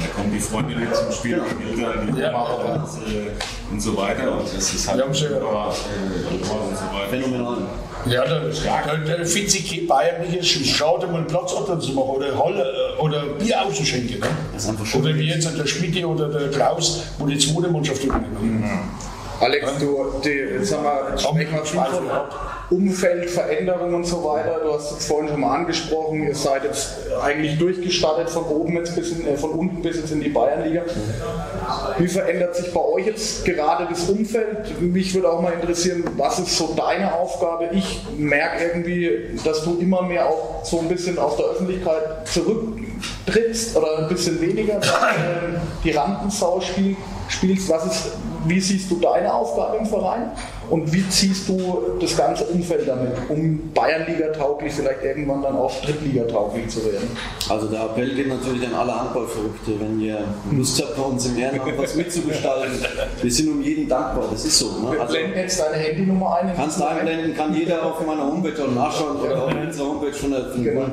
da 0.00 0.06
kommen 0.16 0.32
die 0.32 0.40
Freunde 0.40 0.74
mit 0.76 0.94
zum 0.94 1.12
Spiel, 1.12 1.40
die 1.60 1.80
Eltern, 1.80 2.14
die 2.14 2.20
Ja. 2.20 2.30
Oma 2.30 2.44
und, 2.74 3.12
äh, 3.12 3.30
und 3.70 3.80
so 3.80 3.96
weiter. 3.96 4.32
Und 4.38 4.46
das 4.54 4.74
ist 4.74 4.88
halt 4.88 5.02
sie- 5.14 5.26
über, 5.26 5.38
äh, 5.38 6.34
und 6.34 6.44
so 6.44 6.50
weiter. 6.54 7.08
Phänomenal. 7.10 7.56
Ja, 8.06 8.24
der, 8.24 8.40
der, 8.96 9.16
der 9.18 9.26
Fitzig 9.26 9.86
Bayern 9.86 10.22
nicht 10.22 10.34
ist, 10.34 10.66
schade 10.66 11.06
mal 11.06 11.18
einen 11.18 11.26
Platz 11.28 11.52
dort 11.54 11.80
zu 11.80 11.92
machen 11.92 12.08
oder 12.10 12.36
Halle 12.36 12.64
äh, 12.98 13.00
oder 13.00 13.22
Bier 13.38 13.62
auszuschenken. 13.64 14.18
Ne? 14.18 14.26
Oder 14.98 15.14
wie 15.14 15.28
jetzt 15.28 15.48
der 15.56 15.66
Schmidt 15.66 16.04
oder 16.04 16.28
der 16.28 16.50
Klaus, 16.50 17.02
wo 17.18 17.26
die 17.26 17.38
zweite 17.38 17.68
Mannschaft 17.70 18.02
übernehmen. 18.02 18.64
Alex, 19.42 19.66
du, 19.80 20.20
die, 20.24 20.28
jetzt 20.28 20.72
haben 20.72 20.84
wir, 20.84 21.18
sprechen 21.18 21.52
wir 21.52 21.64
viel 21.64 21.80
von 21.80 22.08
Umfeldveränderungen 22.70 23.96
und 23.96 24.04
so 24.04 24.22
weiter. 24.22 24.60
Du 24.62 24.72
hast 24.72 24.92
es 24.92 25.06
vorhin 25.08 25.30
schon 25.30 25.40
mal 25.40 25.56
angesprochen. 25.56 26.22
Ihr 26.22 26.34
seid 26.36 26.62
jetzt 26.62 26.94
eigentlich 27.20 27.58
durchgestartet 27.58 28.30
von 28.30 28.44
oben 28.44 28.76
jetzt 28.76 28.94
bis 28.94 29.10
in, 29.10 29.26
äh, 29.26 29.36
von 29.36 29.50
unten 29.50 29.82
bis 29.82 29.96
jetzt 29.96 30.12
in 30.12 30.20
die 30.20 30.28
Bayernliga. 30.28 30.82
Wie 31.98 32.06
verändert 32.06 32.54
sich 32.54 32.72
bei 32.72 32.80
euch 32.80 33.06
jetzt 33.06 33.44
gerade 33.44 33.88
das 33.90 34.08
Umfeld? 34.08 34.80
Mich 34.80 35.12
würde 35.12 35.32
auch 35.32 35.42
mal 35.42 35.54
interessieren, 35.54 36.04
was 36.16 36.38
ist 36.38 36.56
so 36.56 36.74
deine 36.76 37.12
Aufgabe? 37.12 37.70
Ich 37.72 38.06
merke 38.16 38.64
irgendwie, 38.64 39.40
dass 39.44 39.64
du 39.64 39.76
immer 39.80 40.02
mehr 40.02 40.28
auch 40.28 40.64
so 40.64 40.78
ein 40.78 40.88
bisschen 40.88 41.18
aus 41.18 41.36
der 41.36 41.46
Öffentlichkeit 41.46 42.28
zurücktrittst 43.02 43.76
oder 43.76 43.98
ein 43.98 44.08
bisschen 44.08 44.40
weniger 44.40 44.80
die 45.84 45.90
Rampensau 45.90 46.60
spiel, 46.60 46.96
spielst. 47.28 47.68
Was 47.68 47.86
ist, 47.86 48.10
wie 48.46 48.60
siehst 48.60 48.90
du 48.90 48.96
deine 48.96 49.32
Aufgabe 49.32 49.76
im 49.78 49.86
Verein 49.86 50.32
und 50.70 50.92
wie 50.92 51.08
ziehst 51.08 51.48
du 51.48 51.82
das 52.00 52.16
ganze 52.16 52.44
Umfeld 52.44 52.88
damit, 52.88 53.12
um 53.28 53.70
Bayernliga 53.72 54.28
tauglich 54.32 54.72
vielleicht 54.72 55.02
irgendwann 55.02 55.42
dann 55.42 55.56
auch 55.56 55.72
Drittliga 55.82 56.24
tauglich 56.24 56.68
zu 56.68 56.84
werden? 56.84 57.08
Also 57.48 57.68
der 57.68 57.82
Appell 57.84 58.14
geht 58.14 58.28
natürlich 58.28 58.66
an 58.66 58.74
alle 58.74 59.00
Handballverrückte, 59.00 59.80
wenn 59.80 60.00
ihr 60.00 60.18
Lust 60.50 60.82
habt, 60.82 60.96
bei 60.96 61.02
uns 61.02 61.26
im 61.26 61.38
Ehrenamt 61.38 61.78
was 61.78 61.94
mitzugestalten. 61.94 62.78
Wir 63.20 63.30
sind 63.30 63.48
um 63.48 63.62
jeden 63.62 63.88
dankbar, 63.88 64.24
das 64.30 64.44
ist 64.44 64.58
so. 64.58 64.66
Ne? 64.80 64.92
Wir 64.92 65.00
Also, 65.02 65.14
blenden 65.14 65.38
jetzt 65.38 65.60
deine 65.60 65.76
Handynummer 65.76 66.36
ein. 66.36 66.52
Kannst 66.56 66.80
du 66.80 66.84
einblenden, 66.84 67.36
kann 67.36 67.54
jeder 67.54 67.84
auf 67.84 68.04
meiner 68.04 68.26
Homepage 68.26 68.62
auch 68.62 68.74
nachschauen 68.74 69.16
oder 69.20 69.44
auf 69.44 69.52
unserer 69.54 69.86
Homepage 69.86 70.12
von 70.12 70.30
der 70.30 70.42
Genau. 70.52 70.86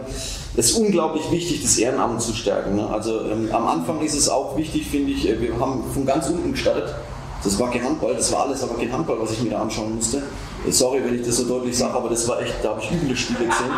Es 0.59 0.71
ist 0.71 0.77
unglaublich 0.77 1.31
wichtig, 1.31 1.63
das 1.63 1.77
Ehrenamt 1.77 2.21
zu 2.21 2.33
stärken. 2.33 2.75
Ne? 2.75 2.85
Also 2.89 3.21
ähm, 3.21 3.47
am 3.53 3.65
Anfang 3.65 4.01
ist 4.01 4.13
es 4.13 4.27
auch 4.27 4.57
wichtig, 4.57 4.87
finde 4.87 5.13
ich, 5.13 5.29
äh, 5.29 5.39
wir 5.39 5.57
haben 5.57 5.85
von 5.93 6.05
ganz 6.05 6.27
unten 6.27 6.51
gestartet. 6.51 6.93
Das 7.41 7.57
war 7.57 7.71
kein 7.71 7.81
Handball, 7.81 8.13
das 8.13 8.29
war 8.33 8.41
alles, 8.41 8.61
aber 8.61 8.75
kein 8.75 8.91
Handball, 8.91 9.15
was 9.21 9.31
ich 9.31 9.41
mir 9.41 9.51
da 9.51 9.61
anschauen 9.61 9.95
musste. 9.95 10.17
Äh, 10.67 10.71
Sorry, 10.71 11.01
wenn 11.05 11.15
ich 11.15 11.25
das 11.25 11.37
so 11.37 11.45
deutlich 11.45 11.77
sage, 11.77 11.93
aber 11.93 12.09
das 12.09 12.27
war 12.27 12.41
echt, 12.41 12.55
da 12.61 12.71
habe 12.71 12.81
ich 12.81 12.91
üble 12.91 13.15
Spiele 13.15 13.45
gesehen. 13.45 13.71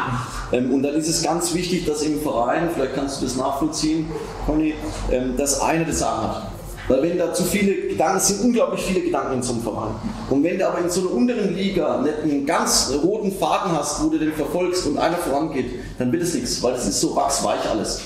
Ähm, 0.53 0.73
und 0.73 0.81
dann 0.81 0.95
ist 0.95 1.07
es 1.07 1.21
ganz 1.21 1.53
wichtig, 1.53 1.85
dass 1.85 2.01
im 2.01 2.19
Verein, 2.19 2.71
vielleicht 2.73 2.95
kannst 2.95 3.21
du 3.21 3.25
das 3.25 3.35
nachvollziehen, 3.35 4.09
Conny, 4.47 4.73
ähm, 5.11 5.37
dass 5.37 5.61
einer 5.61 5.85
das 5.85 5.99
Sagen 5.99 6.29
hat. 6.29 6.51
Weil 6.91 7.03
wenn 7.03 7.17
da 7.17 7.33
zu 7.33 7.43
viele 7.45 7.87
Gedanken, 7.87 8.17
es 8.17 8.27
sind 8.27 8.41
unglaublich 8.41 8.81
viele 8.81 8.99
Gedanken 8.99 9.35
in 9.35 9.41
so 9.41 9.53
einem 9.53 9.61
Verein. 9.61 9.95
Und 10.29 10.43
wenn 10.43 10.59
du 10.59 10.67
aber 10.67 10.79
in 10.79 10.89
so 10.89 10.99
einer 10.99 11.11
unteren 11.11 11.55
Liga 11.55 11.99
einen 11.99 12.45
ganz 12.45 12.91
roten 13.01 13.31
Faden 13.31 13.71
hast, 13.71 14.03
wo 14.03 14.09
du 14.09 14.17
den 14.17 14.33
verfolgst 14.33 14.85
und 14.87 14.97
einer 14.97 15.15
vorangeht, 15.15 15.67
dann 15.97 16.11
wird 16.11 16.23
es 16.23 16.33
nichts, 16.33 16.61
weil 16.61 16.73
das 16.73 16.85
ist 16.85 16.99
so 16.99 17.15
wachsweich 17.15 17.61
alles. 17.69 18.01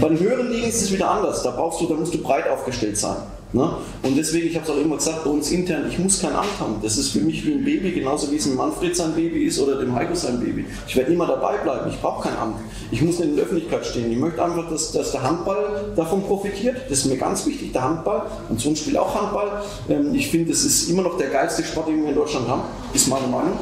Bei 0.00 0.08
den 0.08 0.18
höheren 0.18 0.50
Ligen 0.50 0.66
ist 0.66 0.80
es 0.80 0.90
wieder 0.90 1.10
anders. 1.10 1.42
Da 1.42 1.50
brauchst 1.50 1.82
du, 1.82 1.86
da 1.86 1.94
musst 1.94 2.14
du 2.14 2.22
breit 2.22 2.48
aufgestellt 2.48 2.96
sein. 2.96 3.16
Ne? 3.52 3.70
Und 4.02 4.16
deswegen, 4.16 4.48
ich 4.48 4.54
habe 4.54 4.64
es 4.64 4.70
auch 4.70 4.80
immer 4.80 4.96
gesagt, 4.96 5.24
bei 5.24 5.30
uns 5.30 5.50
intern, 5.50 5.84
ich 5.88 5.98
muss 5.98 6.20
kein 6.20 6.34
Amt 6.34 6.58
haben. 6.58 6.76
Das 6.82 6.96
ist 6.96 7.10
für 7.10 7.20
mich 7.20 7.44
wie 7.46 7.52
ein 7.52 7.64
Baby, 7.64 7.92
genauso 7.92 8.30
wie 8.32 8.36
es 8.36 8.46
ein 8.46 8.56
Manfred 8.56 8.96
sein 8.96 9.14
Baby 9.14 9.44
ist 9.44 9.60
oder 9.60 9.76
dem 9.76 9.94
Heiko 9.94 10.14
sein 10.14 10.40
Baby. 10.40 10.64
Ich 10.88 10.96
werde 10.96 11.12
immer 11.12 11.26
dabei 11.26 11.58
bleiben, 11.58 11.90
ich 11.90 12.00
brauche 12.00 12.28
kein 12.28 12.38
Amt. 12.38 12.56
Ich 12.90 13.02
muss 13.02 13.18
nicht 13.18 13.28
in 13.28 13.36
der 13.36 13.44
Öffentlichkeit 13.44 13.84
stehen. 13.84 14.10
Ich 14.10 14.18
möchte 14.18 14.42
einfach, 14.42 14.70
dass, 14.70 14.92
dass 14.92 15.12
der 15.12 15.22
Handball 15.22 15.92
davon 15.96 16.22
profitiert. 16.22 16.76
Das 16.88 16.98
ist 16.98 17.06
mir 17.06 17.18
ganz 17.18 17.44
wichtig, 17.46 17.72
der 17.72 17.84
Handball. 17.84 18.22
Und 18.48 18.58
so 18.58 18.70
ein 18.70 18.76
Spiel 18.76 18.96
auch 18.96 19.14
Handball. 19.14 19.62
Ähm, 19.88 20.14
ich 20.14 20.28
finde, 20.28 20.52
es 20.52 20.64
ist 20.64 20.88
immer 20.88 21.02
noch 21.02 21.18
der 21.18 21.28
geilste 21.28 21.62
Sport, 21.62 21.88
den 21.88 22.02
wir 22.02 22.08
in 22.08 22.14
Deutschland 22.14 22.48
haben. 22.48 22.62
Ist 22.94 23.08
meine 23.08 23.26
Meinung. 23.26 23.58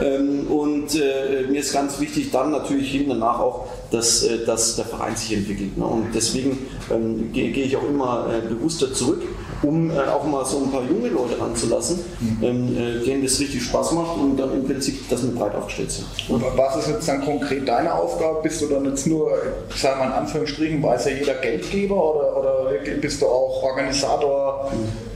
Ähm, 0.00 0.46
und 0.48 0.94
äh, 0.94 1.48
mir 1.48 1.60
ist 1.60 1.72
ganz 1.72 1.98
wichtig, 1.98 2.30
dann 2.30 2.52
natürlich 2.52 2.92
hin 2.92 3.06
danach 3.08 3.40
auch, 3.40 3.66
dass, 3.92 4.24
äh, 4.24 4.44
dass 4.44 4.76
der 4.76 4.84
Verein 4.84 5.14
sich 5.16 5.32
entwickelt. 5.34 5.76
Ne? 5.76 5.84
Und 5.84 6.06
deswegen 6.14 6.58
ähm, 6.90 7.32
gehe 7.32 7.52
gehe 7.52 7.64
ich 7.64 7.76
auch 7.76 7.88
immer 7.88 8.28
äh, 8.32 8.48
bewusster 8.48 8.92
zurück, 8.92 9.22
um 9.62 9.90
äh, 9.90 9.94
auch 10.00 10.24
mal 10.24 10.44
so 10.44 10.58
ein 10.58 10.70
paar 10.70 10.82
junge 10.82 11.08
Leute 11.08 11.40
ranzulassen, 11.40 12.00
ähm, 12.42 12.76
äh, 12.76 13.04
denen 13.04 13.22
das 13.22 13.38
richtig 13.38 13.62
Spaß 13.62 13.92
macht 13.92 14.18
und 14.18 14.36
dann 14.36 14.52
im 14.52 14.64
Prinzip, 14.64 15.08
dass 15.08 15.22
wir 15.22 15.34
breit 15.34 15.54
aufgestellt 15.54 15.92
sind. 15.92 16.06
Und 16.28 16.44
was 16.56 16.76
ist 16.76 16.88
jetzt 16.88 17.08
dann 17.08 17.24
konkret 17.24 17.66
deine 17.68 17.94
Aufgabe? 17.94 18.40
Bist 18.42 18.60
du 18.60 18.66
dann 18.66 18.84
jetzt 18.86 19.06
nur, 19.06 19.30
ich 19.72 19.80
sage 19.80 19.98
mal 19.98 20.06
in 20.06 20.12
Anführungsstrichen, 20.12 20.82
weiß 20.82 21.06
ja 21.06 21.12
jeder 21.12 21.34
Geldgeber 21.34 21.94
oder, 21.94 22.36
oder 22.36 22.70
wirklich 22.70 23.00
bist 23.00 23.22
du 23.22 23.26
auch 23.26 23.62
Organisator? 23.62 24.70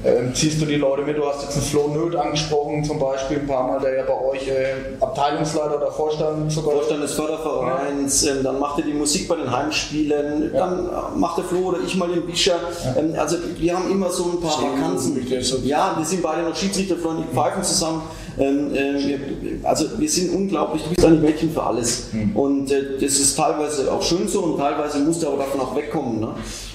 Ähm, 0.04 0.32
ziehst 0.34 0.60
du 0.60 0.66
die 0.66 0.76
Leute 0.76 1.02
mit? 1.02 1.16
Du 1.16 1.26
hast 1.26 1.42
jetzt 1.42 1.56
einen 1.56 1.66
Flo 1.66 1.88
Nöth 1.88 2.14
angesprochen, 2.14 2.84
zum 2.84 2.98
Beispiel 2.98 3.38
ein 3.38 3.46
paar 3.46 3.66
Mal, 3.66 3.80
der 3.80 3.96
ja 3.96 4.02
bei 4.04 4.20
euch 4.20 4.46
äh, 4.46 4.74
Abteilungsleiter 5.00 5.76
oder 5.76 5.90
Vorstand 5.90 6.52
sogar 6.52 6.74
Vorstand 6.74 7.02
des 7.02 7.14
Fördervereins, 7.14 8.24
ähm, 8.26 8.44
dann 8.44 8.60
macht 8.60 8.78
er 8.78 8.84
die 8.84 8.92
Musik 8.92 9.26
bei 9.26 9.36
den 9.36 9.50
Heimspielen, 9.50 10.52
dann 10.52 10.86
äh, 10.86 11.18
macht 11.18 11.38
der 11.38 11.44
Flo 11.44 11.68
oder 11.68 11.78
ich 11.84 11.96
mal 11.96 12.08
den 12.08 12.24
Bischer. 12.24 12.60
Ähm, 12.96 13.14
also 13.18 13.36
wir 13.58 13.76
haben 13.76 13.90
immer 13.90 14.10
so 14.10 14.24
ein 14.24 14.35
paar 14.40 14.58
Sehr 14.58 14.70
Vakanzen. 14.72 15.14
gut, 15.14 15.30
das 15.32 15.50
ist- 15.50 15.64
Ja, 15.64 15.94
wir 15.96 16.04
sind 16.04 16.22
beide 16.22 16.42
noch 16.42 16.54
Schiedsrichter, 16.56 16.96
Florian, 16.96 17.24
die 17.28 17.34
pfeifen 17.34 17.62
zusammen. 17.62 18.02
Ähm, 18.38 18.74
äh, 18.74 19.18
also 19.62 19.86
wir 19.98 20.08
sind 20.08 20.34
unglaublich, 20.34 20.82
du 20.82 20.90
bist 20.90 21.06
ein 21.06 21.20
Mädchen 21.22 21.50
für 21.52 21.62
alles. 21.62 22.08
Mhm. 22.12 22.36
Und 22.36 22.70
äh, 22.70 22.98
das 23.00 23.14
ist 23.18 23.34
teilweise 23.36 23.90
auch 23.90 24.02
schön 24.02 24.28
so 24.28 24.40
und 24.42 24.58
teilweise 24.58 24.98
musst 24.98 25.22
du 25.22 25.28
aber 25.28 25.38
davon 25.38 25.60
auch 25.60 25.74
wegkommen. 25.74 26.20
Ne? 26.20 26.28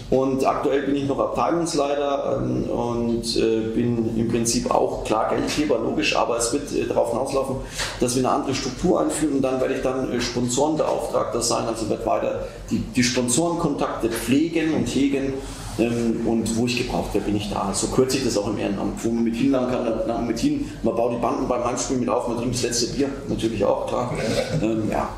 Und 0.09 0.43
aktuell 0.45 0.81
bin 0.81 0.95
ich 0.95 1.07
noch 1.07 1.19
Abteilungsleiter 1.19 2.41
ähm, 2.43 2.63
und 2.69 3.37
äh, 3.37 3.59
bin 3.73 4.09
im 4.17 4.27
Prinzip 4.27 4.69
auch 4.69 5.03
klar 5.05 5.29
Geldgeber, 5.29 5.77
logisch, 5.79 6.15
aber 6.17 6.37
es 6.37 6.51
wird 6.51 6.69
äh, 6.73 6.85
darauf 6.85 7.11
hinauslaufen, 7.11 7.57
dass 7.99 8.15
wir 8.15 8.25
eine 8.27 8.35
andere 8.35 8.53
Struktur 8.55 8.99
einführen 8.99 9.35
und 9.35 9.41
dann 9.41 9.61
werde 9.61 9.75
ich 9.75 9.81
dann 9.81 10.11
äh, 10.11 10.19
Sponsorenbeauftragter 10.19 11.41
sein, 11.41 11.65
also 11.65 11.89
werde 11.89 12.05
weiter 12.05 12.47
die, 12.69 12.79
die 12.79 13.03
Sponsorenkontakte 13.03 14.09
pflegen 14.09 14.73
und 14.73 14.85
hegen 14.87 15.33
ähm, 15.79 16.21
und 16.25 16.55
wo 16.57 16.65
ich 16.65 16.77
gebraucht 16.77 17.13
werde, 17.13 17.27
bin 17.27 17.35
ich 17.35 17.49
da. 17.49 17.71
So 17.73 17.87
kürze 17.87 18.17
ich 18.17 18.23
das 18.23 18.37
auch 18.37 18.47
im 18.47 18.57
Ehrenamt. 18.57 19.03
Wo 19.03 19.09
man 19.09 19.23
mit 19.23 19.35
hinlangen 19.35 19.69
kann, 19.69 19.85
dann 20.07 20.27
mit 20.27 20.39
hin. 20.39 20.65
Man 20.83 20.95
baut 20.95 21.13
die 21.13 21.21
Banden 21.21 21.47
beim 21.47 21.63
Heimspiel 21.63 21.97
mit 21.97 22.09
auf, 22.09 22.27
man 22.27 22.37
trinkt 22.37 22.55
das 22.55 22.63
letzte 22.63 22.87
Bier, 22.87 23.09
natürlich 23.27 23.63
auch, 23.63 23.87
klar. 23.87 24.13
Ähm, 24.61 24.83
ja. 24.89 25.09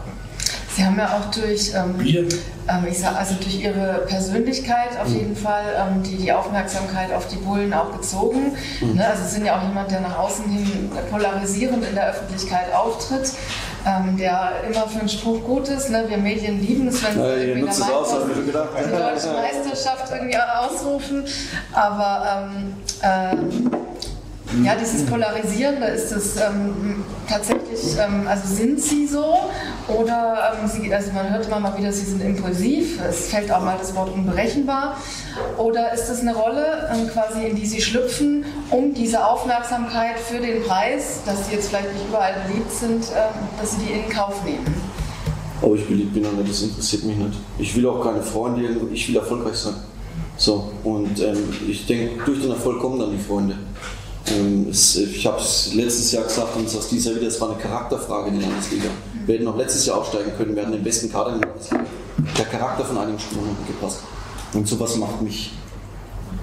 Sie 0.75 0.83
haben 0.83 0.97
ja 0.97 1.17
auch 1.17 1.29
durch, 1.31 1.71
ähm, 1.75 1.99
ähm, 1.99 2.87
ich 2.89 2.99
sag, 2.99 3.15
also 3.15 3.35
durch 3.35 3.61
Ihre 3.61 4.05
Persönlichkeit 4.07 4.99
auf 4.99 5.09
mhm. 5.09 5.15
jeden 5.15 5.35
Fall 5.35 5.63
ähm, 5.77 6.01
die, 6.01 6.17
die 6.17 6.31
Aufmerksamkeit 6.31 7.13
auf 7.13 7.27
die 7.27 7.35
Bullen 7.35 7.73
auch 7.73 7.91
gezogen. 7.91 8.53
Mhm. 8.81 8.95
Ne? 8.95 9.07
Also 9.07 9.23
Sie 9.23 9.35
sind 9.35 9.45
ja 9.45 9.59
auch 9.59 9.67
jemand, 9.67 9.91
der 9.91 10.01
nach 10.01 10.17
außen 10.17 10.49
hin 10.49 10.89
polarisierend 11.11 11.85
in 11.85 11.95
der 11.95 12.09
Öffentlichkeit 12.09 12.73
auftritt. 12.73 13.31
Ähm, 13.85 14.15
der 14.15 14.63
immer 14.65 14.87
für 14.87 15.01
einen 15.01 15.09
Spruch 15.09 15.43
gut 15.43 15.67
ist. 15.67 15.89
Ne? 15.89 16.05
Wir 16.07 16.17
Medien 16.17 16.61
lieben 16.61 16.87
es, 16.87 17.03
wenn 17.03 17.19
irgendwie 17.19 17.67
aus, 17.67 17.77
die 17.77 18.51
deutsche 18.53 19.33
Meisterschaft 19.33 20.09
irgendwie 20.09 20.37
ausrufen. 20.37 21.25
Aber 21.73 22.49
ähm, 22.55 22.73
äh, 23.01 23.35
ja, 24.61 24.75
dieses 24.75 25.05
Polarisierende, 25.05 25.87
ist 25.87 26.11
es 26.11 26.35
ähm, 26.37 27.03
tatsächlich, 27.27 27.97
ähm, 27.97 28.27
also 28.27 28.53
sind 28.53 28.79
Sie 28.79 29.07
so 29.07 29.35
oder 29.87 30.53
ähm, 30.61 30.69
Sie, 30.69 30.93
also 30.93 31.11
man 31.11 31.31
hört 31.31 31.47
immer 31.47 31.59
mal 31.59 31.77
wieder, 31.77 31.91
Sie 31.91 32.05
sind 32.05 32.21
impulsiv, 32.21 32.99
es 33.01 33.29
fällt 33.29 33.51
auch 33.51 33.63
mal 33.63 33.77
das 33.79 33.95
Wort 33.95 34.13
unberechenbar 34.13 34.97
oder 35.57 35.93
ist 35.93 36.07
das 36.07 36.21
eine 36.21 36.35
Rolle 36.35 36.89
ähm, 36.93 37.07
quasi, 37.07 37.47
in 37.47 37.55
die 37.55 37.65
Sie 37.65 37.81
schlüpfen, 37.81 38.45
um 38.69 38.93
diese 38.93 39.25
Aufmerksamkeit 39.25 40.19
für 40.19 40.39
den 40.39 40.63
Preis, 40.63 41.21
dass 41.25 41.47
Sie 41.47 41.53
jetzt 41.55 41.69
vielleicht 41.69 41.91
nicht 41.93 42.05
überall 42.07 42.35
beliebt 42.47 42.71
sind, 42.71 43.05
ähm, 43.15 43.33
dass 43.59 43.71
Sie 43.71 43.77
die 43.87 43.93
in 43.93 44.09
Kauf 44.09 44.43
nehmen? 44.45 44.65
Oh, 45.61 45.73
ich 45.75 45.87
beliebt 45.87 46.13
bin, 46.13 46.25
aber 46.25 46.43
das 46.43 46.61
interessiert 46.61 47.05
mich 47.05 47.15
nicht. 47.15 47.39
Ich 47.57 47.75
will 47.75 47.87
auch 47.87 48.03
keine 48.03 48.21
Freunde, 48.21 48.67
ich 48.91 49.07
will 49.07 49.15
erfolgreich 49.15 49.55
sein. 49.55 49.75
So, 50.35 50.71
und 50.83 51.21
ähm, 51.21 51.37
ich 51.67 51.85
denke, 51.85 52.23
durch 52.25 52.41
den 52.41 52.51
Erfolg 52.51 52.79
kommen 52.81 52.99
dann 52.99 53.11
die 53.11 53.23
Freunde. 53.23 53.55
Ich 54.71 55.27
habe 55.27 55.39
es 55.39 55.73
letztes 55.73 56.11
Jahr 56.11 56.23
gesagt 56.23 56.55
und 56.55 56.65
aus 56.65 56.89
dieser 56.89 57.15
wieder, 57.15 57.27
es 57.27 57.39
war 57.39 57.51
eine 57.51 57.59
Charakterfrage 57.59 58.29
in 58.29 58.39
der 58.39 58.49
Landesliga. 58.49 58.89
Wir 59.25 59.35
hätten 59.35 59.45
noch 59.45 59.57
letztes 59.57 59.85
Jahr 59.85 59.97
aufsteigen 59.97 60.31
können, 60.37 60.55
wir 60.55 60.63
hatten 60.63 60.73
den 60.73 60.83
besten 60.83 61.11
Kader 61.11 61.33
in 61.33 61.41
der 61.41 61.49
Landesliga. 61.49 61.83
Der 62.37 62.45
Charakter 62.45 62.83
von 62.85 62.97
einigen 62.97 63.19
Spielern 63.19 63.45
hat 63.45 63.67
gepasst. 63.67 63.99
Und 64.53 64.67
sowas 64.67 64.95
macht 64.97 65.21
mich, 65.21 65.51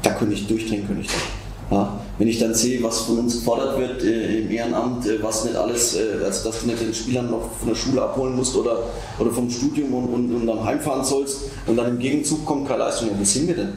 da 0.02 0.10
könnte 0.12 0.34
ich 0.34 0.46
durchdrehen, 0.46 0.86
könnte 0.86 1.02
ich 1.02 1.08
da. 1.08 1.76
Ja, 1.76 2.00
wenn 2.18 2.26
ich 2.26 2.38
dann 2.38 2.52
sehe, 2.52 2.82
was 2.82 3.02
von 3.02 3.18
uns 3.20 3.36
gefordert 3.36 3.78
wird 3.78 4.02
äh, 4.02 4.40
im 4.40 4.50
Ehrenamt, 4.50 5.06
äh, 5.06 5.22
was 5.22 5.44
nicht 5.44 5.54
alles, 5.54 5.94
äh, 5.94 6.24
also 6.24 6.48
dass 6.48 6.60
du 6.60 6.66
nicht 6.66 6.80
den 6.80 6.92
Spielern 6.92 7.30
noch 7.30 7.48
von 7.58 7.68
der 7.68 7.76
Schule 7.76 8.02
abholen 8.02 8.34
musst 8.34 8.56
oder, 8.56 8.82
oder 9.20 9.30
vom 9.30 9.48
Studium 9.48 9.94
und, 9.94 10.12
und, 10.12 10.34
und 10.34 10.46
dann 10.48 10.64
heimfahren 10.64 11.04
sollst 11.04 11.42
und 11.68 11.76
dann 11.76 11.86
im 11.86 11.98
Gegenzug 12.00 12.44
kommt 12.44 12.66
keine 12.66 12.80
Leistung, 12.80 13.08
ja, 13.10 13.14
wo 13.16 13.24
sind 13.24 13.46
wir 13.46 13.54
denn? 13.54 13.72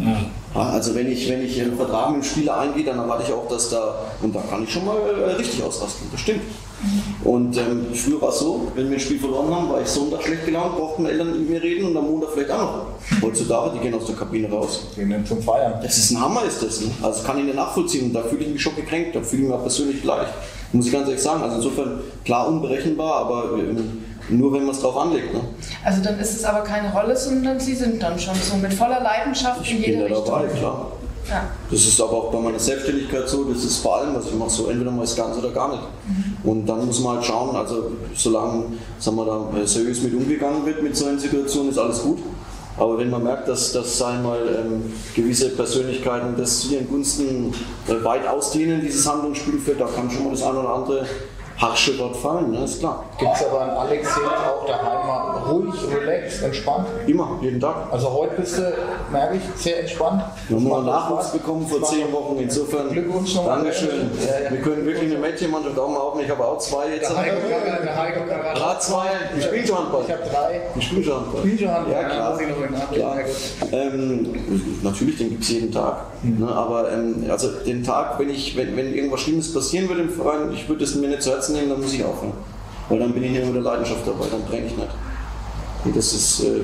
Ja. 0.00 0.16
Also 0.54 0.94
wenn 0.94 1.10
ich, 1.10 1.28
wenn 1.28 1.44
ich 1.44 1.60
einen 1.60 1.76
Vertrag 1.76 2.12
mit 2.12 2.22
dem 2.22 2.24
Spieler 2.24 2.58
eingehe, 2.58 2.84
dann 2.84 2.98
erwarte 2.98 3.24
ich 3.26 3.32
auch, 3.32 3.48
dass 3.48 3.70
da, 3.70 3.96
und 4.22 4.34
da 4.34 4.40
kann 4.48 4.62
ich 4.62 4.72
schon 4.72 4.84
mal 4.84 4.96
äh, 4.96 5.32
richtig 5.32 5.62
ausrasten, 5.64 6.06
das 6.12 6.20
stimmt. 6.20 6.42
Und 7.24 7.56
ähm, 7.56 7.86
früher 7.92 8.20
war 8.20 8.28
es 8.28 8.38
so, 8.38 8.70
wenn 8.74 8.88
wir 8.88 8.96
ein 8.96 9.00
Spiel 9.00 9.18
verloren 9.18 9.52
haben, 9.52 9.68
war 9.70 9.80
ich 9.80 9.88
Sonntag 9.88 10.22
schlecht 10.22 10.44
gelaunt, 10.44 10.76
brauchten 10.76 11.06
Eltern 11.06 11.32
mit 11.32 11.48
mir 11.48 11.62
reden 11.62 11.86
und 11.86 11.96
am 11.96 12.06
Montag 12.06 12.30
vielleicht 12.34 12.50
auch 12.50 12.58
noch. 12.58 12.86
Heutzutage, 13.22 13.72
die 13.74 13.80
gehen 13.80 13.94
aus 13.94 14.06
der 14.06 14.14
Kabine 14.14 14.48
raus. 14.48 14.86
Gehen 14.94 15.10
dann 15.10 15.26
zum 15.26 15.42
Feiern. 15.42 15.80
Das 15.82 15.96
ist 15.96 16.10
ein 16.10 16.20
Hammer, 16.20 16.44
ist 16.44 16.62
das. 16.62 16.82
Ne? 16.82 16.90
Also 17.02 17.24
kann 17.24 17.38
ich 17.38 17.44
nicht 17.44 17.56
nachvollziehen 17.56 18.06
und 18.06 18.12
da 18.12 18.22
fühle 18.22 18.44
ich 18.44 18.52
mich 18.52 18.62
schon 18.62 18.76
gekränkt, 18.76 19.16
da 19.16 19.22
fühle 19.22 19.42
ich 19.42 19.48
mich 19.48 19.56
auch 19.56 19.62
persönlich 19.62 20.02
beleidigt. 20.02 20.34
Muss 20.72 20.86
ich 20.86 20.92
ganz 20.92 21.08
ehrlich 21.08 21.22
sagen. 21.22 21.42
Also 21.42 21.56
insofern 21.56 22.00
klar 22.24 22.48
unberechenbar, 22.48 23.14
aber 23.16 23.58
ähm, 23.58 24.03
nur 24.28 24.52
wenn 24.52 24.64
man 24.64 24.74
es 24.74 24.80
drauf 24.80 24.96
anlegt. 24.96 25.34
Ne? 25.34 25.40
Also 25.84 26.02
dann 26.02 26.18
ist 26.18 26.34
es 26.34 26.44
aber 26.44 26.60
keine 26.60 26.92
Rolle, 26.92 27.16
sondern 27.16 27.60
Sie 27.60 27.74
sind 27.74 28.02
dann 28.02 28.18
schon 28.18 28.34
so 28.34 28.56
mit 28.56 28.72
voller 28.72 29.00
Leidenschaft 29.00 29.60
ich 29.62 29.72
in 29.72 29.82
jeder 29.82 30.04
bin 30.04 30.14
da 30.14 30.20
dabei, 30.20 30.46
klar. 30.46 30.92
Ja. 31.28 31.44
Das 31.70 31.80
ist 31.80 32.00
aber 32.00 32.12
auch 32.12 32.32
bei 32.32 32.38
meiner 32.38 32.58
Selbstständigkeit 32.58 33.26
so, 33.28 33.44
das 33.44 33.64
ist 33.64 33.82
bei 33.82 33.90
allem, 33.90 34.14
was 34.14 34.26
ich 34.26 34.34
mache, 34.34 34.50
so 34.50 34.68
entweder 34.68 34.90
mal 34.90 35.04
es 35.04 35.16
ganz 35.16 35.36
oder 35.38 35.50
gar 35.50 35.70
nicht. 35.70 35.82
Mhm. 35.82 36.50
Und 36.50 36.66
dann 36.66 36.84
muss 36.84 37.00
man 37.00 37.16
halt 37.16 37.24
schauen, 37.24 37.56
also 37.56 37.92
solange 38.14 38.64
sagen 38.98 39.16
wir, 39.16 39.24
da 39.24 39.58
äh, 39.58 39.66
seriös 39.66 40.02
mit 40.02 40.14
umgegangen 40.14 40.66
wird 40.66 40.82
mit 40.82 40.94
solchen 40.94 41.18
Situationen, 41.18 41.70
ist 41.70 41.78
alles 41.78 42.02
gut. 42.02 42.18
Aber 42.76 42.98
wenn 42.98 43.08
man 43.08 43.22
merkt, 43.22 43.48
dass, 43.48 43.72
dass 43.72 44.02
einmal 44.02 44.40
ähm, 44.48 44.92
gewisse 45.14 45.50
Persönlichkeiten 45.50 46.34
das 46.36 46.60
zu 46.60 46.74
ihren 46.74 46.88
Gunsten 46.88 47.54
äh, 47.88 48.04
weit 48.04 48.26
ausdehnen, 48.26 48.80
dieses 48.80 49.08
Handlungsspielfeld, 49.08 49.80
da 49.80 49.86
kann 49.86 50.10
schon 50.10 50.24
mal 50.24 50.30
das 50.32 50.42
eine 50.42 50.58
oder 50.58 50.74
andere 50.74 51.06
harsche 51.56 51.98
Wort 51.98 52.16
fallen, 52.16 52.50
ne? 52.50 52.64
ist 52.64 52.80
klar. 52.80 53.04
Gibt 53.18 53.34
es 53.34 53.46
aber 53.46 53.60
an 53.60 53.70
Alex 53.70 54.08
jetzt 54.08 54.26
auch 54.26 54.66
daheim 54.66 55.06
mal 55.06 55.38
ruhig, 55.48 55.74
relaxed, 55.94 56.42
entspannt? 56.42 56.88
Immer, 57.06 57.38
jeden 57.42 57.60
Tag. 57.60 57.76
Also 57.92 58.12
heute 58.12 58.34
bist 58.36 58.58
du, 58.58 58.72
merke 59.12 59.36
ich, 59.36 59.62
sehr 59.62 59.80
entspannt. 59.80 60.22
Wir 60.48 60.56
haben 60.56 60.68
mal 60.68 60.82
Nachwuchs 60.82 61.30
bekommen 61.30 61.66
vor 61.66 61.82
zehn 61.82 62.12
Wochen, 62.12 62.38
insofern 62.38 62.90
Glückwunsch 62.90 63.34
noch. 63.34 63.46
Dankeschön. 63.46 64.10
Ja, 64.26 64.44
ja. 64.44 64.50
Wir 64.50 64.60
können 64.60 64.84
wirklich 64.84 65.10
eine 65.10 65.20
Mädchenmannschaft 65.20 65.78
auch 65.78 65.88
mal 65.88 65.98
aufnehmen. 65.98 66.26
Ich 66.26 66.30
habe 66.30 66.44
auch 66.44 66.58
zwei 66.58 66.94
jetzt. 66.94 67.10
Der 67.10 67.16
Heiko 67.18 67.40
der 67.84 67.96
Heiko. 67.96 68.20
Gerade 68.54 68.80
zwei. 68.80 69.06
Ich 69.36 69.44
spiele 69.44 69.66
schon 69.66 69.78
Handball. 69.78 70.02
Ich 70.06 70.12
habe 70.12 70.22
drei. 70.30 70.60
Ich 70.76 70.84
spiele 70.84 71.04
schon 71.04 71.16
Handball. 71.16 71.40
Spiel 71.40 71.58
schon 71.58 71.70
Handball. 71.70 71.92
Ja, 71.94 72.08
klar. 72.08 72.38
klar. 72.92 73.18
Ähm, 73.72 74.34
natürlich, 74.82 75.18
den 75.18 75.30
gibt 75.30 75.42
es 75.42 75.50
jeden 75.50 75.72
Tag. 75.72 75.96
Mhm. 76.22 76.44
Ne, 76.44 76.52
aber 76.52 76.90
ähm, 76.92 77.24
also 77.30 77.48
den 77.66 77.84
Tag, 77.84 78.18
wenn, 78.18 78.30
ich, 78.30 78.56
wenn, 78.56 78.76
wenn 78.76 78.94
irgendwas 78.94 79.20
Schlimmes 79.20 79.52
passieren 79.52 79.88
würde 79.88 80.02
im 80.02 80.10
Verein, 80.10 80.52
ich 80.52 80.68
würde 80.68 80.84
es 80.84 80.94
mir 80.94 81.08
nicht 81.08 81.22
zu 81.22 81.30
Herzen 81.30 81.43
nehmen, 81.50 81.70
dann 81.70 81.80
muss 81.80 81.92
ich 81.92 82.04
aufhören. 82.04 82.32
Weil 82.88 82.98
dann 82.98 83.12
bin 83.12 83.24
ich 83.24 83.30
hier 83.30 83.46
mit 83.46 83.54
der 83.54 83.62
Leidenschaft 83.62 84.06
dabei, 84.06 84.26
dann 84.30 84.42
brenne 84.42 84.66
ich 84.66 84.76
nicht. 84.76 84.88
Und 85.84 85.96
das 85.96 86.12
ist. 86.12 86.40
Äh, 86.40 86.58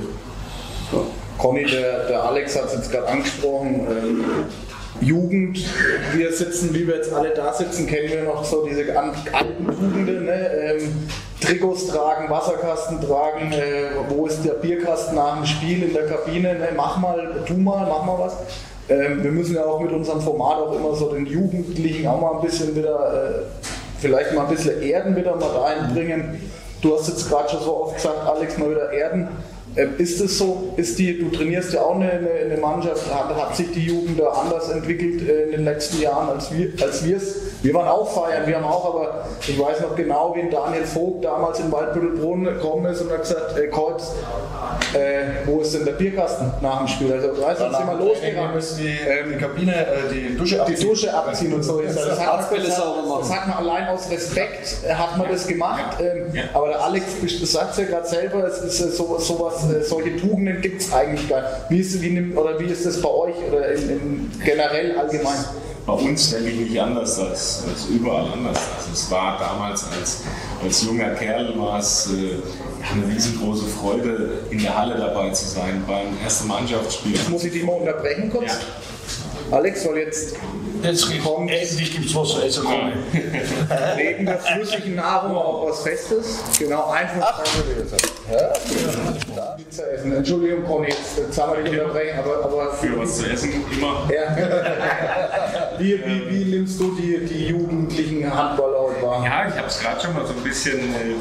ja. 0.92 1.00
Conny, 1.38 1.64
der, 1.64 2.06
der 2.06 2.22
Alex 2.22 2.56
hat 2.56 2.66
es 2.66 2.74
jetzt 2.74 2.92
gerade 2.92 3.08
angesprochen. 3.08 3.86
Ähm, 3.88 4.24
Jugend, 5.00 5.58
wir 6.14 6.32
sitzen, 6.32 6.74
wie 6.74 6.86
wir 6.86 6.96
jetzt 6.96 7.12
alle 7.12 7.30
da 7.30 7.52
sitzen, 7.52 7.86
kennen 7.86 8.10
wir 8.10 8.24
noch 8.24 8.44
so 8.44 8.66
diese 8.66 8.84
alten 8.94 9.66
Tugenden, 9.66 10.26
ne? 10.26 10.50
ähm, 10.52 11.08
Trikots 11.40 11.86
tragen, 11.86 12.28
Wasserkasten 12.28 13.00
tragen, 13.00 13.52
äh, 13.52 13.92
wo 14.08 14.26
ist 14.26 14.44
der 14.44 14.54
Bierkasten 14.54 15.14
nach 15.14 15.36
dem 15.36 15.46
Spiel 15.46 15.84
in 15.84 15.94
der 15.94 16.06
Kabine, 16.06 16.54
ne? 16.54 16.68
mach 16.76 16.98
mal, 16.98 17.42
tu 17.46 17.54
mal, 17.54 17.86
mach 17.88 18.04
mal 18.04 18.18
was. 18.18 18.36
Ähm, 18.90 19.22
wir 19.22 19.30
müssen 19.30 19.54
ja 19.54 19.64
auch 19.64 19.80
mit 19.80 19.92
unserem 19.92 20.20
Format 20.20 20.58
auch 20.58 20.74
immer 20.74 20.94
so 20.94 21.12
den 21.12 21.24
Jugendlichen 21.24 22.06
auch 22.06 22.20
mal 22.20 22.34
ein 22.34 22.42
bisschen 22.42 22.74
wieder, 22.74 23.44
äh, 23.46 23.69
vielleicht 24.00 24.34
mal 24.34 24.46
ein 24.46 24.54
bisschen 24.54 24.82
Erden 24.82 25.16
wieder 25.16 25.36
mal 25.36 25.50
reinbringen. 25.50 26.40
Du 26.82 26.96
hast 26.96 27.08
jetzt 27.08 27.28
gerade 27.28 27.48
schon 27.48 27.62
so 27.62 27.82
oft 27.82 27.96
gesagt, 27.96 28.26
Alex, 28.26 28.58
mal 28.58 28.70
wieder 28.70 28.92
Erden. 28.92 29.28
Ähm, 29.76 29.94
ist 29.98 30.20
es 30.20 30.38
so, 30.38 30.72
ist 30.76 30.98
die, 30.98 31.18
du 31.18 31.30
trainierst 31.30 31.72
ja 31.72 31.82
auch 31.82 31.94
eine, 31.94 32.10
eine 32.10 32.56
Mannschaft, 32.60 33.12
hat, 33.14 33.34
hat, 33.36 33.54
sich 33.54 33.70
die 33.70 33.84
Jugend 33.84 34.18
da 34.18 34.28
anders 34.28 34.68
entwickelt 34.68 35.28
äh, 35.28 35.44
in 35.44 35.50
den 35.52 35.64
letzten 35.64 36.00
Jahren, 36.00 36.28
als 36.28 36.52
wir 36.52 37.16
es? 37.16 37.36
Wir 37.62 37.74
waren 37.74 37.88
auch 37.88 38.10
feiern, 38.10 38.46
wir 38.46 38.56
haben 38.56 38.64
auch, 38.64 38.94
aber 38.94 39.26
ich 39.46 39.58
weiß 39.58 39.80
noch 39.80 39.94
genau, 39.94 40.34
wie 40.34 40.48
Daniel 40.48 40.84
Vogt 40.84 41.24
damals 41.24 41.60
in 41.60 41.70
Waldbüttelbrunn 41.70 42.44
gekommen 42.44 42.86
ist 42.86 43.02
und 43.02 43.12
hat 43.12 43.22
gesagt, 43.22 43.58
äh, 43.58 43.66
Kreuz, 43.66 44.12
äh, 44.94 45.46
wo 45.46 45.60
ist 45.60 45.74
denn 45.74 45.84
der 45.84 45.92
Bierkasten 45.92 46.50
nach 46.62 46.78
dem 46.78 46.88
Spiel? 46.88 47.12
Also, 47.12 47.28
weißt 47.28 47.60
du, 47.60 47.64
sind 47.64 47.86
wir 47.86 47.94
losgegangen. 47.94 48.48
Wir 48.50 48.54
müssen 48.54 48.78
die, 48.78 48.88
ähm, 48.88 49.32
die 49.32 49.36
Kabine, 49.36 49.74
äh, 49.74 50.12
die 50.12 50.36
Dusche 50.36 50.60
abziehen. 50.60 50.76
Die 50.80 50.86
Dusche 50.86 51.14
abziehen 51.14 51.52
und 51.52 51.62
so. 51.62 51.80
Das, 51.82 51.94
das, 51.94 52.04
hat, 52.18 52.50
das, 52.50 52.78
hat, 52.78 53.20
das 53.20 53.32
hat 53.32 53.48
man 53.48 53.58
allein 53.58 53.88
aus 53.88 54.10
Respekt, 54.10 54.78
äh, 54.86 54.94
hat 54.94 55.18
man 55.18 55.28
das 55.30 55.46
gemacht. 55.46 55.98
Ähm, 56.00 56.34
ja. 56.34 56.44
Aber 56.54 56.68
der 56.68 56.82
Alex 56.82 57.04
sagt 57.42 57.72
es 57.72 57.78
ja 57.78 57.84
gerade 57.84 58.06
selber, 58.06 58.44
es 58.44 58.58
ist 58.58 58.80
äh, 58.80 58.88
so, 58.88 59.18
sowas, 59.18 59.70
äh, 59.70 59.82
solche 59.82 60.16
Tugenden 60.16 60.62
gibt 60.62 60.80
es 60.80 60.92
eigentlich 60.92 61.28
gar 61.28 61.42
nicht. 61.42 61.52
Wie 61.68 61.80
ist, 61.80 62.00
wie, 62.00 62.34
oder 62.34 62.58
wie 62.58 62.66
ist 62.66 62.86
das 62.86 63.02
bei 63.02 63.10
euch 63.10 63.34
oder 63.48 63.68
in, 63.72 63.90
in 63.90 64.32
generell 64.42 64.98
allgemein? 64.98 65.44
Bei 65.86 65.92
uns 65.92 66.30
denke 66.30 66.50
ich 66.50 66.60
nicht 66.70 66.80
anders 66.80 67.18
als, 67.18 67.64
als 67.68 67.86
überall 67.86 68.32
anders. 68.32 68.58
Also 68.76 68.90
es 68.92 69.10
war 69.10 69.38
damals 69.38 69.84
als, 69.98 70.22
als 70.62 70.82
junger 70.84 71.10
Kerl 71.10 71.58
war 71.58 71.78
es 71.78 72.10
äh, 72.12 72.36
eine 72.92 73.06
riesengroße 73.12 73.66
Freude, 73.66 74.44
in 74.50 74.58
der 74.58 74.76
Halle 74.76 74.96
dabei 74.96 75.30
zu 75.30 75.46
sein 75.46 75.82
beim 75.86 76.06
ersten 76.22 76.48
Mannschaftsspiel. 76.48 77.12
Jetzt 77.16 77.30
muss 77.30 77.44
ich 77.44 77.52
dich 77.52 77.64
mal 77.64 77.72
unterbrechen 77.72 78.30
kurz. 78.30 78.52
Ja. 78.52 79.56
Alex 79.56 79.82
soll 79.82 79.98
jetzt 79.98 80.36
Jetzt 80.82 81.24
kommen. 81.24 81.48
Endlich 81.48 81.92
gibt 81.92 82.06
es 82.06 82.14
was 82.14 82.28
zu 82.30 82.40
essen. 82.42 82.66
Neben 83.96 84.26
der 84.26 84.38
flüssigen 84.38 84.94
Nahrung 84.96 85.36
auch 85.36 85.68
was 85.68 85.82
Festes. 85.82 86.38
Genau, 86.58 86.90
einfach 86.90 87.42
ja, 88.30 89.56
Pizza 89.56 89.92
essen. 89.92 90.12
Entschuldigung, 90.12 90.64
Conny, 90.64 90.88
jetzt 90.88 91.40
haben 91.40 91.56
wir 91.56 91.64
dich 91.64 91.80
unterbrechen, 91.80 92.18
aber, 92.18 92.44
aber 92.44 92.72
für 92.74 92.98
was 92.98 93.18
zu 93.18 93.30
essen 93.30 93.64
immer. 93.70 94.08
Ja. 94.12 94.36
wie, 95.78 96.04
wie, 96.04 96.30
wie 96.30 96.44
nimmst 96.56 96.80
du 96.80 96.96
die, 96.96 97.24
die 97.26 97.46
jugendlichen 97.48 98.32
Handballer 98.32 98.86
und 98.86 98.96
da? 99.02 99.24
Ja, 99.24 99.48
ich 99.48 99.56
habe 99.56 99.68
es 99.68 99.78
gerade 99.78 100.00
schon 100.00 100.14
mal 100.14 100.26
so 100.26 100.32
ein 100.32 100.42
bisschen, 100.42 100.78
äh, 100.78 101.14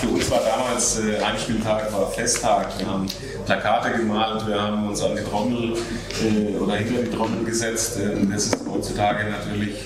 für 0.00 0.08
uns 0.08 0.30
war 0.30 0.40
damals 0.40 1.00
äh, 1.00 1.22
Heimspieltag, 1.22 1.92
war 1.92 2.10
Festtag. 2.10 2.78
Wir 2.78 2.86
haben 2.86 3.06
Plakate 3.46 3.96
gemalt, 3.96 4.46
wir 4.46 4.60
haben 4.60 4.88
uns 4.88 5.02
an 5.02 5.12
die 5.16 5.22
Trommel 5.22 5.72
äh, 5.72 6.56
oder 6.58 6.74
hinter 6.74 7.02
die 7.02 7.16
Trommel 7.16 7.44
gesetzt. 7.44 7.98
Äh, 7.98 8.26
das 8.30 8.46
ist 8.46 8.58
heutzutage 8.68 9.30
natürlich 9.30 9.76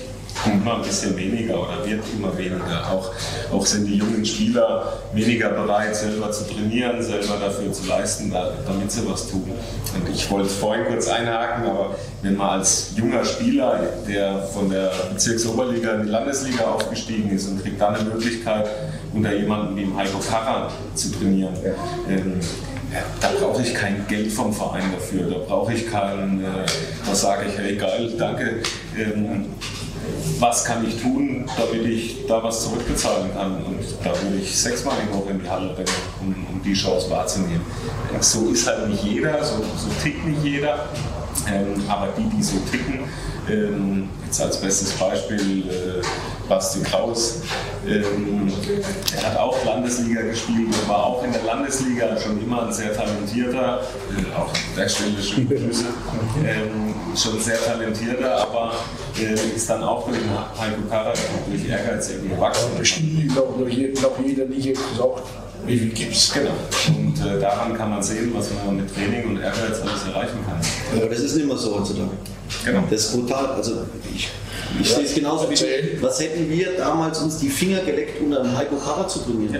immer 0.45 0.77
ein 0.77 0.81
bisschen 0.81 1.15
weniger 1.15 1.61
oder 1.61 1.85
wird 1.85 2.03
immer 2.17 2.35
weniger. 2.35 2.89
Auch, 2.91 3.11
auch 3.53 3.65
sind 3.65 3.85
die 3.85 3.97
jungen 3.97 4.25
Spieler 4.25 4.93
weniger 5.13 5.49
bereit, 5.49 5.95
selber 5.95 6.31
zu 6.31 6.45
trainieren, 6.47 7.01
selber 7.03 7.37
dafür 7.39 7.71
zu 7.71 7.85
leisten, 7.87 8.31
da, 8.31 8.51
damit 8.65 8.91
sie 8.91 9.07
was 9.07 9.29
tun. 9.29 9.51
Und 9.93 10.09
ich 10.11 10.29
wollte 10.31 10.49
vorhin 10.49 10.85
kurz 10.85 11.07
einhaken, 11.07 11.65
aber 11.65 11.95
wenn 12.23 12.37
man 12.37 12.59
als 12.59 12.93
junger 12.95 13.23
Spieler, 13.23 13.79
der 14.07 14.41
von 14.41 14.69
der 14.69 14.91
Bezirksoberliga 15.13 15.95
in 15.95 16.03
die 16.03 16.09
Landesliga 16.09 16.63
aufgestiegen 16.63 17.29
ist 17.29 17.47
und 17.47 17.61
kriegt 17.61 17.79
dann 17.79 17.95
eine 17.95 18.09
Möglichkeit, 18.09 18.67
unter 19.13 19.33
jemandem 19.33 19.75
wie 19.75 19.95
Heiko 19.95 20.17
Karrer 20.17 20.71
zu 20.95 21.11
trainieren, 21.11 21.53
ähm, 22.09 22.39
da 23.19 23.29
brauche 23.39 23.61
ich 23.61 23.73
kein 23.73 24.05
Geld 24.07 24.31
vom 24.31 24.53
Verein 24.53 24.91
dafür, 24.91 25.29
da 25.29 25.37
brauche 25.37 25.73
ich 25.73 25.89
keinen, 25.89 26.43
äh, 26.43 26.65
da 27.05 27.15
sage 27.15 27.45
ich, 27.47 27.57
hey 27.57 27.75
geil, 27.75 28.13
danke. 28.17 28.61
Ähm, 28.97 29.45
was 30.39 30.65
kann 30.65 30.85
ich 30.87 30.99
tun, 31.01 31.49
damit 31.57 31.85
ich 31.85 32.25
da 32.25 32.43
was 32.43 32.63
zurückbezahlen 32.63 33.31
kann. 33.33 33.63
Und 33.63 33.79
da 34.03 34.09
würde 34.09 34.37
ich 34.41 34.55
sechsmal 34.55 34.95
die 35.07 35.13
Woche 35.13 35.31
in 35.31 35.41
die 35.41 35.49
Halle 35.49 35.77
rennen, 35.77 35.87
um, 36.19 36.47
um 36.51 36.61
die 36.63 36.73
Chance 36.73 37.09
wahrzunehmen. 37.09 37.61
So 38.19 38.49
ist 38.49 38.67
halt 38.67 38.89
nicht 38.89 39.03
jeder, 39.03 39.43
so, 39.43 39.57
so 39.57 39.87
tickt 40.01 40.25
nicht 40.25 40.43
jeder. 40.43 40.87
Ähm, 41.51 41.81
aber 41.87 42.09
die, 42.17 42.23
die 42.35 42.43
so 42.43 42.57
ticken, 42.71 42.99
ähm, 43.49 44.09
jetzt 44.25 44.41
als 44.41 44.61
bestes 44.61 44.91
Beispiel 44.93 45.63
äh, 45.69 46.01
Basti 46.47 46.81
Kraus, 46.81 47.41
ähm, 47.87 48.51
er 49.19 49.27
hat 49.31 49.37
auch 49.37 49.55
Landesliga 49.65 50.21
gespielt 50.21 50.67
und 50.67 50.87
war 50.89 51.05
auch 51.05 51.23
in 51.23 51.31
der 51.31 51.41
Landesliga 51.43 52.15
schon 52.19 52.41
immer 52.43 52.67
ein 52.67 52.73
sehr 52.73 52.93
talentierter, 52.95 53.79
äh, 54.11 54.35
auch 54.39 54.51
der 54.77 54.87
Stelle 54.87 55.21
schöne 55.21 55.45
Grüße, 55.55 55.85
ähm, 56.45 56.93
schon 57.15 57.39
sehr 57.39 57.57
talentierter, 57.63 58.41
aber 58.41 58.73
äh, 59.19 59.55
ist 59.55 59.69
dann 59.69 59.83
auch 59.83 60.07
durch 60.07 60.19
Heiko 60.59 60.81
Karrer 60.89 61.13
durch 61.49 61.67
Ehrgeiz 61.67 62.09
irgendwie 62.09 62.35
gewachsen. 62.35 62.69
Bestimmt 62.77 63.31
je- 63.69 63.93
noch 64.01 64.19
jeder 64.23 64.45
nicht 64.45 64.67
gesagt, 64.67 65.23
wie 65.65 65.77
viel 65.77 65.89
gibt 65.89 66.15
es. 66.15 66.33
Genau. 66.33 66.51
Und 66.87 67.15
äh, 67.25 67.39
daran 67.39 67.73
kann 67.75 67.89
man 67.89 68.01
sehen, 68.03 68.31
was 68.33 68.49
man 68.65 68.77
mit 68.77 68.93
Training 68.93 69.29
und 69.29 69.37
Ehrgeiz 69.37 69.81
alles 69.81 70.03
erreichen 70.07 70.39
kann. 70.45 70.59
Aber 70.95 71.09
das 71.09 71.19
ist 71.19 71.35
nicht 71.35 71.47
mehr 71.47 71.57
so 71.57 71.79
heutzutage. 71.79 72.09
Genau. 72.65 72.83
Das 72.89 73.01
ist 73.01 73.13
brutal. 73.13 73.45
Also 73.47 73.83
ich, 74.13 74.29
ich 74.79 74.89
sehe 74.89 75.03
es 75.03 75.13
genauso 75.13 75.49
wie 75.49 75.55
du. 75.55 76.01
Was 76.01 76.19
hätten 76.21 76.49
wir 76.49 76.77
damals 76.77 77.19
uns 77.19 77.37
die 77.37 77.49
Finger 77.49 77.81
geleckt, 77.81 78.21
unter 78.21 78.41
einem 78.41 78.57
Heiko 78.57 78.75
Karrer 78.75 79.07
zu 79.07 79.19
trainieren? 79.19 79.59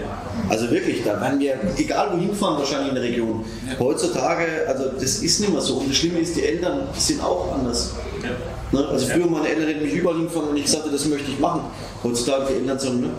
Also 0.50 0.70
wirklich, 0.70 1.04
da 1.04 1.20
waren 1.20 1.40
wir, 1.40 1.56
egal 1.78 2.12
wohin 2.14 2.34
fahren, 2.34 2.58
wahrscheinlich 2.60 2.90
in 2.90 2.96
der 2.96 3.04
Region. 3.04 3.46
Heutzutage, 3.80 4.46
also 4.68 4.86
das 5.00 5.20
ist 5.20 5.40
nicht 5.40 5.52
mehr 5.52 5.62
so. 5.62 5.76
Und 5.76 5.90
das 5.90 5.98
Schlimme 5.98 6.20
ist, 6.20 6.36
die 6.36 6.44
Eltern 6.44 6.88
sind 6.98 7.22
auch 7.24 7.54
anders. 7.54 7.94
Ne? 8.72 8.88
Also 8.88 9.08
früher 9.08 9.28
meine 9.28 9.48
Eltern 9.48 9.68
hätten 9.68 9.84
mich 9.84 9.94
überall 9.94 10.16
hingefahren 10.16 10.50
und 10.50 10.58
ich 10.58 10.70
sagte, 10.70 10.90
das 10.90 11.06
möchte 11.06 11.32
ich 11.32 11.40
machen. 11.40 11.62
Heutzutage 12.04 12.46
die 12.54 12.62
Eltern 12.62 12.80
sagen, 12.80 13.02
ne, 13.02 13.10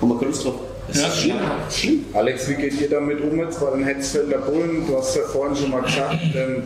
haben 0.00 0.08
wir 0.08 0.18
keine 0.18 0.30
Lust 0.30 0.44
drauf. 0.44 0.54
Das 0.88 1.00
Ja. 1.00 1.06
ist 1.08 1.16
schlimm. 1.20 1.36
schlimm. 1.70 2.04
Alex, 2.12 2.48
wie 2.48 2.54
geht 2.54 2.80
ihr 2.80 2.90
damit 2.90 3.20
um 3.22 3.38
jetzt 3.38 3.60
bei 3.60 3.70
den 3.70 3.84
Hetzfelder 3.84 4.38
Bullen? 4.38 4.86
Du 4.86 4.96
hast 4.98 5.16
ja 5.16 5.22
vorhin 5.22 5.56
schon 5.56 5.70
mal 5.70 5.80
gesagt, 5.82 6.18
ähm, 6.34 6.64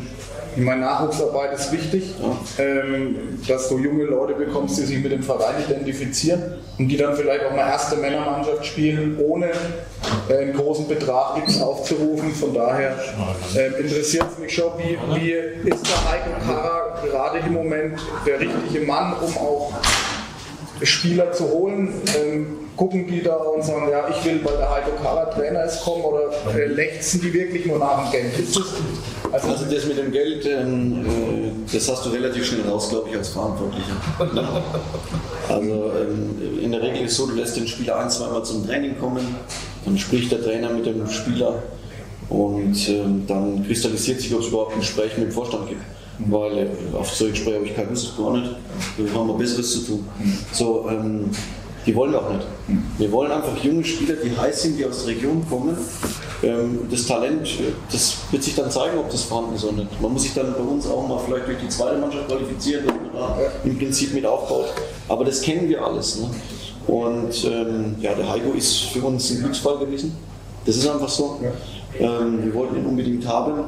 ich 0.56 0.64
meine, 0.64 0.80
Nachwuchsarbeit 0.80 1.52
ist 1.56 1.70
wichtig, 1.70 2.14
ähm, 2.58 3.38
dass 3.46 3.68
du 3.68 3.78
junge 3.78 4.04
Leute 4.04 4.34
bekommst, 4.34 4.76
die 4.78 4.82
sich 4.82 4.98
mit 5.00 5.12
dem 5.12 5.22
Verein 5.22 5.54
identifizieren 5.68 6.42
und 6.78 6.88
die 6.88 6.96
dann 6.96 7.14
vielleicht 7.14 7.44
auch 7.44 7.52
mal 7.52 7.68
erste 7.68 7.94
Männermannschaft 7.96 8.66
spielen, 8.66 9.16
ohne 9.20 9.50
äh, 10.28 10.36
einen 10.36 10.54
großen 10.54 10.88
Betrag 10.88 11.38
X 11.44 11.60
aufzurufen. 11.60 12.32
Von 12.32 12.54
daher 12.54 12.96
ähm, 13.56 13.74
interessiert 13.84 14.24
es 14.32 14.38
mich 14.38 14.52
schon, 14.52 14.72
wie, 14.78 14.98
wie 15.14 15.68
ist 15.70 15.86
der 15.86 16.10
Heiko 16.10 16.30
Karrer 16.44 17.02
gerade 17.08 17.38
im 17.46 17.52
Moment 17.52 18.00
der 18.26 18.40
richtige 18.40 18.84
Mann, 18.84 19.12
um 19.20 19.36
auch 19.36 19.72
Spieler 20.82 21.30
zu 21.32 21.48
holen? 21.50 21.92
Ähm, 22.16 22.46
gucken 22.78 23.06
die 23.08 23.22
da 23.22 23.34
und 23.34 23.62
sagen, 23.62 23.90
ja, 23.90 24.08
ich 24.08 24.24
will, 24.24 24.40
weil 24.44 24.56
der 24.56 24.70
Heiko 24.70 24.90
Karrer 25.02 25.28
Trainer 25.30 25.64
ist, 25.64 25.82
kommen 25.82 26.04
oder 26.04 26.30
äh, 26.54 26.66
lechzen 26.66 27.20
die 27.20 27.34
wirklich 27.34 27.66
nur 27.66 27.78
nach 27.78 28.04
dem 28.04 28.12
Geld? 28.12 28.38
Ist 28.38 28.56
das, 28.56 28.64
also, 29.32 29.48
Also 29.48 29.64
das 29.64 29.84
mit 29.86 29.98
dem 29.98 30.12
Geld, 30.12 30.46
ähm, 30.46 31.04
äh, 31.04 31.72
das 31.72 31.88
hast 31.90 32.06
du 32.06 32.10
relativ 32.10 32.46
schnell 32.46 32.68
raus, 32.68 32.88
glaube 32.88 33.08
ich, 33.10 33.16
als 33.16 33.28
Verantwortlicher. 33.30 33.96
Also 35.48 35.92
ähm, 35.98 36.60
in 36.62 36.72
der 36.72 36.82
Regel 36.82 37.06
ist 37.06 37.12
es 37.12 37.16
so, 37.16 37.26
du 37.26 37.34
lässt 37.34 37.56
den 37.56 37.66
Spieler 37.66 37.98
ein, 37.98 38.10
zweimal 38.10 38.44
zum 38.44 38.66
Training 38.66 38.98
kommen, 38.98 39.34
dann 39.86 39.96
spricht 39.96 40.30
der 40.30 40.42
Trainer 40.42 40.68
mit 40.68 40.84
dem 40.84 41.08
Spieler 41.08 41.62
und 42.28 42.88
ähm, 42.90 43.24
dann 43.26 43.64
kristallisiert 43.66 44.20
sich, 44.20 44.34
ob 44.34 44.42
es 44.42 44.48
überhaupt 44.48 44.74
ein 44.74 44.80
Gespräch 44.80 45.16
mit 45.16 45.28
dem 45.28 45.32
Vorstand 45.32 45.68
gibt. 45.68 45.80
Weil 46.18 46.58
äh, 46.58 46.66
auf 46.94 47.14
solche 47.14 47.32
Gespräche 47.32 47.56
habe 47.56 47.66
ich 47.66 47.74
keine 47.74 47.90
Lust, 47.90 48.16
gar 48.18 48.36
nicht. 48.36 48.50
Wir 48.98 49.14
haben 49.14 49.28
mal 49.28 49.38
Besseres 49.38 49.72
zu 49.72 49.80
tun. 49.86 50.08
So, 50.52 50.86
ähm, 50.90 51.30
die 51.88 51.96
wollen 51.96 52.12
wir 52.12 52.20
auch 52.20 52.30
nicht. 52.30 52.46
Wir 52.98 53.10
wollen 53.10 53.32
einfach 53.32 53.56
junge 53.64 53.82
Spieler, 53.82 54.16
die 54.22 54.36
heiß 54.36 54.62
sind, 54.62 54.78
die 54.78 54.84
aus 54.84 55.06
der 55.06 55.16
Region 55.16 55.42
kommen. 55.48 55.74
Ähm, 56.42 56.80
das 56.90 57.06
Talent, 57.06 57.48
das 57.90 58.18
wird 58.30 58.42
sich 58.42 58.54
dann 58.54 58.70
zeigen, 58.70 58.98
ob 58.98 59.10
das 59.10 59.22
vorhanden 59.22 59.56
ist 59.56 59.64
oder 59.64 59.78
nicht. 59.78 60.00
Man 60.02 60.12
muss 60.12 60.22
sich 60.22 60.34
dann 60.34 60.52
bei 60.52 60.60
uns 60.60 60.86
auch 60.86 61.08
mal 61.08 61.18
vielleicht 61.18 61.46
durch 61.46 61.58
die 61.58 61.68
zweite 61.70 61.96
Mannschaft 61.96 62.28
qualifizieren, 62.28 62.86
dass 62.86 62.94
man 62.94 63.12
da 63.14 63.38
im 63.64 63.78
Prinzip 63.78 64.12
mit 64.12 64.26
aufbaut. 64.26 64.66
Aber 65.08 65.24
das 65.24 65.40
kennen 65.40 65.66
wir 65.66 65.82
alles. 65.82 66.20
Ne? 66.20 66.28
Und 66.86 67.44
ähm, 67.46 67.94
ja, 68.00 68.12
der 68.12 68.30
Heiko 68.30 68.52
ist 68.52 68.80
für 68.90 69.00
uns 69.00 69.30
ein 69.30 69.38
Glücksfall 69.38 69.78
gewesen. 69.78 70.14
Das 70.66 70.76
ist 70.76 70.86
einfach 70.86 71.08
so. 71.08 71.40
Ähm, 71.98 72.44
wir 72.44 72.54
wollten 72.54 72.76
ihn 72.76 72.84
unbedingt 72.84 73.26
haben. 73.26 73.64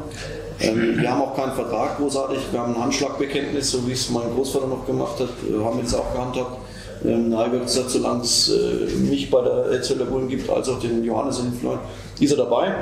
Ähm, 0.60 1.00
wir 1.00 1.10
haben 1.10 1.22
auch 1.22 1.34
keinen 1.34 1.52
Vertrag 1.52 1.96
großartig. 1.96 2.38
Wir 2.52 2.60
haben 2.60 2.74
ein 2.74 2.82
Handschlagbekenntnis, 2.82 3.70
so 3.70 3.88
wie 3.88 3.92
es 3.92 4.10
mein 4.10 4.30
Großvater 4.34 4.66
noch 4.66 4.84
gemacht 4.84 5.18
hat, 5.18 5.30
äh, 5.48 5.64
haben 5.64 5.76
wir 5.76 5.82
jetzt 5.84 5.94
auch 5.94 6.12
gehandhabt. 6.12 6.58
Ähm, 7.04 7.36
Heiko 7.36 7.56
hat 7.56 7.62
gesagt, 7.66 7.90
solange 7.90 8.22
es 8.22 8.50
äh, 8.50 8.96
mich 8.98 9.30
bei 9.30 9.42
der 9.42 9.66
Erzähler 9.72 10.04
Bullen 10.04 10.28
gibt, 10.28 10.48
als 10.50 10.68
auch 10.68 10.78
den 10.78 11.02
Johannes 11.02 11.38
und 11.38 11.52
den 11.52 11.58
Florian, 11.58 11.80
ist 12.18 12.30
er 12.30 12.36
dabei. 12.36 12.74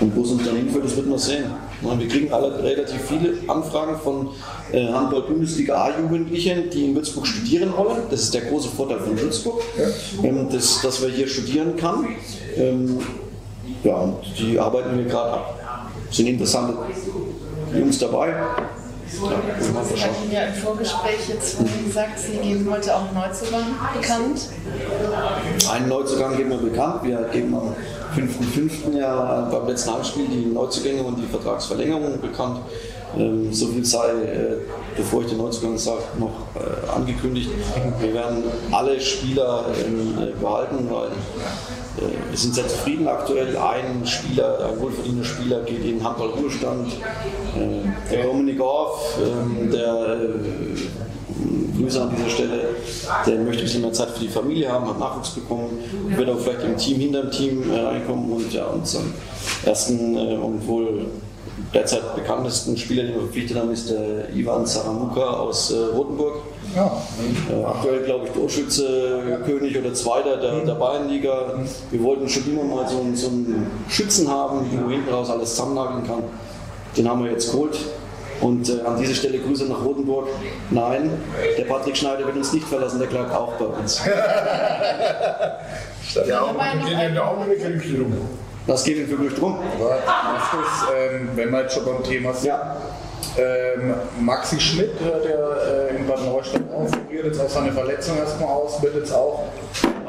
Und 0.00 0.14
wo 0.14 0.22
es 0.22 0.30
uns 0.30 0.44
dann 0.44 0.56
hinführt, 0.56 0.84
das 0.84 0.96
wird 0.96 1.06
man 1.06 1.18
sehen. 1.18 1.44
Wir 1.80 2.08
kriegen 2.08 2.32
alle 2.32 2.62
relativ 2.62 3.00
viele 3.02 3.34
Anfragen 3.48 3.96
von 3.98 4.28
äh, 4.72 4.88
Handball-Bundesliga 4.88 5.74
A-Jugendlichen, 5.74 6.70
die 6.70 6.86
in 6.86 6.94
Würzburg 6.94 7.26
studieren 7.26 7.72
wollen. 7.76 8.02
Das 8.10 8.22
ist 8.22 8.34
der 8.34 8.42
große 8.42 8.68
Vorteil 8.68 9.00
von 9.00 9.18
Würzburg, 9.20 9.62
ähm, 10.22 10.48
dass, 10.50 10.80
dass 10.82 11.02
wir 11.02 11.10
hier 11.10 11.28
studieren 11.28 11.76
kann. 11.76 12.06
Ähm, 12.56 12.98
ja, 13.84 13.96
und 13.96 14.16
die 14.38 14.58
arbeiten 14.58 14.96
wir 14.96 15.04
gerade 15.04 15.32
ab. 15.32 15.60
Sind 16.10 16.26
interessante 16.26 16.74
Jungs 17.74 17.98
dabei. 17.98 18.34
Sie 19.08 20.02
hatten 20.02 20.32
ja 20.32 20.42
im 20.46 20.54
Vorgespräch 20.54 21.28
jetzt 21.28 21.58
gesagt, 21.58 22.18
Sie 22.18 22.38
geben 22.38 22.68
heute 22.70 22.94
auch 22.94 23.12
Neuzugang 23.12 23.66
bekannt. 23.94 24.48
Einen 25.70 25.88
Neuzugang 25.88 26.36
geben 26.36 26.50
wir 26.50 26.58
bekannt. 26.58 27.04
Wir 27.04 27.28
geben 27.32 27.54
am 27.54 27.74
5.5. 28.16 28.98
ja 28.98 29.48
beim 29.50 29.66
letzten 29.68 29.94
Heimspiel 29.94 30.26
die 30.26 30.46
Neuzugänge 30.46 31.02
und 31.02 31.16
die 31.16 31.26
Vertragsverlängerung 31.26 32.20
bekannt. 32.20 32.60
Ähm, 33.16 33.52
so 33.52 33.68
viel 33.68 33.84
sei, 33.84 34.08
äh, 34.10 34.56
bevor 34.96 35.22
ich 35.22 35.28
den 35.28 35.38
Neuzugang 35.38 35.78
sage, 35.78 36.02
noch 36.18 36.32
äh, 36.56 36.90
angekündigt. 36.90 37.50
Wir 38.00 38.12
werden 38.12 38.42
alle 38.72 39.00
Spieler 39.00 39.66
äh, 39.70 40.32
behalten, 40.40 40.88
weil 40.90 41.10
wir 42.30 42.36
sind 42.36 42.54
sehr 42.54 42.68
zufrieden 42.68 43.08
aktuell. 43.08 43.56
Ein 43.56 44.06
Spieler, 44.06 44.70
ein 44.70 44.80
wohlverdienter 44.80 45.24
Spieler 45.24 45.62
geht 45.62 45.84
in 45.84 46.02
Handball-Ruhestand. 46.02 46.92
Äh, 46.92 48.12
der 48.12 48.24
Dominik 48.24 48.60
Orff, 48.60 49.18
ähm, 49.18 49.70
der 49.70 50.18
äh, 50.20 51.78
Grüße 51.78 52.02
an 52.02 52.10
dieser 52.16 52.30
Stelle. 52.30 52.60
Der 53.26 53.38
möchte 53.38 53.62
ein 53.62 53.64
bisschen 53.64 53.82
mehr 53.82 53.92
Zeit 53.92 54.10
für 54.10 54.20
die 54.20 54.28
Familie 54.28 54.70
haben, 54.70 54.88
hat 54.88 54.98
Nachwuchs 54.98 55.30
bekommen, 55.30 55.78
wird 56.08 56.28
auch 56.28 56.38
vielleicht 56.38 56.64
im 56.64 56.76
Team 56.76 57.00
hinter 57.00 57.22
dem 57.22 57.30
Team 57.30 57.70
äh, 57.70 57.80
reinkommen 57.80 58.32
und 58.32 58.52
ja, 58.52 58.66
unseren 58.66 59.12
ersten 59.64 60.16
äh, 60.16 60.36
und 60.36 60.66
wohl 60.66 61.06
derzeit 61.72 62.14
bekanntesten 62.14 62.76
Spieler, 62.76 63.04
den 63.04 63.14
wir 63.14 63.20
verpflichtet 63.22 63.58
haben, 63.58 63.70
ist 63.70 63.90
der 63.90 64.34
Ivan 64.34 64.66
Saramuka 64.66 65.30
aus 65.30 65.72
äh, 65.72 65.96
Äh, 66.76 67.64
aktuell, 67.64 68.02
glaube 68.04 68.26
ich, 68.26 68.32
Torschütze, 68.32 69.40
König 69.46 69.78
oder 69.78 69.94
Zweiter 69.94 70.36
der, 70.36 70.60
der 70.60 70.74
Bayernliga. 70.74 71.54
Wir 71.90 72.02
wollten 72.02 72.28
schon 72.28 72.44
immer 72.50 72.64
mal 72.64 72.86
so, 72.88 72.98
einen- 73.00 73.16
so 73.16 73.28
einen 73.28 73.70
Schützen 73.88 74.30
haben, 74.30 74.60
wo 74.84 74.90
hinten 74.90 75.08
raus 75.12 75.30
alles 75.30 75.50
zusammennageln 75.54 76.06
kann. 76.06 76.22
Den 76.96 77.08
haben 77.08 77.24
wir 77.24 77.30
jetzt 77.32 77.50
geholt. 77.50 77.78
Und 78.40 78.68
äh, 78.68 78.82
an 78.82 78.98
dieser 79.00 79.14
Stelle 79.14 79.38
Grüße 79.38 79.64
nach 79.64 79.82
Rotenburg. 79.82 80.28
Nein, 80.70 81.10
der 81.56 81.64
Patrick 81.64 81.96
Schneider 81.96 82.26
wird 82.26 82.36
uns 82.36 82.52
nicht 82.52 82.66
verlassen, 82.68 82.98
der 83.00 83.06
bleibt 83.06 83.32
auch 83.34 83.52
bei 83.54 83.64
uns. 83.64 84.00
Ja, 86.26 86.40
Aber 86.40 86.52
noch 86.52 87.46
geht 87.46 87.60
in 87.66 87.72
Gerüchte 87.78 87.98
rum. 88.02 88.12
Das 88.66 88.84
geht 88.84 88.96
ihm 88.96 89.06
für 89.08 89.16
mich 89.16 89.34
drum. 89.34 89.58
was 89.78 89.98
ist, 89.98 90.88
ähm, 90.96 91.28
wenn 91.34 91.50
wir 91.50 91.62
jetzt 91.62 91.74
schon 91.74 91.84
beim 91.84 92.02
Thema 92.02 92.32
sind, 92.32 92.46
Ja, 92.48 92.76
Ähm, 93.38 93.94
Maxi 94.20 94.58
Schmidt, 94.58 94.92
äh, 95.00 95.28
der 95.28 95.90
äh, 95.90 95.96
in 95.96 96.06
Bad 96.06 96.24
Neustadt 96.24 96.62
aufgeriert, 96.72 97.26
jetzt 97.26 97.40
auch 97.40 97.48
seine 97.48 97.70
Verletzung 97.70 98.16
erstmal 98.16 98.48
aus, 98.48 98.82
wird 98.82 98.96
jetzt 98.96 99.12
auch 99.12 99.44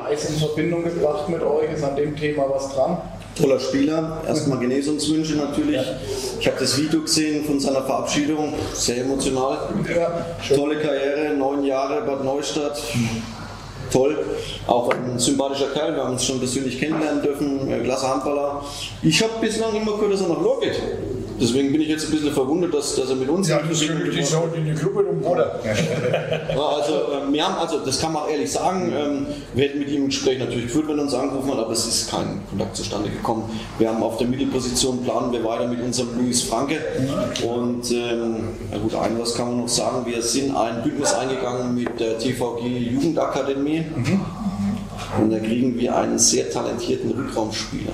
heiß 0.02 0.30
in 0.30 0.36
Verbindung 0.38 0.84
gebracht 0.84 1.28
mit 1.28 1.42
euch. 1.42 1.74
Ist 1.74 1.84
an 1.84 1.96
dem 1.98 2.16
Thema 2.16 2.46
was 2.50 2.74
dran? 2.74 3.02
Toller 3.36 3.60
Spieler, 3.60 4.22
erstmal 4.26 4.60
Genesungswünsche 4.60 5.36
natürlich. 5.36 5.82
Ich 6.40 6.48
habe 6.48 6.58
das 6.60 6.78
Video 6.78 7.02
gesehen 7.02 7.44
von 7.46 7.60
seiner 7.60 7.84
Verabschiedung, 7.84 8.54
sehr 8.74 9.02
emotional. 9.02 9.58
Ja, 9.94 10.26
Tolle 10.56 10.78
Karriere, 10.78 11.36
neun 11.38 11.64
Jahre 11.64 12.02
Bad 12.02 12.24
Neustadt. 12.24 12.82
Toll, 13.92 14.18
auch 14.66 14.90
ein 14.90 15.20
sympathischer 15.20 15.68
Kerl, 15.68 15.96
wir 15.96 16.04
haben 16.04 16.14
uns 16.14 16.26
schon 16.26 16.40
persönlich 16.40 16.80
kennenlernen 16.80 17.22
dürfen, 17.22 17.72
äh, 17.72 17.80
klasse 17.84 18.10
Handballer. 18.10 18.62
Ich 19.02 19.22
habe 19.22 19.34
bislang 19.40 19.74
immer 19.76 19.94
gehört, 19.94 20.14
dass 20.14 20.22
er 20.22 20.30
nach 20.30 20.42
Lohr 20.42 20.60
geht. 20.60 20.82
Deswegen 21.40 21.72
bin 21.72 21.82
ich 21.82 21.90
jetzt 21.90 22.06
ein 22.06 22.12
bisschen 22.12 22.32
verwundert, 22.32 22.74
dass, 22.74 22.96
dass 22.96 23.10
er 23.10 23.16
mit 23.16 23.30
uns 23.30 23.48
Ja, 23.48 23.62
das 23.62 23.86
könnte 23.86 24.10
die 24.10 24.24
so 24.24 24.50
in 24.56 24.66
die 24.66 24.74
Gruppe 24.74 25.04
um, 25.04 25.24
oder? 25.24 25.60
Also, 25.62 26.94
ähm, 27.14 27.34
wir 27.34 27.46
haben, 27.46 27.56
also 27.58 27.80
das 27.80 28.00
kann 28.00 28.14
man 28.14 28.24
auch 28.24 28.30
ehrlich 28.30 28.52
sagen, 28.52 28.92
ähm, 28.96 29.26
wir 29.54 29.66
hätten 29.66 29.80
mit 29.80 29.90
ihm 29.90 30.04
ein 30.04 30.08
Gespräch 30.08 30.40
natürlich 30.40 30.66
geführt, 30.66 30.88
wenn 30.88 30.98
er 30.98 31.04
uns 31.04 31.14
angerufen 31.14 31.52
hat, 31.52 31.60
aber 31.60 31.72
es 31.72 31.86
ist 31.86 32.10
kein 32.10 32.42
Kontakt 32.50 32.76
zustande 32.76 33.10
gekommen. 33.10 33.50
Wir 33.78 33.90
haben 33.90 34.02
auf 34.02 34.18
der 34.18 34.28
Mittelposition 34.28 35.04
planen 35.04 35.32
wir 35.32 35.44
weiter 35.44 35.68
mit 35.68 35.82
unserem 35.82 36.18
Luis 36.20 36.44
Franke. 36.44 36.80
Und 37.48 37.92
ähm, 37.92 38.36
gut, 38.82 38.96
ein 38.96 39.20
was 39.20 39.36
kann 39.36 39.48
man 39.50 39.58
noch 39.62 39.70
sagen, 39.70 40.06
wir 40.06 40.22
sind 40.22 40.56
ein 40.56 40.84
Bündnis 40.84 41.14
eingegangen 41.14 41.76
mit 41.76 42.00
der 42.00 42.18
TVG 42.18 42.66
Jugendakademie. 42.92 43.86
Und 45.22 45.32
da 45.32 45.40
kriegen 45.40 45.78
wir 45.78 45.96
einen 45.96 46.20
sehr 46.20 46.50
talentierten 46.50 47.12
Rückraumspieler. 47.12 47.94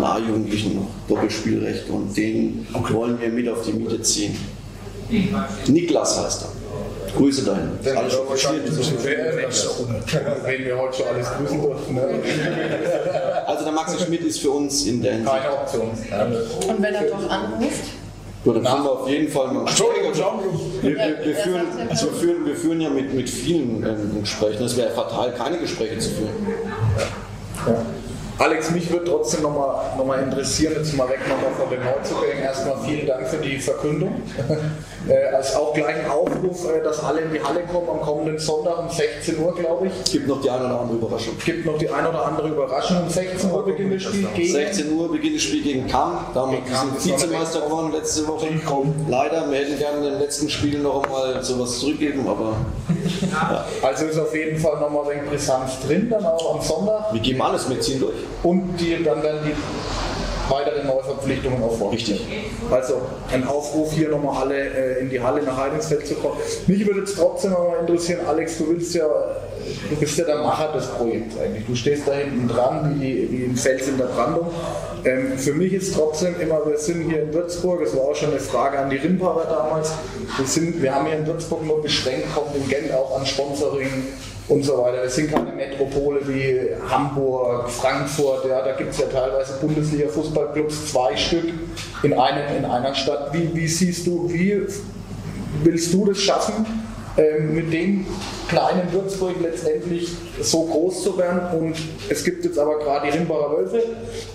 Nahjugendlichen 0.00 0.76
noch, 0.76 0.88
Doppelspielrecht 1.08 1.88
und 1.90 2.16
den 2.16 2.66
wollen 2.90 3.20
wir 3.20 3.28
mit 3.28 3.48
auf 3.48 3.62
die 3.62 3.72
Miete 3.72 4.00
ziehen. 4.02 4.36
Niklas 5.66 6.22
heißt 6.24 6.42
er. 6.42 6.48
Grüße 7.16 7.44
dahin. 7.44 7.70
Den 7.84 7.96
Alles 7.96 8.12
schon 8.12 8.28
Wahrscheinlich 8.28 8.70
verstanden. 8.72 9.00
ein 9.00 9.06
bisschen 9.06 9.34
mehr 9.34 9.46
als 9.46 10.46
Wen 10.46 10.64
wir 10.64 10.78
heute 10.78 10.96
schon 10.98 11.06
alles 11.06 11.26
grüßen 11.38 11.62
durften. 11.62 11.94
Ne? 11.94 12.02
Also 13.46 13.64
der 13.64 13.72
Maxi 13.72 14.04
Schmidt 14.04 14.22
ist 14.22 14.40
für 14.40 14.50
uns 14.50 14.84
in 14.86 15.02
der 15.02 15.12
Hinsicht. 15.14 15.34
Keine 15.34 15.52
Option. 15.54 15.88
Und 16.68 16.82
wenn 16.82 16.94
er 16.94 17.02
doch 17.04 17.30
anruft, 17.30 17.84
Gut, 18.44 18.56
dann 18.56 18.64
führen 18.64 18.84
wir 18.84 18.90
auf 18.92 19.08
jeden 19.08 19.28
Fall 19.28 19.52
mal. 19.52 19.60
Entschuldigung, 19.66 20.08
Entschuldigung. 20.08 20.60
Wir, 20.80 20.90
wir, 20.90 20.96
wir, 20.96 21.32
Ja, 21.32 21.38
führen, 21.42 21.66
sagt 21.66 21.78
ja 21.84 21.90
also 21.90 22.06
wir, 22.06 22.12
führen, 22.18 22.46
wir 22.46 22.56
führen 22.56 22.80
ja 22.80 22.90
mit, 22.90 23.12
mit 23.12 23.28
vielen 23.28 23.82
ähm, 23.84 24.20
Gesprächen. 24.20 24.64
Es 24.64 24.76
wäre 24.76 24.90
fatal, 24.90 25.32
keine 25.34 25.58
Gespräche 25.58 25.98
zu 25.98 26.10
führen. 26.10 26.30
Alex, 28.38 28.70
mich 28.70 28.88
würde 28.90 29.04
trotzdem 29.04 29.42
nochmal 29.42 29.96
noch 29.96 30.04
mal 30.04 30.22
interessieren, 30.22 30.74
jetzt 30.76 30.96
mal 30.96 31.08
weg 31.08 31.18
nochmal 31.28 31.50
von 31.58 31.68
den 31.70 31.80
Neuzugängen. 31.84 32.44
Erstmal 32.44 32.76
vielen 32.86 33.04
Dank 33.04 33.26
für 33.26 33.38
die 33.38 33.58
Verkündung. 33.58 34.22
äh, 35.08 35.34
als 35.34 35.56
auch 35.56 35.74
gleich 35.74 35.96
ein 36.04 36.08
Aufruf, 36.08 36.72
äh, 36.72 36.80
dass 36.82 37.02
alle 37.02 37.22
in 37.22 37.32
die 37.32 37.42
Halle 37.42 37.62
kommen 37.64 37.88
am 37.90 38.00
kommenden 38.00 38.38
Sonntag 38.38 38.78
um 38.78 38.88
16 38.88 39.40
Uhr, 39.40 39.56
glaube 39.56 39.88
ich. 39.88 39.92
Es 40.04 40.12
gibt 40.12 40.28
noch 40.28 40.40
die 40.40 40.50
eine 40.50 40.66
oder 40.66 40.80
andere 40.82 40.98
Überraschung. 40.98 41.34
Gibt 41.44 41.66
noch 41.66 41.78
die 41.78 41.90
ein 41.90 42.06
oder 42.06 42.26
andere 42.26 42.48
Überraschung. 42.48 43.02
Um 43.02 43.10
16 43.10 43.50
Uhr 43.50 43.64
beginnt 43.64 43.94
das 43.94 44.02
Spiel 44.02 44.28
gegen 44.36 44.52
16 44.52 44.92
Uhr 44.92 45.10
beginnt 45.10 45.34
das 45.34 45.42
Spiel 45.42 45.62
gegen 45.64 45.88
Kamm. 45.88 46.26
Da 46.32 46.42
haben 46.42 46.52
wir 46.52 46.60
Vizemeister 47.04 47.62
geworden 47.62 47.92
letzte 47.92 48.26
Woche. 48.28 48.46
Leider, 49.08 49.50
wir 49.50 49.58
hätten 49.58 49.78
gerne 49.78 49.96
in 49.98 50.12
den 50.12 50.20
letzten 50.20 50.48
Spielen 50.48 50.84
noch 50.84 51.02
einmal 51.02 51.42
sowas 51.42 51.80
zurückgeben, 51.80 52.28
aber 52.28 52.54
Also 53.82 54.06
ist 54.06 54.18
auf 54.18 54.34
jeden 54.34 54.58
Fall 54.58 54.80
nochmal 54.80 55.04
ein 55.04 55.18
wenig 55.18 55.30
Brisanz 55.30 55.80
drin, 55.86 56.08
dann 56.10 56.24
auch 56.24 56.56
am 56.56 56.62
Sonntag. 56.62 57.12
wir 57.12 57.20
geben 57.20 57.42
alles 57.42 57.68
mit, 57.68 57.82
ziehen 57.82 58.00
durch. 58.00 58.14
Und 58.42 58.76
die, 58.78 59.02
dann 59.02 59.22
werden 59.22 59.40
die 59.44 59.54
weiteren 60.48 60.86
Neuverpflichtungen 60.86 61.62
auch 61.62 61.76
vorgestellt. 61.76 62.20
Richtig. 62.20 62.50
Also 62.70 63.00
ein 63.32 63.46
Aufruf 63.46 63.92
hier 63.92 64.08
nochmal 64.08 64.42
alle 64.42 64.56
äh, 64.58 65.00
in 65.00 65.10
die 65.10 65.20
Halle 65.20 65.42
nach 65.42 65.56
Heidingsfeld 65.56 66.06
zu 66.06 66.14
kommen. 66.14 66.36
Mich 66.66 66.86
würde 66.86 67.00
jetzt 67.00 67.16
trotzdem 67.16 67.52
noch 67.52 67.68
mal 67.68 67.80
interessieren, 67.80 68.20
Alex, 68.26 68.58
du 68.58 68.68
willst 68.68 68.94
ja, 68.94 69.06
du 69.90 69.96
bist 69.96 70.18
ja 70.18 70.24
der 70.24 70.38
Macher 70.38 70.72
des 70.72 70.86
Projekts 70.86 71.36
eigentlich. 71.38 71.66
Du 71.66 71.74
stehst 71.74 72.08
da 72.08 72.12
hinten 72.12 72.48
dran 72.48 72.96
wie, 72.98 73.28
wie 73.30 73.44
ein 73.44 73.56
Fels 73.56 73.88
in 73.88 73.98
der 73.98 74.06
Brandung. 74.06 74.48
Ähm, 75.04 75.38
für 75.38 75.52
mich 75.52 75.72
ist 75.72 75.94
trotzdem 75.94 76.40
immer, 76.40 76.66
wir 76.66 76.78
sind 76.78 77.08
hier 77.08 77.22
in 77.22 77.34
Würzburg, 77.34 77.82
es 77.82 77.94
war 77.94 78.04
auch 78.04 78.16
schon 78.16 78.30
eine 78.30 78.40
Frage 78.40 78.78
an 78.78 78.90
die 78.90 78.96
Rimparer 78.96 79.44
damals, 79.48 79.92
wir, 80.36 80.46
sind, 80.46 80.82
wir 80.82 80.94
haben 80.94 81.06
hier 81.06 81.18
in 81.18 81.26
Würzburg 81.26 81.64
nur 81.64 81.80
beschränkt 81.82 82.34
Kontingent 82.34 82.92
auch 82.92 83.18
an 83.18 83.24
Sponsoring 83.24 83.88
und 84.48 84.64
so 84.64 84.78
weiter. 84.78 85.02
Wir 85.02 85.10
sind 85.10 85.30
keine 85.30 85.52
Metropole 85.52 86.20
wie 86.26 86.70
Hamburg, 86.88 87.68
Frankfurt, 87.68 88.46
ja, 88.48 88.62
da 88.62 88.72
gibt 88.72 88.92
es 88.92 88.98
ja 88.98 89.06
teilweise 89.06 89.54
Bundesliga-Fußballclubs, 89.60 90.92
zwei 90.92 91.16
Stück 91.16 91.52
in, 92.02 92.14
einem, 92.14 92.56
in 92.56 92.64
einer 92.64 92.94
Stadt. 92.94 93.32
Wie, 93.32 93.54
wie 93.54 93.68
siehst 93.68 94.06
du, 94.06 94.30
wie 94.30 94.62
willst 95.62 95.92
du 95.92 96.06
das 96.06 96.18
schaffen, 96.18 96.66
ähm, 97.18 97.54
mit 97.54 97.72
dem 97.72 98.06
kleinen 98.48 98.90
Würzburg 98.92 99.34
letztendlich 99.42 100.08
so 100.40 100.64
groß 100.64 101.02
zu 101.02 101.18
werden? 101.18 101.60
Und 101.60 101.76
es 102.08 102.24
gibt 102.24 102.44
jetzt 102.44 102.58
aber 102.58 102.78
gerade 102.78 103.10
die 103.10 103.18
Rimbacher 103.18 103.50
Wölfe 103.50 103.82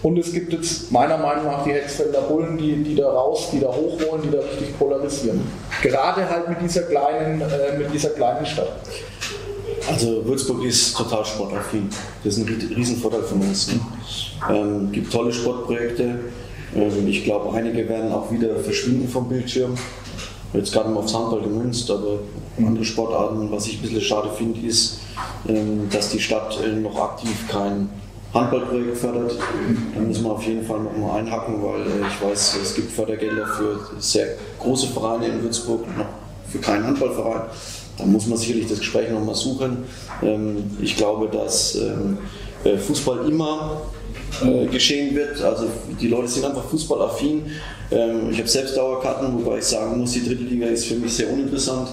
und 0.04 0.20
es 0.20 0.32
gibt 0.32 0.54
jetzt 0.54 0.92
meiner 0.92 1.18
Meinung 1.18 1.46
nach 1.46 1.64
die 1.64 1.72
Hexfelder 1.72 2.22
Bullen, 2.22 2.58
die, 2.58 2.84
die 2.84 2.96
da 2.96 3.10
raus, 3.10 3.50
die 3.52 3.60
da 3.60 3.68
hoch 3.68 3.98
wollen, 4.08 4.22
die 4.22 4.30
da 4.30 4.40
richtig 4.40 4.78
polarisieren. 4.78 5.42
Gerade 5.82 6.30
halt 6.30 6.50
mit 6.50 6.62
dieser 6.62 6.84
kleinen, 6.84 7.42
äh, 7.42 7.78
mit 7.80 7.92
dieser 7.92 8.10
kleinen 8.10 8.46
Stadt. 8.46 8.74
Also 9.90 10.26
Würzburg 10.26 10.64
ist 10.64 10.96
total 10.96 11.26
sportaffin. 11.26 11.90
Das 12.24 12.38
ist 12.38 12.48
ein 12.48 12.48
rie- 12.54 12.74
Riesenvorteil 12.76 13.24
von 13.24 13.42
uns. 13.42 13.68
Ne? 13.68 13.80
Ähm, 14.50 14.92
gibt 14.92 15.12
tolle 15.12 15.32
Sportprojekte. 15.34 16.20
Ähm, 16.76 17.08
ich 17.08 17.24
glaube, 17.24 17.56
einige 17.56 17.88
werden 17.90 18.12
auch 18.12 18.32
wieder 18.32 18.56
verschwinden 18.58 19.08
vom 19.10 19.28
Bildschirm. 19.28 19.76
Jetzt 20.54 20.72
gerade 20.72 20.90
mal 20.90 21.00
aufs 21.00 21.14
Handball 21.14 21.42
gemünzt, 21.42 21.90
aber 21.90 22.20
andere 22.58 22.86
Sportarten, 22.86 23.52
was 23.52 23.68
ich 23.68 23.80
ein 23.80 23.82
bisschen 23.82 24.02
schade 24.02 24.30
finde, 24.38 24.60
ist, 24.66 25.00
ähm, 25.48 25.90
dass 25.92 26.10
die 26.12 26.20
Stadt 26.20 26.58
äh, 26.64 26.72
noch 26.80 26.98
aktiv 27.00 27.48
kein 27.50 27.90
Handballprojekt 28.34 28.98
fördert. 28.98 29.36
Da 29.96 30.00
muss 30.02 30.22
man 30.22 30.32
auf 30.34 30.44
jeden 30.44 30.66
Fall 30.66 30.80
nochmal 30.80 31.20
einhaken, 31.20 31.56
weil 31.62 31.82
äh, 31.82 32.08
ich 32.08 32.22
weiß, 32.30 32.58
es 32.62 32.76
gibt 32.76 32.92
Fördergelder 32.92 33.48
für 33.48 33.80
sehr 34.00 34.28
große 34.60 34.88
Vereine 34.88 35.28
in 35.28 35.44
Würzburg, 35.44 35.82
noch 35.98 36.06
für 36.50 36.60
keinen 36.60 36.86
Handballverein. 36.86 37.42
Da 37.98 38.06
muss 38.06 38.26
man 38.28 38.38
sicherlich 38.38 38.68
das 38.68 38.80
Gespräch 38.80 39.10
nochmal 39.12 39.36
suchen. 39.36 39.84
Ähm, 40.22 40.64
Ich 40.82 40.96
glaube, 40.96 41.28
dass 41.28 41.76
ähm, 41.76 42.18
äh, 42.64 42.78
Fußball 42.78 43.28
immer 43.30 43.82
äh, 44.44 44.66
geschehen 44.66 45.16
wird. 45.16 45.42
Also 45.42 45.66
die 46.02 46.08
Leute 46.08 46.28
sind 46.28 46.46
einfach 46.46 46.64
fußballaffin. 46.66 47.46
Ähm, 47.92 48.30
Ich 48.32 48.40
habe 48.40 48.48
selbst 48.50 48.76
Dauerkarten, 48.76 49.34
wobei 49.46 49.60
ich 49.60 49.66
sagen 49.66 50.00
muss, 50.00 50.14
die 50.14 50.24
dritte 50.26 50.44
Liga 50.44 50.66
ist 50.68 50.86
für 50.86 50.96
mich 50.96 51.14
sehr 51.14 51.32
uninteressant. 51.32 51.88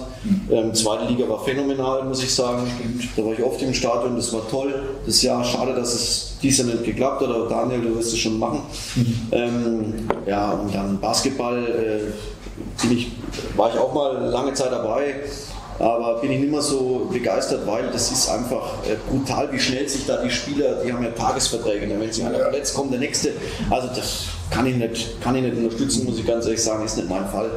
Ähm, 0.49 0.73
Zweite 0.73 1.05
Liga 1.05 1.29
war 1.29 1.43
phänomenal, 1.43 2.03
muss 2.05 2.23
ich 2.23 2.33
sagen. 2.33 2.63
Da 3.15 3.23
war 3.23 3.33
ich 3.33 3.43
oft 3.43 3.61
im 3.61 3.73
Stadion, 3.73 4.15
das 4.15 4.33
war 4.33 4.41
toll. 4.49 4.73
Das 5.05 5.21
Jahr, 5.21 5.43
schade, 5.43 5.75
dass 5.75 5.93
es 5.93 6.37
dies 6.41 6.57
Jahr 6.57 6.67
nicht 6.67 6.83
geklappt 6.83 7.21
hat, 7.21 7.29
aber 7.29 7.47
Daniel, 7.47 7.81
du 7.81 7.95
wirst 7.95 8.13
es 8.13 8.17
schon 8.19 8.39
machen. 8.39 8.61
Ähm, 9.31 9.93
Ja, 10.25 10.51
und 10.53 10.73
dann 10.73 10.99
Basketball 10.99 11.63
äh, 11.67 12.91
ich, 12.91 13.11
war 13.55 13.69
ich 13.71 13.79
auch 13.79 13.93
mal 13.93 14.17
lange 14.29 14.53
Zeit 14.53 14.71
dabei. 14.71 15.15
Aber 15.81 16.21
bin 16.21 16.31
ich 16.31 16.39
nicht 16.39 16.51
mehr 16.51 16.61
so 16.61 17.07
begeistert, 17.11 17.65
weil 17.65 17.89
das 17.91 18.11
ist 18.11 18.29
einfach 18.29 18.83
äh, 18.87 18.95
brutal, 19.09 19.51
wie 19.51 19.59
schnell 19.59 19.89
sich 19.89 20.05
da 20.05 20.17
die 20.17 20.29
Spieler, 20.29 20.83
die 20.85 20.93
haben 20.93 21.03
ja 21.03 21.09
Tagesverträge, 21.09 21.87
ne? 21.87 21.95
wenn 21.99 22.11
sich 22.11 22.23
einer 22.23 22.37
verletzt, 22.37 22.75
kommt 22.75 22.93
der 22.93 22.99
nächste. 22.99 23.31
Also 23.67 23.87
das 23.87 24.25
kann 24.51 24.67
ich 24.67 24.75
nicht, 24.75 25.19
kann 25.21 25.35
ich 25.35 25.41
nicht 25.41 25.57
unterstützen, 25.57 26.05
muss 26.05 26.19
ich 26.19 26.27
ganz 26.27 26.45
ehrlich 26.45 26.61
sagen, 26.61 26.85
ist 26.85 26.97
nicht 26.97 27.09
mein 27.09 27.27
Fall. 27.27 27.49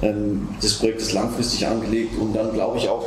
Ähm, 0.00 0.46
Das 0.62 0.74
Projekt 0.74 1.00
ist 1.00 1.12
langfristig 1.12 1.66
angelegt 1.66 2.16
und 2.20 2.36
dann 2.36 2.52
glaube 2.52 2.78
ich 2.78 2.88
auch, 2.88 3.04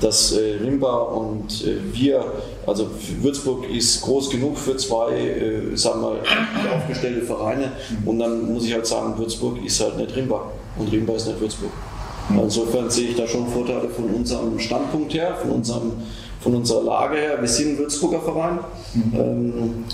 dass 0.00 0.32
äh, 0.32 0.56
Rimba 0.60 0.96
und 1.02 1.64
äh, 1.64 1.76
wir, 1.92 2.24
also 2.66 2.90
Würzburg 3.20 3.70
ist 3.70 4.00
groß 4.02 4.30
genug 4.30 4.58
für 4.58 4.76
zwei, 4.76 5.62
sagen 5.74 6.00
wir 6.02 6.74
aufgestellte 6.76 7.24
Vereine 7.24 7.70
und 8.04 8.18
dann 8.18 8.52
muss 8.52 8.64
ich 8.64 8.72
halt 8.72 8.88
sagen, 8.88 9.16
Würzburg 9.16 9.64
ist 9.64 9.80
halt 9.80 9.98
nicht 9.98 10.16
Rimba 10.16 10.50
und 10.78 10.90
Rimba 10.90 11.14
ist 11.14 11.28
nicht 11.28 11.40
Würzburg. 11.40 11.70
Insofern 12.30 12.90
sehe 12.90 13.10
ich 13.10 13.16
da 13.16 13.26
schon 13.26 13.46
Vorteile 13.48 13.88
von 13.88 14.06
unserem 14.06 14.58
Standpunkt 14.58 15.14
her, 15.14 15.36
von, 15.40 15.50
unserem, 15.50 15.92
von 16.40 16.54
unserer 16.56 16.82
Lage 16.82 17.16
her. 17.16 17.38
Wir 17.40 17.48
sind 17.48 17.70
ein 17.70 17.78
Würzburger 17.78 18.20
Verein, 18.20 18.58
ähm, 19.14 19.84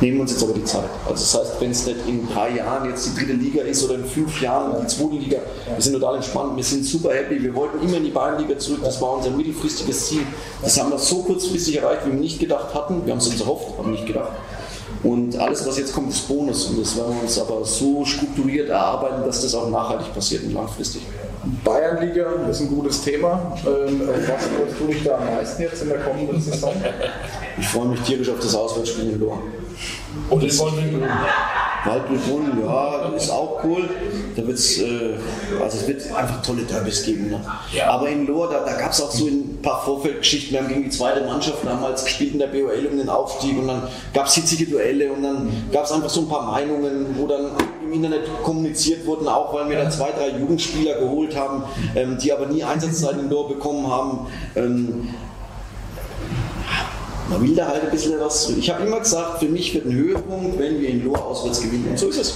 nehmen 0.00 0.20
uns 0.20 0.32
jetzt 0.32 0.42
aber 0.42 0.52
die 0.52 0.64
Zeit. 0.64 0.90
Also 1.08 1.14
das 1.14 1.34
heißt, 1.34 1.60
wenn 1.60 1.70
es 1.70 1.86
nicht 1.86 1.98
in 2.08 2.26
drei 2.26 2.56
Jahren 2.56 2.88
jetzt 2.88 3.06
die 3.06 3.18
dritte 3.18 3.34
Liga 3.34 3.62
ist 3.62 3.84
oder 3.84 3.94
in 3.94 4.04
fünf 4.04 4.40
Jahren 4.40 4.74
die 4.82 4.86
zweite 4.88 5.14
Liga, 5.14 5.38
wir 5.72 5.82
sind 5.82 5.92
total 5.92 6.16
entspannt, 6.16 6.56
wir 6.56 6.64
sind 6.64 6.84
super 6.84 7.14
happy, 7.14 7.42
wir 7.42 7.54
wollten 7.54 7.80
immer 7.86 7.98
in 7.98 8.04
die 8.04 8.10
Bayernliga 8.10 8.58
zurück, 8.58 8.80
das 8.82 9.00
war 9.00 9.16
unser 9.16 9.30
mittelfristiges 9.30 10.08
Ziel. 10.08 10.22
Das 10.62 10.78
haben 10.80 10.90
wir 10.90 10.98
so 10.98 11.22
kurzfristig 11.22 11.76
erreicht, 11.76 12.06
wie 12.06 12.12
wir 12.12 12.20
nicht 12.20 12.40
gedacht 12.40 12.74
hatten. 12.74 13.04
Wir 13.04 13.12
haben 13.12 13.20
es 13.20 13.28
uns 13.28 13.40
erhofft, 13.40 13.78
aber 13.78 13.88
nicht 13.88 14.06
gedacht. 14.06 14.32
Und 15.04 15.36
alles, 15.36 15.66
was 15.66 15.78
jetzt 15.78 15.92
kommt, 15.92 16.10
ist 16.10 16.26
Bonus. 16.26 16.66
Und 16.66 16.80
das 16.80 16.96
werden 16.96 17.14
wir 17.14 17.22
uns 17.22 17.38
aber 17.38 17.64
so 17.64 18.04
strukturiert 18.04 18.70
erarbeiten, 18.70 19.22
dass 19.24 19.42
das 19.42 19.54
auch 19.54 19.68
nachhaltig 19.68 20.12
passiert 20.14 20.44
und 20.44 20.54
langfristig. 20.54 21.02
Bayernliga 21.62 22.48
ist 22.50 22.60
ein 22.60 22.68
gutes 22.68 23.02
Thema. 23.02 23.54
Ähm, 23.66 24.00
was 24.00 24.46
freust 24.46 24.80
du 24.80 24.86
dich 24.86 25.04
da 25.04 25.18
am 25.18 25.26
meisten 25.26 25.62
jetzt 25.62 25.82
in 25.82 25.90
der 25.90 25.98
kommenden 25.98 26.40
Saison? 26.40 26.72
Ich 27.58 27.68
freue 27.68 27.88
mich 27.88 28.00
tierisch 28.00 28.30
auf 28.30 28.40
das 28.40 28.54
Auswärtsspiel 28.54 29.10
in 29.10 29.20
Lohr. 29.20 29.42
Und 30.30 30.42
das 30.42 30.58
wollen 30.58 30.76
wir 30.76 31.08
Waldbrunnen, 31.84 32.64
ja, 32.64 33.08
ist 33.14 33.30
auch 33.30 33.62
cool. 33.64 33.88
Da 34.36 34.46
wird's, 34.46 34.78
äh, 34.78 35.14
also 35.62 35.78
es 35.78 35.86
wird 35.86 36.02
einfach 36.14 36.42
tolle 36.42 36.62
Derbys 36.62 37.04
geben. 37.04 37.30
Ne? 37.30 37.40
Aber 37.86 38.08
in 38.08 38.26
Lohr, 38.26 38.48
da, 38.50 38.64
da 38.64 38.78
gab 38.78 38.92
es 38.92 39.02
auch 39.02 39.10
so 39.10 39.26
ein 39.26 39.60
paar 39.60 39.84
Vorfeldgeschichten. 39.84 40.52
Wir 40.52 40.62
haben 40.62 40.68
gegen 40.68 40.84
die 40.84 40.90
zweite 40.90 41.24
Mannschaft 41.24 41.58
damals 41.64 42.04
gespielt 42.04 42.32
in 42.32 42.38
der 42.38 42.46
BOL 42.48 42.88
um 42.90 42.96
den 42.96 43.08
Aufstieg 43.08 43.58
und 43.58 43.68
dann 43.68 43.82
gab 44.12 44.26
es 44.26 44.34
hitzige 44.34 44.66
Duelle 44.66 45.12
und 45.12 45.22
dann 45.22 45.50
gab 45.72 45.84
es 45.84 45.92
einfach 45.92 46.10
so 46.10 46.22
ein 46.22 46.28
paar 46.28 46.50
Meinungen, 46.50 47.14
wo 47.18 47.26
dann 47.26 47.50
im 47.84 47.92
Internet 47.92 48.22
kommuniziert 48.42 49.06
wurden, 49.06 49.28
auch 49.28 49.52
weil 49.52 49.68
wir 49.68 49.76
da 49.76 49.90
zwei, 49.90 50.10
drei 50.10 50.38
Jugendspieler 50.38 50.98
geholt 50.98 51.36
haben, 51.36 51.64
ähm, 51.94 52.16
die 52.18 52.32
aber 52.32 52.46
nie 52.46 52.64
Einsatzzeit 52.64 53.18
in 53.18 53.28
Lohr 53.28 53.48
bekommen 53.48 53.86
haben. 53.90 54.26
Ähm, 54.56 55.08
man 57.28 57.42
will 57.42 57.54
da 57.54 57.68
halt 57.68 57.84
ein 57.84 57.90
bisschen 57.90 58.20
was. 58.20 58.50
Ich 58.50 58.70
habe 58.70 58.84
immer 58.84 59.00
gesagt, 59.00 59.40
für 59.40 59.46
mich 59.46 59.74
wird 59.74 59.86
ein 59.86 59.92
Höhepunkt, 59.92 60.58
wenn 60.58 60.80
wir 60.80 60.88
in 60.88 61.04
Lohr 61.04 61.24
auswärts 61.24 61.60
gewinnen. 61.60 61.88
Und 61.90 61.98
so 61.98 62.08
ist 62.08 62.18
es. 62.18 62.34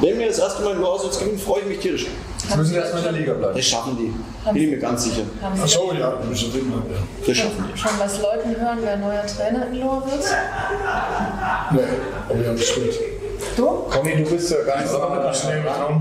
Wenn 0.00 0.18
wir 0.18 0.28
das 0.28 0.38
erste 0.38 0.62
Mal 0.62 0.72
in 0.72 0.80
Lohr 0.80 0.94
auswärts 0.94 1.18
gewinnen, 1.18 1.38
freue 1.38 1.60
ich 1.60 1.66
mich 1.68 1.78
tierisch. 1.78 2.06
Jetzt 2.42 2.56
müssen 2.56 2.74
wir 2.74 2.80
erstmal 2.80 3.02
in 3.04 3.12
der 3.12 3.20
Liga 3.20 3.34
bleiben. 3.34 3.56
Das 3.56 3.64
schaffen 3.64 3.96
die. 3.96 4.50
Bin 4.52 4.62
ich 4.62 4.70
mir 4.70 4.78
ganz 4.78 5.04
sicher. 5.04 5.22
Achso, 5.62 5.92
ja, 5.92 6.18
wir 6.18 6.28
müssen 6.28 6.50
drin 6.50 6.72
haben. 6.74 6.90
Ja. 6.90 6.98
Das 7.26 7.36
schaffen 7.36 7.64
die. 7.72 7.78
schon 7.78 7.90
was 7.98 8.20
Leuten 8.20 8.60
hören, 8.60 8.78
wer 8.80 8.96
neuer 8.96 9.26
Trainer 9.26 9.66
in 9.68 9.80
Lohr 9.80 10.02
wird? 10.06 10.24
Nee, 11.72 11.80
aber 12.28 12.40
wir 12.40 12.48
haben 12.48 12.56
es 12.56 12.74
gut. 12.74 12.94
Du? 13.56 13.66
Conny, 13.90 14.22
du 14.22 14.30
bist 14.30 14.50
ja 14.50 14.62
ganz 14.62 14.92
Aber 14.92 15.22
das 15.22 15.44
nehmen 15.44 15.64
wir 15.64 16.00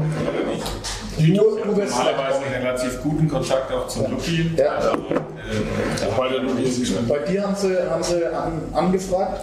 bist 1.20 1.96
Normalerweise 1.98 2.40
einen 2.40 2.66
relativ 2.66 3.02
guten 3.02 3.28
Kontakt 3.28 3.72
auch 3.72 3.88
zum 3.88 4.12
Lucky. 4.12 4.52
Ja. 4.58 4.94
Ähm, 4.94 6.48
Lukas 6.48 6.78
ist 6.78 7.08
Bei 7.08 7.20
dir 7.20 7.44
haben 7.44 7.56
sie, 7.56 7.76
haben 7.90 8.04
sie 8.04 8.26
an, 8.26 8.62
angefragt? 8.74 9.42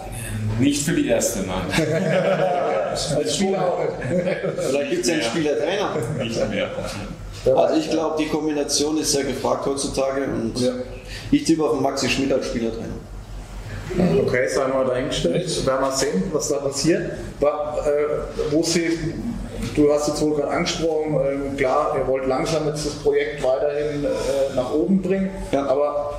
nicht 0.59 0.83
für 0.83 0.93
die 0.93 1.07
erste, 1.07 1.39
nein. 1.39 1.65
Als 3.15 3.35
Spieler 3.35 3.65
auch 3.65 3.79
nicht. 3.79 4.37
Vielleicht 4.69 4.89
gibt 4.89 5.01
es 5.03 5.07
ja 5.07 5.13
einen 5.13 5.23
Spieler-Trainer. 5.23 5.89
Nicht 6.23 6.49
mehr. 6.49 6.69
Also 7.55 7.75
ich 7.75 7.89
glaube, 7.89 8.15
die 8.19 8.27
Kombination 8.27 8.97
ist 8.97 9.11
sehr 9.11 9.23
gefragt 9.23 9.65
heutzutage 9.65 10.23
und 10.23 10.53
ich 11.31 11.43
tippe 11.43 11.63
auf 11.63 11.73
den 11.73 11.83
Maxi 11.83 12.09
Schmidt 12.09 12.31
als 12.31 12.47
Spielertrainer. 12.47 12.95
Okay, 14.25 14.47
sei 14.47 14.67
mal 14.67 14.85
dahingestellt. 14.85 15.65
Werden 15.65 15.81
wir 15.81 15.91
sehen, 15.91 16.23
was 16.33 16.49
da 16.49 16.57
passiert. 16.57 17.11
Äh, 17.39 17.45
wo 18.51 18.61
sie, 18.63 18.99
du 19.75 19.91
hast 19.91 20.07
jetzt 20.07 20.21
wohl 20.21 20.35
gerade 20.35 20.49
angesprochen, 20.51 21.15
ähm, 21.29 21.57
klar, 21.57 21.95
ihr 21.97 22.07
wollt 22.07 22.25
langsam 22.27 22.65
jetzt 22.67 22.85
das 22.85 22.93
Projekt 22.95 23.43
weiterhin 23.43 24.03
äh, 24.05 24.07
nach 24.55 24.73
oben 24.73 25.01
bringen, 25.01 25.29
Ja. 25.51 25.65
aber 25.67 26.11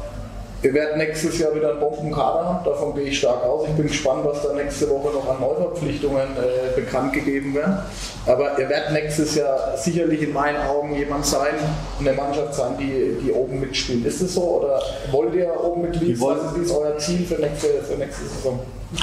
ihr 0.63 0.75
werdet 0.75 0.97
nächstes 0.97 1.39
Jahr 1.39 1.55
wieder 1.55 1.71
einen 1.71 1.81
Bombenkader 1.81 2.45
haben, 2.45 2.65
davon 2.65 2.95
gehe 2.95 3.05
ich 3.05 3.19
stark 3.19 3.45
aus. 3.45 3.67
Ich 3.69 3.75
bin 3.75 3.87
gespannt, 3.87 4.25
was 4.25 4.43
da 4.43 4.53
nächste 4.53 4.89
Woche 4.91 5.13
noch 5.13 5.29
an 5.29 5.41
Neuverpflichtungen 5.41 6.37
äh, 6.37 6.75
bekannt 6.75 7.13
gegeben 7.13 7.55
werden. 7.55 7.79
Aber 8.27 8.59
ihr 8.59 8.69
werdet 8.69 8.93
nächstes 8.93 9.37
Jahr 9.37 9.77
sicherlich 9.77 10.23
in 10.23 10.33
meinen 10.33 10.59
Augen 10.67 10.95
jemand 10.95 11.25
sein, 11.25 11.55
eine 12.01 12.13
Mannschaft 12.13 12.55
sein, 12.55 12.73
die, 12.79 13.25
die 13.25 13.33
oben 13.33 13.61
mitspielt. 13.61 14.05
Ist 14.05 14.21
es 14.21 14.35
so 14.35 14.61
oder 14.61 14.83
wollt 15.13 15.35
ihr 15.35 15.53
oben? 15.63 15.89
Wir 16.01 16.21
Was 16.21 16.39
ist, 16.39 16.57
wie 16.57 16.63
ist 16.63 16.73
euer 16.73 16.99
Ziel 16.99 17.25
für 17.27 17.41
nächste, 17.41 17.69
für 17.89 17.97
nächste 17.97 18.25
Saison? 18.25 18.61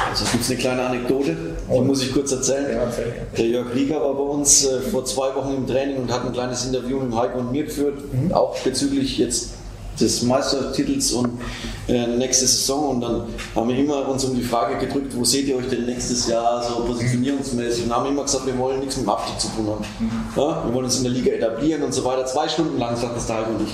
Also 0.10 0.24
es 0.26 0.32
gibt 0.32 0.50
eine 0.50 0.58
kleine 0.58 0.84
Anekdote, 0.88 1.36
die 1.72 1.82
muss 1.82 2.02
ich 2.02 2.12
kurz 2.12 2.32
erzählen. 2.32 2.66
Ja, 2.72 2.84
erzähl. 2.84 3.14
Der 3.38 3.46
Jörg 3.46 3.76
Rieger 3.76 4.02
war 4.02 4.16
bei 4.16 4.24
uns 4.24 4.66
äh, 4.66 4.82
vor 4.82 5.06
zwei 5.06 5.34
Wochen 5.36 5.54
im 5.56 5.68
Training 5.68 5.98
und 5.98 6.12
hat 6.12 6.26
ein 6.26 6.34
kleines 6.34 6.66
Interview 6.66 7.00
mit 7.00 7.16
Heiko 7.16 7.40
und 7.40 7.52
mir 7.52 7.66
geführt, 7.66 8.00
auch 8.34 8.58
bezüglich 8.60 9.20
jetzt 9.20 9.52
des 10.00 10.24
Meistertitels 10.24 11.12
und 11.14 11.40
äh, 11.88 12.08
nächste 12.08 12.48
Saison. 12.48 12.96
Und 12.96 13.02
dann 13.02 13.24
haben 13.56 13.70
wir 13.70 13.78
immer 13.78 14.08
uns 14.08 14.24
um 14.26 14.36
die 14.36 14.44
Frage 14.44 14.78
gedrückt, 14.86 15.16
wo 15.16 15.24
seht 15.24 15.48
ihr 15.48 15.58
euch 15.58 15.68
denn 15.70 15.86
nächstes 15.86 16.28
Jahr 16.28 16.64
so 16.64 16.84
positionierungsmäßig? 16.86 17.86
Und 17.86 17.96
haben 17.96 18.08
immer 18.08 18.24
gesagt, 18.24 18.46
wir 18.46 18.58
wollen 18.58 18.80
nichts 18.80 18.98
mit 18.98 19.06
dem 19.06 19.10
Abstieg 19.10 19.40
zu 19.40 19.48
tun 19.50 19.68
haben. 19.68 19.86
Ja, 20.36 20.66
wir 20.66 20.74
wollen 20.74 20.86
uns 20.86 20.98
in 20.98 21.04
der 21.04 21.14
Liga 21.14 21.32
etablieren 21.32 21.84
und 21.84 21.94
so 21.94 22.04
weiter. 22.04 22.26
Zwei 22.26 22.48
Stunden 22.48 22.78
lang 22.80 22.96
sagt 22.96 23.16
das 23.16 23.30
Heiko 23.30 23.52
und 23.52 23.62
ich. 23.62 23.74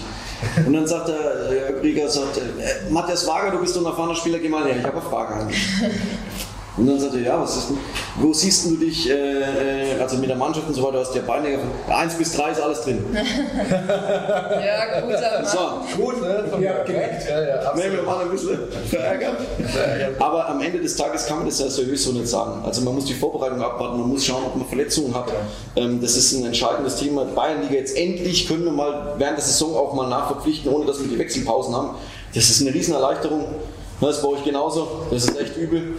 Und 0.65 0.73
dann 0.73 0.87
sagt 0.87 1.07
der 1.07 1.53
Jörg 1.53 1.83
Rieger, 1.83 2.09
sagt, 2.09 2.37
äh, 2.37 2.89
Matthias 2.89 3.27
Wager, 3.27 3.51
du 3.51 3.59
bist 3.59 3.75
doch 3.75 3.81
ein 3.81 3.87
erfahrener 3.87 4.15
Spieler, 4.15 4.39
geh 4.39 4.49
mal 4.49 4.65
her, 4.65 4.75
ich 4.79 4.83
habe 4.83 4.99
eine 4.99 5.09
Frage 5.09 5.35
an 5.35 5.47
dich. 5.47 5.57
Und 6.77 6.87
dann 6.87 6.97
sagte 6.99 7.17
er, 7.17 7.23
ja, 7.23 7.41
was 7.41 7.57
ist 7.57 7.69
denn, 7.69 7.77
wo 8.19 8.31
siehst 8.31 8.65
du 8.65 8.77
dich, 8.77 9.09
äh, 9.09 9.93
äh, 9.93 9.99
also 10.01 10.17
mit 10.17 10.29
der 10.29 10.37
Mannschaft 10.37 10.67
und 10.67 10.73
so 10.73 10.83
weiter, 10.83 10.93
du 10.93 10.99
hast 10.99 11.13
ja 11.13 11.21
Beine, 11.21 11.59
1 11.89 12.13
bis 12.15 12.31
3 12.33 12.51
ist 12.51 12.61
alles 12.61 12.81
drin. 12.81 13.05
Ja, 13.71 15.01
guter 15.01 15.21
Mann. 15.21 15.45
So, 15.45 16.01
Gut, 16.01 16.21
ne? 16.21 16.45
Von 16.49 16.61
Ja, 16.61 16.73
mir 16.73 16.83
direkt. 16.85 17.29
Ja, 17.29 17.41
ja, 17.41 17.73
Nee, 17.75 17.91
wir 17.91 18.05
waren 18.05 18.21
ein 18.21 18.31
bisschen 18.31 18.59
verärgert. 18.89 19.37
Aber 20.19 20.47
am 20.49 20.61
Ende 20.61 20.79
des 20.79 20.95
Tages 20.95 21.25
kann 21.25 21.39
man 21.39 21.47
das 21.47 21.59
ja 21.59 21.69
seriös 21.69 22.03
so 22.03 22.11
nicht 22.11 22.27
sagen. 22.27 22.63
Also 22.65 22.81
man 22.81 22.95
muss 22.95 23.05
die 23.05 23.13
Vorbereitung 23.13 23.61
abwarten, 23.61 23.99
man 23.99 24.09
muss 24.09 24.25
schauen, 24.25 24.43
ob 24.45 24.55
man 24.55 24.67
Verletzungen 24.67 25.13
hat. 25.13 25.31
Ähm, 25.75 26.01
das 26.01 26.15
ist 26.15 26.33
ein 26.33 26.45
entscheidendes 26.45 26.97
Thema. 26.97 27.25
Bayernliga 27.25 27.75
jetzt 27.75 27.97
endlich 27.97 28.47
können 28.47 28.65
wir 28.65 28.71
mal 28.71 29.13
während 29.17 29.37
der 29.37 29.43
Saison 29.45 29.75
auch 29.75 29.93
mal 29.93 30.07
nachverpflichten, 30.07 30.71
ohne 30.71 30.85
dass 30.85 31.01
wir 31.01 31.07
die 31.07 31.19
Wechselpausen 31.19 31.75
haben. 31.75 31.95
Das 32.33 32.49
ist 32.49 32.61
eine 32.61 32.73
Riesenerleichterung. 32.73 33.45
Das 34.01 34.17
ist 34.17 34.23
bei 34.23 34.29
euch 34.29 34.43
genauso. 34.43 34.87
Das 35.11 35.25
ist 35.25 35.39
echt 35.39 35.57
übel. 35.57 35.93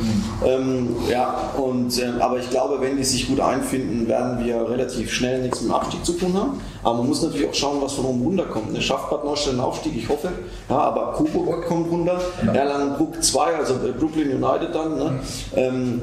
Ähm, 0.45 0.97
ja, 1.09 1.53
und, 1.57 1.97
ähm, 2.03 2.21
aber 2.21 2.39
ich 2.39 2.51
glaube, 2.51 2.81
wenn 2.81 2.97
die 2.97 3.05
sich 3.05 3.29
gut 3.29 3.39
einfinden, 3.39 4.09
werden 4.09 4.45
wir 4.45 4.69
relativ 4.69 5.13
schnell 5.13 5.41
nichts 5.41 5.61
mit 5.61 5.71
dem 5.71 5.75
Abstieg 5.75 6.05
zu 6.05 6.15
tun 6.15 6.35
haben. 6.35 6.61
Aber 6.83 6.99
man 6.99 7.07
muss 7.07 7.23
natürlich 7.23 7.49
auch 7.49 7.55
schauen, 7.55 7.81
was 7.81 7.93
von 7.93 8.05
oben 8.07 8.23
runterkommt. 8.23 8.73
Ne? 8.73 8.83
Schafft 8.83 9.09
Bad 9.09 9.25
Neustadt 9.25 9.53
einen 9.53 9.61
Aufstieg? 9.61 9.97
Ich 9.97 10.09
hoffe. 10.09 10.33
Ja, 10.69 10.79
aber 10.79 11.13
Coburg 11.13 11.65
kommt 11.67 11.93
runter. 11.93 12.21
Erlangen-Bruck 12.53 13.23
2, 13.23 13.57
also 13.57 13.75
äh, 13.75 13.93
Brooklyn 13.97 14.43
United 14.43 14.75
dann. 14.75 14.99
Ne? 14.99 15.21
Ähm, 15.55 16.03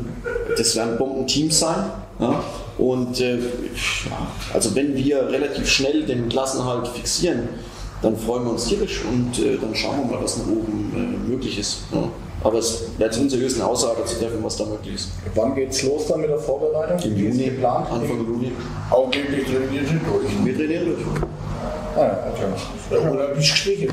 das 0.57 0.77
werden 0.77 0.97
Bombenteams 0.97 1.59
sein. 1.59 1.91
Ja? 2.19 2.41
Und 2.77 3.19
äh, 3.19 3.39
ja, 3.39 4.27
also 4.53 4.73
wenn 4.73 4.95
wir 4.95 5.29
relativ 5.29 5.69
schnell 5.69 6.05
den 6.05 6.29
Klassenhalt 6.29 6.87
fixieren, 6.87 7.49
dann 8.01 8.15
freuen 8.17 8.45
wir 8.45 8.51
uns 8.51 8.65
tierisch 8.65 9.01
und 9.05 9.37
äh, 9.39 9.57
dann 9.57 9.75
schauen 9.75 9.97
wir 9.99 10.15
mal, 10.15 10.23
was 10.23 10.37
nach 10.37 10.47
oben 10.47 10.91
äh, 10.95 11.29
möglich 11.29 11.59
ist. 11.59 11.79
Ja. 11.91 12.09
Aber 12.41 12.57
es 12.59 12.83
wäre 12.97 13.09
zu 13.09 13.21
unseriös 13.21 13.55
eine 13.55 13.65
Aussage 13.65 14.05
zu 14.05 14.17
treffen, 14.17 14.37
was 14.41 14.55
da 14.55 14.65
möglich 14.65 14.95
ist. 14.95 15.09
Wann 15.35 15.53
geht's 15.55 15.83
los 15.83 16.07
dann 16.07 16.21
mit 16.21 16.29
der 16.29 16.39
Vorbereitung? 16.39 16.97
Im 17.11 17.17
Juni, 17.17 17.43
geplant? 17.45 17.91
Anfang 17.91 18.25
Juni. 18.25 18.53
Angeblich 18.89 19.45
trainiert 19.45 19.87
sie 19.87 19.99
durch. 19.99 20.45
Wir 20.45 20.55
trainieren 20.55 20.85
durch. 20.85 20.99
Ah, 21.95 21.99
ja, 21.99 22.27
okay. 22.33 23.03
Ja, 23.03 23.11
Oder 23.11 23.27
bist 23.29 23.49
du 23.49 23.53
gestrichen? 23.53 23.89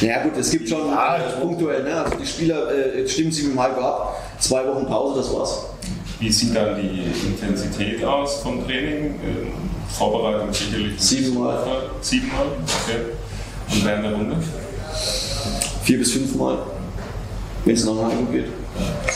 Ja 0.00 0.22
gut, 0.22 0.32
es 0.38 0.50
gibt 0.50 0.68
schon 0.68 0.92
äh, 0.92 1.40
punktuell, 1.40 1.82
ne? 1.82 1.94
also 1.94 2.16
die 2.16 2.26
Spieler, 2.26 2.70
äh, 2.70 3.00
jetzt 3.00 3.12
stimmen 3.12 3.32
sie 3.32 3.44
mit 3.44 3.52
dem 3.52 3.60
Halber 3.60 3.82
ab, 3.82 4.22
zwei 4.38 4.66
Wochen 4.66 4.86
Pause, 4.86 5.20
das 5.20 5.34
war's. 5.34 5.66
Wie 6.18 6.30
sieht 6.30 6.54
dann 6.54 6.76
die 6.76 7.02
Intensität 7.26 8.04
aus 8.04 8.42
vom 8.42 8.62
Training? 8.66 9.14
Vorbereitung 9.96 10.52
sicherlich. 10.52 11.00
Siebenmal. 11.00 11.90
Siebenmal, 12.00 12.46
okay. 12.64 13.00
Und 13.70 13.84
während 13.84 14.04
der 14.04 14.12
Runde? 14.12 14.36
Vier 15.84 15.98
bis 15.98 16.12
fünfmal, 16.12 16.58
wenn 17.64 17.74
es 17.74 17.84
nach 17.84 17.96
Heim 17.96 18.30
geht. 18.30 18.46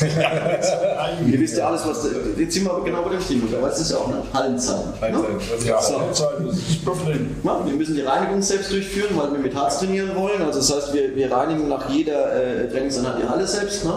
Ihr 1.26 1.40
wisst 1.40 1.56
ja 1.56 1.68
alles, 1.68 1.86
was. 1.86 2.08
Jetzt 2.36 2.54
sind 2.54 2.64
wir 2.64 2.72
aber 2.72 2.84
genau 2.84 3.02
bei 3.02 3.10
dem 3.10 3.20
Thema, 3.26 3.56
aber 3.56 3.70
es 3.72 3.80
ist 3.80 3.92
ja 3.92 3.98
auch 3.98 4.08
eine 4.08 4.22
Hallenzeit. 4.32 5.00
Ne? 5.00 5.24
Ja, 5.64 5.80
So. 5.80 6.00
Zeit, 6.12 6.28
das 6.46 6.56
ist 6.56 6.84
drin. 6.84 7.36
Ja, 7.42 7.60
wir 7.64 7.72
müssen 7.74 7.94
die 7.94 8.02
Reinigung 8.02 8.42
selbst 8.42 8.72
durchführen, 8.72 9.10
weil 9.16 9.32
wir 9.32 9.38
mit 9.38 9.54
Harz 9.54 9.78
trainieren 9.78 10.14
wollen. 10.16 10.42
Also 10.42 10.58
das 10.58 10.74
heißt, 10.74 10.94
wir, 10.94 11.14
wir 11.14 11.30
reinigen 11.30 11.68
nach 11.68 11.88
jeder 11.88 12.34
äh, 12.34 12.68
Trainingseinheit 12.68 13.22
die 13.22 13.28
Halle 13.28 13.46
selbst. 13.46 13.84
Ne? 13.84 13.92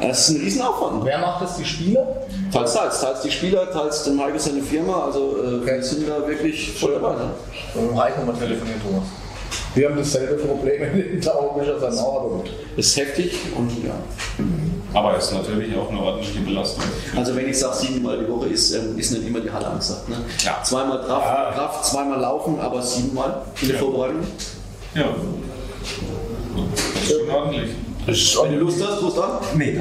Das 0.00 0.28
ist 0.28 0.36
ein 0.36 0.40
Riesenaufwand. 0.42 1.04
Wer 1.04 1.18
macht 1.18 1.42
das? 1.42 1.56
Die 1.56 1.64
Spieler? 1.64 2.06
Teils, 2.52 2.74
teils, 2.74 3.00
teils 3.00 3.20
die 3.22 3.30
Spieler, 3.30 3.70
teils 3.70 4.04
den 4.04 4.20
Heiko 4.20 4.38
seine 4.38 4.62
Firma. 4.62 5.04
Also 5.06 5.36
äh, 5.42 5.64
wir 5.66 5.82
sind 5.82 6.08
da 6.08 6.26
wirklich 6.26 6.72
voll 6.72 6.94
dabei. 6.94 7.14
Ne? 7.14 7.30
Dem 7.74 7.98
Heiko 7.98 8.22
mal 8.24 8.34
telefonieren, 8.34 8.80
Thomas. 8.84 9.04
Wir 9.74 9.88
haben 9.88 9.96
dasselbe 9.96 10.34
Problem 10.34 10.82
in 11.14 11.20
der 11.20 11.34
Augenwischer 11.34 11.80
sein 11.80 11.98
Auto. 11.98 12.44
Das 12.76 12.86
ist 12.86 12.96
heftig 12.96 13.38
und 13.56 13.70
ja. 13.84 13.94
Aber 14.94 15.16
es 15.16 15.24
ist 15.26 15.32
natürlich 15.32 15.74
auch 15.76 15.88
eine 15.90 16.00
ordentliche 16.00 16.40
Belastung. 16.40 16.84
Also 17.16 17.34
wenn 17.36 17.48
ich 17.48 17.58
sage 17.58 17.76
siebenmal 17.76 18.18
die 18.18 18.28
Woche 18.30 18.48
ist, 18.48 18.72
ähm, 18.74 18.98
ist 18.98 19.10
nicht 19.12 19.26
immer 19.26 19.40
die 19.40 19.50
Halle 19.50 19.66
angesagt. 19.66 20.08
Ne? 20.08 20.16
Ja. 20.44 20.60
Zweimal 20.62 21.02
Kraft, 21.04 21.54
Kraft, 21.54 21.84
zweimal 21.86 22.20
Laufen, 22.20 22.60
aber 22.60 22.82
siebenmal 22.82 23.42
in 23.60 23.68
der 23.68 23.76
Ja. 23.76 23.82
Vorbereitung. 23.82 24.20
Ja. 24.94 25.04
Das 26.94 27.04
ist 27.04 27.10
schon 27.12 27.30
ordentlich. 27.30 27.70
Wenn 28.04 28.52
du 28.58 28.64
Lust 28.64 28.82
hast, 28.84 29.02
rufst 29.02 29.18
an. 29.18 29.30
Nee. 29.56 29.80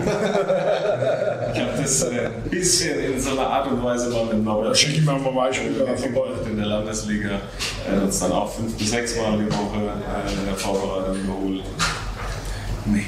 Ich 1.53 1.59
habe 1.59 1.71
das 1.81 2.03
äh, 2.03 2.27
ein 2.27 2.49
bisschen 2.49 2.99
in 2.99 3.19
so 3.19 3.31
einer 3.31 3.47
Art 3.47 3.69
und 3.71 3.83
Weise 3.83 4.09
mal 4.09 4.25
mit 4.25 4.43
Norbert 4.43 4.75
ich 4.81 4.99
mir 5.01 5.05
mal 5.11 5.19
vorbei. 5.19 5.49
gemacht 5.49 6.47
in 6.49 6.57
der 6.57 6.67
Landesliga. 6.67 7.29
Er 7.89 7.95
hat 7.97 8.03
uns 8.03 8.19
dann 8.19 8.31
auch 8.31 8.49
fünf 8.51 8.77
bis 8.77 8.91
sechs 8.91 9.15
Mal 9.17 9.37
die 9.39 9.51
Woche 9.51 9.77
äh, 9.81 10.39
in 10.39 10.45
der 10.45 10.55
Vorbereitung 10.55 11.15
überholt. 11.17 11.63
Nee. 12.85 13.05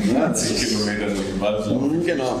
20 0.00 0.68
Kilometer 0.68 1.06
durch 1.06 1.26
den 1.26 1.40
Wald 1.40 1.66
laufen. 1.66 1.98
Mhm, 1.98 2.04
genau. 2.04 2.40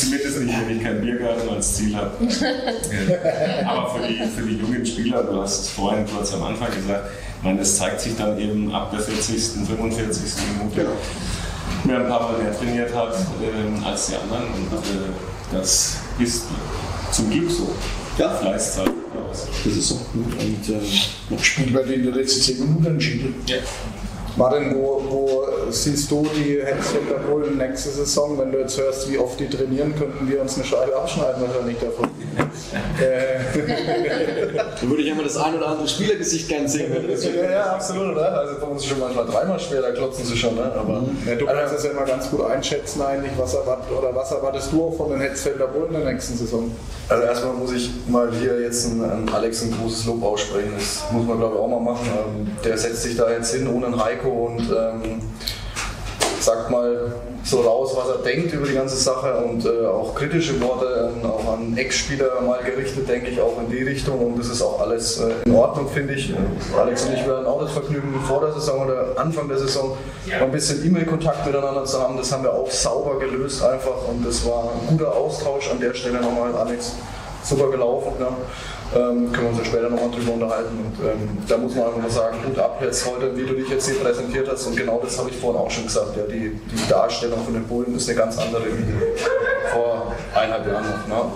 Zumindest 0.00 0.40
nicht, 0.40 0.60
wenn 0.60 0.76
ich 0.76 0.82
keinen 0.82 1.00
Biergarten 1.00 1.48
als 1.48 1.76
Ziel 1.76 1.96
habe. 1.96 2.10
Ja. 2.24 3.70
Aber 3.70 3.94
für 3.94 4.08
die, 4.08 4.16
für 4.28 4.42
die 4.42 4.56
jungen 4.56 4.84
Spieler, 4.84 5.22
du 5.22 5.40
hast 5.40 5.60
es 5.60 5.68
vorhin 5.70 6.04
kurz 6.06 6.34
am 6.34 6.42
Anfang 6.44 6.68
gesagt, 6.74 7.10
meine, 7.42 7.58
das 7.58 7.76
zeigt 7.76 8.00
sich 8.00 8.16
dann 8.16 8.38
eben 8.38 8.72
ab 8.72 8.90
der 8.90 9.00
40., 9.00 9.66
45. 9.66 10.32
Minute. 10.58 10.88
mehr 11.84 12.00
ein 12.00 12.08
paar 12.08 12.32
Mal 12.32 12.42
mehr 12.42 12.56
trainiert 12.56 12.94
hat 12.94 13.14
ähm, 13.42 13.82
als 13.84 14.08
die 14.08 14.16
anderen. 14.16 14.44
Und 14.44 14.72
äh, 14.72 15.12
das 15.52 15.96
ist 16.18 16.44
zum 17.12 17.30
Glück 17.30 17.50
so. 17.50 17.70
Ja. 18.18 18.30
Fleißzeit. 18.30 18.90
Das 19.64 19.76
ist 19.76 19.88
so. 19.88 20.00
Und, 20.12 20.68
äh, 20.68 21.38
Spiel 21.42 21.72
bei 21.72 21.82
den 21.82 22.12
letzten 22.12 22.40
10 22.40 22.60
Minuten 22.60 22.86
entschieden. 22.86 23.34
Ja. 23.46 23.56
Martin, 24.36 24.74
wo, 24.74 25.02
wo 25.08 25.70
siehst 25.70 26.10
du 26.10 26.26
die 26.36 26.60
Hensfelder 26.62 27.18
Bullen 27.18 27.56
nächste 27.56 27.90
Saison? 27.90 28.38
Wenn 28.38 28.52
du 28.52 28.58
jetzt 28.58 28.78
hörst, 28.78 29.10
wie 29.10 29.18
oft 29.18 29.40
die 29.40 29.48
trainieren, 29.48 29.94
könnten 29.96 30.28
wir 30.28 30.40
uns 30.40 30.56
eine 30.56 30.64
Scheibe 30.64 30.96
abschneiden 30.96 31.42
wahrscheinlich 31.42 31.78
davon. 31.78 32.09
Äh, 33.00 33.40
dann 34.80 34.90
würde 34.90 35.02
ich 35.02 35.10
einmal 35.10 35.24
das 35.24 35.36
ein 35.36 35.54
oder 35.56 35.68
andere 35.68 35.88
Spielergesicht 35.88 36.48
gerne 36.48 36.68
sehen. 36.68 36.92
das- 37.08 37.24
Ja, 37.24 37.50
ja, 37.50 37.62
absolut, 37.74 38.12
oder? 38.16 38.32
Also 38.38 38.60
bei 38.60 38.66
uns 38.66 38.82
ist 38.82 38.88
schon 38.88 39.00
manchmal 39.00 39.26
dreimal 39.26 39.58
schwer, 39.58 39.82
da 39.82 39.90
klotzen 39.90 40.24
sie 40.24 40.36
schon, 40.36 40.54
ne? 40.54 40.72
Aber 40.74 41.02
ja, 41.26 41.34
du 41.34 41.46
kannst 41.46 41.74
es 41.74 41.84
ja 41.84 41.90
immer 41.90 42.04
ganz 42.04 42.30
gut 42.30 42.44
einschätzen 42.44 43.02
eigentlich, 43.02 43.32
was 43.36 43.54
erwartet, 43.54 43.86
oder 43.96 44.14
was 44.14 44.30
erwartest 44.30 44.72
du 44.72 44.84
auch 44.84 44.96
von 44.96 45.10
den 45.10 45.20
Hensfelder 45.20 45.66
Bullen 45.68 45.94
in 45.94 46.02
der 46.04 46.12
nächsten 46.12 46.36
Saison? 46.36 46.70
Also 47.08 47.24
erstmal 47.24 47.54
muss 47.54 47.72
ich 47.72 47.90
mal 48.08 48.30
hier 48.32 48.60
jetzt 48.60 48.86
an, 48.86 49.02
an 49.02 49.28
Alex 49.32 49.62
ein 49.62 49.74
großes 49.80 50.06
Lob 50.06 50.22
aussprechen. 50.22 50.72
Das 50.76 51.02
muss 51.12 51.26
man 51.26 51.38
glaube 51.38 51.56
ich 51.56 51.60
auch 51.60 51.68
mal 51.68 51.80
machen. 51.80 52.06
Ähm, 52.06 52.50
der 52.64 52.78
setzt 52.78 53.02
sich 53.02 53.16
da 53.16 53.30
jetzt 53.30 53.52
hin 53.54 53.66
ohne 53.68 53.86
einen 53.86 54.02
Heiko 54.04 54.28
und 54.46 54.60
ähm, 54.70 55.20
sagt 56.40 56.70
mal 56.70 57.12
so 57.44 57.60
raus, 57.60 57.96
was 57.96 58.08
er 58.08 58.22
denkt 58.22 58.52
über 58.52 58.66
die 58.66 58.74
ganze 58.74 58.96
Sache 58.96 59.36
und 59.44 59.64
äh, 59.64 59.86
auch 59.86 60.14
kritische 60.14 60.60
Worte 60.60 61.12
ähm, 61.14 61.30
auch 61.30 61.52
an 61.52 61.76
Ex-Spieler 61.76 62.40
mal 62.42 62.62
gerichtet, 62.62 63.08
denke 63.08 63.30
ich, 63.30 63.40
auch 63.40 63.58
in 63.60 63.70
die 63.70 63.82
Richtung 63.82 64.18
und 64.18 64.38
das 64.38 64.48
ist 64.48 64.62
auch 64.62 64.80
alles 64.80 65.18
äh, 65.20 65.32
in 65.44 65.54
Ordnung, 65.54 65.88
finde 65.88 66.14
ich. 66.14 66.30
Äh, 66.30 66.34
Alex 66.78 67.04
und 67.04 67.14
ich 67.14 67.26
werden 67.26 67.46
auch 67.46 67.60
das 67.60 67.72
Vergnügen 67.72 68.14
vor 68.26 68.40
der 68.40 68.52
Saison 68.52 68.84
oder 68.84 69.12
Anfang 69.16 69.48
der 69.48 69.58
Saison 69.58 69.96
mal 70.26 70.42
ein 70.42 70.50
bisschen 70.50 70.84
E-Mail-Kontakt 70.84 71.46
miteinander 71.46 71.84
zu 71.84 72.00
haben. 72.00 72.16
Das 72.16 72.30
haben 72.32 72.42
wir 72.42 72.52
auch 72.52 72.70
sauber 72.70 73.18
gelöst 73.18 73.62
einfach 73.62 74.08
und 74.08 74.26
das 74.26 74.46
war 74.46 74.70
ein 74.72 74.86
guter 74.88 75.14
Austausch 75.14 75.70
an 75.70 75.80
der 75.80 75.94
Stelle 75.94 76.20
nochmal, 76.20 76.54
Alex. 76.54 76.92
Super 77.42 77.70
gelaufen. 77.70 78.12
Ne? 78.18 78.26
Ähm, 78.92 79.30
können 79.30 79.44
wir 79.44 79.48
uns 79.50 79.58
ja 79.58 79.64
später 79.64 79.88
nochmal 79.88 80.10
drüber 80.10 80.32
unterhalten. 80.32 80.76
Und 80.78 81.06
ähm, 81.06 81.38
da 81.46 81.56
muss 81.56 81.74
man 81.74 81.86
einfach 81.86 82.02
mal 82.02 82.10
sagen, 82.10 82.38
gut 82.44 82.58
ab 82.58 82.80
jetzt 82.82 83.06
heute, 83.06 83.36
wie 83.36 83.46
du 83.46 83.54
dich 83.54 83.68
jetzt 83.68 83.88
hier 83.88 84.00
präsentiert 84.00 84.48
hast. 84.50 84.66
Und 84.66 84.76
genau 84.76 85.00
das 85.02 85.16
habe 85.18 85.30
ich 85.30 85.36
vorhin 85.36 85.60
auch 85.60 85.70
schon 85.70 85.84
gesagt. 85.84 86.16
Ja, 86.16 86.24
die, 86.24 86.58
die 86.72 86.88
Darstellung 86.88 87.44
von 87.44 87.54
den 87.54 87.64
Bullen 87.64 87.94
ist 87.94 88.08
eine 88.08 88.18
ganz 88.18 88.36
andere 88.38 88.64
wie 88.66 89.72
vor 89.72 90.12
eineinhalb 90.34 90.66
Jahren 90.66 90.84
noch. 91.08 91.26
Ne? 91.26 91.32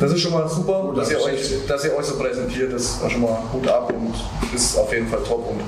Das 0.00 0.12
ist 0.12 0.20
schon 0.20 0.32
mal 0.32 0.48
super, 0.48 0.92
dass 0.96 1.10
ihr, 1.10 1.20
euch, 1.20 1.66
dass 1.66 1.84
ihr 1.84 1.96
euch 1.96 2.04
so 2.04 2.16
präsentiert. 2.16 2.72
Das 2.72 2.82
ist 2.82 3.10
schon 3.10 3.22
mal 3.22 3.38
gut 3.52 3.66
ab 3.68 3.92
und 3.92 4.14
ist 4.54 4.76
auf 4.78 4.92
jeden 4.92 5.08
Fall 5.08 5.20
top. 5.26 5.48
Und 5.50 5.60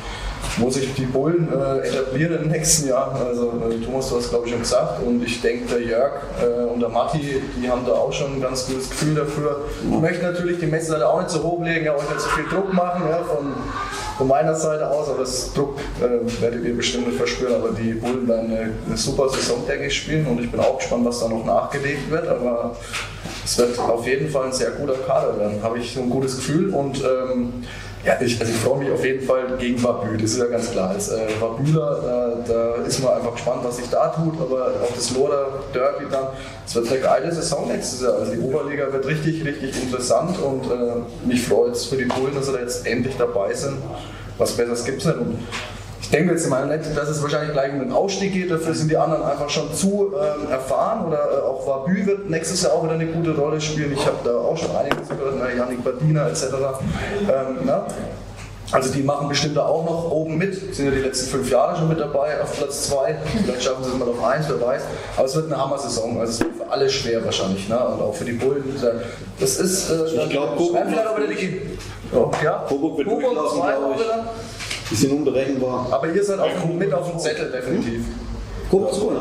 wo 0.58 0.70
sich 0.70 0.94
die 0.94 1.04
Bullen 1.04 1.48
äh, 1.52 1.86
etablieren 1.86 2.38
den 2.38 2.48
nächsten 2.48 2.88
Jahren. 2.88 3.16
Also 3.20 3.52
äh, 3.70 3.84
Thomas, 3.84 4.08
du 4.08 4.16
hast 4.16 4.30
glaube 4.30 4.46
ich 4.46 4.52
schon 4.52 4.60
gesagt. 4.60 5.02
Und 5.02 5.22
ich 5.22 5.40
denke 5.40 5.66
der 5.74 5.82
Jörg 5.82 6.12
äh, 6.42 6.64
und 6.64 6.80
der 6.80 6.88
Matti, 6.88 7.42
die 7.60 7.70
haben 7.70 7.84
da 7.84 7.92
auch 7.92 8.12
schon 8.12 8.34
ein 8.34 8.40
ganz 8.40 8.66
gutes 8.66 8.90
Gefühl 8.90 9.14
dafür. 9.14 9.64
Ich 9.82 10.00
möchte 10.00 10.24
natürlich 10.24 10.58
die 10.58 10.66
Messlatte 10.66 11.08
auch 11.08 11.20
nicht 11.20 11.30
so 11.30 11.42
hochlegen, 11.42 11.84
ja, 11.84 11.94
euch 11.94 12.08
nicht 12.08 12.20
so 12.20 12.28
viel 12.30 12.44
Druck 12.48 12.72
machen 12.72 13.02
ja, 13.08 13.22
von, 13.24 13.52
von 14.16 14.28
meiner 14.28 14.54
Seite 14.54 14.88
aus, 14.88 15.08
aber 15.08 15.20
das 15.20 15.52
Druck 15.52 15.78
äh, 16.00 16.42
werdet 16.42 16.64
ihr 16.64 16.76
bestimmt 16.76 17.06
nicht 17.06 17.18
verspüren, 17.18 17.54
aber 17.54 17.70
die 17.70 17.92
Bullen 17.92 18.26
werden 18.26 18.50
eine, 18.50 18.72
eine 18.86 18.96
super 18.96 19.28
Saison, 19.28 19.58
denke 19.68 19.86
ich, 19.86 19.96
spielen. 19.96 20.26
Und 20.26 20.40
ich 20.40 20.50
bin 20.50 20.60
auch 20.60 20.78
gespannt, 20.78 21.04
was 21.04 21.20
da 21.20 21.28
noch 21.28 21.44
nachgelegt 21.44 22.10
wird, 22.10 22.28
aber 22.28 22.76
es 23.44 23.58
wird 23.58 23.78
auf 23.78 24.06
jeden 24.06 24.30
Fall 24.30 24.46
ein 24.46 24.52
sehr 24.52 24.70
guter 24.70 24.94
Kader 24.94 25.38
werden, 25.38 25.62
habe 25.62 25.78
ich 25.78 25.92
so 25.92 26.00
ein 26.00 26.10
gutes 26.10 26.36
Gefühl. 26.36 26.74
Und 26.74 27.02
ähm, 27.04 27.52
ja, 28.06 28.16
ich, 28.20 28.40
also 28.40 28.52
ich 28.52 28.58
freue 28.58 28.78
mich 28.78 28.92
auf 28.92 29.04
jeden 29.04 29.26
Fall 29.26 29.56
gegen 29.58 29.82
Wabü, 29.82 30.16
das 30.16 30.30
ist 30.30 30.38
ja 30.38 30.46
ganz 30.46 30.70
klar. 30.70 30.90
Als 30.90 31.08
äh, 31.08 31.26
Wabüler, 31.40 32.38
äh, 32.44 32.48
da 32.48 32.74
ist 32.86 33.02
man 33.02 33.14
einfach 33.14 33.32
gespannt, 33.32 33.64
was 33.64 33.78
sich 33.78 33.90
da 33.90 34.08
tut, 34.10 34.40
aber 34.40 34.74
auch 34.80 34.94
das 34.94 35.10
Loder 35.10 35.64
Derby 35.74 36.04
dann, 36.08 36.28
es 36.64 36.74
wird 36.76 36.88
eine 36.88 37.00
geile 37.00 37.32
Saison 37.34 37.66
nächstes 37.66 38.02
Jahr. 38.02 38.14
Also 38.14 38.32
die 38.32 38.38
Oberliga 38.38 38.92
wird 38.92 39.06
richtig, 39.06 39.44
richtig 39.44 39.82
interessant 39.82 40.38
und 40.40 40.70
äh, 40.70 41.26
mich 41.26 41.42
freut 41.42 41.72
es 41.72 41.86
für 41.86 41.96
die 41.96 42.04
Bullen, 42.04 42.32
dass 42.32 42.46
sie 42.46 42.52
da 42.52 42.60
jetzt 42.60 42.86
endlich 42.86 43.16
dabei 43.16 43.52
sind. 43.52 43.78
Was 44.38 44.52
Besseres 44.52 44.84
gibt 44.84 45.00
es 45.00 45.06
nicht. 45.06 45.18
Und 45.18 45.38
ich 46.06 46.12
denke 46.12 46.34
jetzt 46.34 46.48
mal 46.48 46.68
nicht, 46.68 46.96
dass 46.96 47.08
es 47.08 47.20
wahrscheinlich 47.20 47.52
gleich 47.52 47.72
um 47.72 47.80
den 47.80 47.90
Ausstieg 47.90 48.32
geht, 48.32 48.48
dafür 48.48 48.72
sind 48.74 48.88
die 48.88 48.96
anderen 48.96 49.24
einfach 49.24 49.50
schon 49.50 49.74
zu 49.74 50.12
ähm, 50.14 50.48
erfahren 50.52 51.04
oder 51.04 51.18
äh, 51.18 51.40
auch 51.42 51.66
Wabü 51.66 52.06
wird 52.06 52.30
nächstes 52.30 52.62
Jahr 52.62 52.74
auch 52.74 52.84
wieder 52.84 52.92
eine 52.92 53.06
gute 53.06 53.34
Rolle 53.36 53.60
spielen. 53.60 53.92
Ich 53.92 54.06
habe 54.06 54.18
da 54.22 54.36
auch 54.36 54.56
schon 54.56 54.70
einiges 54.76 55.08
gehört, 55.08 55.36
ne, 55.36 55.56
Janik 55.58 55.82
Badina 55.82 56.28
etc. 56.28 56.44
Ähm, 56.44 57.66
ne? 57.66 57.82
Also 58.70 58.92
die 58.92 59.02
machen 59.02 59.28
bestimmt 59.28 59.56
da 59.56 59.66
auch 59.66 59.84
noch 59.84 60.12
oben 60.12 60.38
mit, 60.38 60.76
sind 60.76 60.84
ja 60.86 60.92
die 60.92 61.00
letzten 61.00 61.28
fünf 61.28 61.50
Jahre 61.50 61.76
schon 61.76 61.88
mit 61.88 61.98
dabei 61.98 62.40
auf 62.40 62.56
Platz 62.56 62.88
zwei. 62.88 63.16
Vielleicht 63.44 63.64
schaffen 63.64 63.82
sie 63.82 63.90
es 63.90 63.96
mal 63.96 64.08
auf 64.08 64.22
eins, 64.22 64.46
wer 64.48 64.60
weiß. 64.60 64.82
Aber 65.16 65.26
es 65.26 65.34
wird 65.34 65.46
eine 65.46 65.60
Hammer-Saison, 65.60 66.20
also 66.20 66.32
es 66.32 66.40
wird 66.40 66.54
für 66.56 66.70
alle 66.70 66.88
schwer 66.88 67.24
wahrscheinlich. 67.24 67.68
Ne? 67.68 67.76
Und 67.78 68.00
auch 68.00 68.14
für 68.14 68.24
die 68.24 68.32
Bullen. 68.32 68.62
Das 69.40 69.56
ist, 69.58 69.90
äh, 69.90 70.04
Ich 70.22 70.30
glaub, 70.30 70.56
Coburg 70.56 70.84
vielleicht 70.88 71.06
auch 71.08 71.16
wieder 71.16 71.26
die 71.26 71.62
ja? 72.44 72.64
Coburg 72.68 72.98
wird 72.98 73.08
Coburg 73.08 73.24
durchlaufen, 73.24 73.58
zwei 73.60 73.72
glaub 73.72 73.84
auch 73.84 73.94
ich. 73.96 74.04
wieder. 74.04 74.24
Die 74.90 74.94
sind 74.94 75.12
unberechenbar. 75.12 75.86
Aber 75.90 76.08
ihr 76.08 76.22
seid 76.24 76.38
auch 76.38 76.64
mit 76.66 76.92
auf 76.92 77.10
dem 77.10 77.18
Zettel, 77.18 77.50
definitiv. 77.50 78.04
Guck 78.70 78.92
so, 78.94 79.10
ne? 79.10 79.20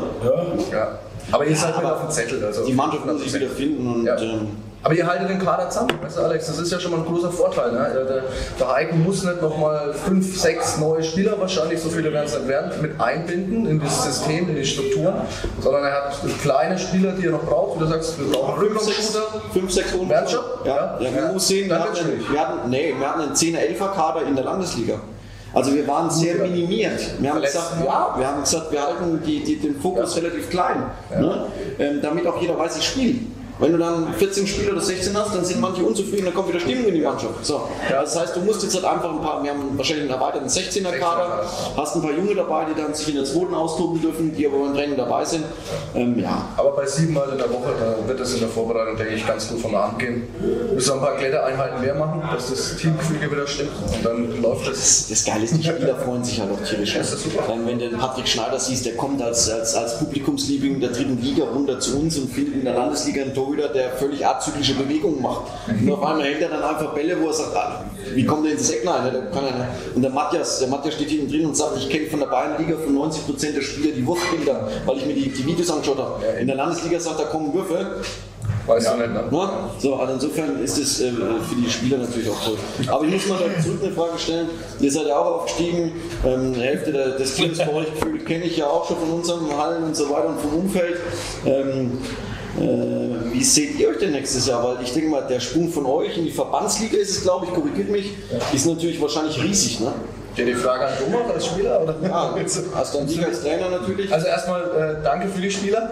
Ja. 0.72 0.98
Aber 1.32 1.44
ihr 1.44 1.56
seid 1.56 1.76
mit 1.76 1.84
aber 1.84 1.96
auf 1.96 2.02
dem 2.02 2.10
Zettel. 2.10 2.44
Also 2.44 2.64
Die 2.64 2.72
Mannschaft 2.72 3.04
muss 3.06 3.22
sich 3.22 3.34
wieder 3.34 3.48
finden 3.48 3.86
und 3.94 4.04
Ja. 4.06 4.16
ähm, 4.16 4.48
Aber 4.82 4.94
ihr 4.94 5.04
haltet 5.04 5.28
den 5.30 5.40
Kader 5.40 5.68
zusammen, 5.68 5.90
weißt 6.00 6.18
du, 6.18 6.22
Alex, 6.22 6.46
das 6.46 6.58
ist 6.60 6.70
ja 6.70 6.78
schon 6.78 6.92
mal 6.92 6.98
ein 6.98 7.04
großer 7.06 7.32
Vorteil. 7.32 7.72
Ne? 7.72 7.90
Der, 7.92 8.22
der, 8.60 8.72
Heiko 8.72 8.94
muss 8.94 9.24
nicht 9.24 9.42
nochmal 9.42 9.92
fünf, 9.92 10.40
sechs 10.40 10.78
neue 10.78 11.02
Spieler, 11.02 11.40
wahrscheinlich 11.40 11.80
so 11.80 11.88
viele 11.88 12.12
werden 12.12 12.26
es 12.26 12.34
nicht 12.36 12.46
werden, 12.46 12.70
mit 12.80 13.00
einbinden 13.00 13.66
in 13.66 13.80
das 13.80 14.04
System, 14.04 14.48
in 14.48 14.54
die 14.54 14.64
Strukturen, 14.64 15.14
sondern 15.60 15.82
er 15.84 15.92
hat 15.92 16.14
kleine 16.40 16.78
Spieler, 16.78 17.12
die 17.12 17.26
er 17.26 17.32
noch 17.32 17.42
braucht. 17.44 17.74
Und 17.80 17.80
du 17.80 17.86
sagst, 17.88 18.16
wir 18.20 18.30
brauchen 18.30 18.60
fünf, 18.60 18.80
sechs, 18.80 19.16
Rückraumshooter. 19.16 19.52
fünf, 19.52 19.72
sechs 19.72 19.92
Runden. 19.94 20.08
Werden 20.10 20.28
schon? 20.28 20.40
Ja, 20.64 20.98
ja. 21.00 21.10
Ja. 21.10 21.20
man 21.22 21.32
muss 21.32 21.48
sehen, 21.48 21.68
wir 21.68 21.78
hatten, 21.80 21.96
wir, 22.30 22.40
hatten, 22.40 22.70
nee, 22.70 22.94
wir 22.96 23.08
hatten 23.08 23.20
einen 23.22 23.32
10er, 23.34 23.58
11er 23.58 23.92
Kader 23.92 24.22
in 24.28 24.36
der 24.36 24.44
Landesliga. 24.44 25.00
Also 25.56 25.74
wir 25.74 25.88
waren 25.88 26.10
sehr 26.10 26.34
minimiert. 26.34 27.00
Wir 27.18 27.32
haben 27.32 27.40
gesagt, 27.40 27.76
ja, 27.82 28.14
wir 28.14 28.28
haben 28.28 28.42
gesagt, 28.42 28.70
wir 28.70 28.82
halten 28.82 29.22
die, 29.24 29.42
die, 29.42 29.56
den 29.56 29.80
Fokus 29.80 30.14
relativ 30.14 30.50
klein, 30.50 30.82
ne? 31.10 31.46
ähm, 31.78 32.00
damit 32.02 32.26
auch 32.26 32.38
jeder 32.42 32.58
weiß, 32.58 32.76
ich 32.76 32.84
spiele. 32.84 33.20
Wenn 33.58 33.72
du 33.72 33.78
dann 33.78 34.12
14 34.14 34.46
Spieler 34.46 34.72
oder 34.72 34.80
16 34.80 35.16
hast, 35.16 35.34
dann 35.34 35.44
sind 35.44 35.60
manche 35.60 35.82
unzufrieden, 35.82 36.26
dann 36.26 36.34
kommt 36.34 36.48
wieder 36.48 36.60
Stimmung 36.60 36.86
in 36.86 36.94
die 36.94 37.00
Mannschaft. 37.00 37.44
So. 37.44 37.68
Das 37.88 38.18
heißt, 38.18 38.36
du 38.36 38.40
musst 38.40 38.62
jetzt 38.62 38.74
halt 38.74 38.84
einfach 38.84 39.10
ein 39.10 39.20
paar, 39.20 39.42
wir 39.42 39.50
haben 39.50 39.76
wahrscheinlich 39.76 40.04
einen 40.10 40.20
erweiterten 40.20 40.48
16er 40.48 40.92
Kader, 40.98 41.42
hast 41.76 41.96
ein 41.96 42.02
paar 42.02 42.12
Junge 42.12 42.34
dabei, 42.34 42.66
die 42.66 42.80
dann 42.80 42.94
sich 42.94 43.08
in 43.08 43.16
der 43.16 43.24
zweiten 43.24 43.54
austoben 43.54 44.00
dürfen, 44.00 44.34
die 44.34 44.46
aber 44.46 44.58
beim 44.58 44.74
Training 44.74 44.96
dabei 44.96 45.24
sind. 45.24 45.44
Ähm, 45.94 46.18
ja, 46.18 46.48
Aber 46.56 46.72
bei 46.72 46.86
sieben 46.86 47.14
Mal 47.14 47.28
in 47.30 47.38
der 47.38 47.50
Woche, 47.50 47.72
da 47.78 48.06
wird 48.06 48.20
das 48.20 48.34
in 48.34 48.40
der 48.40 48.48
Vorbereitung, 48.48 48.96
denke 48.96 49.14
ich, 49.14 49.26
ganz 49.26 49.48
gut 49.48 49.60
von 49.60 49.70
der 49.70 49.84
Hand 49.84 49.98
gehen. 49.98 50.28
Müssen 50.74 50.92
ein 50.92 51.00
paar 51.00 51.16
Klettereinheiten 51.16 51.80
mehr 51.80 51.94
machen, 51.94 52.22
dass 52.32 52.50
das 52.50 52.76
Teamgefüge 52.76 53.30
wieder 53.30 53.46
stimmt. 53.46 53.70
Und 53.94 54.04
dann 54.04 54.42
läuft 54.42 54.68
das. 54.68 54.76
Das, 54.76 55.08
das 55.08 55.24
Geile 55.24 55.44
ist, 55.44 55.56
die 55.56 55.64
Spieler 55.64 55.96
freuen 55.96 56.22
sich 56.22 56.40
halt 56.40 56.50
auch 56.52 56.60
tierisch. 56.62 56.94
Das 56.94 57.12
ist 57.12 57.24
super. 57.24 57.44
Ähm, 57.52 57.66
Wenn 57.66 57.78
du 57.78 57.88
den 57.88 57.98
Patrick 57.98 58.28
Schneider 58.28 58.58
siehst, 58.60 58.84
der 58.84 58.94
kommt 58.96 59.20
als, 59.22 59.48
als, 59.50 59.74
als 59.74 59.98
Publikumsliebling 59.98 60.80
der 60.80 60.90
dritten 60.90 61.20
Liga 61.20 61.44
runter 61.44 61.80
zu 61.80 61.98
uns 61.98 62.18
und 62.18 62.30
findet 62.32 62.54
in 62.54 62.64
der 62.64 62.74
Landesliga 62.74 63.22
einen 63.22 63.32
Torhüter, 63.46 63.68
der 63.68 63.90
völlig 63.90 64.26
azyklische 64.26 64.74
Bewegungen 64.74 65.22
macht. 65.22 65.42
Und 65.68 65.90
auf 65.90 66.02
einmal 66.02 66.24
hält 66.24 66.42
er 66.42 66.48
dann 66.48 66.62
einfach 66.62 66.92
Bälle, 66.92 67.16
wo 67.20 67.28
er 67.28 67.32
sagt, 67.32 67.56
ah, 67.56 67.84
wie 68.14 68.24
kommt 68.24 68.44
der 68.44 68.52
ins 68.52 68.70
Eck 68.70 68.86
rein? 68.86 69.04
Ne? 69.04 69.12
Der 69.12 69.22
kann 69.30 69.44
er. 69.44 69.68
Und 69.94 70.02
der 70.02 70.10
Matthias, 70.10 70.58
der 70.58 70.68
Matthias 70.68 70.94
steht 70.94 71.10
hinten 71.10 71.30
drin 71.30 71.46
und 71.46 71.56
sagt, 71.56 71.76
ich 71.78 71.88
kenne 71.88 72.06
von 72.06 72.20
der 72.20 72.26
Bayernliga 72.26 72.76
von 72.76 72.96
90% 72.96 73.52
der 73.52 73.62
Spieler 73.62 73.94
die 73.94 74.06
Wurfbilder, 74.06 74.68
weil 74.84 74.96
ich 74.98 75.06
mir 75.06 75.14
die, 75.14 75.28
die 75.28 75.46
Videos 75.46 75.70
angeschaut 75.70 75.98
habe. 75.98 76.24
In 76.40 76.46
der 76.46 76.56
Landesliga 76.56 76.98
sagt 76.98 77.20
er, 77.20 77.26
kommen 77.26 77.52
Würfe. 77.54 78.02
Weißt 78.66 78.88
du 78.88 78.96
nicht, 78.96 79.12
ne? 79.12 79.22
So, 79.78 79.94
also 79.94 80.14
insofern 80.14 80.60
ist 80.60 80.76
es 80.76 81.00
äh, 81.00 81.12
für 81.12 81.54
die 81.54 81.70
Spieler 81.70 81.98
natürlich 81.98 82.28
auch 82.28 82.44
toll. 82.44 82.56
Aber 82.88 83.04
ich 83.04 83.12
muss 83.12 83.28
mal 83.28 83.38
da 83.38 83.62
zurück 83.62 83.78
eine 83.80 83.92
Frage 83.92 84.18
stellen. 84.18 84.48
Ihr 84.80 84.90
seid 84.90 85.06
ja 85.06 85.16
auch 85.16 85.36
aufgestiegen. 85.36 85.92
Ähm, 86.26 86.52
Hälfte 86.54 86.90
der, 86.90 87.10
des 87.10 87.34
Teams 87.36 87.58
bei 87.58 87.72
euch 87.72 87.94
gefühlt 87.94 88.26
kenne 88.26 88.44
ich 88.44 88.56
ja 88.56 88.66
auch 88.66 88.88
schon 88.88 88.96
von 88.96 89.10
unseren 89.10 89.56
Hallen 89.56 89.84
und 89.84 89.94
so 89.94 90.10
weiter 90.10 90.30
und 90.30 90.40
vom 90.40 90.54
Umfeld. 90.54 90.96
Ähm, 91.46 91.98
äh, 92.60 93.32
wie 93.32 93.44
seht 93.44 93.78
ihr 93.78 93.88
euch 93.88 93.98
denn 93.98 94.12
nächstes 94.12 94.46
Jahr? 94.46 94.62
Weil 94.64 94.82
ich 94.82 94.92
denke 94.92 95.10
mal, 95.10 95.26
der 95.26 95.40
Sprung 95.40 95.70
von 95.70 95.86
euch 95.86 96.16
in 96.16 96.24
die 96.24 96.30
Verbandsliga 96.30 96.96
ist 96.96 97.10
es, 97.10 97.22
glaube 97.22 97.46
ich, 97.46 97.52
korrigiert 97.52 97.90
mich, 97.90 98.12
ist 98.52 98.66
natürlich 98.66 99.00
wahrscheinlich 99.00 99.42
riesig. 99.42 99.80
Ne? 99.80 99.92
Dir 100.36 100.44
die 100.44 100.54
Frage 100.54 100.84
an 100.86 100.92
Thomas 100.98 101.34
als 101.34 101.46
Spieler? 101.46 101.80
Oder? 101.80 101.94
Ja, 102.02 102.34
hast 102.74 102.94
du 102.94 102.98
einen 102.98 103.08
Sieg 103.08 103.24
als 103.24 103.40
Trainer 103.40 103.70
natürlich. 103.70 104.12
Also 104.12 104.26
erstmal 104.26 104.60
äh, 104.62 105.02
danke 105.02 105.28
für 105.28 105.40
die 105.40 105.50
Spieler. 105.50 105.90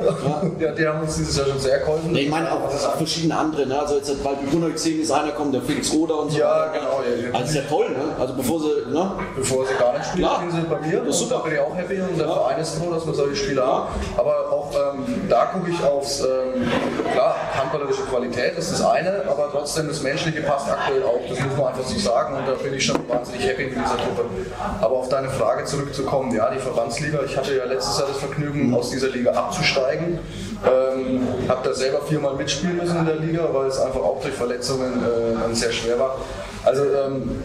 Ja. 0.60 0.72
die 0.72 0.86
haben 0.86 1.00
uns 1.00 1.16
dieses 1.16 1.36
Jahr 1.36 1.46
schon 1.46 1.58
sehr 1.58 1.78
geholfen. 1.78 2.12
Nee, 2.12 2.22
ich 2.22 2.30
meine 2.30 2.52
auch, 2.52 2.64
auch 2.64 2.96
verschiedene 2.96 3.38
andere. 3.38 3.66
Ne? 3.66 3.78
Also 3.78 3.96
jetzt 3.96 4.10
hat 4.10 4.22
bald 4.22 4.50
Bruno 4.50 4.68
gesehen, 4.68 5.00
ist 5.00 5.10
einer 5.10 5.32
kommt, 5.32 5.54
der 5.54 5.62
Felix 5.62 5.90
Roder 5.94 6.20
und 6.20 6.30
so 6.30 6.38
Ja, 6.38 6.66
genau, 6.66 7.00
ja, 7.08 7.28
ja. 7.28 7.34
Also 7.34 7.46
ist 7.46 7.54
ja 7.54 7.62
toll, 7.68 7.88
ne? 7.88 8.04
Also 8.20 8.34
bevor 8.34 8.60
sie, 8.60 8.90
ne? 8.92 9.12
Bevor 9.34 9.66
sie 9.66 9.74
gar 9.74 9.92
nicht 9.94 10.06
spielen, 10.06 10.28
spielen 10.28 10.50
sie 10.50 10.68
bei 10.68 10.80
mir. 10.80 11.00
Das 11.00 11.16
ist 11.16 11.22
und 11.22 11.30
da 11.30 11.36
super. 11.36 11.48
bin 11.48 11.54
ich 11.54 11.60
auch 11.60 11.76
happy 11.76 12.00
und 12.00 12.18
der 12.18 12.28
Verein 12.28 12.60
ist 12.60 12.74
froh, 12.74 12.92
dass 12.92 13.06
wir 13.06 13.14
solche 13.14 13.36
Spieler 13.36 13.66
haben. 13.66 13.88
Aber 14.18 14.52
auch 14.52 14.70
ähm, 14.74 15.04
da 15.28 15.46
gucke 15.46 15.70
ich 15.70 15.82
aufs, 15.82 16.20
ähm, 16.20 16.68
klar, 17.12 17.34
handballerische 17.58 18.02
Qualität 18.02 18.58
ist 18.58 18.72
das 18.72 18.84
eine, 18.84 19.22
aber 19.26 19.48
trotzdem 19.50 19.88
das 19.88 20.02
Menschliche 20.02 20.42
passt 20.42 20.70
aktuell 20.70 21.02
auch, 21.02 21.20
das 21.28 21.40
muss 21.40 21.56
man 21.56 21.68
einfach 21.68 21.84
so 21.84 21.98
sagen 21.98 22.36
und 22.36 22.46
da 22.46 22.52
bin 22.52 22.74
ich 22.74 22.84
schon 22.84 22.96
wahnsinnig 23.08 23.46
happy 23.46 23.64
mit 23.64 23.76
dieser 23.76 23.96
Truppe. 23.96 24.33
Aber 24.80 24.96
auf 24.96 25.08
deine 25.08 25.30
Frage 25.30 25.64
zurückzukommen, 25.64 26.34
ja, 26.34 26.50
die 26.50 26.58
Verbandsliga, 26.58 27.20
ich 27.24 27.36
hatte 27.36 27.56
ja 27.56 27.64
letztes 27.64 27.98
Jahr 27.98 28.08
das 28.08 28.18
Vergnügen, 28.18 28.74
aus 28.74 28.90
dieser 28.90 29.08
Liga 29.08 29.32
abzusteigen. 29.32 30.18
Ähm, 30.64 31.28
habe 31.48 31.68
da 31.68 31.74
selber 31.74 32.02
viermal 32.02 32.34
mitspielen 32.34 32.76
müssen 32.76 32.98
in 32.98 33.06
der 33.06 33.16
Liga, 33.16 33.48
weil 33.52 33.66
es 33.66 33.78
einfach 33.78 34.00
auch 34.00 34.20
durch 34.22 34.34
Verletzungen 34.34 35.02
äh, 35.02 35.54
sehr 35.54 35.72
schwer 35.72 35.98
war. 35.98 36.16
Also 36.64 36.84
ähm, 36.84 37.42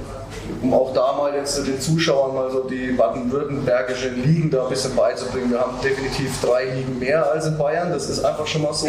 um 0.61 0.73
auch 0.73 0.93
da 0.93 1.13
mal 1.13 1.33
jetzt 1.33 1.57
den 1.65 1.79
Zuschauern 1.79 2.35
mal 2.35 2.51
so 2.51 2.63
die 2.63 2.91
baden-württembergischen 2.91 4.23
Ligen 4.23 4.49
da 4.49 4.63
ein 4.63 4.69
bisschen 4.69 4.95
beizubringen. 4.95 5.51
Wir 5.51 5.61
haben 5.61 5.79
definitiv 5.81 6.41
drei 6.41 6.65
Ligen 6.65 6.99
mehr 6.99 7.31
als 7.31 7.45
in 7.47 7.57
Bayern, 7.57 7.91
das 7.91 8.09
ist 8.09 8.23
einfach 8.23 8.47
schon 8.47 8.63
mal 8.63 8.73
so. 8.73 8.87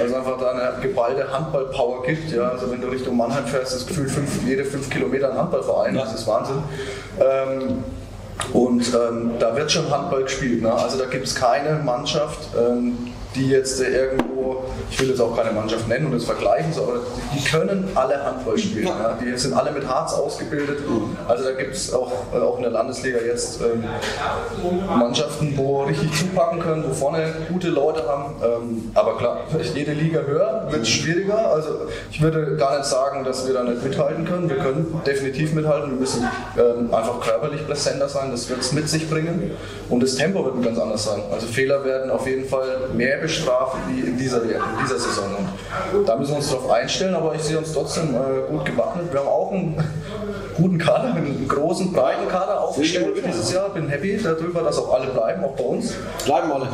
Also 0.00 0.14
einfach 0.16 0.38
da 0.38 0.50
eine 0.50 0.82
geballte 0.82 1.32
Handball-Power 1.32 2.02
gibt. 2.04 2.32
Ja. 2.32 2.48
Also 2.48 2.70
wenn 2.70 2.80
du 2.80 2.88
Richtung 2.88 3.16
Mannheim 3.16 3.46
fährst, 3.46 3.74
ist 3.74 3.86
gefühlt 3.86 4.10
fünf, 4.10 4.30
jede 4.46 4.64
fünf 4.64 4.90
Kilometer 4.90 5.30
ein 5.30 5.38
Handballverein, 5.38 5.94
das 5.94 6.14
ist 6.14 6.26
Wahnsinn. 6.26 6.62
Ähm, 7.20 7.84
und 8.52 8.92
ähm, 8.94 9.32
da 9.38 9.56
wird 9.56 9.70
schon 9.70 9.90
Handball 9.90 10.24
gespielt. 10.24 10.62
Ne? 10.62 10.72
Also 10.72 10.98
da 10.98 11.06
gibt 11.06 11.26
es 11.26 11.34
keine 11.34 11.78
Mannschaft, 11.84 12.48
ähm, 12.58 13.13
die 13.34 13.50
jetzt 13.50 13.80
irgendwo, 13.80 14.64
ich 14.90 15.00
will 15.00 15.08
jetzt 15.08 15.20
auch 15.20 15.36
keine 15.36 15.52
Mannschaft 15.52 15.88
nennen 15.88 16.06
und 16.06 16.14
das 16.14 16.24
vergleichen, 16.24 16.72
aber 16.76 17.00
die 17.34 17.44
können 17.44 17.88
alle 17.94 18.24
Handball 18.24 18.56
spielen. 18.56 18.86
Ja. 18.86 19.18
Die 19.20 19.36
sind 19.36 19.54
alle 19.54 19.72
mit 19.72 19.86
Harz 19.88 20.12
ausgebildet. 20.14 20.78
Also 21.26 21.44
da 21.44 21.52
gibt 21.52 21.74
es 21.74 21.92
auch, 21.92 22.12
äh, 22.32 22.38
auch 22.38 22.56
in 22.56 22.62
der 22.62 22.72
Landesliga 22.72 23.18
jetzt 23.18 23.60
ähm, 23.60 23.84
Mannschaften, 24.98 25.54
wo 25.56 25.82
richtig 25.82 26.12
zupacken 26.12 26.60
können, 26.60 26.84
wo 26.88 26.94
vorne 26.94 27.34
gute 27.48 27.68
Leute 27.70 28.06
haben. 28.06 28.34
Ähm, 28.42 28.90
aber 28.94 29.16
klar, 29.16 29.40
jede 29.74 29.92
Liga 29.92 30.20
höher 30.20 30.68
wird 30.70 30.82
es 30.82 30.88
schwieriger. 30.88 31.50
Also 31.50 31.70
ich 32.10 32.20
würde 32.22 32.56
gar 32.56 32.78
nicht 32.78 32.86
sagen, 32.86 33.24
dass 33.24 33.46
wir 33.46 33.54
da 33.54 33.64
nicht 33.64 33.82
mithalten 33.82 34.24
können. 34.24 34.48
Wir 34.48 34.58
können 34.58 35.00
definitiv 35.06 35.54
mithalten. 35.54 35.90
Wir 35.90 35.98
müssen 35.98 36.28
ähm, 36.56 36.94
einfach 36.94 37.20
körperlich 37.20 37.66
präsenter 37.66 38.08
sein. 38.08 38.30
Das 38.30 38.48
wird 38.48 38.60
es 38.60 38.72
mit 38.72 38.88
sich 38.88 39.10
bringen. 39.10 39.50
Und 39.88 40.02
das 40.02 40.14
Tempo 40.14 40.44
wird 40.44 40.62
ganz 40.62 40.78
anders 40.78 41.04
sein. 41.04 41.20
Also 41.32 41.46
Fehler 41.46 41.84
werden 41.84 42.10
auf 42.10 42.26
jeden 42.26 42.48
Fall 42.48 42.88
mehr 42.94 43.23
bestraft 43.24 43.76
wie 43.88 44.00
in 44.00 44.18
dieser, 44.18 44.42
in 44.42 44.50
dieser 44.82 44.98
Saison. 44.98 45.30
Und 45.92 46.06
da 46.06 46.16
müssen 46.16 46.32
wir 46.32 46.36
uns 46.36 46.50
darauf 46.50 46.70
einstellen, 46.70 47.14
aber 47.14 47.34
ich 47.34 47.42
sehe 47.42 47.58
uns 47.58 47.72
trotzdem 47.72 48.14
äh, 48.14 48.50
gut 48.50 48.64
gewappnet. 48.66 49.10
Wir 49.10 49.20
haben 49.20 49.28
auch 49.28 49.50
einen 49.50 49.82
guten 50.56 50.78
Kader, 50.78 51.14
einen 51.14 51.48
großen, 51.48 51.92
breiten 51.92 52.28
Kader 52.28 52.60
aufgestellt 52.60 53.16
dieses 53.26 53.52
Jahr. 53.52 53.70
Bin 53.70 53.88
happy 53.88 54.20
darüber, 54.22 54.62
dass 54.62 54.78
auch 54.78 54.92
alle 54.92 55.06
bleiben, 55.06 55.42
auch 55.42 55.56
bei 55.56 55.64
uns. 55.64 55.94
Bleiben 56.24 56.52
alle. 56.52 56.68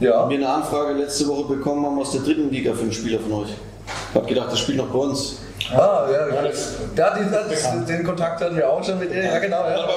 Ja. 0.00 0.28
Wir 0.28 0.36
eine 0.36 0.48
Anfrage 0.48 0.94
letzte 0.94 1.28
Woche 1.28 1.54
bekommen 1.54 1.84
haben 1.84 1.98
aus 1.98 2.12
der 2.12 2.22
dritten 2.22 2.50
Liga 2.50 2.72
für 2.72 2.82
einen 2.82 2.92
Spieler 2.92 3.18
von 3.20 3.32
euch. 3.42 3.50
Ich 4.10 4.14
habe 4.14 4.26
gedacht, 4.26 4.50
das 4.50 4.58
spielt 4.60 4.78
noch 4.78 4.86
bei 4.88 4.98
uns. 4.98 5.38
Ah, 5.72 6.06
ja, 6.10 6.34
ja 6.34 6.42
das, 6.42 6.76
ja 6.96 7.14
die, 7.18 7.30
das, 7.30 7.86
den 7.86 8.04
Kontakt 8.04 8.40
hatten 8.40 8.56
wir 8.56 8.68
auch 8.68 8.82
schon 8.82 8.98
mit 8.98 9.10
ihr, 9.12 9.24
ja 9.24 9.38
genau. 9.38 9.62
Ja. 9.68 9.88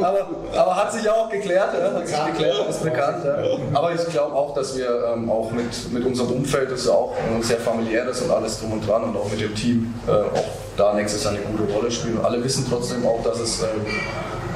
Aber, 0.00 0.28
aber 0.54 0.76
hat 0.76 0.92
sich 0.92 1.08
auch 1.08 1.28
geklärt, 1.28 1.70
ja, 1.78 1.92
hat 1.92 2.06
sich 2.06 2.26
geklärt, 2.26 2.68
ist 2.68 2.82
bekannt. 2.82 3.24
Ja. 3.24 3.36
Aber 3.74 3.94
ich 3.94 4.06
glaube 4.06 4.34
auch, 4.34 4.54
dass 4.54 4.76
wir 4.76 5.12
ähm, 5.14 5.30
auch 5.30 5.50
mit, 5.50 5.92
mit 5.92 6.04
unserem 6.04 6.32
Umfeld, 6.32 6.70
das 6.70 6.86
ja 6.86 6.92
auch 6.92 7.14
sehr 7.40 7.58
familiär 7.58 8.08
ist 8.08 8.22
und 8.22 8.30
alles 8.30 8.60
drum 8.60 8.72
und 8.72 8.86
dran 8.86 9.04
und 9.04 9.16
auch 9.16 9.30
mit 9.30 9.40
dem 9.40 9.54
Team 9.54 9.94
äh, 10.06 10.10
auch 10.10 10.44
da 10.76 10.94
nächstes 10.94 11.24
Jahr 11.24 11.34
eine 11.34 11.42
gute 11.42 11.72
Rolle 11.72 11.90
spielen. 11.90 12.20
Alle 12.22 12.42
wissen 12.42 12.66
trotzdem 12.68 13.04
auch, 13.06 13.22
dass 13.22 13.40
es 13.40 13.62
äh, 13.62 13.66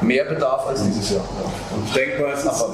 mehr 0.03 0.25
Bedarf 0.25 0.67
als 0.67 0.83
dieses 0.83 1.11
Jahr. 1.11 1.25
Und 1.75 1.95
denke 1.95 2.23
mal, 2.23 2.33
es, 2.33 2.45
ist, 2.45 2.65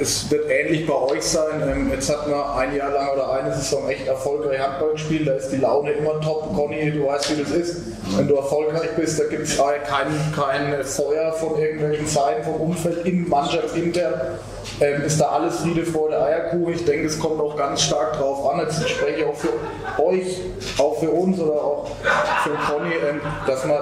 es, 0.00 0.30
wird 0.30 0.50
ähnlich 0.50 0.86
bei 0.86 0.94
euch 0.94 1.22
sein. 1.22 1.62
Ähm, 1.62 1.90
jetzt 1.92 2.10
hat 2.10 2.28
man 2.28 2.58
ein 2.58 2.74
Jahr 2.74 2.90
lang 2.90 3.12
oder 3.12 3.32
eine 3.32 3.54
Saison 3.54 3.88
echt 3.88 4.06
erfolgreich 4.06 4.60
Handball 4.60 4.92
gespielt, 4.92 5.28
da 5.28 5.32
ist 5.32 5.50
die 5.50 5.56
Laune 5.56 5.92
immer 5.92 6.20
top. 6.20 6.54
Conny, 6.54 6.90
du 6.90 7.06
weißt, 7.06 7.36
wie 7.36 7.42
das 7.42 7.50
ist. 7.50 7.82
Wenn 8.16 8.28
du 8.28 8.36
erfolgreich 8.36 8.90
bist, 8.96 9.18
da 9.20 9.24
gibt 9.24 9.42
es 9.42 9.56
kein, 9.56 9.82
kein 10.34 10.84
Feuer 10.84 11.32
von 11.32 11.58
irgendwelchen 11.58 12.06
Seiten 12.06 12.44
vom 12.44 12.54
Umfeld 12.54 13.04
in 13.06 13.28
Mannschaft 13.28 13.76
intern 13.76 14.38
ähm, 14.80 15.02
ist 15.02 15.20
da 15.20 15.30
alles 15.30 15.56
Friede, 15.56 15.84
Freude, 15.84 16.22
Eierkuchen. 16.22 16.74
Ich 16.74 16.84
denke, 16.84 17.06
es 17.06 17.18
kommt 17.18 17.40
auch 17.40 17.56
ganz 17.56 17.82
stark 17.82 18.16
drauf 18.16 18.48
an. 18.50 18.60
Jetzt 18.60 18.88
spreche 18.88 19.20
ich 19.20 19.26
auch 19.26 19.34
für 19.34 19.52
euch, 20.02 20.40
auch 20.78 20.98
für 21.00 21.10
uns 21.10 21.40
oder 21.40 21.54
auch 21.54 21.90
für 22.44 22.50
Conny, 22.50 22.94
ähm, 22.94 23.20
dass, 23.46 23.64
man, 23.64 23.78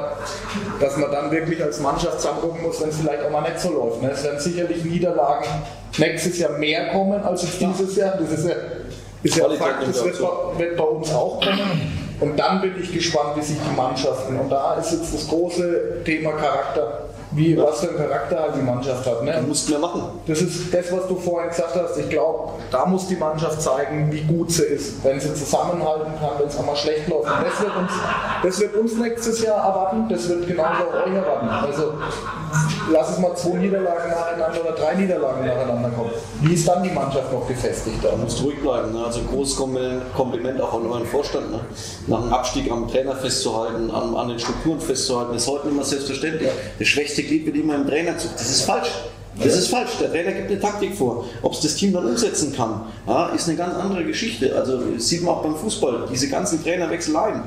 dass 0.81 0.97
man 0.97 1.11
dann 1.11 1.31
wirklich 1.31 1.63
als 1.63 1.81
Mannschaft 1.81 2.21
zusammengucken 2.21 2.63
muss, 2.63 2.81
wenn 2.81 2.89
es 2.89 2.97
vielleicht 2.97 3.25
auch 3.25 3.31
mal 3.31 3.43
nicht 3.43 3.61
so 3.61 3.71
läuft. 3.73 4.03
Ne? 4.03 4.11
Es 4.11 4.25
werden 4.25 4.41
sicherlich 4.41 4.85
Niederlagen 4.85 5.47
nächstes 5.99 6.39
Jahr 6.39 6.59
mehr 6.59 6.89
kommen 6.89 7.21
als 7.23 7.43
jetzt 7.43 7.61
dieses 7.61 7.97
Jahr. 7.97 8.17
Das 8.19 8.39
ist 8.39 8.49
ja, 8.49 8.55
ist 9.23 9.37
ja 9.37 9.49
Fakt, 9.51 9.89
das 9.89 10.05
wird, 10.05 10.21
wird 10.59 10.77
bei 10.77 10.85
uns 10.85 11.13
auch 11.13 11.41
kommen. 11.41 12.07
Und 12.21 12.39
dann 12.39 12.63
bin 12.63 12.75
ich 12.81 12.93
gespannt, 12.93 13.37
wie 13.37 13.43
sich 13.43 13.59
die 13.59 13.77
Mannschaften, 13.77 14.39
und 14.39 14.49
da 14.49 14.75
ist 14.75 14.93
jetzt 14.93 15.13
das 15.13 15.29
große 15.29 16.03
Thema 16.05 16.33
Charakter 16.33 17.06
wie, 17.37 17.57
was 17.57 17.81
für 17.81 17.89
einen 17.89 17.99
Charakter 17.99 18.49
die 18.57 18.63
Mannschaft 18.63 19.07
hat. 19.07 19.23
Ne? 19.23 19.45
Musst 19.47 19.69
mehr 19.69 19.79
machen. 19.79 20.03
Das 20.27 20.41
ist 20.41 20.73
das, 20.73 20.91
was 20.91 21.07
du 21.07 21.17
vorhin 21.17 21.51
gesagt 21.51 21.75
hast. 21.75 21.99
Ich 21.99 22.09
glaube, 22.09 22.53
da 22.71 22.87
muss 22.87 23.07
die 23.09 23.17
Mannschaft 23.17 23.61
zeigen, 23.61 24.11
wie 24.11 24.23
gut 24.23 24.51
sie 24.51 24.65
ist, 24.65 25.05
wenn 25.05 25.21
sie 25.21 25.35
zusammenhalten 25.35 26.13
kann, 26.19 26.31
wenn 26.39 26.49
es 26.49 26.59
einmal 26.59 26.77
schlecht 26.77 27.09
läuft. 27.09 27.31
Und 27.31 27.45
das 27.45 27.61
wird, 27.61 27.77
uns, 27.77 27.93
das 28.43 28.61
wird 28.61 28.75
uns 28.77 28.97
nächstes 28.99 29.43
Jahr 29.43 29.59
erwarten, 29.59 30.09
das 30.09 30.29
wird 30.29 30.47
genauso 30.47 30.85
auch 30.85 31.07
euch 31.07 31.15
erwarten. 31.15 31.49
Also 31.49 31.93
lass 32.91 33.11
es 33.11 33.19
mal 33.19 33.35
zwei 33.37 33.59
Niederlagen 33.59 34.11
nacheinander 34.11 34.61
oder 34.61 34.73
drei 34.73 34.95
Niederlagen 34.95 35.47
nacheinander 35.47 35.91
kommen. 35.91 36.11
Wie 36.41 36.55
ist 36.55 36.67
dann 36.67 36.83
die 36.83 36.91
Mannschaft 36.91 37.33
noch 37.33 37.47
gefestigt? 37.47 37.99
Da 38.03 38.17
musst 38.17 38.43
ruhig 38.43 38.61
bleiben. 38.61 38.93
Ne? 38.93 39.05
Also 39.05 39.21
großes 39.23 39.57
Kompliment 39.57 40.61
auch 40.61 40.75
an 40.75 40.87
euren 40.87 41.07
Vorstand. 41.07 41.51
Ne? 41.51 41.61
Nach 42.07 42.23
dem 42.23 42.33
Abstieg 42.33 42.71
am 42.71 42.89
Trainer 42.89 43.15
festzuhalten, 43.15 43.91
an, 43.91 44.17
an 44.17 44.29
den 44.29 44.39
Strukturen 44.39 44.81
festzuhalten, 44.81 45.35
ist 45.35 45.47
heute 45.47 45.67
nicht 45.67 45.77
mehr 45.77 45.85
selbstverständlich. 45.85 46.51
Das 46.79 46.89
schwächste 46.89 47.23
Glied 47.27 47.47
wird 47.47 47.57
immer 47.57 47.75
im 47.75 47.87
Trainer 47.87 48.17
zu. 48.19 48.29
Das 48.29 48.49
ist 48.49 48.63
falsch. 48.63 48.89
Das 49.39 49.55
ist 49.55 49.69
falsch. 49.69 49.91
Der 50.01 50.11
Trainer 50.11 50.33
gibt 50.33 50.51
eine 50.51 50.61
Taktik 50.61 50.95
vor. 50.95 51.27
Ob 51.43 51.53
es 51.53 51.61
das 51.61 51.75
Team 51.75 51.93
dann 51.93 52.07
umsetzen 52.07 52.55
kann, 52.55 52.83
ja, 53.07 53.29
ist 53.29 53.49
eine 53.49 53.57
ganz 53.57 53.75
andere 53.75 54.05
Geschichte. 54.05 54.55
Also 54.57 54.79
sieht 54.97 55.23
man 55.23 55.35
auch 55.35 55.43
beim 55.43 55.57
Fußball. 55.57 56.09
Diese 56.11 56.29
ganzen 56.29 56.63
Trainerwechseleien 56.63 57.43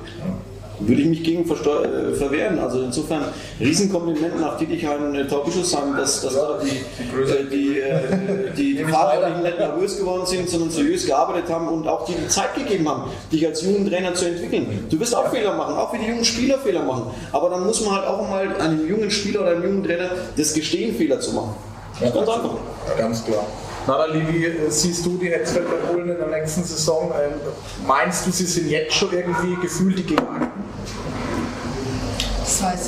würde 0.80 1.01
ich 1.01 1.07
mich 1.07 1.23
gegen 1.23 1.49
äh, 1.49 2.13
verwehren. 2.13 2.59
Also 2.59 2.82
insofern 2.82 3.23
Riesenkompliment 3.59 4.39
nach 4.39 4.57
Dietigheim 4.57 5.13
äh, 5.15 5.27
Taubischuss 5.27 5.71
sagen, 5.71 5.95
dass, 5.95 6.21
dass 6.21 6.34
da 6.34 6.59
die, 6.61 6.69
äh, 6.69 7.45
die, 7.49 7.80
äh, 7.80 8.51
die, 8.55 8.75
die 8.77 8.84
Verantwortlichen 8.84 9.43
nicht 9.43 9.59
nervös 9.59 9.97
geworden 9.97 10.25
sind, 10.25 10.49
sondern 10.49 10.69
seriös 10.69 11.05
gearbeitet 11.05 11.49
haben 11.49 11.67
und 11.67 11.88
auch 11.88 12.05
die, 12.05 12.13
die 12.13 12.27
Zeit 12.27 12.55
gegeben 12.55 12.88
haben, 12.88 13.11
dich 13.32 13.45
als 13.45 13.61
jungen 13.63 13.88
Trainer 13.89 14.13
zu 14.13 14.25
entwickeln. 14.25 14.86
Du 14.89 14.99
wirst 14.99 15.15
auch 15.15 15.30
Fehler 15.30 15.55
machen, 15.55 15.75
auch 15.75 15.93
wie 15.93 15.99
die 15.99 16.07
jungen 16.07 16.25
Spieler 16.25 16.57
Fehler 16.59 16.84
machen. 16.84 17.11
Aber 17.32 17.49
dann 17.49 17.65
muss 17.65 17.84
man 17.86 17.95
halt 17.95 18.07
auch 18.07 18.27
mal 18.30 18.47
einem 18.59 18.88
jungen 18.88 19.11
Spieler 19.11 19.41
oder 19.41 19.51
einem 19.51 19.63
jungen 19.63 19.84
Trainer 19.84 20.11
das 20.36 20.53
gestehen, 20.53 20.95
Fehler 20.95 21.19
zu 21.19 21.34
machen. 21.34 21.55
Ja, 22.01 22.09
ganz 22.09 22.30
einfach. 22.30 22.55
Ganz 22.97 23.25
klar. 23.25 23.45
Nathalie, 23.88 24.21
wie 24.27 24.71
siehst 24.71 25.05
du 25.05 25.17
die 25.17 25.30
Hetzfelder 25.30 25.69
Bullen 25.91 26.09
in 26.09 26.17
der 26.17 26.27
nächsten 26.27 26.63
Saison? 26.63 27.11
Ähm, 27.11 27.39
meinst 27.88 28.27
du, 28.27 28.32
sie 28.32 28.45
sind 28.45 28.69
jetzt 28.69 28.93
schon 28.93 29.11
irgendwie 29.11 29.55
gefühlt 29.61 29.97
die 29.97 30.03
Gegenakten? 30.03 30.49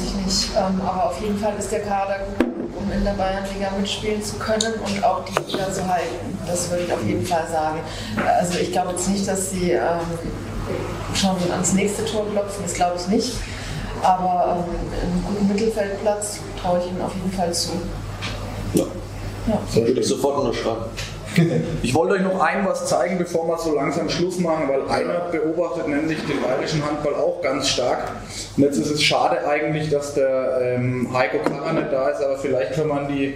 Ich 0.04 0.14
nicht. 0.26 0.50
Ähm, 0.58 0.82
aber 0.86 1.12
auf 1.12 1.22
jeden 1.22 1.38
Fall 1.38 1.54
ist 1.58 1.72
der 1.72 1.82
Kader 1.82 2.20
gut, 2.38 2.48
um 2.78 2.92
in 2.92 3.04
der 3.04 3.14
Bayernliga 3.14 3.72
mitspielen 3.80 4.24
zu 4.24 4.36
können 4.36 4.74
und 4.86 5.04
auch 5.04 5.24
die 5.26 5.52
Liga 5.52 5.72
zu 5.72 5.88
halten. 5.88 6.38
Das 6.48 6.70
würde 6.70 6.84
ich 6.84 6.94
auf 6.94 7.04
jeden 7.06 7.26
Fall 7.26 7.48
sagen. 7.52 7.80
Also 8.26 8.60
ich 8.60 8.72
glaube 8.72 8.92
jetzt 8.92 9.10
nicht, 9.10 9.28
dass 9.28 9.52
sie 9.52 9.72
ähm, 9.72 9.82
schon 11.14 11.36
ans 11.52 11.74
nächste 11.74 12.06
Tor 12.06 12.26
klopfen, 12.32 12.64
das 12.64 12.74
glaube 12.74 12.96
ich 12.98 13.08
nicht. 13.08 13.34
Aber 14.02 14.54
einen 14.54 15.24
guten 15.28 15.48
Mittelfeldplatz 15.48 16.40
traue 16.62 16.80
ich 16.80 16.88
ihnen 16.88 17.02
auf 17.02 17.14
jeden 17.14 17.32
Fall 17.32 17.54
zu. 17.54 17.72
Ja. 18.74 18.86
Ja. 19.48 19.60
So 19.72 19.82
würde 19.86 20.00
ich 20.00 20.08
sofort 20.08 20.40
unterschreiben. 20.40 20.86
Ich 21.84 21.94
wollte 21.94 22.16
euch 22.16 22.22
noch 22.22 22.40
ein 22.40 22.66
was 22.66 22.88
zeigen, 22.88 23.18
bevor 23.18 23.48
wir 23.48 23.58
so 23.58 23.76
langsam 23.76 24.10
Schluss 24.10 24.40
machen, 24.40 24.68
weil 24.68 24.88
einer 24.90 25.30
beobachtet 25.32 25.88
nämlich 25.88 26.20
den 26.26 26.42
bayerischen 26.42 26.86
Handball 26.86 27.16
auch 27.16 27.42
ganz 27.42 27.70
stark. 27.70 28.12
Und 28.58 28.64
jetzt 28.64 28.78
ist 28.78 28.92
es 28.92 29.04
schade 29.04 29.48
eigentlich, 29.48 29.90
dass 29.90 30.14
der 30.14 30.60
ähm, 30.62 31.10
Heiko 31.14 31.40
Karrer 31.40 31.74
nicht 31.74 31.92
da 31.92 32.10
ist, 32.10 32.24
aber 32.24 32.38
vielleicht 32.38 32.74
kann 32.74 32.88
man 32.88 33.08
die 33.08 33.36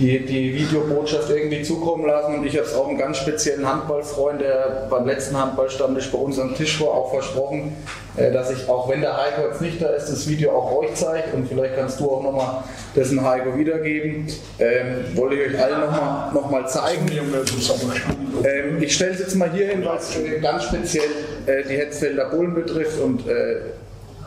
die, 0.00 0.24
die 0.24 0.54
Videobotschaft 0.54 1.28
irgendwie 1.28 1.62
zukommen 1.62 2.06
lassen. 2.06 2.36
Und 2.36 2.46
ich 2.46 2.56
habe 2.56 2.66
es 2.66 2.74
auch 2.74 2.88
einen 2.88 2.96
ganz 2.96 3.18
speziellen 3.18 3.66
Handballfreund, 3.66 4.40
der 4.40 4.86
beim 4.88 5.06
letzten 5.06 5.38
Handballstammtisch 5.38 6.10
bei 6.10 6.18
uns 6.18 6.38
am 6.38 6.54
Tisch 6.54 6.80
war, 6.80 6.88
auch 6.88 7.10
versprochen, 7.10 7.76
äh, 8.16 8.32
dass 8.32 8.50
ich, 8.50 8.66
auch 8.68 8.88
wenn 8.88 9.02
der 9.02 9.16
Heiko 9.16 9.48
jetzt 9.48 9.60
nicht 9.60 9.80
da 9.80 9.88
ist, 9.88 10.06
das 10.06 10.26
Video 10.26 10.52
auch 10.52 10.78
euch 10.78 10.94
zeige. 10.94 11.36
Und 11.36 11.48
vielleicht 11.48 11.76
kannst 11.76 12.00
du 12.00 12.10
auch 12.10 12.22
nochmal 12.22 12.64
dessen 12.96 13.22
Heiko 13.22 13.56
wiedergeben. 13.58 14.26
Ähm, 14.58 15.16
wollte 15.16 15.34
ich 15.36 15.54
euch 15.54 15.62
allen 15.62 15.80
nochmal 15.80 16.32
noch 16.32 16.50
mal 16.50 16.66
zeigen. 16.66 17.06
Ähm, 17.10 18.82
ich 18.82 18.94
stelle 18.94 19.12
es 19.12 19.20
jetzt 19.20 19.34
mal 19.34 19.50
hier 19.52 19.66
hin, 19.66 19.84
weil 19.84 19.98
es 19.98 20.16
ganz 20.40 20.64
speziell 20.64 21.10
äh, 21.44 21.62
die 21.68 21.76
Hetzfelder 21.76 22.30
Bullen 22.30 22.54
betrifft. 22.54 22.98
Und 23.00 23.28
äh, 23.28 23.56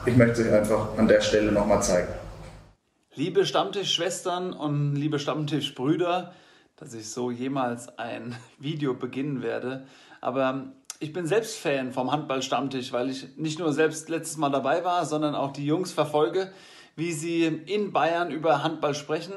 ich 0.05 0.15
möchte 0.15 0.41
es 0.41 0.47
euch 0.47 0.53
einfach 0.53 0.89
an 0.97 1.07
der 1.07 1.21
Stelle 1.21 1.51
nochmal 1.51 1.81
zeigen. 1.81 2.22
Liebe 3.15 3.45
Stammtischschwestern 3.45 4.53
und 4.53 4.95
liebe 4.95 5.19
Stammtischbrüder, 5.19 6.33
dass 6.77 6.95
ich 6.95 7.11
so 7.11 7.29
jemals 7.29 7.99
ein 7.99 8.35
Video 8.59 8.95
beginnen 8.95 9.43
werde. 9.43 9.85
Aber 10.19 10.71
ich 10.99 11.13
bin 11.13 11.27
selbst 11.27 11.59
Fan 11.59 11.91
vom 11.91 12.11
Handballstammtisch, 12.11 12.91
weil 12.91 13.11
ich 13.11 13.37
nicht 13.37 13.59
nur 13.59 13.71
selbst 13.71 14.09
letztes 14.09 14.37
Mal 14.37 14.49
dabei 14.49 14.83
war, 14.83 15.05
sondern 15.05 15.35
auch 15.35 15.51
die 15.53 15.63
Jungs 15.63 15.91
verfolge, 15.91 16.51
wie 16.95 17.11
sie 17.11 17.43
in 17.45 17.93
Bayern 17.93 18.31
über 18.31 18.63
Handball 18.63 18.95
sprechen. 18.95 19.33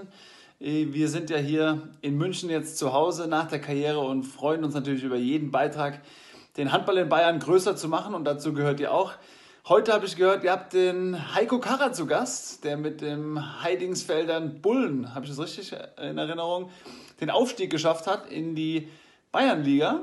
Wir 0.58 1.10
sind 1.10 1.28
ja 1.28 1.36
hier 1.36 1.90
in 2.00 2.16
München 2.16 2.48
jetzt 2.48 2.78
zu 2.78 2.94
Hause 2.94 3.28
nach 3.28 3.46
der 3.46 3.60
Karriere 3.60 4.00
und 4.00 4.22
freuen 4.22 4.64
uns 4.64 4.72
natürlich 4.72 5.04
über 5.04 5.16
jeden 5.16 5.50
Beitrag, 5.50 6.00
den 6.56 6.72
Handball 6.72 6.96
in 6.96 7.10
Bayern 7.10 7.40
größer 7.40 7.76
zu 7.76 7.88
machen 7.88 8.14
und 8.14 8.24
dazu 8.24 8.54
gehört 8.54 8.80
ihr 8.80 8.94
auch. 8.94 9.12
Heute 9.68 9.92
habe 9.92 10.06
ich 10.06 10.14
gehört, 10.14 10.44
ihr 10.44 10.52
habt 10.52 10.74
den 10.74 11.34
Heiko 11.34 11.58
Karrer 11.58 11.92
zu 11.92 12.06
Gast, 12.06 12.62
der 12.62 12.76
mit 12.76 13.00
dem 13.00 13.64
Heidingsfeldern 13.64 14.62
Bullen, 14.62 15.12
habe 15.12 15.24
ich 15.24 15.30
das 15.32 15.40
richtig 15.40 15.72
in 16.00 16.18
Erinnerung, 16.18 16.70
den 17.20 17.30
Aufstieg 17.30 17.68
geschafft 17.68 18.06
hat 18.06 18.30
in 18.30 18.54
die 18.54 18.88
Bayernliga. 19.32 20.02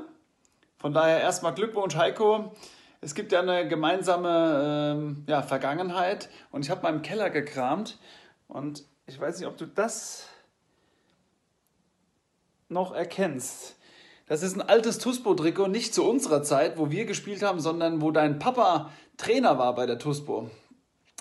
Von 0.76 0.92
daher 0.92 1.18
erstmal 1.22 1.54
Glückwunsch, 1.54 1.96
Heiko. 1.96 2.54
Es 3.00 3.14
gibt 3.14 3.32
ja 3.32 3.40
eine 3.40 3.66
gemeinsame 3.66 4.96
ähm, 4.98 5.24
ja, 5.26 5.40
Vergangenheit 5.40 6.28
und 6.50 6.62
ich 6.62 6.70
habe 6.70 6.82
mal 6.82 6.92
im 6.92 7.00
Keller 7.00 7.30
gekramt 7.30 7.96
und 8.48 8.84
ich 9.06 9.18
weiß 9.18 9.38
nicht, 9.38 9.48
ob 9.48 9.56
du 9.56 9.64
das 9.64 10.28
noch 12.68 12.94
erkennst. 12.94 13.76
Das 14.26 14.42
ist 14.42 14.56
ein 14.56 14.62
altes 14.62 14.98
Tuspo-Trikot, 14.98 15.68
nicht 15.68 15.92
zu 15.92 16.02
unserer 16.02 16.42
Zeit, 16.42 16.78
wo 16.78 16.90
wir 16.90 17.04
gespielt 17.04 17.42
haben, 17.42 17.60
sondern 17.60 18.00
wo 18.00 18.10
dein 18.10 18.38
Papa 18.38 18.90
Trainer 19.18 19.58
war 19.58 19.74
bei 19.74 19.84
der 19.84 19.98
Tuspo. 19.98 20.50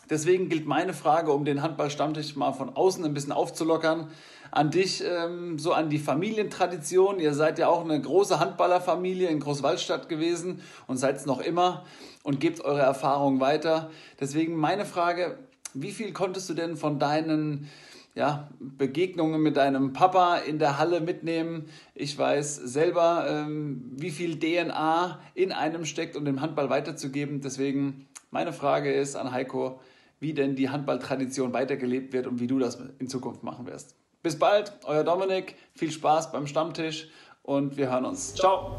Deswegen 0.09 0.47
gilt 0.47 0.65
meine 0.65 0.93
Frage, 0.93 1.33
um 1.33 1.43
den 1.43 1.61
Handballstammtisch 1.61 2.37
mal 2.37 2.53
von 2.53 2.75
außen 2.75 3.03
ein 3.03 3.13
bisschen 3.13 3.33
aufzulockern, 3.33 4.09
an 4.51 4.71
dich, 4.71 5.03
ähm, 5.03 5.59
so 5.59 5.73
an 5.73 5.89
die 5.89 5.99
Familientradition. 5.99 7.19
Ihr 7.19 7.33
seid 7.33 7.59
ja 7.59 7.67
auch 7.67 7.83
eine 7.83 7.99
große 7.99 8.39
Handballerfamilie 8.39 9.27
in 9.27 9.39
Großwaldstadt 9.41 10.07
gewesen 10.07 10.61
und 10.87 10.95
seid 10.95 11.17
es 11.17 11.25
noch 11.25 11.41
immer 11.41 11.85
und 12.23 12.39
gebt 12.39 12.61
eure 12.61 12.81
Erfahrungen 12.81 13.41
weiter. 13.41 13.91
Deswegen 14.19 14.55
meine 14.55 14.85
Frage, 14.85 15.39
wie 15.73 15.91
viel 15.91 16.13
konntest 16.13 16.49
du 16.49 16.53
denn 16.53 16.77
von 16.77 16.99
deinen 16.99 17.69
ja, 18.15 18.49
Begegnungen 18.59 19.41
mit 19.41 19.57
deinem 19.57 19.93
Papa 19.93 20.37
in 20.37 20.59
der 20.59 20.77
Halle 20.77 21.01
mitnehmen. 21.01 21.65
Ich 21.95 22.17
weiß 22.17 22.55
selber, 22.57 23.25
ähm, 23.27 23.91
wie 23.95 24.11
viel 24.11 24.39
DNA 24.39 25.19
in 25.33 25.51
einem 25.51 25.85
steckt, 25.85 26.15
um 26.15 26.25
den 26.25 26.41
Handball 26.41 26.69
weiterzugeben. 26.69 27.41
Deswegen 27.41 28.07
meine 28.29 28.53
Frage 28.53 28.91
ist 28.93 29.15
an 29.15 29.31
Heiko, 29.31 29.79
wie 30.19 30.33
denn 30.33 30.55
die 30.55 30.69
Handballtradition 30.69 31.53
weitergelebt 31.53 32.13
wird 32.13 32.27
und 32.27 32.39
wie 32.39 32.47
du 32.47 32.59
das 32.59 32.77
in 32.99 33.07
Zukunft 33.07 33.43
machen 33.43 33.65
wirst. 33.65 33.95
Bis 34.21 34.39
bald, 34.39 34.71
euer 34.85 35.03
Dominik. 35.03 35.55
Viel 35.75 35.91
Spaß 35.91 36.31
beim 36.31 36.47
Stammtisch 36.47 37.09
und 37.43 37.75
wir 37.75 37.91
hören 37.91 38.05
uns. 38.05 38.33
Ciao. 38.35 38.71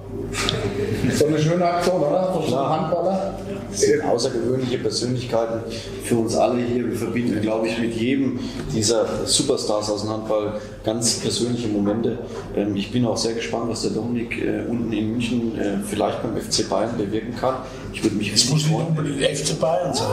So 1.12 1.26
eine 1.26 1.38
schöne 1.38 1.64
Aktion, 1.66 2.00
oder? 2.00 2.32
Von 2.32 2.50
ja. 2.50 2.68
Handballer. 2.70 3.38
Das 3.70 3.80
sind 3.80 4.02
außergewöhnliche 4.02 4.78
Persönlichkeiten 4.78 5.70
für 6.02 6.16
uns 6.16 6.34
alle 6.34 6.62
hier. 6.62 6.88
Wir 6.88 6.96
verbinden, 6.96 7.40
glaube 7.42 7.68
ich, 7.68 7.78
mit 7.78 7.94
jedem 7.94 8.40
dieser 8.74 9.26
Superstars 9.26 9.90
aus 9.90 10.02
dem 10.02 10.10
Handball 10.10 10.60
ganz 10.82 11.20
persönliche 11.20 11.68
Momente. 11.68 12.18
Ähm, 12.56 12.76
ich 12.76 12.90
bin 12.90 13.04
auch 13.04 13.16
sehr 13.16 13.34
gespannt, 13.34 13.68
was 13.68 13.82
der 13.82 13.90
Dominik 13.90 14.40
äh, 14.42 14.64
unten 14.68 14.92
in 14.92 15.12
München 15.12 15.58
äh, 15.58 15.78
vielleicht 15.86 16.22
beim 16.22 16.36
FC 16.36 16.68
Bayern 16.68 16.96
bewirken 16.96 17.34
kann. 17.38 17.56
Ich 17.92 18.02
würde 18.02 18.16
mich 18.16 18.32
Es 18.32 18.48
muss 18.50 18.66
nicht 18.66 18.74
unbedingt 18.74 19.22
FC 19.22 19.58
Bayern 19.60 19.92
sein. 19.94 20.06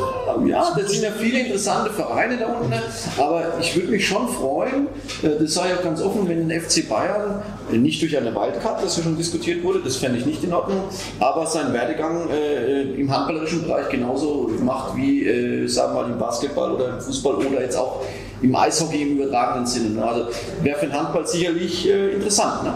Ja, 0.47 0.73
das 0.77 0.91
sind 0.91 1.03
ja 1.03 1.11
viele 1.11 1.39
interessante 1.39 1.89
Vereine 1.89 2.37
da 2.37 2.47
unten. 2.47 2.73
Aber 3.17 3.43
ich 3.59 3.75
würde 3.75 3.89
mich 3.89 4.07
schon 4.07 4.27
freuen, 4.27 4.87
äh, 5.23 5.39
das 5.39 5.53
sei 5.53 5.69
ja 5.69 5.75
ganz 5.77 6.01
offen, 6.01 6.27
wenn 6.27 6.49
ein 6.49 6.61
FC 6.61 6.87
Bayern 6.87 7.41
nicht 7.71 8.01
durch 8.01 8.17
eine 8.17 8.31
Wildcard, 8.41 8.83
das 8.83 8.97
ja 8.97 9.03
schon 9.03 9.17
diskutiert 9.17 9.63
wurde, 9.63 9.79
das 9.83 9.97
fände 9.97 10.17
ich 10.17 10.25
nicht 10.25 10.43
in 10.43 10.53
Ordnung, 10.53 10.83
aber 11.19 11.45
seinen 11.45 11.73
Werdegang 11.73 12.29
äh, 12.29 12.81
im 12.81 13.11
handballerischen 13.11 13.63
Bereich 13.63 13.89
genauso 13.89 14.49
macht 14.63 14.95
wie, 14.95 15.25
äh, 15.25 15.67
sagen 15.67 15.95
wir 15.95 16.01
mal, 16.03 16.11
im 16.11 16.17
Basketball 16.17 16.71
oder 16.71 16.89
im 16.89 17.01
Fußball 17.01 17.35
oder 17.35 17.61
jetzt 17.61 17.77
auch 17.77 18.01
im 18.41 18.55
Eishockey 18.55 19.01
im 19.01 19.17
übertragenen 19.17 19.65
Sinne. 19.65 20.03
Also 20.03 20.27
wäre 20.61 20.79
für 20.79 20.87
den 20.87 20.99
Handball 20.99 21.27
sicherlich 21.27 21.87
äh, 21.87 22.13
interessant. 22.13 22.63
Ne? 22.63 22.73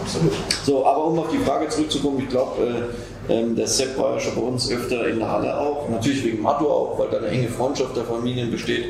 Absolut. 0.00 0.32
So, 0.64 0.86
aber 0.86 1.04
um 1.06 1.18
auf 1.18 1.30
die 1.30 1.38
Frage 1.38 1.68
zurückzukommen, 1.68 2.20
ich 2.20 2.28
glaube, 2.28 2.62
äh, 3.28 3.32
ähm, 3.32 3.56
der 3.56 3.66
Sepp 3.66 3.98
war 3.98 4.14
ja 4.14 4.20
schon 4.20 4.34
bei 4.36 4.40
uns 4.40 4.70
öfter 4.70 5.06
in 5.08 5.18
der 5.18 5.30
Halle 5.30 5.58
auch, 5.58 5.88
natürlich 5.88 6.24
wegen 6.24 6.42
Matto 6.42 6.66
auch, 6.66 6.98
weil 6.98 7.08
da 7.10 7.18
eine 7.18 7.28
enge 7.28 7.48
Freundschaft 7.48 7.96
der 7.96 8.04
Familien 8.04 8.50
besteht. 8.50 8.86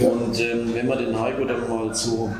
Und 0.00 0.38
ähm, 0.40 0.74
wenn 0.74 0.86
man 0.86 0.98
den 0.98 1.18
Heiko 1.18 1.44
dann 1.44 1.68
mal 1.68 1.94
so 1.94 2.30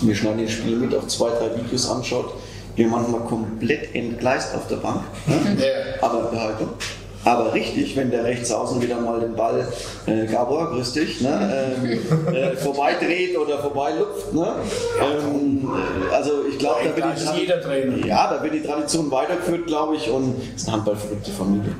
wir 0.00 0.14
schneiden 0.14 0.44
das 0.44 0.52
Spiel 0.52 0.76
mit, 0.76 0.94
auf 0.94 1.06
zwei, 1.08 1.30
drei 1.30 1.56
Videos 1.56 1.88
anschaut, 1.88 2.34
wir 2.76 2.88
manchmal 2.88 3.20
komplett 3.22 3.94
entgleist 3.94 4.54
auf 4.54 4.66
der 4.68 4.76
Bank. 4.76 5.02
Ne? 5.26 5.66
Aber 6.00 6.22
Behaltung. 6.30 6.70
Aber 7.24 7.54
richtig, 7.54 7.96
wenn 7.96 8.10
der 8.10 8.24
rechts 8.24 8.50
außen 8.50 8.82
wieder 8.82 9.00
mal 9.00 9.20
den 9.20 9.36
Ball, 9.36 9.64
äh, 10.06 10.26
Gabor, 10.26 10.72
grüß 10.72 10.92
dich, 10.92 11.20
ne, 11.20 11.76
ähm, 11.80 12.34
äh, 12.34 12.56
vorbeidreht 12.56 13.38
oder 13.38 13.60
vorbeilupft. 13.60 14.34
Ne? 14.34 14.54
Ähm, 15.00 15.70
äh, 16.10 16.14
also 16.14 16.32
ich 16.50 16.58
glaube, 16.58 16.80
da, 16.84 16.96
wird 16.96 18.02
die 18.02 18.08
ja, 18.08 18.34
da 18.34 18.42
wird 18.42 18.54
die 18.54 18.62
Tradition 18.62 19.08
weitergeführt, 19.10 19.68
glaube 19.68 19.94
ich, 19.94 20.10
und 20.10 20.34
es 20.56 20.62
ist 20.62 20.68
eine 20.68 20.78
handballverrückte 20.78 21.30
Familie. 21.30 21.76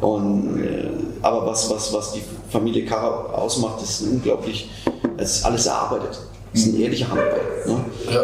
Und, 0.00 0.64
äh, 0.64 0.88
aber 1.22 1.44
was, 1.46 1.68
was, 1.70 1.92
was 1.92 2.12
die 2.12 2.22
Familie 2.50 2.84
Kara 2.84 3.32
ausmacht, 3.32 3.82
ist 3.82 4.02
unglaublich, 4.02 4.70
es 5.16 5.38
ist 5.38 5.44
alles 5.44 5.66
erarbeitet. 5.66 6.20
Das 6.54 6.62
ist 6.62 6.74
ein 6.74 6.80
ehrlicher 6.80 7.08
Handball. 7.08 7.40
Ne? 7.66 7.84
Ja. 8.12 8.22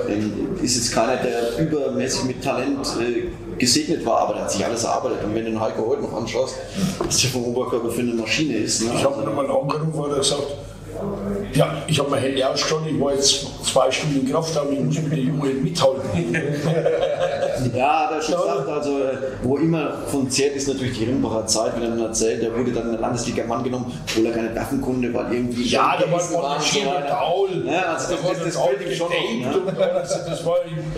Ist 0.63 0.77
jetzt 0.77 0.93
keiner, 0.93 1.17
der 1.17 1.59
übermäßig 1.59 2.25
mit 2.25 2.45
Talent 2.45 2.87
äh, 3.01 3.59
gesegnet 3.59 4.07
war, 4.07 4.21
aber 4.21 4.35
der 4.35 4.43
hat 4.45 4.53
sich 4.53 4.65
alles 4.65 4.85
erarbeitet. 4.85 5.25
Und 5.25 5.35
wenn 5.35 5.47
du 5.47 5.51
den 5.51 5.61
Heiko 5.61 5.89
heute 5.89 6.03
noch 6.03 6.13
anschaust, 6.13 6.55
was 7.01 7.21
der 7.21 7.31
vom 7.31 7.45
Oberkörper 7.47 7.91
für 7.91 8.03
eine 8.03 8.15
Maschine 8.15 8.59
ist. 8.59 8.83
Ne? 8.83 8.93
Ich 8.95 9.05
habe 9.05 9.25
mir 9.25 9.33
mal 9.33 9.51
angerufen, 9.51 9.91
wo 9.93 10.05
er 10.07 10.19
gesagt 10.19 10.43
ja, 11.55 11.83
ich 11.87 11.99
habe 11.99 12.11
mein 12.11 12.21
Handy 12.21 12.43
ausgestellt, 12.43 12.83
ich 12.91 13.01
war 13.01 13.13
jetzt 13.15 13.65
zwei 13.65 13.91
Stunden 13.91 14.21
in 14.21 14.31
Kraft, 14.31 14.57
aber 14.57 14.71
ich 14.71 14.81
muss 14.81 15.01
mit 15.01 15.13
den 15.13 15.27
Jungen 15.27 15.63
mithalten. 15.63 16.35
ja, 17.75 18.11
er 18.11 18.23
schon 18.23 18.41
gesagt, 18.41 18.69
also 18.69 19.01
wo 19.43 19.57
immer 19.57 19.93
von 20.07 20.31
zehrt 20.31 20.57
ist 20.57 20.69
natürlich 20.69 20.99
die 20.99 21.05
Rimbacher 21.05 21.47
Zeit, 21.47 21.73
wenn 21.77 21.83
er 21.83 21.89
dann 21.91 22.01
erzählt, 22.01 22.43
der 22.43 22.57
wurde 22.57 22.73
dann 22.73 22.87
in 22.87 22.93
der 22.93 23.01
Landesliga 23.01 23.45
Mann 23.45 23.65
genommen, 23.65 23.93
obwohl 24.07 24.27
er 24.27 24.33
keine 24.33 24.55
Waffenkunde 24.55 25.13
war, 25.13 25.31
irgendwie. 25.31 25.69
Ja, 25.69 25.97
da 25.99 26.11
war 26.11 26.57
ein 26.57 26.63
schöner 26.63 27.03
Gaul. 27.03 27.65
Ja, 27.67 27.95
also 27.95 28.15
das, 28.15 28.23
das, 28.23 28.45
das 28.45 28.57
fällt 28.57 28.81
ihm 28.81 28.95
schon 28.95 29.09
noch. 29.09 29.55
Ne? 29.55 30.03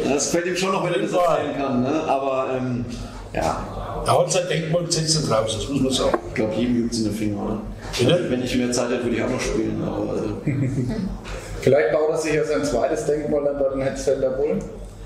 Das 0.09 0.31
fällt 0.31 0.47
ihm 0.47 0.57
schon 0.57 0.73
noch, 0.73 0.85
wenn 0.85 0.95
er 0.95 1.01
das 1.01 1.13
erzählen 1.13 1.57
kann. 1.57 1.83
Ne? 1.83 2.03
Aber 2.07 2.47
ähm, 2.57 2.85
ja. 3.33 3.82
Da 4.05 4.19
hat 4.19 4.33
sein 4.33 4.49
Denkmal 4.49 4.85
gesetzt 4.85 5.29
draußen, 5.29 5.61
das 5.61 5.69
muss 5.69 5.81
man 5.83 5.93
sagen. 5.93 6.19
Ich 6.29 6.35
glaube, 6.35 6.55
jedem 6.55 6.83
juckt 6.83 6.93
es 6.93 6.99
in 6.99 7.05
den 7.05 7.15
Finger, 7.15 7.45
oder? 7.45 7.59
Bitte? 7.99 8.31
Wenn 8.31 8.43
ich 8.43 8.57
mehr 8.57 8.73
Zeit 8.73 8.91
hätte, 8.91 9.05
würde 9.05 9.17
ich 9.17 9.23
auch 9.23 9.29
noch 9.29 9.41
spielen. 9.41 9.83
Aber, 9.85 10.17
äh. 10.17 10.53
Vielleicht 11.61 11.93
baut 11.93 12.11
er 12.11 12.19
sich 12.19 12.35
ja 12.35 12.45
sein 12.45 12.65
zweites 12.65 13.07
Denkmal 13.07 13.45
dann 13.45 13.59
bei 13.59 13.69
den 13.69 13.83
Hetzfelder 13.83 14.31
Bullen. 14.31 14.59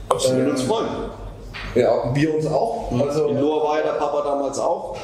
Das 0.09 0.30
würden 0.32 0.51
uns 0.51 0.62
freuen. 0.62 0.86
Ja, 1.74 2.14
wir 2.14 2.34
uns 2.34 2.47
auch. 2.47 2.90
Also, 3.07 3.28
in 3.28 3.40
Lohr 3.40 3.64
war 3.64 3.78
ja 3.78 3.84
der 3.84 3.92
Papa 3.92 4.22
damals 4.22 4.59
auch. 4.59 4.97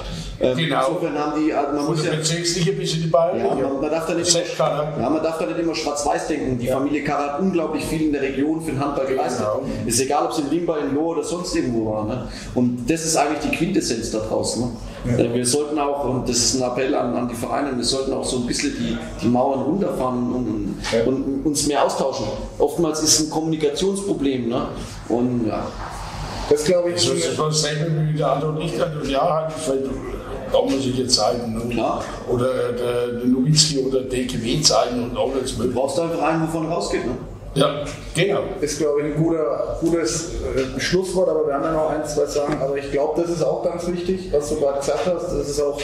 Ähm, 0.42 0.56
genau. 0.56 0.88
Insofern 0.88 1.18
haben 1.18 1.40
die, 1.40 1.52
also 1.52 1.76
man 1.76 1.86
muss 1.86 2.04
ja, 2.04 2.10
Bezirksliga 2.10 2.72
bis 2.72 2.94
in 2.94 3.02
die 3.02 3.06
Bayern. 3.06 3.38
Ja, 3.38 3.68
man, 3.68 3.80
man, 3.80 3.90
darf 3.90 4.06
da 4.06 4.14
nicht 4.14 4.34
immer, 4.34 4.92
ja, 5.00 5.10
man 5.10 5.22
darf 5.22 5.38
da 5.38 5.46
nicht 5.46 5.58
immer 5.58 5.74
schwarz-weiß 5.74 6.26
denken. 6.26 6.58
Die 6.58 6.66
ja. 6.66 6.76
Familie 6.76 7.04
Karre 7.04 7.32
hat 7.32 7.40
unglaublich 7.40 7.84
viel 7.84 8.02
in 8.02 8.12
der 8.12 8.22
Region 8.22 8.60
für 8.60 8.72
den 8.72 8.80
Handball 8.80 9.06
geleistet. 9.06 9.46
Genau. 9.46 9.62
Ist 9.86 10.00
egal, 10.00 10.24
ob 10.24 10.32
es 10.32 10.38
in 10.38 10.50
Limba, 10.50 10.78
in 10.78 10.94
Lohr 10.94 11.16
oder 11.16 11.22
sonst 11.22 11.54
irgendwo 11.54 11.92
war. 11.92 12.06
Ne? 12.06 12.28
Und 12.56 12.90
das 12.90 13.04
ist 13.04 13.16
eigentlich 13.16 13.50
die 13.50 13.56
Quintessenz 13.56 14.10
da 14.10 14.18
draußen. 14.18 14.62
Ne? 14.62 15.16
Ja. 15.16 15.32
Wir 15.32 15.46
sollten 15.46 15.78
auch, 15.78 16.04
und 16.04 16.28
das 16.28 16.36
ist 16.36 16.54
ein 16.54 16.62
Appell 16.62 16.92
an, 16.94 17.14
an, 17.14 17.28
die 17.28 17.34
Vereine, 17.36 17.76
wir 17.76 17.84
sollten 17.84 18.12
auch 18.12 18.24
so 18.24 18.38
ein 18.38 18.46
bisschen 18.46 18.72
die, 18.76 18.98
die 19.20 19.28
Mauern 19.28 19.62
runterfahren 19.62 20.32
und, 20.32 20.76
ja. 20.92 21.04
und, 21.04 21.46
uns 21.46 21.66
mehr 21.68 21.84
austauschen. 21.84 22.26
Oftmals 22.58 23.00
ist 23.02 23.20
es 23.20 23.26
ein 23.26 23.30
Kommunikationsproblem. 23.30 24.48
Ne? 24.48 24.66
Und 25.08 25.46
ja. 25.46 25.66
Das 26.50 26.64
glaube 26.64 26.90
ich. 26.90 26.94
Das 26.96 27.14
ist 27.14 27.38
das 27.38 27.62
selbe 27.62 28.08
wie 28.08 28.16
der 28.16 28.32
andere 28.32 28.54
nicht. 28.54 28.74
Ja, 29.08 29.48
halt, 29.66 29.90
damalige 30.52 31.06
Zeiten 31.06 31.56
und, 31.60 31.78
oder 32.28 32.72
der, 32.72 33.12
der 33.20 33.26
Nowitzki 33.26 33.78
oder 33.78 34.02
DKW-Zeiten 34.02 35.02
und 35.02 35.16
alles 35.16 35.56
mögliche. 35.56 35.68
Du 35.68 35.72
brauchst 35.74 35.98
einfach 35.98 36.22
einen, 36.22 36.42
wovon 36.42 36.66
rausgeht, 36.66 37.06
ne? 37.06 37.12
Ja, 37.54 37.84
genau. 38.14 38.44
Ist, 38.62 38.78
glaube 38.78 39.00
ich, 39.00 39.06
ein 39.06 39.22
guter, 39.22 39.76
gutes 39.80 40.30
äh, 40.56 40.80
Schlusswort, 40.80 41.28
aber 41.28 41.46
wir 41.46 41.54
haben 41.54 41.64
ja 41.64 41.72
noch 41.72 41.90
ein, 41.90 42.04
zwei 42.06 42.24
Sachen. 42.24 42.60
Aber 42.62 42.78
ich 42.78 42.90
glaube, 42.90 43.20
das 43.20 43.30
ist 43.30 43.42
auch 43.42 43.62
ganz 43.62 43.86
wichtig, 43.88 44.32
was 44.32 44.48
du 44.48 44.56
gerade 44.56 44.78
gesagt 44.78 45.06
hast. 45.06 45.32
Das 45.32 45.48
ist 45.48 45.60
auch 45.60 45.78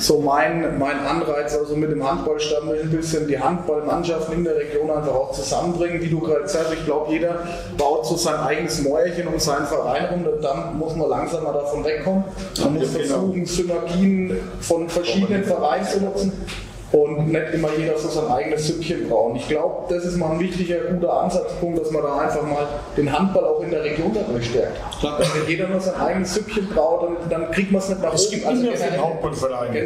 so 0.00 0.20
mein, 0.20 0.78
mein 0.78 0.98
Anreiz, 1.00 1.54
also 1.56 1.76
mit 1.76 1.90
dem 1.90 2.08
Handballstamm 2.08 2.70
ein 2.70 2.90
bisschen 2.90 3.28
die 3.28 3.38
Handballmannschaften 3.38 4.34
in 4.34 4.44
der 4.44 4.56
Region 4.56 4.90
einfach 4.90 5.14
auch 5.14 5.32
zusammenbringen. 5.32 6.00
Wie 6.00 6.08
du 6.08 6.20
gerade 6.20 6.48
sagst, 6.48 6.72
ich 6.72 6.84
glaube, 6.86 7.12
jeder 7.12 7.46
baut 7.76 8.06
so 8.06 8.16
sein 8.16 8.40
eigenes 8.40 8.82
Mäuerchen 8.82 9.26
um 9.26 9.38
seinen 9.38 9.66
Verein 9.66 10.06
rum. 10.06 10.26
Und 10.26 10.42
dann 10.42 10.78
muss 10.78 10.96
man 10.96 11.10
langsam 11.10 11.44
mal 11.44 11.52
davon 11.52 11.84
wegkommen. 11.84 12.24
Man 12.62 12.74
muss 12.74 12.94
genau. 12.94 13.04
versuchen, 13.04 13.44
Synergien 13.44 14.38
von 14.60 14.88
verschiedenen 14.88 15.44
Vereinen 15.44 15.86
zu 15.86 16.00
nutzen. 16.00 16.32
Und 16.94 17.28
nicht 17.32 17.42
immer 17.52 17.68
jeder 17.76 17.98
so 17.98 18.08
sein 18.08 18.30
eigenes 18.30 18.68
Süppchen 18.68 19.08
brauen. 19.08 19.34
Ich 19.34 19.48
glaube, 19.48 19.92
das 19.92 20.04
ist 20.04 20.16
mal 20.16 20.30
ein 20.30 20.38
wichtiger, 20.40 20.76
guter 20.92 21.22
Ansatzpunkt, 21.22 21.80
dass 21.80 21.90
man 21.90 22.02
da 22.04 22.18
einfach 22.18 22.42
mal 22.42 22.66
den 22.96 23.10
Handball 23.12 23.44
auch 23.44 23.60
in 23.62 23.70
der 23.70 23.82
Region 23.82 24.12
dadurch 24.14 24.46
stärkt. 24.48 24.78
Wenn 25.02 25.48
jeder 25.50 25.68
nur 25.68 25.80
sein 25.80 25.96
eigenes 25.96 26.34
Süppchen 26.34 26.68
braut, 26.68 27.02
dann, 27.02 27.28
dann 27.42 27.50
kriegt 27.50 27.72
man 27.72 27.82
es 27.82 27.88
nicht 27.88 28.00
nach 28.00 28.08
oben. 28.10 28.16
Es 28.16 28.30
gibt 28.30 28.46
Also 28.46 28.62
immer 28.62 28.76
viele 28.76 29.00
Problem. 29.00 29.84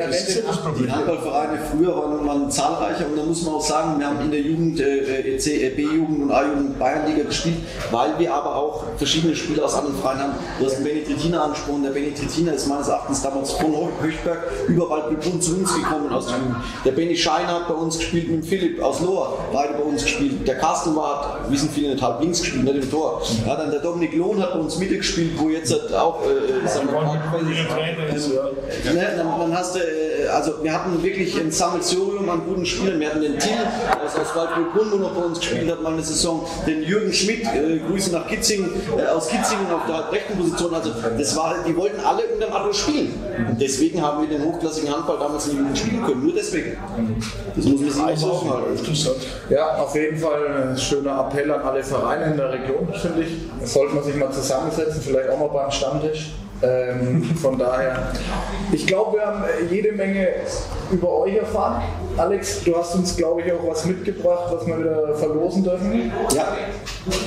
Die 0.86 0.90
Handballvereine 0.92 1.58
früher 1.72 1.96
waren, 1.96 2.26
waren 2.26 2.50
zahlreicher 2.50 3.06
und 3.10 3.16
da 3.16 3.22
muss 3.24 3.42
man 3.42 3.54
auch 3.54 3.64
sagen, 3.64 3.98
wir 3.98 4.06
haben 4.06 4.20
in 4.20 4.30
der 4.30 4.40
Jugend, 4.40 4.80
äh, 4.80 5.34
äh, 5.34 5.38
C- 5.38 5.66
äh, 5.66 5.70
B-Jugend 5.70 6.22
und 6.24 6.30
A-Jugend 6.30 6.78
Bayernliga 6.78 7.24
gespielt, 7.24 7.56
weil 7.90 8.10
wir 8.18 8.34
aber 8.34 8.54
auch 8.54 8.84
verschiedene 8.98 9.34
Spieler 9.34 9.64
aus 9.64 9.74
anderen 9.76 9.96
Vereinen 9.96 10.20
haben. 10.20 10.32
Du 10.58 10.66
hast 10.66 10.76
den 10.76 10.84
Benny 10.84 11.04
Trittina 11.04 11.42
angesprochen, 11.44 11.82
der 11.84 11.90
Benny 11.90 12.12
Trittina 12.12 12.52
ist 12.52 12.66
meines 12.66 12.88
Erachtens 12.88 13.22
damals 13.22 13.52
von 13.52 13.74
Höchberg 14.02 14.38
über 14.68 14.90
Waldbrunn 14.90 15.40
zu 15.40 15.56
uns 15.56 15.74
gekommen 15.74 16.12
aus 16.12 16.26
der 16.26 16.36
Jugend. 16.36 16.56
Der 16.84 16.92
Benny 16.98 17.16
Scheiner 17.16 17.60
hat 17.60 17.68
bei 17.68 17.74
uns 17.74 17.96
gespielt 17.96 18.28
mit 18.28 18.42
dem 18.42 18.42
Philipp 18.42 18.82
aus 18.82 19.00
Lohr, 19.00 19.38
beide 19.52 19.74
bei 19.74 19.84
uns 19.84 20.02
gespielt. 20.02 20.48
Der 20.48 20.56
Carsten 20.56 20.96
war, 20.96 21.42
hat, 21.44 21.48
wissen 21.48 21.70
viele 21.70 21.92
nicht, 21.92 22.02
halb 22.02 22.20
links 22.20 22.40
gespielt, 22.40 22.64
nicht 22.64 22.74
im 22.74 22.90
Tor. 22.90 23.22
Ja, 23.46 23.54
dann 23.54 23.70
der 23.70 23.78
Dominik 23.78 24.16
Lohn 24.16 24.42
hat 24.42 24.52
bei 24.52 24.58
uns 24.58 24.76
Mitte 24.78 24.96
gespielt, 24.96 25.30
wo 25.36 25.48
jetzt 25.48 25.72
halt 25.72 25.94
auch 25.94 26.20
äh, 26.24 26.66
sagen 26.66 26.88
wir 26.90 27.00
mal, 27.00 27.20
Trainer 27.68 28.12
ist, 28.12 28.32
ja. 28.32 28.92
Ne, 28.92 29.14
dann 29.16 29.56
hast 29.56 29.76
du, 29.76 29.78
äh, 29.78 30.17
also 30.28 30.62
wir 30.62 30.72
hatten 30.72 31.02
wirklich 31.02 31.38
ein 31.40 31.50
Sammelsurium 31.50 32.28
an 32.28 32.42
guten 32.46 32.64
Spielern. 32.64 33.00
Wir 33.00 33.08
hatten 33.08 33.22
den 33.22 33.38
Till 33.38 33.52
aus, 34.04 34.16
aus 34.16 34.36
Waldbrück-Grund, 34.36 34.92
der 34.92 35.00
noch 35.00 35.14
bei 35.14 35.22
uns 35.22 35.40
gespielt 35.40 35.70
hat, 35.70 35.82
mal 35.82 35.92
eine 35.92 36.02
Saison. 36.02 36.46
Den 36.66 36.82
Jürgen 36.82 37.12
Schmidt, 37.12 37.44
äh, 37.44 37.78
Grüße 37.78 38.12
nach 38.12 38.26
Kitzingen, 38.26 38.70
äh, 38.96 39.06
aus 39.06 39.28
Kitzingen 39.28 39.66
auf 39.72 39.86
der 39.86 40.10
rechten 40.12 40.38
Position. 40.38 40.74
Also 40.74 40.90
das 41.16 41.36
war, 41.36 41.54
die 41.66 41.76
wollten 41.76 42.00
alle 42.00 42.22
unter 42.32 42.46
dem 42.46 42.54
Adolf 42.54 42.78
spielen. 42.78 43.12
Und 43.50 43.60
deswegen 43.60 44.02
haben 44.02 44.22
wir 44.22 44.38
den 44.38 44.44
hochklassigen 44.44 44.94
Handball 44.94 45.18
damals 45.18 45.46
Jugend 45.46 45.78
spielen 45.78 46.04
können. 46.04 46.24
Nur 46.24 46.34
deswegen. 46.34 46.76
Das 47.54 47.64
muss 47.64 47.80
man 47.80 47.90
sich 47.90 48.02
auch 48.02 48.16
so 48.16 48.32
offen 48.32 48.50
halten. 48.50 48.76
Interessant. 48.76 49.16
Ja, 49.50 49.76
auf 49.76 49.94
jeden 49.94 50.18
Fall 50.18 50.70
ein 50.70 50.78
schöner 50.78 51.26
Appell 51.26 51.50
an 51.50 51.62
alle 51.62 51.82
Vereine 51.82 52.32
in 52.32 52.36
der 52.36 52.52
Region, 52.52 52.88
finde 52.94 53.22
ich. 53.22 53.32
Das 53.60 53.72
sollte 53.72 53.94
man 53.94 54.04
sich 54.04 54.16
mal 54.16 54.30
zusammensetzen, 54.30 55.00
vielleicht 55.00 55.30
auch 55.30 55.38
mal 55.38 55.48
beim 55.48 55.70
Stammtisch. 55.70 56.32
Ähm, 56.60 57.22
von 57.36 57.56
daher, 57.56 58.12
ich 58.72 58.86
glaube, 58.86 59.18
wir 59.18 59.26
haben 59.26 59.44
äh, 59.44 59.72
jede 59.72 59.92
Menge 59.92 60.28
über 60.90 61.20
euch 61.20 61.36
erfahren. 61.36 61.82
Alex, 62.16 62.64
du 62.64 62.76
hast 62.76 62.96
uns, 62.96 63.16
glaube 63.16 63.42
ich, 63.42 63.52
auch 63.52 63.64
was 63.68 63.84
mitgebracht, 63.84 64.52
was 64.52 64.66
wir 64.66 64.78
wieder 64.78 65.14
verlosen 65.14 65.62
dürfen. 65.62 66.10
Ja, 66.34 66.56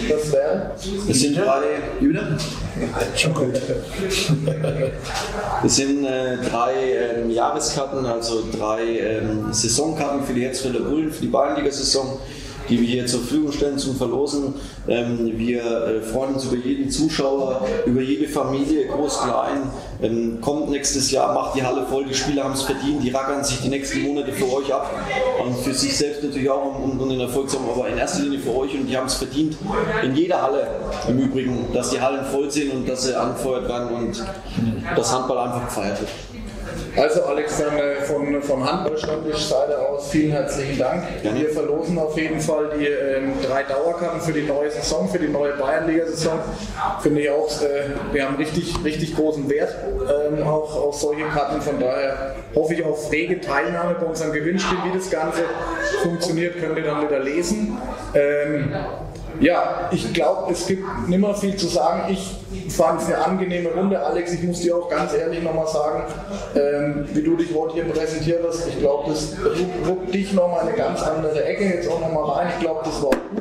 Das 0.10 0.32
wäre. 0.34 0.72
das 1.08 1.18
sind 1.20 1.38
drei, 1.38 1.62
Jude? 2.02 2.38
Schon 3.16 3.34
gut. 3.34 3.54
Das 5.64 5.76
sind 5.76 6.04
äh, 6.06 6.38
drei 6.50 6.74
ähm, 7.16 7.30
Jahreskarten, 7.32 8.06
also 8.06 8.44
drei 8.52 8.82
ähm, 8.84 9.48
Saisonkarten 9.54 10.24
für 10.24 10.34
die 10.34 10.46
Hetzfelder 10.46 10.80
Bullen, 10.82 11.12
für 11.12 11.22
die 11.22 11.28
Bayernliga-Saison, 11.28 12.18
die 12.72 12.80
wir 12.80 12.88
hier 12.88 13.06
zur 13.06 13.20
Verfügung 13.20 13.52
stellen 13.52 13.78
zum 13.78 13.96
Verlosen. 13.96 14.56
Ähm, 14.88 15.34
wir 15.36 15.62
äh, 15.62 16.02
freuen 16.02 16.36
uns 16.36 16.46
über 16.46 16.56
jeden 16.56 16.90
Zuschauer, 16.90 17.68
über 17.86 18.02
jede 18.02 18.28
Familie, 18.28 18.88
groß, 18.88 19.24
klein. 19.24 19.70
Ähm, 20.02 20.40
kommt 20.40 20.70
nächstes 20.70 21.12
Jahr, 21.12 21.34
macht 21.34 21.56
die 21.56 21.64
Halle 21.64 21.86
voll, 21.86 22.06
die 22.06 22.14
Spieler 22.14 22.46
haben 22.46 22.54
es 22.54 22.64
verdient, 22.64 23.04
die 23.04 23.10
rackern 23.10 23.44
sich 23.44 23.62
die 23.62 23.68
nächsten 23.68 24.02
Monate 24.02 24.32
für 24.32 24.52
euch 24.52 24.74
ab 24.74 24.90
und 25.46 25.58
für 25.58 25.74
sich 25.74 25.96
selbst 25.96 26.24
natürlich 26.24 26.50
auch 26.50 26.80
und, 26.80 27.00
und 27.00 27.10
den 27.10 27.20
Erfolg 27.20 27.50
zu 27.50 27.60
haben, 27.60 27.70
aber 27.70 27.90
in 27.90 27.98
erster 27.98 28.24
Linie 28.24 28.40
für 28.40 28.56
euch 28.56 28.74
und 28.74 28.88
die 28.88 28.98
haben 28.98 29.08
es 29.08 29.16
verdient. 29.16 29.58
In 30.04 30.16
jeder 30.16 30.42
Halle 30.42 30.68
im 31.08 31.20
Übrigen, 31.20 31.68
dass 31.74 31.90
die 31.90 32.00
Hallen 32.00 32.26
voll 32.26 32.50
sind 32.50 32.74
und 32.74 32.88
dass 32.88 33.04
sie 33.04 33.14
angefeuert 33.14 33.68
werden 33.68 33.90
und 33.90 34.24
das 34.96 35.14
Handball 35.14 35.38
einfach 35.40 35.66
gefeiert 35.66 36.00
wird. 36.00 36.10
Also 36.96 37.24
Alex, 37.24 37.58
dann 37.58 37.78
äh, 37.78 37.96
von, 38.02 38.42
von 38.42 38.70
Handballstammtisch-Seite 38.70 39.80
aus 39.80 40.10
vielen 40.10 40.32
herzlichen 40.32 40.78
Dank. 40.78 41.04
Gerne. 41.22 41.40
Wir 41.40 41.50
verlosen 41.50 41.98
auf 41.98 42.18
jeden 42.18 42.42
Fall 42.42 42.72
die 42.78 42.86
ähm, 42.86 43.34
drei 43.42 43.64
Dauerkarten 43.64 44.20
für 44.20 44.34
die 44.34 44.42
neue 44.42 44.70
Saison, 44.70 45.08
für 45.08 45.20
die 45.20 45.30
neue 45.30 45.54
Bayernliga-Saison. 45.54 46.40
Finde 47.02 47.22
ich 47.22 47.30
auch, 47.30 47.50
äh, 47.62 48.14
wir 48.14 48.28
haben 48.28 48.36
richtig, 48.36 48.76
richtig 48.84 49.16
großen 49.16 49.50
Wert, 49.50 49.74
ähm, 50.34 50.44
auch 50.44 50.76
auf 50.76 50.96
solche 50.96 51.24
Karten. 51.26 51.62
Von 51.62 51.80
daher 51.80 52.36
hoffe 52.56 52.74
ich 52.74 52.84
auf 52.84 53.12
rege 53.12 53.40
Teilnahme 53.40 53.96
bei 54.00 54.06
unserem 54.06 54.34
Gewinnspiel. 54.34 54.78
Wie 54.84 54.98
das 54.98 55.10
Ganze 55.10 55.44
funktioniert, 56.04 56.60
könnt 56.60 56.78
ihr 56.78 56.84
dann 56.84 57.04
wieder 57.08 57.20
lesen. 57.20 57.78
Ähm, 58.14 58.74
ja, 59.42 59.90
ich 59.92 60.14
glaube, 60.14 60.52
es 60.54 60.68
gibt 60.68 61.10
nicht 61.10 61.20
mehr 61.20 61.34
viel 61.34 61.56
zu 61.56 61.68
sagen. 61.68 62.12
Ich 62.12 62.38
fand 62.72 63.02
es 63.02 63.08
eine 63.08 63.18
angenehme 63.18 63.70
Runde. 63.70 64.00
Alex, 64.00 64.34
ich 64.34 64.44
muss 64.44 64.62
dir 64.62 64.78
auch 64.78 64.88
ganz 64.88 65.14
ehrlich 65.14 65.42
nochmal 65.42 65.68
sagen, 65.68 66.04
ähm, 66.56 67.08
wie 67.12 67.24
du 67.24 67.36
dich 67.36 67.54
heute 67.54 67.74
hier 67.74 67.86
präsentiert 67.86 68.44
hast. 68.48 68.68
Ich 68.68 68.78
glaube, 68.80 69.10
das 69.10 69.36
rückt 69.88 70.14
dich 70.14 70.32
nochmal 70.34 70.62
eine 70.62 70.74
ganz 70.74 71.02
andere 71.02 71.44
Ecke 71.44 71.66
jetzt 71.66 71.90
auch 71.90 72.00
nochmal 72.00 72.24
rein. 72.32 72.48
Ich 72.54 72.60
glaube, 72.60 72.82
das 72.84 73.02
war 73.02 73.10
gut, 73.10 73.41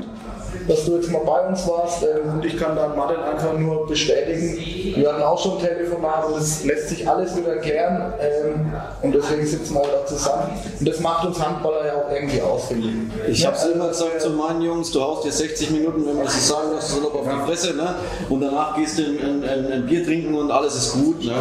dass 0.70 0.84
du 0.84 0.94
jetzt 0.94 1.10
mal 1.10 1.22
bei 1.24 1.40
uns 1.48 1.66
warst. 1.66 2.04
Ähm, 2.04 2.34
und 2.34 2.44
ich 2.44 2.56
kann 2.56 2.76
dann 2.76 2.96
Martin 2.96 3.20
einfach 3.20 3.58
nur 3.58 3.86
bestätigen. 3.86 4.56
Wir 4.96 5.12
hatten 5.12 5.22
auch 5.22 5.42
schon 5.42 5.58
Telefonat 5.58 6.26
und 6.26 6.38
es 6.38 6.64
lässt 6.64 6.90
sich 6.90 7.08
alles 7.08 7.36
wieder 7.36 7.56
klären. 7.56 8.12
Ähm, 8.20 8.72
und 9.02 9.14
deswegen 9.14 9.44
sitzen 9.44 9.74
wir 9.74 9.82
da 9.82 10.06
zusammen. 10.06 10.52
Und 10.78 10.88
das 10.88 11.00
macht 11.00 11.26
uns 11.26 11.44
Handballer 11.44 11.86
ja 11.86 11.94
auch 11.94 12.12
irgendwie 12.12 12.40
aus, 12.40 12.68
finde 12.68 12.88
ich. 12.88 13.40
Ich 13.40 13.46
habe 13.46 13.56
es 13.56 13.64
immer 13.64 13.88
gesagt 13.88 14.20
zu 14.20 14.30
meinen 14.30 14.62
Jungs, 14.62 14.92
du 14.92 15.00
haust 15.00 15.24
dir 15.24 15.32
60 15.32 15.70
Minuten, 15.70 16.06
wenn 16.06 16.16
man 16.16 16.24
das 16.24 16.46
so 16.46 16.54
sagen 16.54 16.74
lässt, 16.74 16.88
salopp 16.90 17.14
auf 17.16 17.26
die 17.26 17.50
Fresse, 17.50 17.74
ne? 17.74 17.94
und 18.28 18.40
danach 18.40 18.76
gehst 18.76 18.98
du 18.98 19.02
ein, 19.02 19.44
ein, 19.44 19.72
ein 19.72 19.86
Bier 19.86 20.04
trinken 20.04 20.34
und 20.34 20.50
alles 20.50 20.76
ist 20.76 20.92
gut. 20.92 21.24
Ne? 21.24 21.32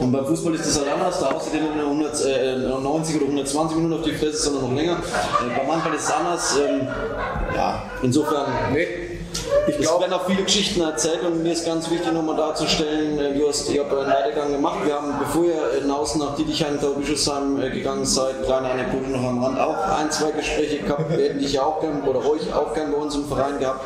Und 0.00 0.12
beim 0.12 0.24
Fußball 0.24 0.54
ist 0.54 0.66
das 0.66 0.78
halt 0.78 0.88
anders, 0.92 1.20
da 1.20 1.32
haust 1.32 1.48
du 1.48 1.58
dir 1.58 1.62
nicht 1.62 1.76
nur 1.76 1.90
100, 1.90 2.24
äh, 2.24 2.56
90 2.82 3.16
oder 3.16 3.24
120 3.26 3.76
Minuten 3.76 3.94
auf 4.00 4.02
die 4.02 4.12
Fresse, 4.12 4.36
sondern 4.36 4.70
noch 4.70 4.76
länger. 4.76 4.92
Äh, 4.92 5.58
beim 5.58 5.72
Handball 5.72 5.94
ist 5.94 6.04
es 6.04 6.12
anders. 6.12 6.58
Ähm, 6.58 6.88
ja, 7.54 7.82
insofern, 8.02 8.46
Nee, 8.78 9.07
ich 9.68 9.78
glaube, 9.78 10.02
werden 10.02 10.12
auch 10.12 10.26
viele 10.26 10.42
Geschichten 10.42 10.80
erzählt 10.80 11.22
und 11.24 11.42
mir 11.42 11.52
ist 11.52 11.66
ganz 11.66 11.90
wichtig 11.90 12.12
nochmal 12.12 12.36
darzustellen, 12.36 13.38
du 13.38 13.48
hast, 13.48 13.70
ihr 13.70 13.80
habt 13.80 13.92
einen 13.92 14.08
Werdegang 14.08 14.52
gemacht, 14.52 14.78
wir 14.84 14.94
haben, 14.94 15.14
bevor 15.18 15.44
ihr 15.44 15.80
hinaus 15.80 16.16
nach 16.16 16.34
Dietigheim, 16.36 16.80
Taubischusheim 16.80 17.60
äh, 17.60 17.70
gegangen 17.70 18.04
seid, 18.04 18.44
kleine 18.44 18.70
Anekdote 18.70 19.10
noch 19.10 19.22
am 19.22 19.44
Rand, 19.44 19.58
auch 19.60 19.98
ein, 19.98 20.10
zwei 20.10 20.30
Gespräche 20.30 20.78
gehabt, 20.78 21.10
wir 21.10 21.24
hätten 21.24 21.38
dich 21.38 21.52
ja 21.52 21.62
auch 21.62 21.80
gern, 21.80 22.02
oder 22.02 22.20
euch 22.20 22.52
auch 22.52 22.74
gern 22.74 22.92
bei 22.92 22.98
uns 22.98 23.14
im 23.14 23.26
Verein 23.26 23.58
gehabt. 23.58 23.84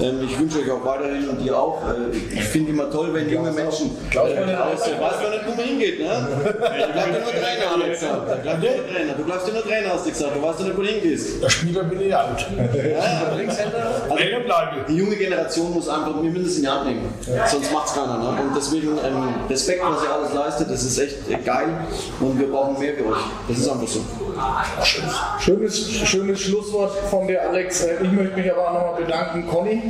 Ähm, 0.00 0.20
ich 0.24 0.38
wünsche 0.38 0.58
euch 0.58 0.70
auch 0.70 0.84
weiterhin 0.84 1.28
und 1.28 1.38
dir 1.38 1.58
auch. 1.58 1.82
Äh, 1.88 2.16
ich 2.16 2.44
finde 2.44 2.70
immer 2.70 2.90
toll, 2.90 3.12
wenn 3.12 3.28
junge 3.28 3.52
Menschen, 3.52 3.96
äh, 4.12 4.18
aus, 4.18 4.80
weiß 4.80 5.22
man 5.22 5.30
nicht, 5.30 5.46
wo 5.46 5.54
man 5.54 5.64
hingeht, 5.64 6.00
ne? 6.00 6.06
Da 6.60 6.86
bleibt 6.86 7.14
ja 7.14 7.20
nur 7.20 7.32
Trainer, 7.32 7.74
Alex, 7.74 8.00
da 8.00 8.16
bleibt 8.16 8.44
ja 8.44 8.56
nur 8.56 8.92
Trainer, 8.92 9.12
du 9.14 9.24
bleibst 9.24 9.46
ja 9.48 9.54
nur 9.54 9.62
Trainer, 9.62 9.92
hast 9.92 10.06
du 10.06 10.10
gesagt, 10.10 10.36
du 10.36 10.42
weißt 10.42 10.60
ja 10.60 10.66
nicht, 10.66 10.76
wo 10.76 10.82
du 10.82 10.88
hingehst. 10.88 11.42
Der 11.42 11.48
Spieler 11.48 11.82
bin 11.84 12.00
ich 12.00 12.16
alt. 12.16 12.46
Also, 12.50 14.16
Länger 14.16 14.40
bleibe. 14.40 14.84
die 14.88 14.96
junge 14.96 15.16
Generation 15.20 15.72
muss 15.72 15.88
einfach 15.88 16.14
mir 16.16 16.30
mindestens 16.30 16.56
in 16.56 16.62
die 16.62 16.68
Hand 16.68 16.86
nehmen. 16.86 17.14
Sonst 17.50 17.72
macht 17.72 17.88
es 17.88 17.94
keiner. 17.94 18.18
Ne? 18.18 18.42
Und 18.42 18.56
deswegen 18.56 18.88
ähm, 19.04 19.34
Respekt, 19.48 19.82
was 19.82 20.02
ihr 20.02 20.12
alles 20.12 20.34
leistet, 20.34 20.70
das 20.70 20.82
ist 20.82 20.98
echt 20.98 21.44
geil 21.44 21.68
und 22.20 22.38
wir 22.38 22.50
brauchen 22.50 22.78
mehr 22.78 22.96
wie 22.96 23.02
euch. 23.02 23.18
Das 23.48 23.58
ist 23.58 23.68
einfach 23.68 23.88
so. 23.88 24.00
Schönes, 25.38 25.90
schönes 26.04 26.40
Schlusswort 26.40 26.92
von 27.10 27.26
dir, 27.26 27.42
Alex. 27.42 27.84
Äh, 27.84 27.94
Ich 28.02 28.10
möchte 28.12 28.36
mich 28.36 28.50
aber 28.52 28.68
auch 28.68 28.72
nochmal 28.74 29.02
bedanken, 29.02 29.46
Conny, 29.48 29.82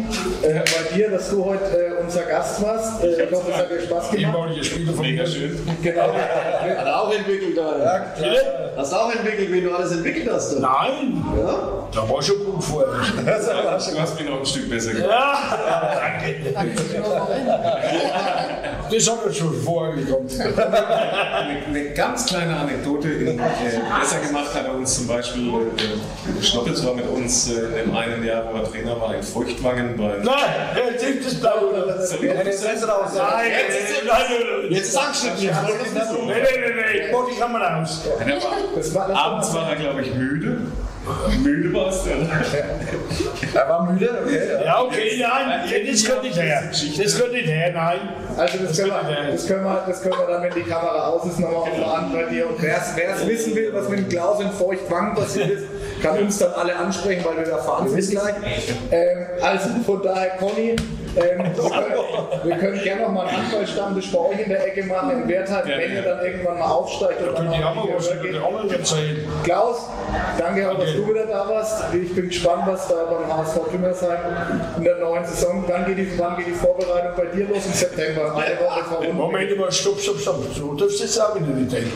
äh, 0.42 0.60
bei 0.60 0.94
dir, 0.94 1.10
dass 1.10 1.30
du 1.30 1.44
heute 1.44 1.64
äh, 1.64 2.02
unser 2.02 2.22
Gast 2.22 2.62
warst. 2.62 3.02
Äh, 3.04 3.24
Ich 3.24 3.32
hoffe, 3.32 3.50
es 3.50 3.56
hat 3.56 3.70
dir 3.70 3.80
Spaß 3.82 4.10
gemacht. 4.10 4.18
Ehemalige 4.34 4.64
Spieler 4.64 4.92
von 4.92 5.02
Mega 5.06 5.26
schön. 5.26 5.58
Genau. 5.82 6.02
Hat 6.12 6.86
er 6.86 7.00
auch 7.02 7.12
entwickelt. 7.12 7.56
Da. 7.56 8.06
Hast 8.76 8.92
du 8.92 8.96
auch 8.96 9.12
entwickelt, 9.12 9.52
wie 9.52 9.60
du 9.60 9.74
alles 9.74 9.92
entwickelt 9.92 10.28
hast. 10.32 10.54
Da. 10.54 10.60
Nein, 10.60 11.24
Ja? 11.36 11.58
da 11.94 12.08
war 12.08 12.22
schon 12.22 12.44
gut 12.44 12.62
vorher. 12.64 12.90
Du 13.90 14.00
hast 14.00 14.18
mich 14.20 14.28
noch 14.28 14.38
ein 14.40 14.46
Stück 14.46 14.70
besser 14.70 14.92
gemacht. 14.92 15.10
Ja, 15.10 16.00
danke. 16.00 16.36
Worin. 17.02 17.46
Das 18.90 19.10
hat 19.10 19.26
er 19.26 19.32
schon 19.32 19.54
vorher 19.62 19.94
gekommen. 19.94 20.28
Eine, 20.40 21.66
eine 21.66 21.90
ganz 21.90 22.26
kleine 22.26 22.56
Anekdote 22.56 23.08
in, 23.08 23.38
äh, 23.38 23.42
besser 24.00 24.20
gemacht 24.26 24.54
hat 24.54 24.66
er 24.66 24.74
uns 24.74 24.96
zum 24.96 25.06
Beispiel, 25.06 25.48
äh, 25.48 26.42
Schnoppels 26.42 26.84
war 26.84 26.94
mit 26.94 27.06
uns 27.08 27.50
äh, 27.50 27.82
im 27.82 27.94
einen 27.94 28.24
Jahr, 28.24 28.44
wo 28.50 28.58
er 28.58 28.70
Trainer 28.70 29.00
war, 29.00 29.14
in 29.14 29.22
Feuchtwangen 29.22 29.96
bei 29.96 30.18
Nein, 30.22 30.34
jetzt 30.92 31.04
ist 31.04 31.26
das 31.26 31.34
blau. 31.40 31.72
Nein, 31.72 31.98
Jetzt 32.46 32.64
ist 32.64 32.86
nein, 34.06 34.70
Jetzt 34.70 34.88
ist 34.88 34.96
angeschnitten. 34.96 35.42
Jetzt 35.42 35.56
wollen 35.56 35.94
wir 35.94 36.00
das 36.00 36.10
nein, 36.10 36.26
nein, 36.26 36.72
nein, 36.76 37.06
ich 37.06 37.12
mach 37.12 37.28
die 37.28 37.38
Kamera 37.38 37.82
aus. 37.82 38.02
Abends 39.14 39.54
war 39.54 39.70
er, 39.70 39.76
glaube 39.76 40.02
ich, 40.02 40.14
müde. 40.14 40.58
Müde 41.42 41.72
war 41.74 41.88
es 41.88 42.04
dann. 42.04 42.28
er 43.54 43.68
war 43.68 43.90
müde. 43.90 44.10
Okay. 44.24 44.64
Ja, 44.64 44.82
okay, 44.82 45.10
nein, 45.20 45.86
das 45.90 46.04
könnte 46.04 46.28
ich 46.28 46.36
her. 46.36 46.62
Das 46.70 47.18
könnte 47.18 47.38
ich 47.38 47.46
her, 47.46 47.72
nein. 47.74 47.98
Also 48.36 48.58
das 48.58 48.76
können, 48.78 48.90
wir, 48.90 49.32
das, 49.32 49.46
können 49.46 49.64
wir, 49.64 49.84
das 49.86 50.02
können 50.02 50.14
wir 50.18 50.26
dann, 50.26 50.42
wenn 50.42 50.54
die 50.54 50.68
Kamera 50.68 51.06
aus 51.08 51.26
ist, 51.26 51.40
nochmal 51.40 51.62
aufladen 51.62 52.12
bei 52.12 52.24
dir. 52.24 52.48
Und 52.48 52.62
wer 52.62 52.78
es 52.78 53.26
wissen 53.26 53.54
will, 53.54 53.70
was 53.72 53.88
mit 53.88 54.00
dem 54.00 54.08
Klaus 54.08 54.40
in 54.40 54.50
Feuchtwangen 54.50 55.14
passiert 55.14 55.50
ist, 55.50 55.64
kann 56.02 56.18
uns 56.18 56.38
dann 56.38 56.52
alle 56.52 56.76
ansprechen, 56.76 57.24
weil 57.24 57.44
wir 57.44 57.50
da 57.50 57.58
fahren 57.58 57.88
sind 57.88 58.10
gleich. 58.10 58.34
Ähm, 58.90 59.26
also 59.42 59.68
von 59.86 60.02
daher, 60.02 60.30
Conny, 60.38 60.76
Ähm, 61.16 61.38
wir, 61.42 61.70
können, 61.70 61.94
wir 62.44 62.56
können 62.56 62.82
gerne 62.84 63.02
noch 63.02 63.10
mal 63.10 63.26
einen 63.26 63.38
Handballstammtisch 63.38 64.12
bei 64.12 64.18
euch 64.18 64.40
in 64.44 64.48
der 64.48 64.64
Ecke 64.64 64.84
machen, 64.84 65.22
in 65.22 65.28
Wertheim, 65.28 65.66
wenn 65.66 65.92
ihr 65.92 66.02
dann 66.02 66.24
irgendwann 66.24 66.58
mal 66.60 66.66
aufsteigt. 66.70 67.20
Und 67.22 67.36
dann 67.36 67.50
Die 67.50 67.58
haben 67.58 67.78
auch 67.78 67.88
wir 67.88 67.96
was 67.96 68.06
erzählen. 68.06 69.16
Klaus, 69.42 69.88
danke 70.38 70.70
auch, 70.70 70.78
dass 70.78 70.92
du 70.92 71.08
wieder 71.08 71.26
da 71.26 71.48
warst. 71.48 71.82
Ich 71.94 72.14
bin 72.14 72.28
gespannt, 72.28 72.62
was 72.66 72.86
da 72.86 72.94
beim 73.10 73.36
HSV 73.36 73.70
Kümmersheim 73.72 74.18
in 74.76 74.84
der 74.84 74.98
neuen 74.98 75.24
Saison, 75.24 75.64
wann 75.66 75.84
geht, 75.86 75.98
die, 75.98 76.16
wann 76.16 76.36
geht 76.36 76.46
die 76.46 76.52
Vorbereitung 76.52 77.12
bei 77.16 77.36
dir 77.36 77.48
los? 77.48 77.66
Im 77.66 77.72
September, 77.72 78.36
eine 78.36 78.60
Woche 78.60 78.84
vor. 78.84 79.12
Moment 79.12 79.58
mal, 79.58 79.72
stopp, 79.72 79.98
stopp, 79.98 80.20
stopp. 80.20 80.44
So 80.54 80.74
darfst 80.74 81.00
du 81.00 81.02
jetzt 81.02 81.20
auch 81.20 81.34
wieder 81.34 81.46
nicht 81.46 81.72
denken. 81.72 81.92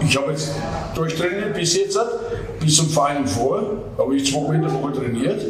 Ich 0.00 0.16
habe 0.16 0.30
jetzt 0.30 0.52
durchtrainiert 0.94 1.52
bis 1.52 1.76
jetzt, 1.76 1.98
bis 2.64 2.76
zum 2.76 2.88
Final 2.88 3.26
vor, 3.26 3.62
habe 3.98 4.16
ich 4.16 4.32
zwei 4.32 4.56
Meter 4.56 4.72
Woche 4.72 4.92
trainiert, 4.92 5.40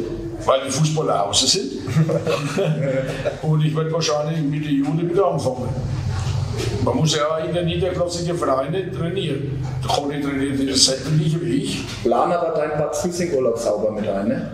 weil 0.45 0.61
die 0.65 0.71
Fußballer 0.71 1.27
außen 1.27 1.47
sind. 1.47 1.71
Und 3.41 3.65
ich 3.65 3.75
werde 3.75 3.91
wahrscheinlich 3.91 4.41
Mitte 4.41 4.69
Juni 4.69 5.09
wieder 5.09 5.27
anfangen. 5.27 5.69
Man 6.83 6.97
muss 6.97 7.15
ja 7.15 7.23
auch 7.27 7.45
in 7.45 7.53
den 7.53 7.65
niederklassigen 7.65 8.37
Vereinen 8.37 8.91
trainieren. 8.91 9.63
Der 9.83 9.89
Conny 9.89 10.21
trainiert 10.21 10.59
in 10.59 10.67
der 10.67 10.75
Seitenlinie 10.75 11.41
wie 11.41 11.55
ich. 11.63 11.85
Plan 12.03 12.31
aber 12.31 12.55
deinen 12.55 12.77
Bad 12.77 12.95
Füssing-Urlaub 12.95 13.57
sauber 13.57 13.91
mit 13.91 14.07
ein, 14.07 14.27
ne? 14.27 14.51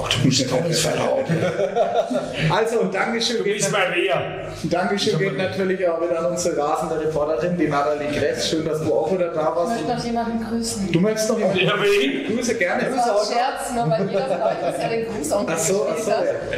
Ach, 0.00 0.08
du 0.08 0.26
musst 0.26 0.52
alles 0.52 0.80
verraten. 0.80 1.36
Also, 2.50 2.80
und 2.80 2.94
Dankeschön 2.94 3.38
Du 3.38 3.44
geht, 3.44 3.56
bist 3.56 3.72
mal 3.72 3.86
wer. 3.94 4.48
Dankeschön 4.64 5.18
geht 5.18 5.36
natürlich 5.36 5.86
auch 5.88 6.00
wieder 6.00 6.20
an 6.20 6.26
unsere 6.26 6.56
rasende 6.56 7.00
Reporterin, 7.00 7.56
die 7.56 7.66
Nathalie 7.68 8.08
Gress. 8.08 8.48
Schön, 8.48 8.64
dass 8.64 8.82
du 8.82 8.92
auch 8.94 9.12
wieder 9.12 9.28
da 9.28 9.40
Ich 9.50 9.56
warst. 9.56 9.72
möchte 9.74 9.96
noch 9.96 10.04
jemanden 10.04 10.44
grüßen. 10.48 10.92
Du 10.92 11.00
möchtest 11.00 11.28
noch 11.30 11.38
Ja, 11.38 11.74
wen? 11.82 12.36
Grüße 12.36 12.54
gerne. 12.54 12.84
Das 12.84 12.96
war 12.96 13.20
ein 13.20 13.26
Scherz, 13.26 13.74
nur 13.74 13.90
weil 13.90 14.08
jeder 14.08 14.26
von 14.26 14.42
euch 14.42 14.74
ist 14.74 14.82
ja 14.82 14.88
den 14.88 15.06
Grußonkel 15.06 15.54
Ach 15.54 15.58
so, 15.60 15.86
ach 15.92 15.98
so. 15.98 16.12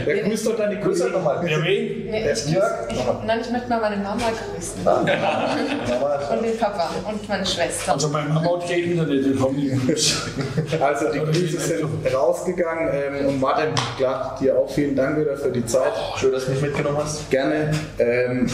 Wer 0.04 0.18
grüßt 0.22 0.46
doch 0.46 0.56
dann 0.56 0.70
die 0.70 0.80
Grüße 0.80 1.08
nochmal? 1.10 1.50
Ja, 1.50 1.58
wen? 1.64 2.10
Nee, 2.10 2.30
ich, 2.30 2.44
grüß, 2.44 2.64
ich, 2.90 2.98
nein, 3.26 3.40
ich 3.40 3.50
möchte 3.50 3.68
mal 3.68 3.80
meine 3.80 3.96
Mama 3.96 4.22
grüßen. 4.54 4.86
und 6.30 6.44
den 6.44 6.58
Papa 6.58 6.90
und 7.08 7.28
meine 7.28 7.46
Schwester. 7.46 7.92
Also 7.94 8.08
mein 8.08 8.28
Mama 8.28 8.54
hat 8.54 8.68
kein 8.68 8.84
Internet, 8.84 9.24
den 9.24 9.56
die 9.56 9.68
gewusst. 9.70 10.16
Also 10.80 11.12
die 11.12 11.18
Grüße 11.18 11.58
sind 11.60 12.14
rausgegangen 12.14 12.88
ähm, 12.92 13.29
und 13.30 13.40
Martin, 13.40 13.68
klar, 13.96 14.36
dir 14.40 14.58
auch 14.58 14.68
vielen 14.68 14.96
Dank 14.96 15.18
wieder 15.18 15.36
für 15.36 15.50
die 15.50 15.64
Zeit. 15.64 15.92
Schön, 16.16 16.32
dass 16.32 16.46
du 16.46 16.52
mich 16.52 16.62
mitgenommen 16.62 16.98
hast. 16.98 17.30
Gerne. 17.30 17.70
Ähm, 17.98 18.48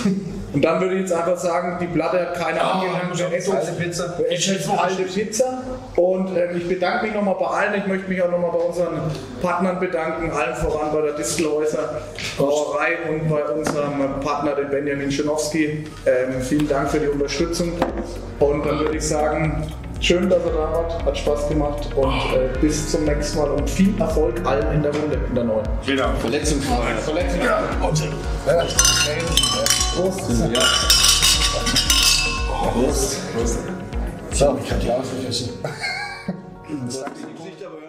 und 0.53 0.63
dann 0.63 0.81
würde 0.81 0.95
ich 0.97 1.01
jetzt 1.03 1.13
einfach 1.13 1.37
sagen, 1.37 1.79
die 1.81 1.87
Platte 1.87 2.21
hat 2.21 2.35
keine 2.35 2.61
angelangt. 2.61 3.19
Wir 3.19 3.33
essen 3.33 3.57
Alte 3.57 3.73
Pizza. 3.73 4.15
wir 4.19 4.31
essen 4.31 4.55
jetzt 4.55 4.71
alte 4.71 5.03
Pizza. 5.03 5.63
Und 5.97 6.37
ähm, 6.37 6.57
ich 6.57 6.69
bedanke 6.69 7.07
mich 7.07 7.15
nochmal 7.15 7.37
bei 7.39 7.47
allen. 7.47 7.75
Ich 7.81 7.87
möchte 7.87 8.09
mich 8.09 8.23
auch 8.23 8.31
nochmal 8.31 8.51
bei 8.51 8.59
unseren 8.59 9.01
Partnern 9.43 9.81
bedanken, 9.81 10.31
allen 10.31 10.57
voran 10.57 10.93
bei 10.93 11.01
der 11.03 11.13
Distelhäuser 11.13 12.01
Brauerei 12.37 13.11
und 13.11 13.29
bei 13.29 13.45
unserem 13.45 14.21
Partner, 14.21 14.55
den 14.55 14.71
Benjamin 14.71 15.11
Schenowski. 15.11 15.87
Ähm, 16.05 16.43
vielen 16.43 16.69
Dank 16.69 16.91
für 16.91 17.01
die 17.01 17.09
Unterstützung. 17.09 17.73
Und 18.39 18.67
dann 18.67 18.79
würde 18.79 18.97
ich 18.97 19.07
sagen, 19.07 19.67
schön, 20.01 20.29
dass 20.29 20.45
ihr 20.45 20.53
da 20.53 20.73
wart. 20.73 21.05
Hat 21.05 21.19
Spaß 21.19 21.49
gemacht. 21.49 21.89
Und 21.95 22.15
äh, 22.35 22.59
bis 22.61 22.91
zum 22.91 23.05
nächsten 23.05 23.39
Mal 23.39 23.51
und 23.51 23.69
viel 23.69 23.99
Erfolg 24.01 24.45
allen 24.45 24.77
in 24.77 24.83
der 24.83 24.95
Runde, 24.95 25.19
in 25.29 25.35
der 25.35 25.45
neuen. 25.45 25.67
Genau. 25.85 26.09
Verletzungsfrei. 26.21 26.95
Verletzung. 26.97 27.41
Und 27.83 28.03
Prost. 32.73 33.33
Prost. 33.33 33.59
so, 34.33 34.59
ich 34.63 34.71
habe 34.71 34.81
die 34.81 34.91
auch 34.91 35.05
vergessen. 35.05 35.51